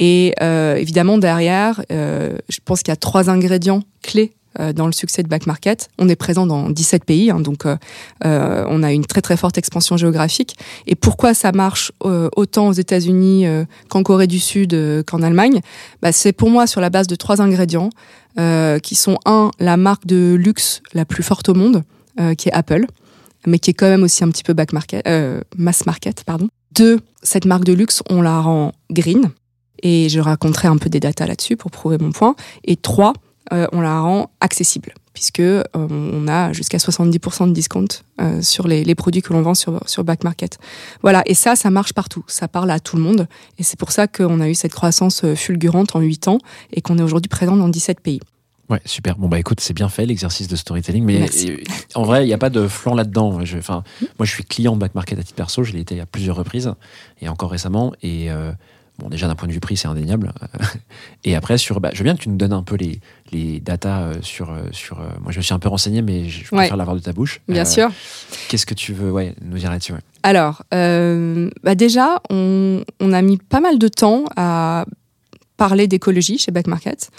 Et 0.00 0.34
euh, 0.42 0.76
évidemment, 0.76 1.18
derrière, 1.18 1.82
euh, 1.92 2.36
je 2.48 2.58
pense 2.64 2.82
qu'il 2.82 2.90
y 2.90 2.92
a 2.92 2.96
trois 2.96 3.30
ingrédients 3.30 3.82
clés 4.02 4.32
euh, 4.58 4.72
dans 4.72 4.86
le 4.86 4.92
succès 4.92 5.22
de 5.22 5.28
Back 5.28 5.46
Market. 5.46 5.88
On 5.98 6.08
est 6.08 6.16
présent 6.16 6.46
dans 6.46 6.70
17 6.70 7.04
pays, 7.04 7.30
hein, 7.30 7.40
donc 7.40 7.66
euh, 7.66 7.76
euh, 8.24 8.64
on 8.68 8.82
a 8.82 8.92
une 8.92 9.04
très 9.04 9.20
très 9.20 9.36
forte 9.36 9.58
expansion 9.58 9.96
géographique. 9.96 10.56
Et 10.86 10.94
pourquoi 10.94 11.34
ça 11.34 11.52
marche 11.52 11.92
euh, 12.04 12.28
autant 12.36 12.68
aux 12.68 12.72
États-Unis 12.72 13.46
euh, 13.46 13.64
qu'en 13.88 14.02
Corée 14.02 14.26
du 14.26 14.40
Sud, 14.40 14.74
euh, 14.74 15.02
qu'en 15.02 15.22
Allemagne? 15.22 15.60
Bah, 16.00 16.10
C'est 16.10 16.32
pour 16.32 16.50
moi 16.50 16.66
sur 16.66 16.80
la 16.80 16.90
base 16.90 17.06
de 17.06 17.16
trois 17.16 17.40
ingrédients 17.40 17.90
qui 18.82 18.96
sont 18.96 19.16
un, 19.24 19.50
la 19.60 19.78
marque 19.78 20.04
de 20.04 20.34
luxe 20.38 20.82
la 20.92 21.06
plus 21.06 21.22
forte 21.22 21.48
au 21.48 21.54
monde, 21.54 21.84
qui 22.36 22.50
est 22.50 22.52
Apple, 22.52 22.84
mais 23.46 23.58
qui 23.58 23.70
est 23.70 23.74
quand 23.74 23.88
même 23.88 24.02
aussi 24.02 24.24
un 24.24 24.28
petit 24.28 24.42
peu 24.42 24.52
back 24.52 24.72
market, 24.72 25.06
euh, 25.06 25.40
mass 25.56 25.86
market, 25.86 26.24
pardon. 26.24 26.48
Deux, 26.72 27.00
cette 27.22 27.46
marque 27.46 27.64
de 27.64 27.72
luxe, 27.72 28.02
on 28.10 28.20
la 28.20 28.40
rend 28.40 28.72
green, 28.90 29.30
et 29.82 30.08
je 30.08 30.20
raconterai 30.20 30.68
un 30.68 30.76
peu 30.76 30.90
des 30.90 31.00
datas 31.00 31.26
là-dessus 31.26 31.56
pour 31.56 31.70
prouver 31.70 31.98
mon 31.98 32.12
point. 32.12 32.34
Et 32.64 32.76
trois, 32.76 33.12
euh, 33.52 33.66
on 33.72 33.80
la 33.80 34.00
rend 34.00 34.30
accessible, 34.40 34.92
puisque 35.12 35.40
euh, 35.40 35.62
on 35.74 36.26
a 36.28 36.52
jusqu'à 36.52 36.78
70% 36.78 37.48
de 37.48 37.52
discount 37.52 37.86
euh, 38.20 38.42
sur 38.42 38.66
les, 38.66 38.84
les 38.84 38.94
produits 38.94 39.22
que 39.22 39.32
l'on 39.32 39.42
vend 39.42 39.54
sur, 39.54 39.80
sur 39.86 40.04
back 40.04 40.24
market. 40.24 40.58
Voilà, 41.02 41.22
et 41.26 41.34
ça, 41.34 41.54
ça 41.56 41.70
marche 41.70 41.92
partout, 41.92 42.24
ça 42.26 42.48
parle 42.48 42.70
à 42.70 42.80
tout 42.80 42.96
le 42.96 43.02
monde, 43.02 43.28
et 43.58 43.62
c'est 43.62 43.78
pour 43.78 43.92
ça 43.92 44.08
qu'on 44.08 44.40
a 44.40 44.48
eu 44.48 44.54
cette 44.54 44.74
croissance 44.74 45.22
euh, 45.24 45.34
fulgurante 45.34 45.94
en 45.94 46.00
8 46.00 46.28
ans, 46.28 46.38
et 46.72 46.80
qu'on 46.80 46.98
est 46.98 47.02
aujourd'hui 47.02 47.28
présent 47.28 47.56
dans 47.56 47.68
17 47.68 48.00
pays. 48.00 48.20
Ouais, 48.68 48.80
super. 48.84 49.16
Bon, 49.16 49.28
bah 49.28 49.38
écoute, 49.38 49.60
c'est 49.60 49.74
bien 49.74 49.88
fait 49.88 50.06
l'exercice 50.06 50.48
de 50.48 50.56
storytelling, 50.56 51.04
mais 51.04 51.20
Merci. 51.20 51.50
euh, 51.52 51.56
en 51.94 52.02
vrai, 52.02 52.24
il 52.24 52.26
n'y 52.26 52.32
a 52.34 52.38
pas 52.38 52.50
de 52.50 52.66
flanc 52.66 52.94
là-dedans. 52.94 53.38
Enfin, 53.56 53.84
moi, 54.18 54.26
je 54.26 54.30
suis 54.30 54.42
client 54.44 54.74
de 54.74 54.80
Back 54.80 54.94
Market 54.96 55.18
à 55.18 55.22
titre 55.22 55.36
perso, 55.36 55.62
je 55.62 55.72
l'ai 55.72 55.80
été 55.80 56.00
à 56.00 56.06
plusieurs 56.06 56.34
reprises, 56.36 56.72
et 57.20 57.28
encore 57.28 57.50
récemment. 57.52 57.92
Et 58.02 58.28
euh, 58.30 58.50
bon, 58.98 59.08
déjà, 59.08 59.28
d'un 59.28 59.36
point 59.36 59.46
de 59.46 59.52
vue 59.52 59.60
prix, 59.60 59.76
c'est 59.76 59.86
indéniable. 59.86 60.32
et 61.24 61.36
après, 61.36 61.58
sur, 61.58 61.80
bah, 61.80 61.90
je 61.92 61.98
veux 61.98 62.04
bien 62.04 62.16
que 62.16 62.22
tu 62.22 62.28
nous 62.28 62.36
donnes 62.36 62.52
un 62.52 62.64
peu 62.64 62.74
les, 62.74 63.00
les 63.30 63.60
datas 63.60 64.00
euh, 64.02 64.14
sur. 64.22 64.52
sur 64.72 64.96
moi, 65.20 65.30
je 65.30 65.36
me 65.38 65.42
suis 65.42 65.54
un 65.54 65.60
peu 65.60 65.68
renseigné, 65.68 66.02
mais 66.02 66.28
je 66.28 66.40
je 66.46 66.50
Ouais. 66.52 66.62
préfère 66.62 66.76
l'avoir 66.76 66.96
de 66.96 67.00
ta 67.02 67.12
bouche. 67.12 67.40
Bien 67.48 67.62
Euh, 67.62 67.64
sûr. 67.66 67.90
Qu'est-ce 68.48 68.66
que 68.66 68.74
tu 68.74 68.92
veux 68.92 69.12
ouais, 69.12 69.34
nous 69.42 69.58
dire 69.58 69.70
là-dessus 69.70 69.92
ouais. 69.92 70.00
Alors, 70.24 70.64
euh, 70.74 71.50
bah 71.62 71.76
déjà, 71.76 72.20
on, 72.30 72.82
on 72.98 73.12
a 73.12 73.22
mis 73.22 73.36
pas 73.36 73.60
mal 73.60 73.78
de 73.78 73.86
temps 73.86 74.24
à 74.36 74.86
parler 75.56 75.86
d'écologie 75.86 76.36
chez 76.36 76.50
Back 76.50 76.66
Market 76.66 77.10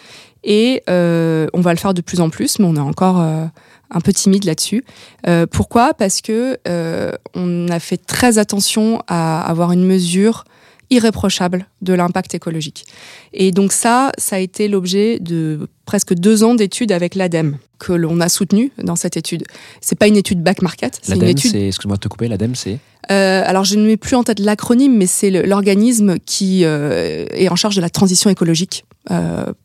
et 0.43 0.83
euh, 0.89 1.47
on 1.53 1.61
va 1.61 1.73
le 1.73 1.79
faire 1.79 1.93
de 1.93 2.01
plus 2.01 2.21
en 2.21 2.29
plus, 2.29 2.59
mais 2.59 2.65
on 2.65 2.75
est 2.75 2.79
encore 2.79 3.19
euh, 3.19 3.45
un 3.91 4.01
peu 4.01 4.13
timide 4.13 4.45
là-dessus. 4.45 4.83
Euh, 5.27 5.45
pourquoi? 5.49 5.93
Parce 5.93 6.21
que 6.21 6.57
euh, 6.67 7.11
on 7.35 7.67
a 7.69 7.79
fait 7.79 7.97
très 7.97 8.38
attention 8.38 9.01
à 9.07 9.41
avoir 9.41 9.71
une 9.71 9.85
mesure 9.85 10.43
irréprochable 10.89 11.67
de 11.81 11.93
l'impact 11.93 12.33
écologique. 12.33 12.85
Et 13.33 13.51
donc 13.51 13.73
ça, 13.73 14.11
ça 14.17 14.38
a 14.38 14.39
été 14.39 14.69
l'objet 14.69 15.19
de 15.19 15.67
presque 15.85 16.13
deux 16.13 16.43
ans 16.43 16.55
d'études 16.55 16.93
avec 16.93 17.15
l'ADEME 17.15 17.57
que 17.77 17.91
l'on 17.91 18.21
a 18.21 18.29
soutenu 18.29 18.71
dans 18.81 18.95
cette 18.95 19.17
étude. 19.17 19.43
C'est 19.81 19.99
pas 19.99 20.07
une 20.07 20.15
étude 20.15 20.41
back 20.41 20.61
market, 20.61 20.99
c'est 21.01 21.13
une 21.13 21.19
L'ADEME, 21.19 21.38
étude 21.38 21.51
c'est. 21.51 21.67
Excuse-moi 21.67 21.97
de 21.97 22.01
te 22.01 22.07
couper, 22.07 22.27
l'ADEME, 22.29 22.55
c'est? 22.55 22.79
euh, 23.11 23.43
alors, 23.45 23.63
je 23.63 23.75
ne 23.75 23.85
mets 23.85 23.97
plus 23.97 24.15
en 24.15 24.23
tête 24.23 24.39
l'acronyme, 24.39 24.97
mais 24.97 25.07
c'est 25.07 25.29
l'organisme 25.29 26.17
qui 26.19 26.65
euh, 26.65 27.25
est 27.31 27.49
en 27.49 27.55
charge 27.55 27.75
de 27.75 27.81
la 27.81 27.89
transition 27.89 28.29
écologique 28.29 28.83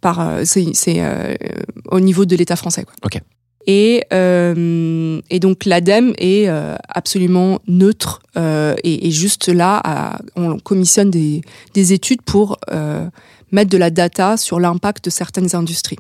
par, 0.01 0.21
euh, 0.21 0.43
c'est 0.45 0.67
c'est, 0.75 0.97
euh, 0.99 1.35
au 1.91 2.01
niveau 2.01 2.25
de 2.25 2.37
l'État 2.37 2.57
français. 2.57 2.85
Quoi. 2.85 2.95
Ok. 3.05 3.21
Et, 3.67 4.03
euh, 4.13 5.21
et 5.31 5.39
donc 5.39 5.65
l'ADEME 5.67 6.15
est 6.19 6.49
euh, 6.49 6.75
absolument 6.89 7.61
neutre 7.69 8.21
euh, 8.37 8.75
et, 8.83 9.07
et 9.07 9.11
juste 9.13 9.47
là, 9.49 9.81
à- 9.85 10.19
on 10.35 10.59
commissionne 10.59 11.11
des, 11.13 11.43
des 11.73 11.93
études 11.93 12.23
pour 12.23 12.59
euh, 12.73 13.07
mettre 13.53 13.71
de 13.71 13.79
la 13.79 13.91
data 13.91 14.37
sur 14.37 14.59
l'impact 14.59 15.05
de 15.05 15.11
certaines 15.11 15.55
industries. 15.55 15.99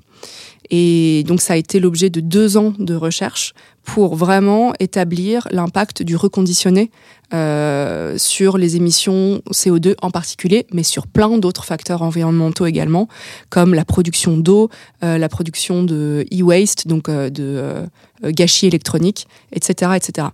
Et 0.71 1.23
donc 1.29 1.41
ça 1.41 1.53
a 1.53 1.57
été 1.57 1.79
l'objet 1.79 2.11
de 2.11 2.21
deux 2.21 2.57
ans 2.57 2.73
de 2.79 2.95
recherche 2.97 3.53
pour 3.85 4.17
vraiment 4.17 4.73
établir 4.81 5.47
l'impact 5.53 6.03
du 6.03 6.17
reconditionné 6.17 6.91
euh, 7.33 8.19
sur 8.19 8.59
les 8.59 8.77
émissions 8.77 9.43
CO2 9.51 9.95
en 10.03 10.11
particulier, 10.11 10.67
mais 10.73 10.83
sur 10.83 11.07
plein 11.07 11.39
d'autres 11.39 11.65
facteurs 11.65 12.03
environnementaux 12.03 12.67
également, 12.67 13.09
comme 13.49 13.75
la 13.75 13.85
production 13.85 14.37
d'eau, 14.37 14.71
euh, 15.03 15.19
la 15.19 15.29
production 15.29 15.83
de 15.83 16.27
e-waste, 16.33 16.89
donc 16.89 17.09
euh, 17.09 17.31
de 17.31 17.43
euh, 17.45 17.87
gâchis 18.25 18.67
électroniques, 18.67 19.27
etc., 19.53 19.93
etc. 19.97 20.29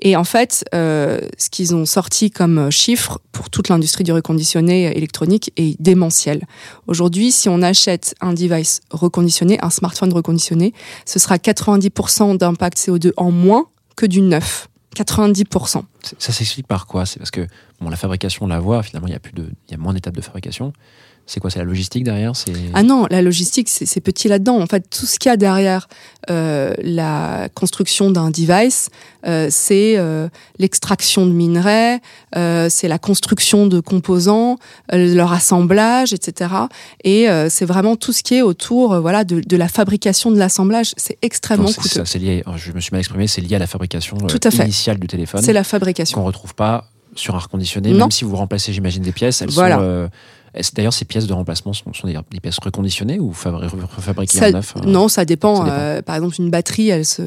Et 0.00 0.16
en 0.16 0.24
fait, 0.24 0.64
euh, 0.74 1.20
ce 1.38 1.50
qu'ils 1.50 1.74
ont 1.74 1.86
sorti 1.86 2.30
comme 2.30 2.70
chiffre 2.70 3.20
pour 3.32 3.48
toute 3.48 3.68
l'industrie 3.68 4.04
du 4.04 4.12
reconditionné 4.12 4.94
électronique 4.96 5.52
est 5.56 5.80
démentiel. 5.80 6.46
Aujourd'hui, 6.86 7.32
si 7.32 7.48
on 7.48 7.62
achète 7.62 8.14
un 8.20 8.34
device 8.34 8.80
reconditionné, 8.90 9.58
un 9.62 9.70
smartphone 9.70 10.12
reconditionné, 10.12 10.74
ce 11.06 11.18
sera 11.18 11.36
90% 11.36 12.36
d'impact 12.36 12.78
CO2 12.78 13.12
en 13.16 13.30
moins 13.30 13.66
que 13.96 14.06
du 14.06 14.20
neuf. 14.20 14.69
90%. 14.96 15.84
C'est- 16.02 16.20
Ça 16.20 16.32
s'explique 16.32 16.66
par 16.66 16.86
quoi? 16.86 17.06
C'est 17.06 17.18
parce 17.18 17.30
que 17.30 17.46
bon, 17.80 17.90
la 17.90 17.96
fabrication, 17.96 18.44
on 18.44 18.48
la 18.48 18.60
voit, 18.60 18.82
finalement, 18.82 19.08
il 19.08 19.12
y 19.12 19.16
a 19.16 19.20
plus 19.20 19.32
de, 19.32 19.50
il 19.68 19.70
y 19.72 19.74
a 19.74 19.78
moins 19.78 19.94
d'étapes 19.94 20.16
de 20.16 20.20
fabrication. 20.20 20.72
C'est 21.32 21.38
quoi 21.38 21.48
C'est 21.48 21.60
la 21.60 21.64
logistique 21.64 22.02
derrière 22.02 22.34
C'est 22.34 22.50
Ah 22.74 22.82
non, 22.82 23.06
la 23.08 23.22
logistique, 23.22 23.68
c'est 23.68 23.86
c'est 23.86 24.00
petit 24.00 24.26
là-dedans. 24.26 24.58
En 24.60 24.66
fait, 24.66 24.90
tout 24.90 25.06
ce 25.06 25.16
qu'il 25.16 25.28
y 25.28 25.32
a 25.32 25.36
derrière 25.36 25.86
euh, 26.28 26.74
la 26.82 27.48
construction 27.54 28.10
d'un 28.10 28.30
device, 28.30 28.88
euh, 29.28 29.46
c'est 29.48 29.94
euh, 29.96 30.28
l'extraction 30.58 31.26
de 31.26 31.30
minerais, 31.30 32.00
c'est 32.34 32.88
la 32.88 32.98
construction 32.98 33.68
de 33.68 33.78
composants, 33.78 34.56
leur 34.92 35.32
assemblage, 35.32 36.12
etc. 36.12 36.50
Et 37.04 37.28
c'est 37.48 37.64
vraiment 37.64 37.94
tout 37.94 38.12
ce 38.12 38.24
qui 38.24 38.34
est 38.34 38.42
autour 38.42 39.00
voilà, 39.00 39.22
de, 39.22 39.38
de 39.40 39.56
la 39.56 39.68
fabrication 39.68 40.32
de 40.32 40.36
l'assemblage. 40.36 40.94
C'est 40.96 41.16
extrêmement 41.22 41.68
c'est- 41.68 41.80
coûteux. 41.80 42.00
ça, 42.00 42.06
c'est 42.06 42.18
lié. 42.18 42.42
Je 42.56 42.72
me 42.72 42.80
suis 42.80 42.90
mal 42.90 42.98
exprimé. 43.02 43.28
C'est 43.28 43.40
lié 43.40 43.54
à 43.54 43.60
la 43.60 43.68
fabrication 43.68 44.16
Tout 44.16 44.40
à 44.42 44.50
fait. 44.50 44.64
initiale 44.64 44.98
du 44.98 45.06
téléphone 45.06 45.42
C'est 45.42 45.52
la 45.52 45.62
fabrication. 45.62 46.18
qu'on 46.18 46.24
retrouve 46.26 46.56
pas 46.56 46.88
sur 47.14 47.36
un 47.36 47.38
reconditionné. 47.38 47.90
Non. 47.92 47.98
Même 48.06 48.10
si 48.10 48.24
vous 48.24 48.34
remplacez, 48.36 48.72
j'imagine, 48.72 49.02
des 49.02 49.12
pièces, 49.12 49.42
elles 49.42 49.50
Voilà. 49.50 49.76
sont. 49.76 50.10
D'ailleurs, 50.74 50.92
ces 50.92 51.04
pièces 51.04 51.26
de 51.26 51.32
remplacement 51.32 51.72
sont, 51.72 51.92
sont 51.92 52.06
des, 52.06 52.18
des 52.32 52.40
pièces 52.40 52.58
reconditionnées 52.62 53.18
ou 53.20 53.32
fabri- 53.32 53.68
refabriquées 53.68 54.44
en 54.46 54.50
neuf 54.50 54.74
euh 54.76 54.80
non, 54.86 55.08
ça 55.08 55.24
dépend. 55.24 55.56
ça 55.56 55.64
dépend. 55.64 55.76
Euh, 55.76 56.02
par 56.02 56.16
exemple, 56.16 56.34
une 56.38 56.50
batterie, 56.50 56.88
elle 56.88 57.04
se 57.04 57.22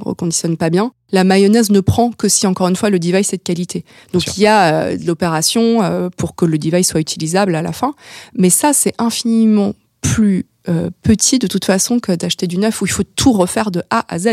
reconditionne 0.00 0.56
pas 0.56 0.70
bien. 0.70 0.92
La 1.12 1.24
mayonnaise 1.24 1.70
ne 1.70 1.80
prend 1.80 2.10
que 2.10 2.28
si, 2.28 2.46
encore 2.46 2.68
une 2.68 2.76
fois, 2.76 2.90
le 2.90 2.98
device 2.98 3.32
est 3.32 3.38
de 3.38 3.42
qualité. 3.42 3.84
Donc, 4.12 4.36
il 4.36 4.42
y 4.42 4.46
a 4.46 4.74
euh, 4.74 4.96
de 4.96 5.06
l'opération 5.06 5.82
euh, 5.82 6.08
pour 6.16 6.34
que 6.34 6.44
le 6.44 6.58
device 6.58 6.88
soit 6.88 7.00
utilisable 7.00 7.54
à 7.54 7.62
la 7.62 7.72
fin. 7.72 7.94
Mais 8.36 8.50
ça, 8.50 8.72
c'est 8.72 8.94
infiniment 8.98 9.72
plus 10.00 10.46
euh, 10.68 10.90
petit 11.02 11.38
de 11.38 11.46
toute 11.46 11.64
façon 11.64 12.00
que 12.00 12.12
d'acheter 12.12 12.46
du 12.46 12.58
neuf 12.58 12.80
où 12.82 12.86
il 12.86 12.90
faut 12.90 13.02
tout 13.04 13.32
refaire 13.32 13.70
de 13.70 13.82
A 13.90 14.04
à 14.12 14.18
Z. 14.18 14.28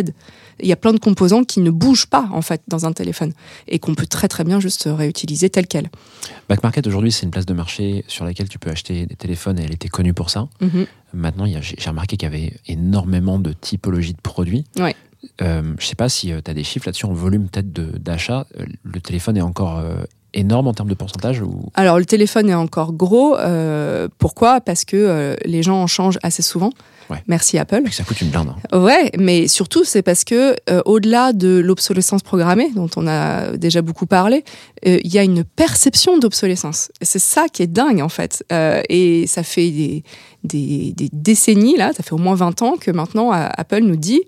Il 0.60 0.68
y 0.68 0.72
a 0.72 0.76
plein 0.76 0.94
de 0.94 1.00
composants 1.00 1.44
qui 1.44 1.60
ne 1.62 1.72
bougent 1.72 2.06
pas, 2.08 2.30
en 2.32 2.42
fait, 2.42 2.62
dans 2.68 2.86
un 2.86 2.94
téléphone 2.94 3.34
et 3.68 3.80
qu'on 3.80 3.96
peut 3.96 4.06
très, 4.06 4.28
très 4.28 4.44
bien 4.44 4.60
juste 4.60 4.88
réutiliser 4.92 5.50
tel 5.50 5.68
quel. 5.68 5.90
Back 6.48 6.62
Market 6.64 6.86
aujourd'hui, 6.88 7.12
c'est 7.12 7.24
une 7.24 7.32
place 7.32 7.46
de 7.46 7.54
marché 7.54 8.04
sur 8.08 8.24
laquelle 8.26 8.50
tu 8.50 8.60
peux 8.60 8.70
acheter 8.70 9.06
des 9.06 9.16
téléphones 9.16 9.58
et 9.60 9.64
elle 9.64 9.74
était 9.74 9.90
connue 9.90 10.14
pour 10.14 10.30
ça. 10.30 10.48
Mhm. 10.62 10.86
Maintenant, 11.14 11.46
j'ai 11.46 11.90
remarqué 11.90 12.18
qu'il 12.18 12.28
y 12.32 12.32
avait 12.34 12.54
énormément 12.68 13.40
de 13.40 13.54
typologies 13.54 14.14
de 14.14 14.22
produits. 14.22 14.64
Ouais. 14.80 14.96
Euh, 15.42 15.74
je 15.80 15.86
sais 15.86 15.96
pas 15.96 16.10
si 16.10 16.28
tu 16.44 16.52
as 16.52 16.54
des 16.54 16.64
chiffres 16.64 16.88
là-dessus 16.88 17.06
en 17.06 17.14
volume 17.14 17.48
peut-être 17.48 17.72
de- 17.72 17.98
d'achat. 17.98 18.46
Euh, 18.60 18.66
Le 18.84 19.00
téléphone 19.00 19.38
est 19.38 19.42
encore 19.42 19.80
euh, 19.80 20.04
énorme 20.34 20.68
en 20.68 20.74
termes 20.74 20.90
de 20.90 20.94
pourcentage 20.96 21.42
ou? 21.42 21.62
Alors 21.76 22.00
le 22.00 22.06
téléphone 22.06 22.50
est 22.50 22.56
encore 22.56 22.94
gros. 22.94 23.38
euh, 23.38 24.08
pourquoi? 24.18 24.62
Parce 24.62 24.86
que 24.86 24.98
euh, 24.98 25.36
les 25.46 25.64
gens 25.64 25.82
en 25.82 25.88
changent 25.88 26.20
assez 26.24 26.42
souvent. 26.42 26.72
Ouais. 27.10 27.22
Merci 27.28 27.58
Apple. 27.58 27.82
ça 27.92 28.04
coûte 28.04 28.22
une 28.22 28.30
blinde 28.30 28.50
hein. 28.72 28.80
Ouais, 28.80 29.12
mais 29.20 29.48
surtout 29.50 29.84
c'est 29.84 30.02
parce 30.02 30.24
que 30.24 30.56
euh, 30.70 30.82
au-delà 30.86 31.34
de 31.34 31.60
l'obsolescence 31.60 32.24
programmée 32.24 32.72
dont 32.74 32.90
on 32.96 33.08
a 33.08 33.58
déjà 33.58 33.82
beaucoup 33.82 34.06
parlé, 34.06 34.44
il 34.86 35.14
y 35.14 35.20
a 35.20 35.24
une 35.24 35.44
perception 35.44 36.18
d'obsolescence. 36.18 36.92
C'est 37.02 37.20
ça 37.20 37.48
qui 37.52 37.62
est 37.62 37.68
dingue 37.68 38.02
en 38.02 38.10
fait. 38.10 38.44
Et 38.90 39.26
ça 39.28 39.44
fait 39.44 39.70
des, 39.70 40.04
des, 40.46 40.94
des 40.94 41.10
décennies 41.12 41.76
là, 41.78 41.92
ça 41.94 42.04
fait 42.04 42.14
au 42.14 42.18
moins 42.18 42.36
20 42.36 42.62
ans 42.62 42.76
que 42.80 42.90
maintenant 42.92 43.32
Apple 43.32 43.82
nous 43.82 43.98
dit 43.98 44.22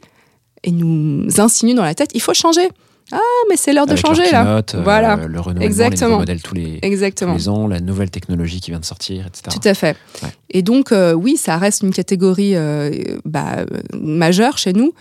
et 0.64 0.72
nous 0.72 1.28
insinuent 1.40 1.76
dans 1.76 1.84
la 1.84 1.96
tête, 1.96 2.12
il 2.14 2.22
faut 2.22 2.34
changer. 2.34 2.68
Ah, 3.12 3.20
mais 3.50 3.56
c'est 3.56 3.72
l'heure 3.72 3.86
de 3.86 3.96
changer 3.96 4.32
là. 4.32 4.58
euh, 4.58 4.62
Voilà. 4.84 5.16
le 5.16 5.40
renouvellement, 5.40 5.62
Exactement. 5.62 6.18
modèles 6.20 6.42
tous 6.42 6.56
les, 6.56 6.80
tous 6.80 6.88
Exactement. 6.88 7.36
les 7.36 7.48
ans, 7.50 7.68
la 7.68 7.80
nouvelle 7.80 8.10
technologie 8.10 8.60
qui 8.62 8.72
vient 8.72 8.80
de 8.80 8.86
sortir, 8.86 9.28
etc. 9.28 9.44
Tout 9.62 9.68
à 9.68 9.74
fait. 9.76 9.96
Ouais. 10.24 10.30
Et 10.50 10.62
donc, 10.64 10.92
euh, 10.92 11.14
oui, 11.14 11.38
ça 11.38 11.58
reste 11.58 11.84
une 11.84 11.92
catégorie 11.94 12.56
euh, 12.56 13.18
bah, 13.26 13.58
majeure 13.94 14.58
chez 14.58 14.74
nous, 14.74 14.94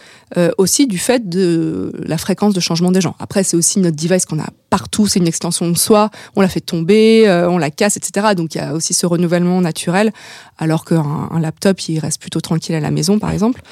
aussi 0.59 0.89
du 0.89 0.99
fait 0.99 1.29
de 1.29 1.93
la 2.05 2.19
fréquence 2.19 2.55
de 2.55 2.61
changement 2.61 2.91
des 2.91 3.01
gens. 3.01 3.15
Après, 3.21 3.45
c'est 3.45 3.57
aussi 3.57 3.79
notre 3.79 3.95
device 3.97 4.27
qu'on 4.27 4.41
a 4.41 4.49
partout, 4.69 5.07
c'est 5.07 5.21
une 5.21 5.29
extension 5.29 5.71
de 5.71 5.79
soi, 5.79 6.11
on 6.35 6.41
la 6.41 6.49
fait 6.49 6.61
tomber, 6.61 7.25
on 7.49 7.57
la 7.57 7.71
casse, 7.71 7.97
etc. 7.97 8.35
Donc, 8.37 8.57
il 8.57 8.59
y 8.59 8.61
a 8.61 8.75
aussi 8.75 8.95
ce 8.95 9.07
renouvellement 9.07 9.61
naturel, 9.61 10.13
alors 10.59 10.85
qu'un 10.85 11.29
un 11.31 11.39
laptop, 11.39 11.79
il 11.89 12.01
reste 12.01 12.21
plutôt 12.21 12.41
tranquille 12.41 12.75
à 12.75 12.81
la 12.81 12.91
maison, 12.91 13.21
par 13.21 13.31
exemple. 13.31 13.63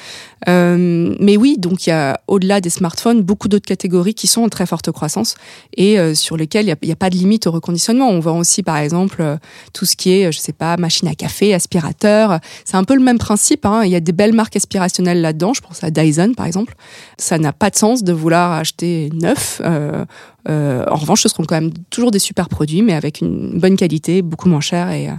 Mais 0.47 1.35
oui, 1.37 1.57
donc 1.57 1.85
il 1.85 1.89
y 1.89 1.93
a, 1.93 2.21
au-delà 2.27 2.61
des 2.61 2.69
smartphones, 2.69 3.21
beaucoup 3.21 3.49
d'autres 3.49 3.65
catégories 3.67 4.13
qui 4.13 4.22
sont 4.27 4.41
en 4.41 4.49
très 4.49 4.65
forte 4.65 4.91
croissance 4.91 5.35
et 5.75 5.99
euh, 5.99 6.13
sur 6.13 6.37
lesquelles 6.37 6.65
il 6.65 6.87
n'y 6.87 6.91
a, 6.91 6.95
pas 6.95 7.09
de 7.09 7.15
limite 7.15 7.47
au 7.47 7.51
reconditionnement. 7.51 8.09
On 8.09 8.19
voit 8.19 8.33
aussi, 8.33 8.63
par 8.63 8.77
exemple, 8.77 9.21
euh, 9.21 9.37
tout 9.73 9.85
ce 9.85 9.95
qui 9.95 10.11
est, 10.11 10.31
je 10.31 10.39
sais 10.39 10.53
pas, 10.53 10.77
machine 10.77 11.07
à 11.07 11.15
café, 11.15 11.53
aspirateur. 11.53 12.39
C'est 12.65 12.77
un 12.77 12.83
peu 12.83 12.95
le 12.95 13.03
même 13.03 13.17
principe. 13.17 13.65
Hein. 13.65 13.83
Il 13.85 13.91
y 13.91 13.95
a 13.95 13.99
des 13.99 14.11
belles 14.11 14.33
marques 14.33 14.55
aspirationnelles 14.55 15.21
là-dedans. 15.21 15.53
Je 15.53 15.61
pense 15.61 15.83
à 15.83 15.91
Dyson, 15.91 16.33
par 16.35 16.45
exemple. 16.45 16.75
Ça 17.17 17.37
n'a 17.37 17.53
pas 17.53 17.69
de 17.69 17.75
sens 17.75 18.03
de 18.03 18.13
vouloir 18.13 18.53
acheter 18.53 19.09
neuf. 19.13 19.61
Euh, 19.63 20.05
euh, 20.49 20.83
en 20.89 20.95
revanche, 20.95 21.23
ce 21.23 21.29
seront 21.29 21.43
quand 21.43 21.55
même 21.55 21.71
toujours 21.89 22.11
des 22.11 22.19
super 22.19 22.49
produits, 22.49 22.81
mais 22.81 22.93
avec 22.93 23.21
une 23.21 23.59
bonne 23.59 23.75
qualité, 23.75 24.21
beaucoup 24.21 24.49
moins 24.49 24.61
cher 24.61 24.89
et 24.91 25.09
euh, 25.09 25.13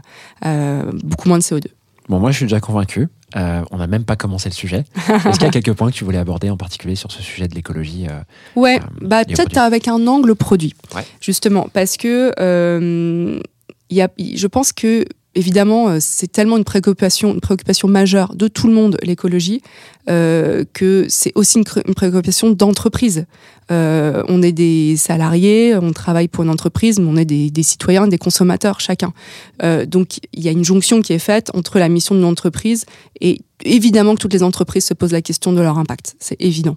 euh, 0.45 0.93
beaucoup 1.03 1.29
moins 1.29 1.39
de 1.39 1.43
CO2. 1.43 1.67
Bon, 2.09 2.19
moi, 2.21 2.31
je 2.31 2.37
suis 2.37 2.45
déjà 2.47 2.61
convaincu. 2.61 3.09
Euh, 3.37 3.63
on 3.71 3.79
n'a 3.79 3.87
même 3.87 4.05
pas 4.05 4.15
commencé 4.17 4.49
le 4.49 4.55
sujet. 4.55 4.85
Est-ce 5.09 5.39
qu'il 5.39 5.43
y 5.43 5.47
a 5.47 5.51
quelques 5.51 5.73
points 5.73 5.91
que 5.91 5.97
tu 5.97 6.05
voulais 6.05 6.19
aborder 6.19 6.51
en 6.51 6.57
particulier 6.57 6.95
sur 6.97 7.11
ce 7.11 7.23
sujet 7.23 7.49
de 7.49 7.55
l'écologie 7.55 8.07
euh, 8.09 8.21
Ouais, 8.61 8.79
Euh, 8.79 8.87
bah 9.01 9.25
peut-être 9.25 9.59
avec 9.59 9.89
un 9.89 10.07
angle 10.07 10.35
produit, 10.35 10.75
Ouais. 10.95 11.03
justement, 11.21 11.69
parce 11.73 11.97
que 11.97 13.41
y 13.91 14.01
a, 14.01 14.09
je 14.19 14.47
pense 14.47 14.73
que 14.73 15.05
évidemment 15.35 15.89
euh, 15.89 15.99
c'est 16.01 16.31
tellement 16.31 16.57
une 16.57 16.65
préoccupation, 16.65 17.35
une 17.35 17.41
préoccupation 17.41 17.89
majeure 17.89 18.35
de 18.35 18.49
tout 18.49 18.67
le 18.67 18.75
monde 18.75 18.97
l'écologie 19.03 19.63
euh, 20.09 20.65
que 20.73 21.07
c'est 21.09 21.33
aussi 21.35 21.59
une, 21.59 21.65
une 21.87 21.95
préoccupation 21.95 22.51
d'entreprise. 22.51 23.25
Euh, 23.71 24.23
on 24.29 24.43
est 24.43 24.53
des 24.53 24.97
salariés, 24.99 25.75
on 25.81 25.93
travaille 25.93 26.29
pour 26.29 26.45
une 26.45 26.51
entreprise, 26.51 26.99
mais 26.99 27.07
on 27.09 27.17
est 27.17 27.25
des, 27.25 27.51
des 27.51 27.63
citoyens, 27.63 28.07
des 28.07 28.19
consommateurs 28.19 28.81
chacun. 28.81 29.15
Euh, 29.63 29.87
donc 29.87 30.19
il 30.35 30.43
y 30.43 30.49
a 30.49 30.53
une 30.53 30.65
jonction 30.65 31.01
qui 31.01 31.15
est 31.15 31.19
faite 31.19 31.51
entre 31.55 31.79
la 31.79 31.89
mission 31.89 32.15
d'une 32.15 32.25
entreprise 32.25 32.85
et 33.21 33.41
évidemment 33.65 34.15
que 34.15 34.21
toutes 34.21 34.33
les 34.33 34.43
entreprises 34.43 34.85
se 34.85 34.95
posent 34.95 35.13
la 35.13 35.23
question 35.23 35.53
de 35.53 35.61
leur 35.61 35.79
impact, 35.79 36.17
c'est 36.19 36.37
évident. 36.41 36.77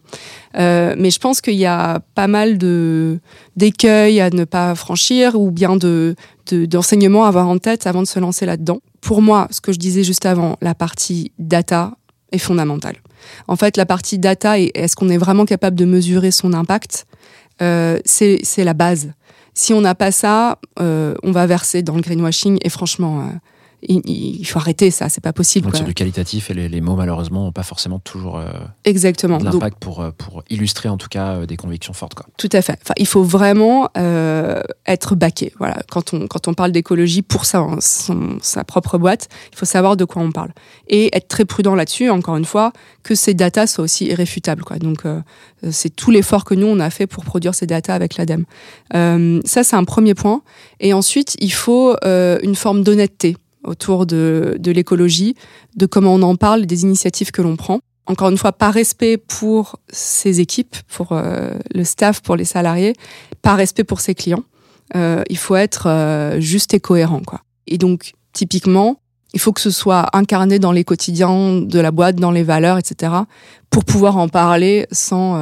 Euh, 0.58 0.96
mais 0.98 1.12
je 1.12 1.20
pense 1.20 1.42
qu'il 1.42 1.56
y 1.56 1.66
a 1.66 2.00
pas 2.16 2.28
mal 2.28 2.58
de 2.58 3.20
d'écueils 3.56 4.20
à 4.22 4.30
ne 4.30 4.44
pas 4.46 4.76
franchir 4.76 5.40
ou 5.40 5.52
bien 5.52 5.76
de 5.76 6.16
de- 6.52 6.66
d'enseignements 6.66 7.26
à 7.26 7.28
avoir 7.30 7.48
en 7.48 7.58
tête 7.58 7.88
avant 7.88 8.02
de 8.02 8.08
se 8.08 8.20
lancer 8.20 8.46
là-dedans. 8.46 8.80
Pour 9.02 9.22
moi, 9.22 9.48
ce 9.52 9.60
que 9.62 9.72
je 9.72 9.80
disais 9.80 10.04
juste 10.04 10.26
avant, 10.26 10.58
la 10.62 10.76
partie 10.76 11.32
data 11.40 11.94
est 12.32 12.38
fondamentale. 12.38 12.96
En 13.48 13.56
fait, 13.56 13.78
la 13.78 13.86
partie 13.86 14.18
data 14.18 14.60
et 14.60 14.72
est-ce 14.74 14.96
qu'on 14.96 15.10
est 15.10 15.18
vraiment 15.18 15.46
capable 15.46 15.76
de 15.76 15.86
mesurer 15.86 16.32
son 16.32 16.54
impact, 16.54 17.06
euh, 17.62 18.00
c'est 18.06 18.40
c'est 18.44 18.64
la 18.64 18.74
base. 18.74 19.12
Si 19.54 19.74
on 19.74 19.82
n'a 19.82 19.96
pas 19.96 20.12
ça, 20.12 20.60
euh, 20.80 21.16
on 21.24 21.32
va 21.32 21.48
verser 21.48 21.82
dans 21.82 21.96
le 21.96 22.02
greenwashing 22.02 22.60
et 22.62 22.70
franchement, 22.70 23.22
euh, 23.22 23.24
il, 23.84 24.02
il 24.40 24.46
faut 24.46 24.60
arrêter 24.60 24.90
ça, 24.92 25.08
c'est 25.10 25.22
pas 25.22 25.34
possible. 25.34 25.66
donc 25.66 25.76
sur 25.76 25.86
du 25.86 25.94
qualitatif 25.94 26.50
et 26.50 26.54
les, 26.54 26.68
les 26.70 26.82
mots, 26.82 26.96
malheureusement, 26.96 27.44
n'ont 27.46 27.52
pas 27.52 27.64
forcément 27.64 28.00
toujours 28.00 28.38
euh, 28.40 28.46
Exactement. 28.86 29.38
l'impact 29.38 29.78
pour, 29.80 30.02
euh, 30.02 30.12
pour 30.18 30.44
illustrer 30.50 30.90
en 30.90 30.98
tout 30.98 31.08
cas 31.10 31.36
euh, 31.36 31.46
des 31.46 31.58
convictions 31.58 31.94
fortes. 31.94 32.16
Quoi. 32.16 32.26
Tout 32.38 32.50
à 32.54 32.62
fait. 32.62 32.78
Enfin, 32.82 32.94
il 32.98 33.06
faut 33.08 33.24
vraiment 33.24 33.90
euh, 33.98 34.62
être 34.88 35.16
baqué. 35.16 35.54
Voilà, 35.60 35.78
quand 35.92 36.14
on 36.14 36.28
quand 36.28 36.48
on 36.48 36.54
parle 36.54 36.72
d'écologie 36.72 37.22
pour 37.22 37.46
sa 37.46 37.66
son- 37.80 38.38
sa 38.42 38.64
propre 38.64 38.98
boîte, 38.98 39.30
il 39.52 39.58
faut 39.58 39.66
savoir 39.66 39.96
de 39.98 40.06
quoi 40.06 40.22
on 40.22 40.32
parle 40.32 40.52
et 40.88 41.16
être 41.16 41.28
très 41.28 41.46
prudent 41.46 41.76
là-dessus. 41.76 42.10
Encore 42.10 42.38
une 42.38 42.46
fois, 42.46 42.72
que 43.04 43.14
ces 43.16 43.34
datas 43.34 43.68
soient 43.68 43.84
aussi 43.84 44.06
irréfutables. 44.08 44.64
Quoi. 44.64 44.78
Donc 44.80 45.04
c'est 45.72 45.96
tout 45.96 46.12
l'effort 46.12 46.44
que 46.46 46.54
nous 46.56 46.68
on 46.68 46.80
a 46.80 46.90
fait 46.90 47.08
pour 47.08 47.24
produire 47.26 47.54
ces 47.56 47.66
datas 47.68 47.94
avec 47.96 48.18
l'ADEME. 48.18 48.46
Ça 49.46 49.64
c'est 49.64 49.76
un 49.76 49.84
premier 49.84 50.14
point. 50.16 50.42
Et 50.80 50.94
ensuite, 50.94 51.36
il 51.40 51.52
faut 51.52 51.96
une 52.04 52.56
forme 52.56 52.84
d'honnêteté 52.84 53.38
autour 53.68 54.06
de, 54.06 54.56
de 54.60 54.72
l'écologie, 54.72 55.36
de 55.76 55.86
comment 55.86 56.16
on 56.16 56.22
en 56.24 56.36
parle, 56.36 56.66
des 56.66 56.84
initiatives 56.84 57.32
que 57.32 57.42
l'on 57.42 57.56
prend 57.56 57.82
encore 58.08 58.30
une 58.30 58.38
fois, 58.38 58.54
par 58.54 58.74
respect 58.74 59.18
pour 59.18 59.78
ses 59.90 60.40
équipes, 60.40 60.76
pour 60.88 61.12
euh, 61.12 61.52
le 61.74 61.84
staff, 61.84 62.22
pour 62.22 62.36
les 62.36 62.46
salariés, 62.46 62.94
par 63.42 63.58
respect 63.58 63.84
pour 63.84 64.00
ses 64.00 64.16
clients. 64.16 64.44
Euh, 64.96 65.24
il 65.30 65.38
faut 65.38 65.56
être 65.56 65.88
euh, 65.88 66.40
juste 66.40 66.74
et 66.74 66.80
cohérent, 66.80 67.22
quoi. 67.26 67.42
Et 67.68 67.78
donc, 67.78 68.14
typiquement, 68.32 69.02
il 69.34 69.42
faut 69.42 69.52
que 69.52 69.60
ce 69.60 69.72
soit 69.72 70.08
incarné 70.14 70.58
dans 70.58 70.72
les 70.72 70.86
quotidiens 70.86 71.62
de 71.62 71.80
la 71.80 71.92
boîte, 71.92 72.16
dans 72.16 72.32
les 72.32 72.44
valeurs, 72.44 72.78
etc., 72.78 73.14
pour 73.70 73.84
pouvoir 73.84 74.16
en 74.16 74.30
parler 74.30 74.88
sans 74.92 75.38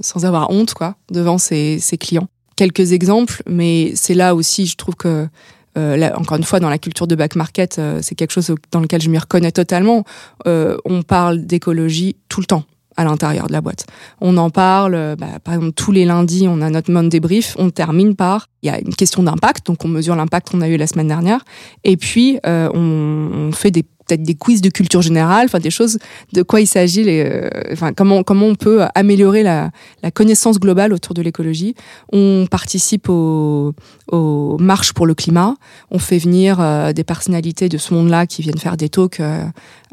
sans 0.00 0.24
avoir 0.24 0.50
honte, 0.50 0.72
quoi, 0.72 0.94
devant 1.10 1.36
ses, 1.36 1.80
ses 1.80 1.98
clients. 1.98 2.28
Quelques 2.54 2.92
exemples, 2.92 3.42
mais 3.48 3.92
c'est 3.96 4.14
là 4.14 4.36
aussi, 4.36 4.66
je 4.66 4.76
trouve 4.76 4.94
que 4.94 5.28
euh, 5.76 6.10
encore 6.14 6.36
une 6.36 6.44
fois, 6.44 6.60
dans 6.60 6.70
la 6.70 6.78
culture 6.78 7.06
de 7.06 7.14
back 7.14 7.36
market, 7.36 7.78
euh, 7.78 8.00
c'est 8.02 8.14
quelque 8.14 8.32
chose 8.32 8.54
dans 8.70 8.80
lequel 8.80 9.02
je 9.02 9.10
m'y 9.10 9.18
reconnais 9.18 9.52
totalement. 9.52 10.04
Euh, 10.46 10.76
on 10.84 11.02
parle 11.02 11.46
d'écologie 11.46 12.16
tout 12.28 12.40
le 12.40 12.46
temps 12.46 12.64
à 12.96 13.04
l'intérieur 13.04 13.46
de 13.46 13.52
la 13.52 13.60
boîte. 13.60 13.86
On 14.20 14.36
en 14.38 14.50
parle, 14.50 15.14
bah, 15.16 15.38
par 15.44 15.54
exemple, 15.54 15.72
tous 15.72 15.92
les 15.92 16.04
lundis, 16.04 16.48
on 16.48 16.60
a 16.60 16.68
notre 16.68 16.90
Monday 16.90 17.20
brief, 17.20 17.54
on 17.56 17.70
termine 17.70 18.16
par, 18.16 18.48
il 18.62 18.66
y 18.66 18.70
a 18.70 18.80
une 18.80 18.94
question 18.94 19.22
d'impact, 19.22 19.66
donc 19.66 19.84
on 19.84 19.88
mesure 19.88 20.16
l'impact 20.16 20.50
qu'on 20.50 20.62
a 20.62 20.68
eu 20.68 20.76
la 20.76 20.88
semaine 20.88 21.06
dernière, 21.06 21.44
et 21.84 21.96
puis 21.96 22.40
on 22.44 23.50
fait 23.52 23.70
des 23.70 23.84
peut-être 24.08 24.22
des 24.22 24.34
quiz 24.34 24.60
de 24.60 24.70
culture 24.70 25.02
générale, 25.02 25.46
enfin 25.46 25.60
des 25.60 25.70
choses 25.70 25.98
de 26.32 26.42
quoi 26.42 26.60
il 26.60 26.66
s'agit, 26.66 27.04
les, 27.04 27.24
euh, 27.24 27.48
enfin 27.72 27.92
comment 27.92 28.22
comment 28.22 28.46
on 28.46 28.54
peut 28.54 28.82
améliorer 28.94 29.42
la, 29.42 29.70
la 30.02 30.10
connaissance 30.10 30.58
globale 30.58 30.92
autour 30.92 31.14
de 31.14 31.22
l'écologie. 31.22 31.74
On 32.12 32.46
participe 32.50 33.08
aux, 33.08 33.74
aux 34.10 34.56
marches 34.58 34.92
pour 34.92 35.06
le 35.06 35.14
climat. 35.14 35.54
On 35.90 35.98
fait 35.98 36.18
venir 36.18 36.58
euh, 36.60 36.92
des 36.92 37.04
personnalités 37.04 37.68
de 37.68 37.78
ce 37.78 37.94
monde-là 37.94 38.26
qui 38.26 38.42
viennent 38.42 38.58
faire 38.58 38.76
des 38.76 38.88
talks 38.88 39.20
euh, 39.20 39.44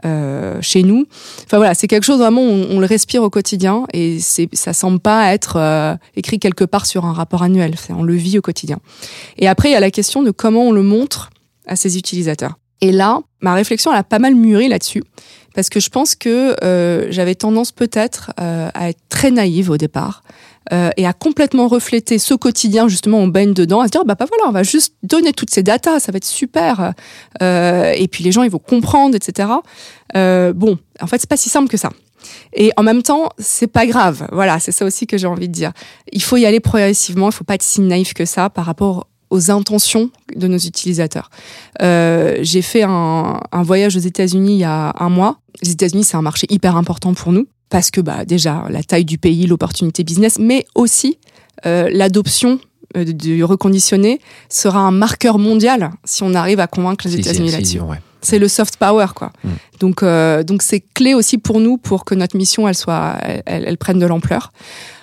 euh, 0.05 0.57
chez 0.61 0.84
nous. 0.84 1.05
Enfin 1.45 1.57
voilà, 1.57 1.74
c'est 1.74 1.88
quelque 1.88 2.03
chose 2.03 2.20
vraiment 2.20 2.41
on, 2.41 2.80
le 2.80 2.86
respire 2.86 3.24
au 3.24 3.30
quotidien 3.30 3.86
et 3.93 4.20
c'est 4.20 4.49
ça 4.53 4.74
semble 4.74 4.99
pas 4.99 5.34
être 5.34 5.97
écrit 6.16 6.39
quelque 6.39 6.63
part 6.63 6.86
sur 6.86 7.05
un 7.05 7.13
rapport 7.13 7.43
annuel. 7.43 7.76
On 7.89 8.03
le 8.03 8.16
vit 8.16 8.38
au 8.38 8.41
quotidien. 8.41 8.80
Et 9.38 9.47
après 9.47 9.70
il 9.70 9.74
y 9.74 9.76
a 9.76 9.80
la 9.80 9.91
question 9.91 10.24
de 10.24 10.32
comment 10.32 10.63
on 10.63 10.72
le 10.72 10.84
montre 10.84 11.30
à 11.66 11.76
ses 11.76 11.97
utilisateurs. 11.97 12.57
Et 12.82 12.91
là, 12.91 13.19
ma 13.41 13.53
réflexion 13.53 13.91
elle 13.91 13.99
a 13.99 14.03
pas 14.03 14.19
mal 14.19 14.36
mûri 14.36 14.67
là-dessus. 14.67 15.03
Parce 15.55 15.69
que 15.69 15.80
je 15.80 15.89
pense 15.89 16.15
que 16.15 16.55
euh, 16.63 17.07
j'avais 17.09 17.34
tendance 17.34 17.71
peut-être 17.71 18.32
euh, 18.39 18.69
à 18.73 18.89
être 18.89 18.99
très 19.07 19.32
naïve 19.32 19.69
au 19.69 19.78
départ 19.78 20.21
euh, 20.73 20.89
et 20.97 21.07
à 21.07 21.13
complètement 21.13 21.69
refléter 21.69 22.19
ce 22.19 22.34
quotidien 22.34 22.89
justement 22.89 23.19
on 23.19 23.28
baigne 23.28 23.53
dedans 23.53 23.80
à 23.80 23.86
se 23.86 23.91
dire 23.91 24.03
bah, 24.03 24.15
bah 24.19 24.26
voilà 24.28 24.49
on 24.49 24.51
va 24.51 24.63
juste 24.63 24.95
donner 25.01 25.32
toutes 25.32 25.51
ces 25.51 25.63
datas 25.63 26.01
ça 26.01 26.11
va 26.11 26.17
être 26.17 26.26
super 26.26 26.93
et 27.39 28.07
puis 28.11 28.23
les 28.23 28.34
gens 28.34 28.43
ils 28.43 28.49
vont 28.49 28.59
comprendre 28.59 29.15
etc 29.15 29.47
bon 30.13 30.78
en 30.99 31.07
fait 31.07 31.19
c'est 31.19 31.30
pas 31.30 31.38
si 31.38 31.49
simple 31.49 31.69
que 31.69 31.78
ça. 31.78 31.89
Et 32.53 32.71
en 32.76 32.84
même 32.84 33.03
temps 33.03 33.30
c'est 33.38 33.67
pas 33.67 33.86
grave. 33.86 34.28
Voilà 34.34 34.59
c'est 34.59 34.73
ça 34.73 34.84
aussi 34.84 35.07
que 35.07 35.17
j'ai 35.17 35.28
envie 35.28 35.47
de 35.47 35.53
dire. 35.53 35.71
Il 36.11 36.21
faut 36.21 36.38
y 36.38 36.45
aller 36.45 36.59
progressivement 36.59 37.30
il 37.30 37.34
faut 37.34 37.45
pas 37.45 37.55
être 37.55 37.63
si 37.63 37.80
naïf 37.80 38.13
que 38.13 38.26
ça 38.26 38.49
par 38.49 38.65
rapport 38.65 39.07
aux 39.36 39.51
intentions 39.51 40.09
de 40.36 40.47
nos 40.47 40.57
utilisateurs. 40.57 41.29
Euh, 41.81 42.38
j'ai 42.41 42.61
fait 42.61 42.83
un, 42.83 43.39
un 43.51 43.63
voyage 43.63 43.95
aux 43.95 44.05
États-Unis 44.11 44.53
il 44.55 44.59
y 44.59 44.63
a 44.63 44.93
un 44.97 45.09
mois. 45.09 45.39
Les 45.61 45.71
États-Unis, 45.71 46.03
c'est 46.03 46.17
un 46.17 46.21
marché 46.21 46.47
hyper 46.49 46.75
important 46.77 47.13
pour 47.13 47.31
nous 47.31 47.47
parce 47.69 47.91
que 47.91 48.01
bah 48.01 48.25
déjà 48.25 48.65
la 48.69 48.83
taille 48.83 49.05
du 49.05 49.17
pays, 49.17 49.45
l'opportunité 49.47 50.03
business, 50.03 50.38
mais 50.39 50.65
aussi 50.75 51.17
euh, 51.65 51.89
l'adoption 51.91 52.59
euh, 52.95 53.03
du 53.03 53.43
reconditionné 53.43 54.19
sera 54.49 54.79
un 54.79 54.91
marqueur 54.91 55.38
mondial 55.39 55.91
si 56.05 56.23
on 56.23 56.33
arrive 56.33 56.59
à 56.59 56.67
convaincre 56.67 57.05
les 57.07 57.11
Si, 57.15 57.19
États-Unis 57.19 57.49
si, 57.49 57.55
là-dessus. 57.55 57.79
ouais. 57.81 57.97
C'est 58.26 58.39
le 58.39 58.47
soft 58.47 58.78
power, 58.78 59.07
quoi. 59.15 59.32
Mm. 59.43 59.49
Donc, 59.80 60.03
euh, 60.03 60.43
donc 60.43 60.61
c'est 60.61 60.82
clé 60.93 61.13
aussi 61.13 61.38
pour 61.38 61.59
nous 61.59 61.78
pour 61.78 62.05
que 62.05 62.15
notre 62.15 62.36
mission, 62.38 62.67
elle 62.67 62.76
soit, 62.76 63.17
elle, 63.21 63.43
elle- 63.45 63.65
elle 63.67 63.78
prenne 63.78 63.99
de 63.99 64.05
l'ampleur. 64.05 64.51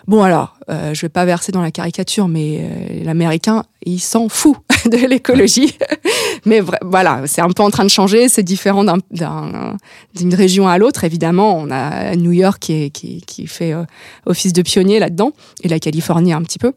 Bon 0.08 0.22
alors, 0.22 0.56
euh, 0.68 0.94
je 0.94 1.00
vais 1.02 1.08
pas 1.08 1.24
verser 1.24 1.52
dans 1.52 1.62
la 1.62 1.70
caricature, 1.70 2.26
mais 2.26 2.58
euh, 2.60 3.04
l'américain, 3.04 3.64
il 3.86 4.00
s'en 4.00 4.28
fout 4.28 4.56
de 4.90 5.06
l'écologie. 5.06 5.76
mais 6.44 6.60
voilà, 6.82 7.22
c'est 7.26 7.40
un 7.40 7.48
peu 7.48 7.62
en 7.62 7.70
train 7.70 7.84
de 7.84 7.90
changer. 7.90 8.28
C'est 8.28 8.42
différent 8.42 8.84
d'un- 8.84 8.98
d'un- 9.10 9.76
d'une 10.14 10.34
région 10.34 10.68
à 10.68 10.78
l'autre. 10.78 11.04
Évidemment, 11.04 11.56
on 11.58 11.70
a 11.70 12.14
New 12.16 12.32
York 12.32 12.58
qui, 12.60 12.84
est, 12.84 12.90
qui, 12.90 13.20
qui 13.26 13.46
fait 13.46 13.72
euh, 13.72 13.84
office 14.26 14.52
de 14.52 14.62
pionnier 14.62 14.98
là-dedans, 14.98 15.32
et 15.62 15.68
la 15.68 15.78
Californie 15.78 16.32
un 16.32 16.42
petit 16.42 16.58
peu. 16.58 16.72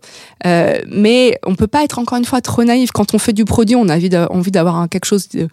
Euh, 0.45 0.79
mais 0.87 1.37
on 1.45 1.55
peut 1.55 1.67
pas 1.67 1.83
être 1.83 1.99
encore 1.99 2.17
une 2.17 2.25
fois 2.25 2.41
trop 2.41 2.63
naïf. 2.63 2.91
Quand 2.91 3.13
on 3.13 3.19
fait 3.19 3.33
du 3.33 3.45
produit, 3.45 3.75
on 3.75 3.89
a 3.89 3.95
envie 3.95 4.09
d'a- 4.09 4.31
envie 4.31 4.51
d'avoir 4.51 4.87
quelque 4.89 5.05
chose 5.05 5.29
de, 5.29 5.47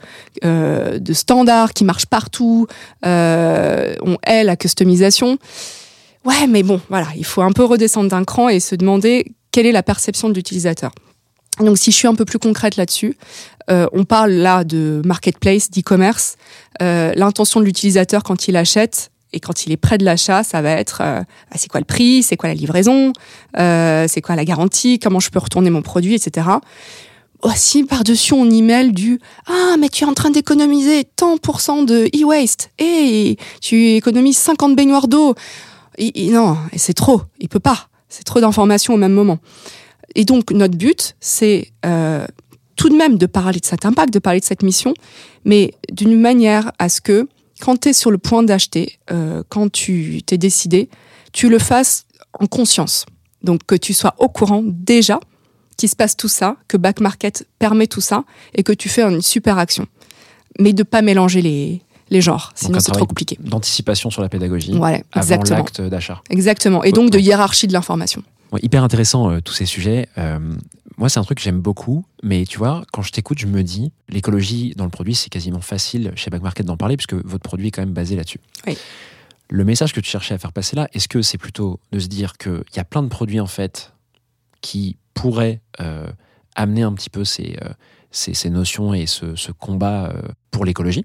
euh, 0.45 0.99
de 0.99 1.13
standard 1.13 1.73
qui 1.73 1.85
marche 1.85 2.07
partout. 2.07 2.67
Euh, 3.07 3.95
on 4.03 4.17
hait 4.27 4.45
la 4.45 4.57
customisation. 4.57 5.39
Ouais, 6.25 6.47
mais 6.49 6.63
bon, 6.63 6.81
voilà, 6.89 7.09
il 7.17 7.25
faut 7.25 7.43
un 7.43 7.51
peu 7.53 7.65
redescendre 7.65 8.09
d'un 8.09 8.23
cran 8.25 8.49
et 8.49 8.61
se 8.61 8.77
demander 8.77 9.33
quelle 9.51 9.67
est 9.67 9.73
la 9.73 9.83
perception 9.83 10.29
de 10.29 10.35
l'utilisateur. 10.35 10.93
Donc 11.61 11.79
si 11.79 11.91
je 11.91 11.97
suis 11.97 12.09
un 12.09 12.15
peu 12.15 12.25
plus 12.25 12.39
concrète 12.39 12.77
là-dessus, 12.77 13.17
euh, 13.71 13.87
on 13.93 14.05
parle 14.05 14.31
là 14.33 14.65
de 14.65 15.03
marketplace, 15.05 15.71
d'e-commerce. 15.71 16.37
Euh, 16.81 17.13
L'intention 17.15 17.61
de 17.61 17.65
l'utilisateur 17.67 18.23
quand 18.23 18.49
il 18.49 18.57
achète 18.57 19.11
et 19.35 19.41
quand 19.41 19.65
il 19.67 19.73
est 19.73 19.77
près 19.77 19.99
de 19.99 20.05
l'achat, 20.05 20.43
ça 20.43 20.61
va 20.63 20.71
être 20.71 21.01
euh, 21.03 21.21
ah, 21.51 21.55
c'est 21.57 21.69
quoi 21.69 21.81
le 21.81 21.87
prix, 21.87 22.23
c'est 22.23 22.37
quoi 22.37 22.49
la 22.49 22.55
livraison, 22.55 23.13
euh, 23.59 24.07
c'est 24.09 24.21
quoi 24.21 24.35
la 24.37 24.45
garantie, 24.45 24.99
comment 24.99 25.21
je 25.21 25.31
peux 25.31 25.39
retourner 25.39 25.71
mon 25.71 25.83
produit, 25.83 26.15
etc. 26.15 26.47
Aussi 27.43 27.83
par-dessus 27.85 28.35
on 28.35 28.49
y 28.49 28.63
mêle 28.63 28.93
du 28.93 29.19
ah 29.47 29.75
mais 29.79 29.89
tu 29.89 30.05
es 30.05 30.07
en 30.07 30.15
train 30.15 30.31
d'économiser 30.31 31.05
tant 31.17 31.39
pour 31.39 31.61
cent 31.61 31.83
de 31.83 32.09
e-waste 32.15 32.71
et 32.79 33.37
tu 33.61 33.91
économises 33.95 34.39
50 34.39 34.77
baignoires 34.77 35.09
d'eau. 35.09 35.35
Et- 35.99 36.31
non, 36.31 36.57
c'est 36.77 36.95
trop, 36.95 37.23
il 37.41 37.49
peut 37.49 37.61
pas. 37.61 37.89
C'est 38.09 38.25
trop 38.25 38.41
d'informations 38.41 38.95
au 38.95 38.97
même 38.97 39.13
moment. 39.13 39.39
Et 40.15 40.25
donc 40.25 40.51
notre 40.51 40.77
but, 40.77 41.17
c'est 41.21 41.73
euh, 41.87 42.27
tout 42.77 42.89
de 42.89 42.97
même 42.97 43.19
de 43.19 43.27
parler 43.27 43.61
de 43.61 43.67
cet 43.67 43.87
impact, 43.87 44.13
de 44.13 44.19
parler 44.19 44.41
de 44.41 44.45
cette 44.45 44.63
mission, 44.63 44.95
mais 45.45 45.73
d'une 45.91 46.19
manière 46.19 46.73
à 46.79 46.89
ce 46.89 47.01
que 47.01 47.29
quand 47.61 47.81
tu 47.81 47.91
es 47.91 47.93
sur 47.93 48.11
le 48.11 48.19
point 48.19 48.43
d'acheter, 48.43 48.99
euh, 49.11 49.43
quand 49.49 49.71
tu 49.71 50.23
t'es 50.27 50.39
décidé, 50.39 50.89
tu 51.33 51.49
le 51.49 51.59
fasses 51.59 52.07
en 52.39 52.47
conscience. 52.47 53.07
Donc 53.43 53.61
que 53.67 53.75
tu 53.75 53.95
sois 53.95 54.15
au 54.19 54.29
courant 54.29 54.63
déjà 54.65 55.21
qu'il 55.77 55.89
se 55.89 55.97
passe 55.97 56.17
tout 56.17 56.29
ça, 56.29 56.57
que 56.69 56.77
Back 56.77 57.01
Market 57.01 57.47
permet 57.59 57.87
tout 57.87 58.01
ça 58.01 58.25
et 58.55 58.63
que 58.63 58.73
tu 58.73 58.89
fais 58.89 59.03
une 59.03 59.23
super 59.23 59.59
action. 59.59 59.87
Mais 60.59 60.73
de 60.73 60.83
pas 60.83 61.03
mélanger 61.03 61.41
les, 61.41 61.83
les 62.11 62.21
genres, 62.21 62.53
sinon 62.55 62.79
c'est 62.79 62.93
trop 62.93 63.07
compliqué. 63.07 63.39
D'anticipation 63.41 64.11
sur 64.11 64.23
la 64.23 64.29
pédagogie 64.29 64.75
Ouais, 64.75 65.03
avant 65.13 65.43
l'acte 65.51 65.81
d'achat. 65.81 66.21
Exactement. 66.31 66.85
Et 66.85 66.93
donc 66.93 67.11
de 67.11 67.19
hiérarchie 67.19 67.67
de 67.67 67.73
l'information. 67.73 68.23
Hyper 68.61 68.85
intéressant 68.85 69.31
euh, 69.31 69.41
tous 69.41 69.55
ces 69.55 69.67
sujets. 69.67 70.09
Euh, 70.19 70.39
moi, 70.99 71.09
c'est 71.09 71.19
un 71.19 71.25
truc 71.25 71.39
que 71.39 71.45
j'aime 71.45 71.61
beaucoup, 71.61 72.05
mais 72.23 72.45
tu 72.45 72.59
vois, 72.59 72.85
quand 72.93 73.03
je 73.03 73.11
t'écoute, 73.13 73.39
je 73.39 73.47
me 73.47 73.63
dis, 73.63 73.93
l'écologie 74.09 74.75
dans 74.77 74.85
le 74.85 74.91
produit, 74.91 75.15
c'est 75.15 75.31
quasiment 75.31 75.61
facile 75.61 76.13
chez 76.17 76.31
Back 76.31 76.43
Market 76.43 76.67
d'en 76.67 76.77
parler, 76.77 76.97
puisque 76.97 77.15
votre 77.15 77.43
produit 77.43 77.69
est 77.69 77.71
quand 77.71 77.83
même 77.83 77.95
basé 77.95 78.15
là-dessus. 78.15 78.41
Oui. 78.67 78.77
Le 79.49 79.65
message 79.65 79.93
que 79.93 80.01
tu 80.01 80.11
cherchais 80.11 80.35
à 80.35 80.39
faire 80.39 80.53
passer 80.53 80.77
là, 80.77 80.89
est-ce 80.93 81.09
que 81.09 81.23
c'est 81.23 81.39
plutôt 81.39 81.81
de 81.93 81.99
se 81.99 82.09
dire 82.09 82.37
qu'il 82.37 82.63
y 82.77 82.81
a 82.81 82.85
plein 82.85 83.03
de 83.03 83.09
produits, 83.09 83.41
en 83.41 83.47
fait, 83.47 83.95
qui 84.61 84.97
pourraient 85.15 85.61
euh, 85.81 86.07
amener 86.55 86.83
un 86.83 86.93
petit 86.93 87.11
peu 87.11 87.25
ces, 87.25 87.59
ces, 88.11 88.35
ces 88.35 88.51
notions 88.51 88.93
et 88.93 89.07
ce, 89.07 89.35
ce 89.35 89.53
combat 89.53 90.15
pour 90.51 90.65
l'écologie? 90.65 91.05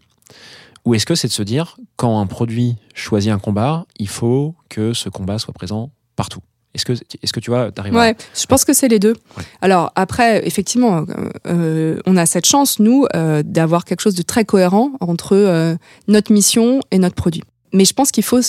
Ou 0.85 0.95
est-ce 0.95 1.05
que 1.05 1.15
c'est 1.15 1.27
de 1.27 1.33
se 1.33 1.43
dire, 1.43 1.77
quand 1.97 2.19
un 2.19 2.27
produit 2.27 2.75
choisit 2.93 3.31
un 3.31 3.39
combat, 3.39 3.85
il 3.99 4.07
faut 4.07 4.55
que 4.69 4.93
ce 4.93 5.09
combat 5.09 5.39
soit 5.39 5.53
présent 5.53 5.91
partout? 6.15 6.41
Est-ce 6.73 6.85
que, 6.85 6.93
est-ce 6.93 7.33
que 7.33 7.39
tu 7.39 7.49
vois, 7.49 7.71
t'arrives 7.71 7.95
à- 7.95 7.99
Ouais, 7.99 8.15
je 8.39 8.45
pense 8.45 8.63
que 8.65 8.73
c'est 8.73 8.87
les 8.87 8.99
deux. 8.99 9.13
Ouais. 9.37 9.43
Alors 9.61 9.91
après, 9.95 10.45
effectivement, 10.47 11.05
euh, 11.47 11.99
on 12.05 12.17
a 12.17 12.25
cette 12.25 12.45
chance, 12.45 12.79
nous, 12.79 13.05
euh, 13.15 13.41
d'avoir 13.43 13.83
quelque 13.85 14.01
chose 14.01 14.15
de 14.15 14.21
très 14.21 14.45
cohérent 14.45 14.91
entre 14.99 15.35
euh, 15.35 15.75
notre 16.07 16.31
mission 16.31 16.79
et 16.91 16.99
notre 16.99 17.15
produit. 17.15 17.43
Mais 17.73 17.83
je 17.85 17.93
pense 17.93 18.11
qu'il 18.11 18.23
faut 18.23 18.41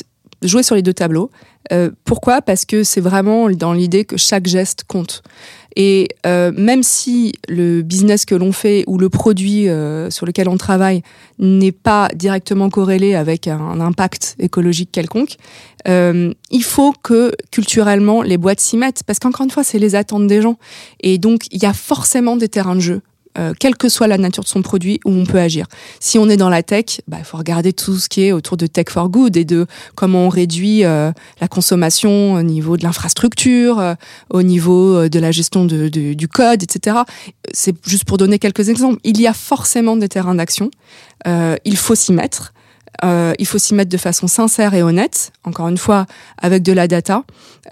jouer 0.42 0.62
sur 0.62 0.74
les 0.74 0.82
deux 0.82 0.94
tableaux. 0.94 1.30
Pourquoi? 2.04 2.40
Parce 2.40 2.64
que 2.64 2.82
c'est 2.84 3.00
vraiment 3.00 3.50
dans 3.50 3.72
l'idée 3.74 4.04
que 4.06 4.16
chaque 4.16 4.46
geste 4.46 4.84
compte. 4.84 5.22
Et 5.76 6.08
euh, 6.26 6.52
même 6.56 6.82
si 6.82 7.34
le 7.48 7.82
business 7.82 8.24
que 8.24 8.34
l'on 8.34 8.52
fait 8.52 8.84
ou 8.86 8.98
le 8.98 9.08
produit 9.08 9.68
euh, 9.68 10.10
sur 10.10 10.26
lequel 10.26 10.48
on 10.48 10.56
travaille 10.56 11.02
n'est 11.38 11.72
pas 11.72 12.08
directement 12.14 12.70
corrélé 12.70 13.14
avec 13.14 13.46
un 13.46 13.80
impact 13.80 14.36
écologique 14.38 14.90
quelconque, 14.90 15.36
euh, 15.86 16.32
il 16.50 16.64
faut 16.64 16.92
que 17.02 17.32
culturellement 17.50 18.22
les 18.22 18.38
boîtes 18.38 18.60
s'y 18.60 18.76
mettent. 18.76 19.02
Parce 19.04 19.18
qu'encore 19.18 19.44
une 19.44 19.50
fois 19.50 19.64
c'est 19.64 19.78
les 19.78 19.94
attentes 19.94 20.26
des 20.26 20.42
gens. 20.42 20.58
Et 21.00 21.18
donc 21.18 21.46
il 21.50 21.62
y 21.62 21.66
a 21.66 21.72
forcément 21.72 22.36
des 22.36 22.48
terrains 22.48 22.76
de 22.76 22.80
jeu 22.80 23.02
euh, 23.36 23.52
quelle 23.58 23.76
que 23.76 23.88
soit 23.88 24.06
la 24.06 24.18
nature 24.18 24.42
de 24.44 24.48
son 24.48 24.62
produit 24.62 25.00
où 25.04 25.10
on 25.10 25.26
peut 25.26 25.38
agir. 25.38 25.66
Si 26.00 26.18
on 26.18 26.28
est 26.28 26.36
dans 26.36 26.48
la 26.48 26.62
tech 26.62 27.00
bah, 27.08 27.16
il 27.18 27.24
faut 27.24 27.36
regarder 27.36 27.72
tout 27.72 27.96
ce 27.98 28.08
qui 28.08 28.24
est 28.24 28.32
autour 28.32 28.56
de 28.56 28.66
tech 28.66 28.86
for 28.90 29.08
good 29.08 29.36
et 29.36 29.44
de 29.44 29.66
comment 29.94 30.26
on 30.26 30.28
réduit 30.28 30.84
euh, 30.84 31.12
la 31.40 31.48
consommation 31.48 32.34
au 32.34 32.42
niveau 32.42 32.76
de 32.76 32.84
l'infrastructure 32.84 33.78
euh, 33.78 33.94
au 34.30 34.42
niveau 34.42 34.94
euh, 34.96 35.08
de 35.08 35.18
la 35.18 35.30
gestion 35.30 35.64
de, 35.64 35.88
de- 35.88 36.14
du 36.14 36.28
code 36.28 36.62
etc 36.62 36.96
c'est 37.52 37.74
juste 37.86 38.04
pour 38.04 38.18
donner 38.18 38.38
quelques 38.38 38.68
exemples. 38.68 38.98
Il 39.04 39.20
y 39.20 39.26
a 39.26 39.32
forcément 39.32 39.96
des 39.96 40.08
terrains 40.08 40.34
d'action. 40.34 40.70
Euh, 41.26 41.56
il 41.64 41.76
faut 41.76 41.94
s'y 41.94 42.12
mettre. 42.12 42.52
Euh, 43.04 43.32
il 43.38 43.46
faut 43.46 43.58
s'y 43.58 43.74
mettre 43.74 43.90
de 43.90 43.96
façon 43.96 44.26
sincère 44.26 44.74
et 44.74 44.82
honnête, 44.82 45.32
encore 45.44 45.68
une 45.68 45.78
fois, 45.78 46.06
avec 46.40 46.62
de 46.62 46.72
la 46.72 46.88
data, 46.88 47.22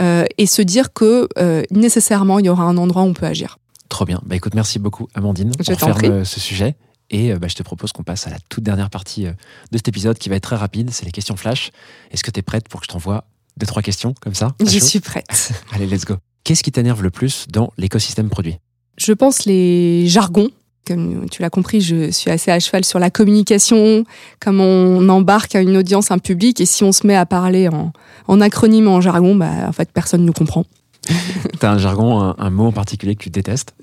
euh, 0.01 0.25
et 0.39 0.47
se 0.47 0.63
dire 0.63 0.93
que 0.93 1.29
euh, 1.39 1.63
nécessairement, 1.71 2.39
il 2.39 2.47
y 2.47 2.49
aura 2.49 2.65
un 2.65 2.77
endroit 2.77 3.03
où 3.03 3.07
on 3.07 3.13
peut 3.15 3.27
agir. 3.27 3.59
Trop 3.89 4.05
bien. 4.05 4.21
Bah 4.25 4.37
écoute, 4.37 4.55
merci 4.55 4.79
beaucoup 4.79 5.09
Amandine. 5.15 5.53
Je 5.59 5.75
ferme 5.75 5.93
prie. 5.93 6.09
euh, 6.09 6.25
ce 6.25 6.41
sujet. 6.41 6.77
Et 7.11 7.33
euh, 7.33 7.39
bah, 7.39 7.47
je 7.49 7.55
te 7.55 7.63
propose 7.63 7.93
qu'on 7.93 8.03
passe 8.03 8.27
à 8.27 8.31
la 8.31 8.39
toute 8.49 8.65
dernière 8.65 8.91
partie 8.91 9.27
euh, 9.27 9.33
de 9.71 9.77
cet 9.77 9.89
épisode 9.89 10.19
qui 10.19 10.29
va 10.29 10.37
être 10.37 10.43
très 10.43 10.57
rapide. 10.57 10.91
C'est 10.91 11.05
les 11.05 11.13
questions 11.13 11.37
flash. 11.37 11.71
Est-ce 12.11 12.25
que 12.25 12.31
tu 12.31 12.41
es 12.41 12.43
prête 12.43 12.69
pour 12.69 12.81
que 12.81 12.87
je 12.87 12.93
t'envoie 12.93 13.25
deux, 13.57 13.67
trois 13.67 13.83
questions 13.83 14.15
comme 14.21 14.35
ça 14.35 14.55
chaud 14.61 14.87
suis 14.87 15.01
prête. 15.01 15.53
Allez, 15.73 15.87
let's 15.87 16.05
go. 16.05 16.17
Qu'est-ce 16.45 16.63
qui 16.63 16.73
t'énerve 16.73 17.03
le 17.03 17.11
plus 17.11 17.47
dans 17.49 17.73
l'écosystème 17.79 18.29
produit? 18.29 18.57
Je 18.99 19.13
pense 19.13 19.45
les 19.47 20.07
jargons. 20.09 20.51
Comme 20.87 21.29
tu 21.29 21.43
l'as 21.43 21.51
compris, 21.51 21.81
je 21.81 22.13
suis 22.13 22.31
assez 22.31 22.53
à 22.53 22.61
cheval 22.61 22.85
sur 22.85 23.01
la 23.01 23.11
communication, 23.11 24.05
comment 24.39 24.63
on 24.63 25.09
embarque 25.09 25.57
à 25.57 25.61
une 25.61 25.77
audience, 25.77 26.13
un 26.13 26.19
public, 26.19 26.61
et 26.61 26.67
si 26.67 26.85
on 26.85 26.93
se 26.93 27.05
met 27.05 27.17
à 27.17 27.27
parler 27.27 27.67
en, 27.67 27.93
en 28.29 28.41
acronyme, 28.41 28.87
en 28.87 29.01
jargon, 29.01 29.35
bah, 29.35 29.51
en 29.67 29.73
fait, 29.73 29.91
personne 29.93 30.21
ne 30.21 30.27
nous 30.27 30.33
comprend. 30.33 30.65
T'as 31.61 31.73
un 31.73 31.79
jargon, 31.79 32.35
un, 32.37 32.51
mot 32.51 32.67
en 32.67 32.73
particulier 32.73 33.15
que 33.15 33.23
tu 33.23 33.31
détestes 33.31 33.75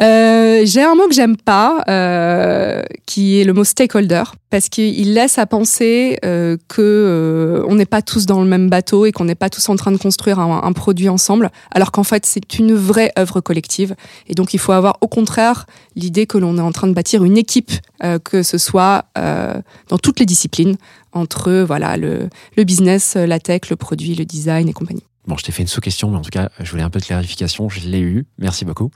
Euh, 0.00 0.62
J'ai 0.64 0.82
un 0.82 0.94
mot 0.94 1.06
que 1.08 1.14
j'aime 1.14 1.36
pas, 1.36 1.84
euh, 1.88 2.82
qui 3.06 3.40
est 3.40 3.44
le 3.44 3.52
mot 3.52 3.64
stakeholder, 3.64 4.24
parce 4.50 4.68
qu'il 4.68 5.14
laisse 5.14 5.38
à 5.38 5.46
penser 5.46 6.18
euh, 6.24 6.56
que 6.68 6.80
euh, 6.82 7.64
on 7.68 7.76
n'est 7.76 7.86
pas 7.86 8.02
tous 8.02 8.26
dans 8.26 8.40
le 8.42 8.48
même 8.48 8.68
bateau 8.68 9.06
et 9.06 9.12
qu'on 9.12 9.24
n'est 9.24 9.34
pas 9.34 9.50
tous 9.50 9.68
en 9.68 9.76
train 9.76 9.92
de 9.92 9.96
construire 9.96 10.38
un, 10.40 10.62
un 10.64 10.72
produit 10.72 11.08
ensemble, 11.08 11.50
alors 11.70 11.92
qu'en 11.92 12.02
fait 12.04 12.26
c'est 12.26 12.58
une 12.58 12.74
vraie 12.74 13.12
œuvre 13.18 13.40
collective. 13.40 13.94
Et 14.26 14.34
donc 14.34 14.54
il 14.54 14.58
faut 14.58 14.72
avoir 14.72 14.96
au 15.00 15.08
contraire 15.08 15.66
l'idée 15.96 16.26
que 16.26 16.38
l'on 16.38 16.58
est 16.58 16.62
en 16.62 16.72
train 16.72 16.88
de 16.88 16.92
bâtir 16.92 17.22
une 17.24 17.36
équipe, 17.36 17.72
euh, 18.02 18.18
que 18.18 18.42
ce 18.42 18.58
soit 18.58 19.04
euh, 19.16 19.54
dans 19.88 19.98
toutes 19.98 20.18
les 20.18 20.26
disciplines, 20.26 20.76
entre 21.12 21.62
voilà 21.62 21.96
le, 21.96 22.28
le 22.56 22.64
business, 22.64 23.14
la 23.14 23.38
tech, 23.38 23.70
le 23.70 23.76
produit, 23.76 24.14
le 24.14 24.24
design 24.24 24.68
et 24.68 24.72
compagnie. 24.72 25.04
Bon, 25.26 25.38
je 25.38 25.44
t'ai 25.44 25.52
fait 25.52 25.62
une 25.62 25.68
sous-question, 25.68 26.10
mais 26.10 26.18
en 26.18 26.22
tout 26.22 26.30
cas, 26.30 26.50
je 26.60 26.70
voulais 26.70 26.82
un 26.82 26.90
peu 26.90 27.00
de 27.00 27.04
clarification. 27.04 27.70
Je 27.70 27.80
l'ai 27.88 28.00
eu. 28.00 28.26
Merci 28.38 28.64
beaucoup. 28.64 28.90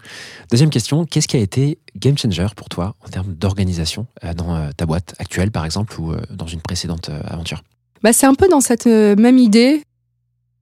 Deuxième 0.51 0.69
question, 0.69 1.07
qu'est-ce 1.07 1.27
qui 1.27 1.37
a 1.37 1.41
été 1.41 1.79
game 1.97 2.19
changer 2.19 2.47
pour 2.55 2.69
toi 2.69 2.97
en 3.05 3.09
termes 3.09 3.33
d'organisation 3.35 4.07
euh, 4.25 4.35
dans 4.35 4.55
euh, 4.55 4.71
ta 4.77 4.85
boîte 4.85 5.15
actuelle, 5.19 5.51
par 5.51 5.65
exemple, 5.65 5.99
ou 5.99 6.13
euh, 6.13 6.21
dans 6.31 6.47
une 6.47 6.61
précédente 6.61 7.11
aventure? 7.25 7.63
Bah, 8.03 8.13
c'est 8.13 8.27
un 8.27 8.35
peu 8.35 8.47
dans 8.49 8.61
cette 8.61 8.87
même 8.87 9.39
idée 9.39 9.83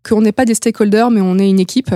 qu'on 0.08 0.20
n'est 0.20 0.32
pas 0.32 0.44
des 0.44 0.54
stakeholders, 0.54 1.10
mais 1.10 1.20
on 1.20 1.36
est 1.36 1.50
une 1.50 1.58
équipe. 1.58 1.92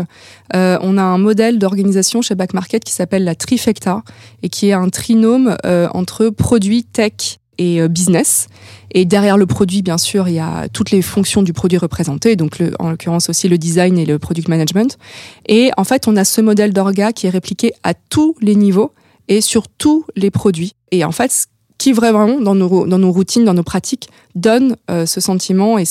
On 0.52 0.98
a 0.98 1.02
un 1.02 1.18
modèle 1.18 1.60
d'organisation 1.60 2.22
chez 2.22 2.34
Back 2.34 2.54
Market 2.54 2.82
qui 2.82 2.92
s'appelle 2.92 3.22
la 3.22 3.36
trifecta 3.36 4.02
et 4.42 4.48
qui 4.48 4.68
est 4.68 4.72
un 4.72 4.88
trinôme 4.88 5.56
entre 5.94 6.28
produit, 6.28 6.82
tech 6.82 7.39
et 7.58 7.80
euh, 7.80 7.88
business. 7.88 8.48
Et 8.92 9.04
derrière 9.04 9.36
le 9.36 9.46
produit, 9.46 9.82
bien 9.82 9.98
sûr, 9.98 10.28
il 10.28 10.34
y 10.34 10.40
a 10.40 10.68
toutes 10.68 10.90
les 10.90 11.02
fonctions 11.02 11.42
du 11.42 11.52
produit 11.52 11.78
représentées, 11.78 12.36
donc 12.36 12.62
en 12.78 12.90
l'occurrence 12.90 13.28
aussi 13.28 13.48
le 13.48 13.58
design 13.58 13.98
et 13.98 14.06
le 14.06 14.18
product 14.18 14.48
management. 14.48 14.98
Et 15.46 15.70
en 15.76 15.84
fait, 15.84 16.08
on 16.08 16.16
a 16.16 16.24
ce 16.24 16.40
modèle 16.40 16.72
d'orga 16.72 17.12
qui 17.12 17.26
est 17.26 17.30
répliqué 17.30 17.72
à 17.82 17.94
tous 17.94 18.34
les 18.40 18.56
niveaux 18.56 18.92
et 19.28 19.40
sur 19.40 19.68
tous 19.68 20.04
les 20.16 20.30
produits. 20.30 20.72
Et 20.90 21.04
en 21.04 21.12
fait, 21.12 21.30
ce 21.30 21.46
qui 21.78 21.92
vraiment, 21.92 22.40
dans 22.40 22.54
nos, 22.54 22.86
dans 22.86 22.98
nos 22.98 23.12
routines, 23.12 23.44
dans 23.44 23.54
nos 23.54 23.62
pratiques, 23.62 24.08
donne 24.34 24.76
euh, 24.90 25.06
ce 25.06 25.20
sentiment 25.20 25.78
et 25.78 25.84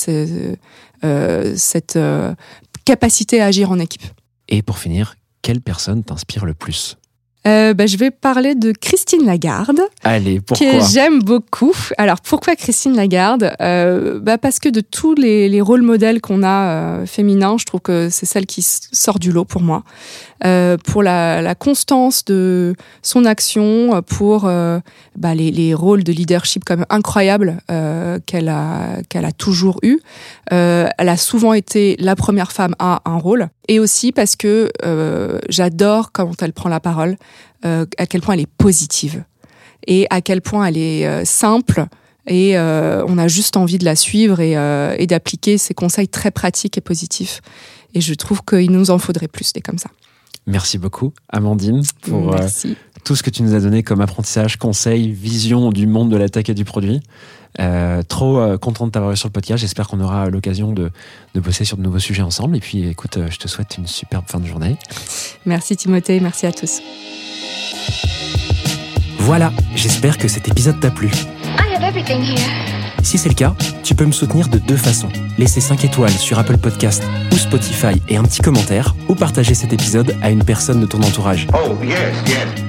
euh, 1.05 1.53
cette 1.55 1.97
capacité 2.83 3.41
à 3.41 3.45
agir 3.45 3.71
en 3.71 3.79
équipe. 3.79 4.03
Et 4.49 4.61
pour 4.61 4.77
finir, 4.77 5.15
quelle 5.41 5.61
personne 5.61 6.03
t'inspire 6.03 6.45
le 6.45 6.53
plus? 6.53 6.97
Euh, 7.47 7.73
bah, 7.73 7.85
je 7.85 7.95
vais 7.97 8.11
parler 8.11 8.53
de 8.53 8.73
Christine 8.73 9.25
Lagarde. 9.25 9.79
Allez, 10.03 10.41
pourquoi 10.41 10.67
que 10.67 10.79
j'aime 10.91 11.21
beaucoup. 11.23 11.73
Alors 11.97 12.19
pourquoi 12.19 12.55
Christine 12.55 12.95
Lagarde? 12.95 13.53
Euh, 13.61 14.19
bah 14.19 14.37
Parce 14.37 14.59
que 14.59 14.67
de 14.67 14.81
tous 14.81 15.15
les, 15.15 15.47
les 15.47 15.61
rôles 15.61 15.81
modèles 15.81 16.19
qu'on 16.19 16.43
a 16.43 16.47
euh, 16.67 17.05
féminins, 17.05 17.55
je 17.57 17.65
trouve 17.65 17.79
que 17.79 18.09
c'est 18.09 18.25
celle 18.25 18.45
qui 18.45 18.61
sort 18.61 19.19
du 19.19 19.31
lot 19.31 19.45
pour 19.45 19.61
moi. 19.61 19.83
Euh, 20.45 20.77
pour 20.77 21.01
la, 21.03 21.41
la 21.41 21.55
constance 21.55 22.23
de 22.25 22.73
son 23.01 23.25
action, 23.25 23.95
euh, 23.95 24.01
pour 24.01 24.45
euh, 24.45 24.79
bah, 25.17 25.33
les, 25.35 25.51
les 25.51 25.73
rôles 25.73 26.03
de 26.03 26.11
leadership 26.13 26.63
comme 26.65 26.85
incroyables 26.89 27.59
euh, 27.71 28.19
qu'elle 28.25 28.49
a, 28.49 29.01
qu'elle 29.09 29.25
a 29.25 29.31
toujours 29.33 29.79
eu. 29.83 29.99
Euh, 30.53 30.87
elle 30.97 31.09
a 31.09 31.17
souvent 31.17 31.53
été 31.53 31.95
la 31.99 32.15
première 32.15 32.51
femme 32.51 32.75
à 32.79 33.01
un 33.05 33.17
rôle. 33.17 33.49
Et 33.69 33.79
aussi 33.79 34.11
parce 34.11 34.35
que 34.35 34.71
euh, 34.83 35.39
j'adore 35.47 36.11
quand 36.11 36.41
elle 36.41 36.53
prend 36.53 36.69
la 36.69 36.79
parole, 36.79 37.17
euh, 37.65 37.85
à 37.99 38.07
quel 38.07 38.19
point 38.19 38.33
elle 38.33 38.41
est 38.41 38.49
positive 38.57 39.23
et 39.85 40.07
à 40.09 40.21
quel 40.21 40.41
point 40.41 40.65
elle 40.65 40.77
est 40.77 41.05
euh, 41.05 41.23
simple 41.23 41.85
et 42.27 42.57
on 42.59 43.17
a 43.17 43.27
juste 43.27 43.57
envie 43.57 43.79
de 43.79 43.85
la 43.85 43.95
suivre 43.95 44.39
et, 44.39 44.51
et 44.51 45.07
d'appliquer 45.07 45.57
ces 45.57 45.73
conseils 45.73 46.07
très 46.07 46.29
pratiques 46.29 46.77
et 46.77 46.81
positifs. 46.81 47.41
Et 47.95 48.01
je 48.01 48.13
trouve 48.13 48.43
qu'il 48.43 48.69
nous 48.71 48.91
en 48.91 48.99
faudrait 48.99 49.27
plus 49.27 49.51
des 49.51 49.61
comme 49.61 49.79
ça. 49.79 49.89
Merci 50.45 50.77
beaucoup, 50.77 51.11
Amandine, 51.29 51.81
pour 52.01 52.35
tout 53.03 53.15
ce 53.15 53.23
que 53.23 53.31
tu 53.31 53.41
nous 53.41 53.55
as 53.55 53.61
donné 53.61 53.81
comme 53.81 54.01
apprentissage, 54.01 54.57
conseils, 54.57 55.11
vision 55.11 55.71
du 55.71 55.87
monde 55.87 56.11
de 56.11 56.17
la 56.17 56.29
tech 56.29 56.49
et 56.49 56.53
du 56.53 56.65
produit. 56.65 57.01
Euh, 57.59 58.03
trop 58.03 58.39
euh, 58.39 58.57
content 58.57 58.85
de 58.85 58.91
t'avoir 58.91 59.11
eu 59.11 59.17
sur 59.17 59.27
le 59.27 59.33
podcast. 59.33 59.59
J'espère 59.61 59.87
qu'on 59.87 59.99
aura 59.99 60.29
l'occasion 60.29 60.71
de, 60.71 60.91
de 61.33 61.39
bosser 61.39 61.65
sur 61.65 61.77
de 61.77 61.81
nouveaux 61.81 61.99
sujets 61.99 62.21
ensemble. 62.21 62.55
Et 62.55 62.59
puis, 62.59 62.87
écoute, 62.87 63.17
euh, 63.17 63.27
je 63.29 63.37
te 63.37 63.47
souhaite 63.47 63.77
une 63.77 63.87
superbe 63.87 64.25
fin 64.27 64.39
de 64.39 64.45
journée. 64.45 64.77
Merci 65.45 65.75
Timothée, 65.75 66.19
merci 66.19 66.45
à 66.45 66.51
tous. 66.51 66.81
Voilà, 69.19 69.51
j'espère 69.75 70.17
que 70.17 70.27
cet 70.27 70.47
épisode 70.47 70.79
t'a 70.79 70.91
plu. 70.91 71.07
I 71.07 71.75
have 71.75 71.83
everything 71.83 72.21
here. 72.21 72.39
Si 73.03 73.17
c'est 73.17 73.29
le 73.29 73.35
cas, 73.35 73.55
tu 73.83 73.95
peux 73.95 74.05
me 74.05 74.11
soutenir 74.11 74.49
de 74.49 74.57
deux 74.57 74.77
façons. 74.77 75.09
Laisser 75.37 75.61
5 75.61 75.85
étoiles 75.85 76.11
sur 76.11 76.37
Apple 76.37 76.57
Podcast 76.57 77.03
ou 77.31 77.35
Spotify 77.35 78.01
et 78.09 78.17
un 78.17 78.23
petit 78.23 78.41
commentaire, 78.41 78.95
ou 79.07 79.15
partager 79.15 79.53
cet 79.53 79.71
épisode 79.73 80.15
à 80.21 80.29
une 80.29 80.43
personne 80.43 80.81
de 80.81 80.85
ton 80.85 81.01
entourage. 81.01 81.47
Oh, 81.53 81.75
yes, 81.83 81.97
yes. 82.27 82.68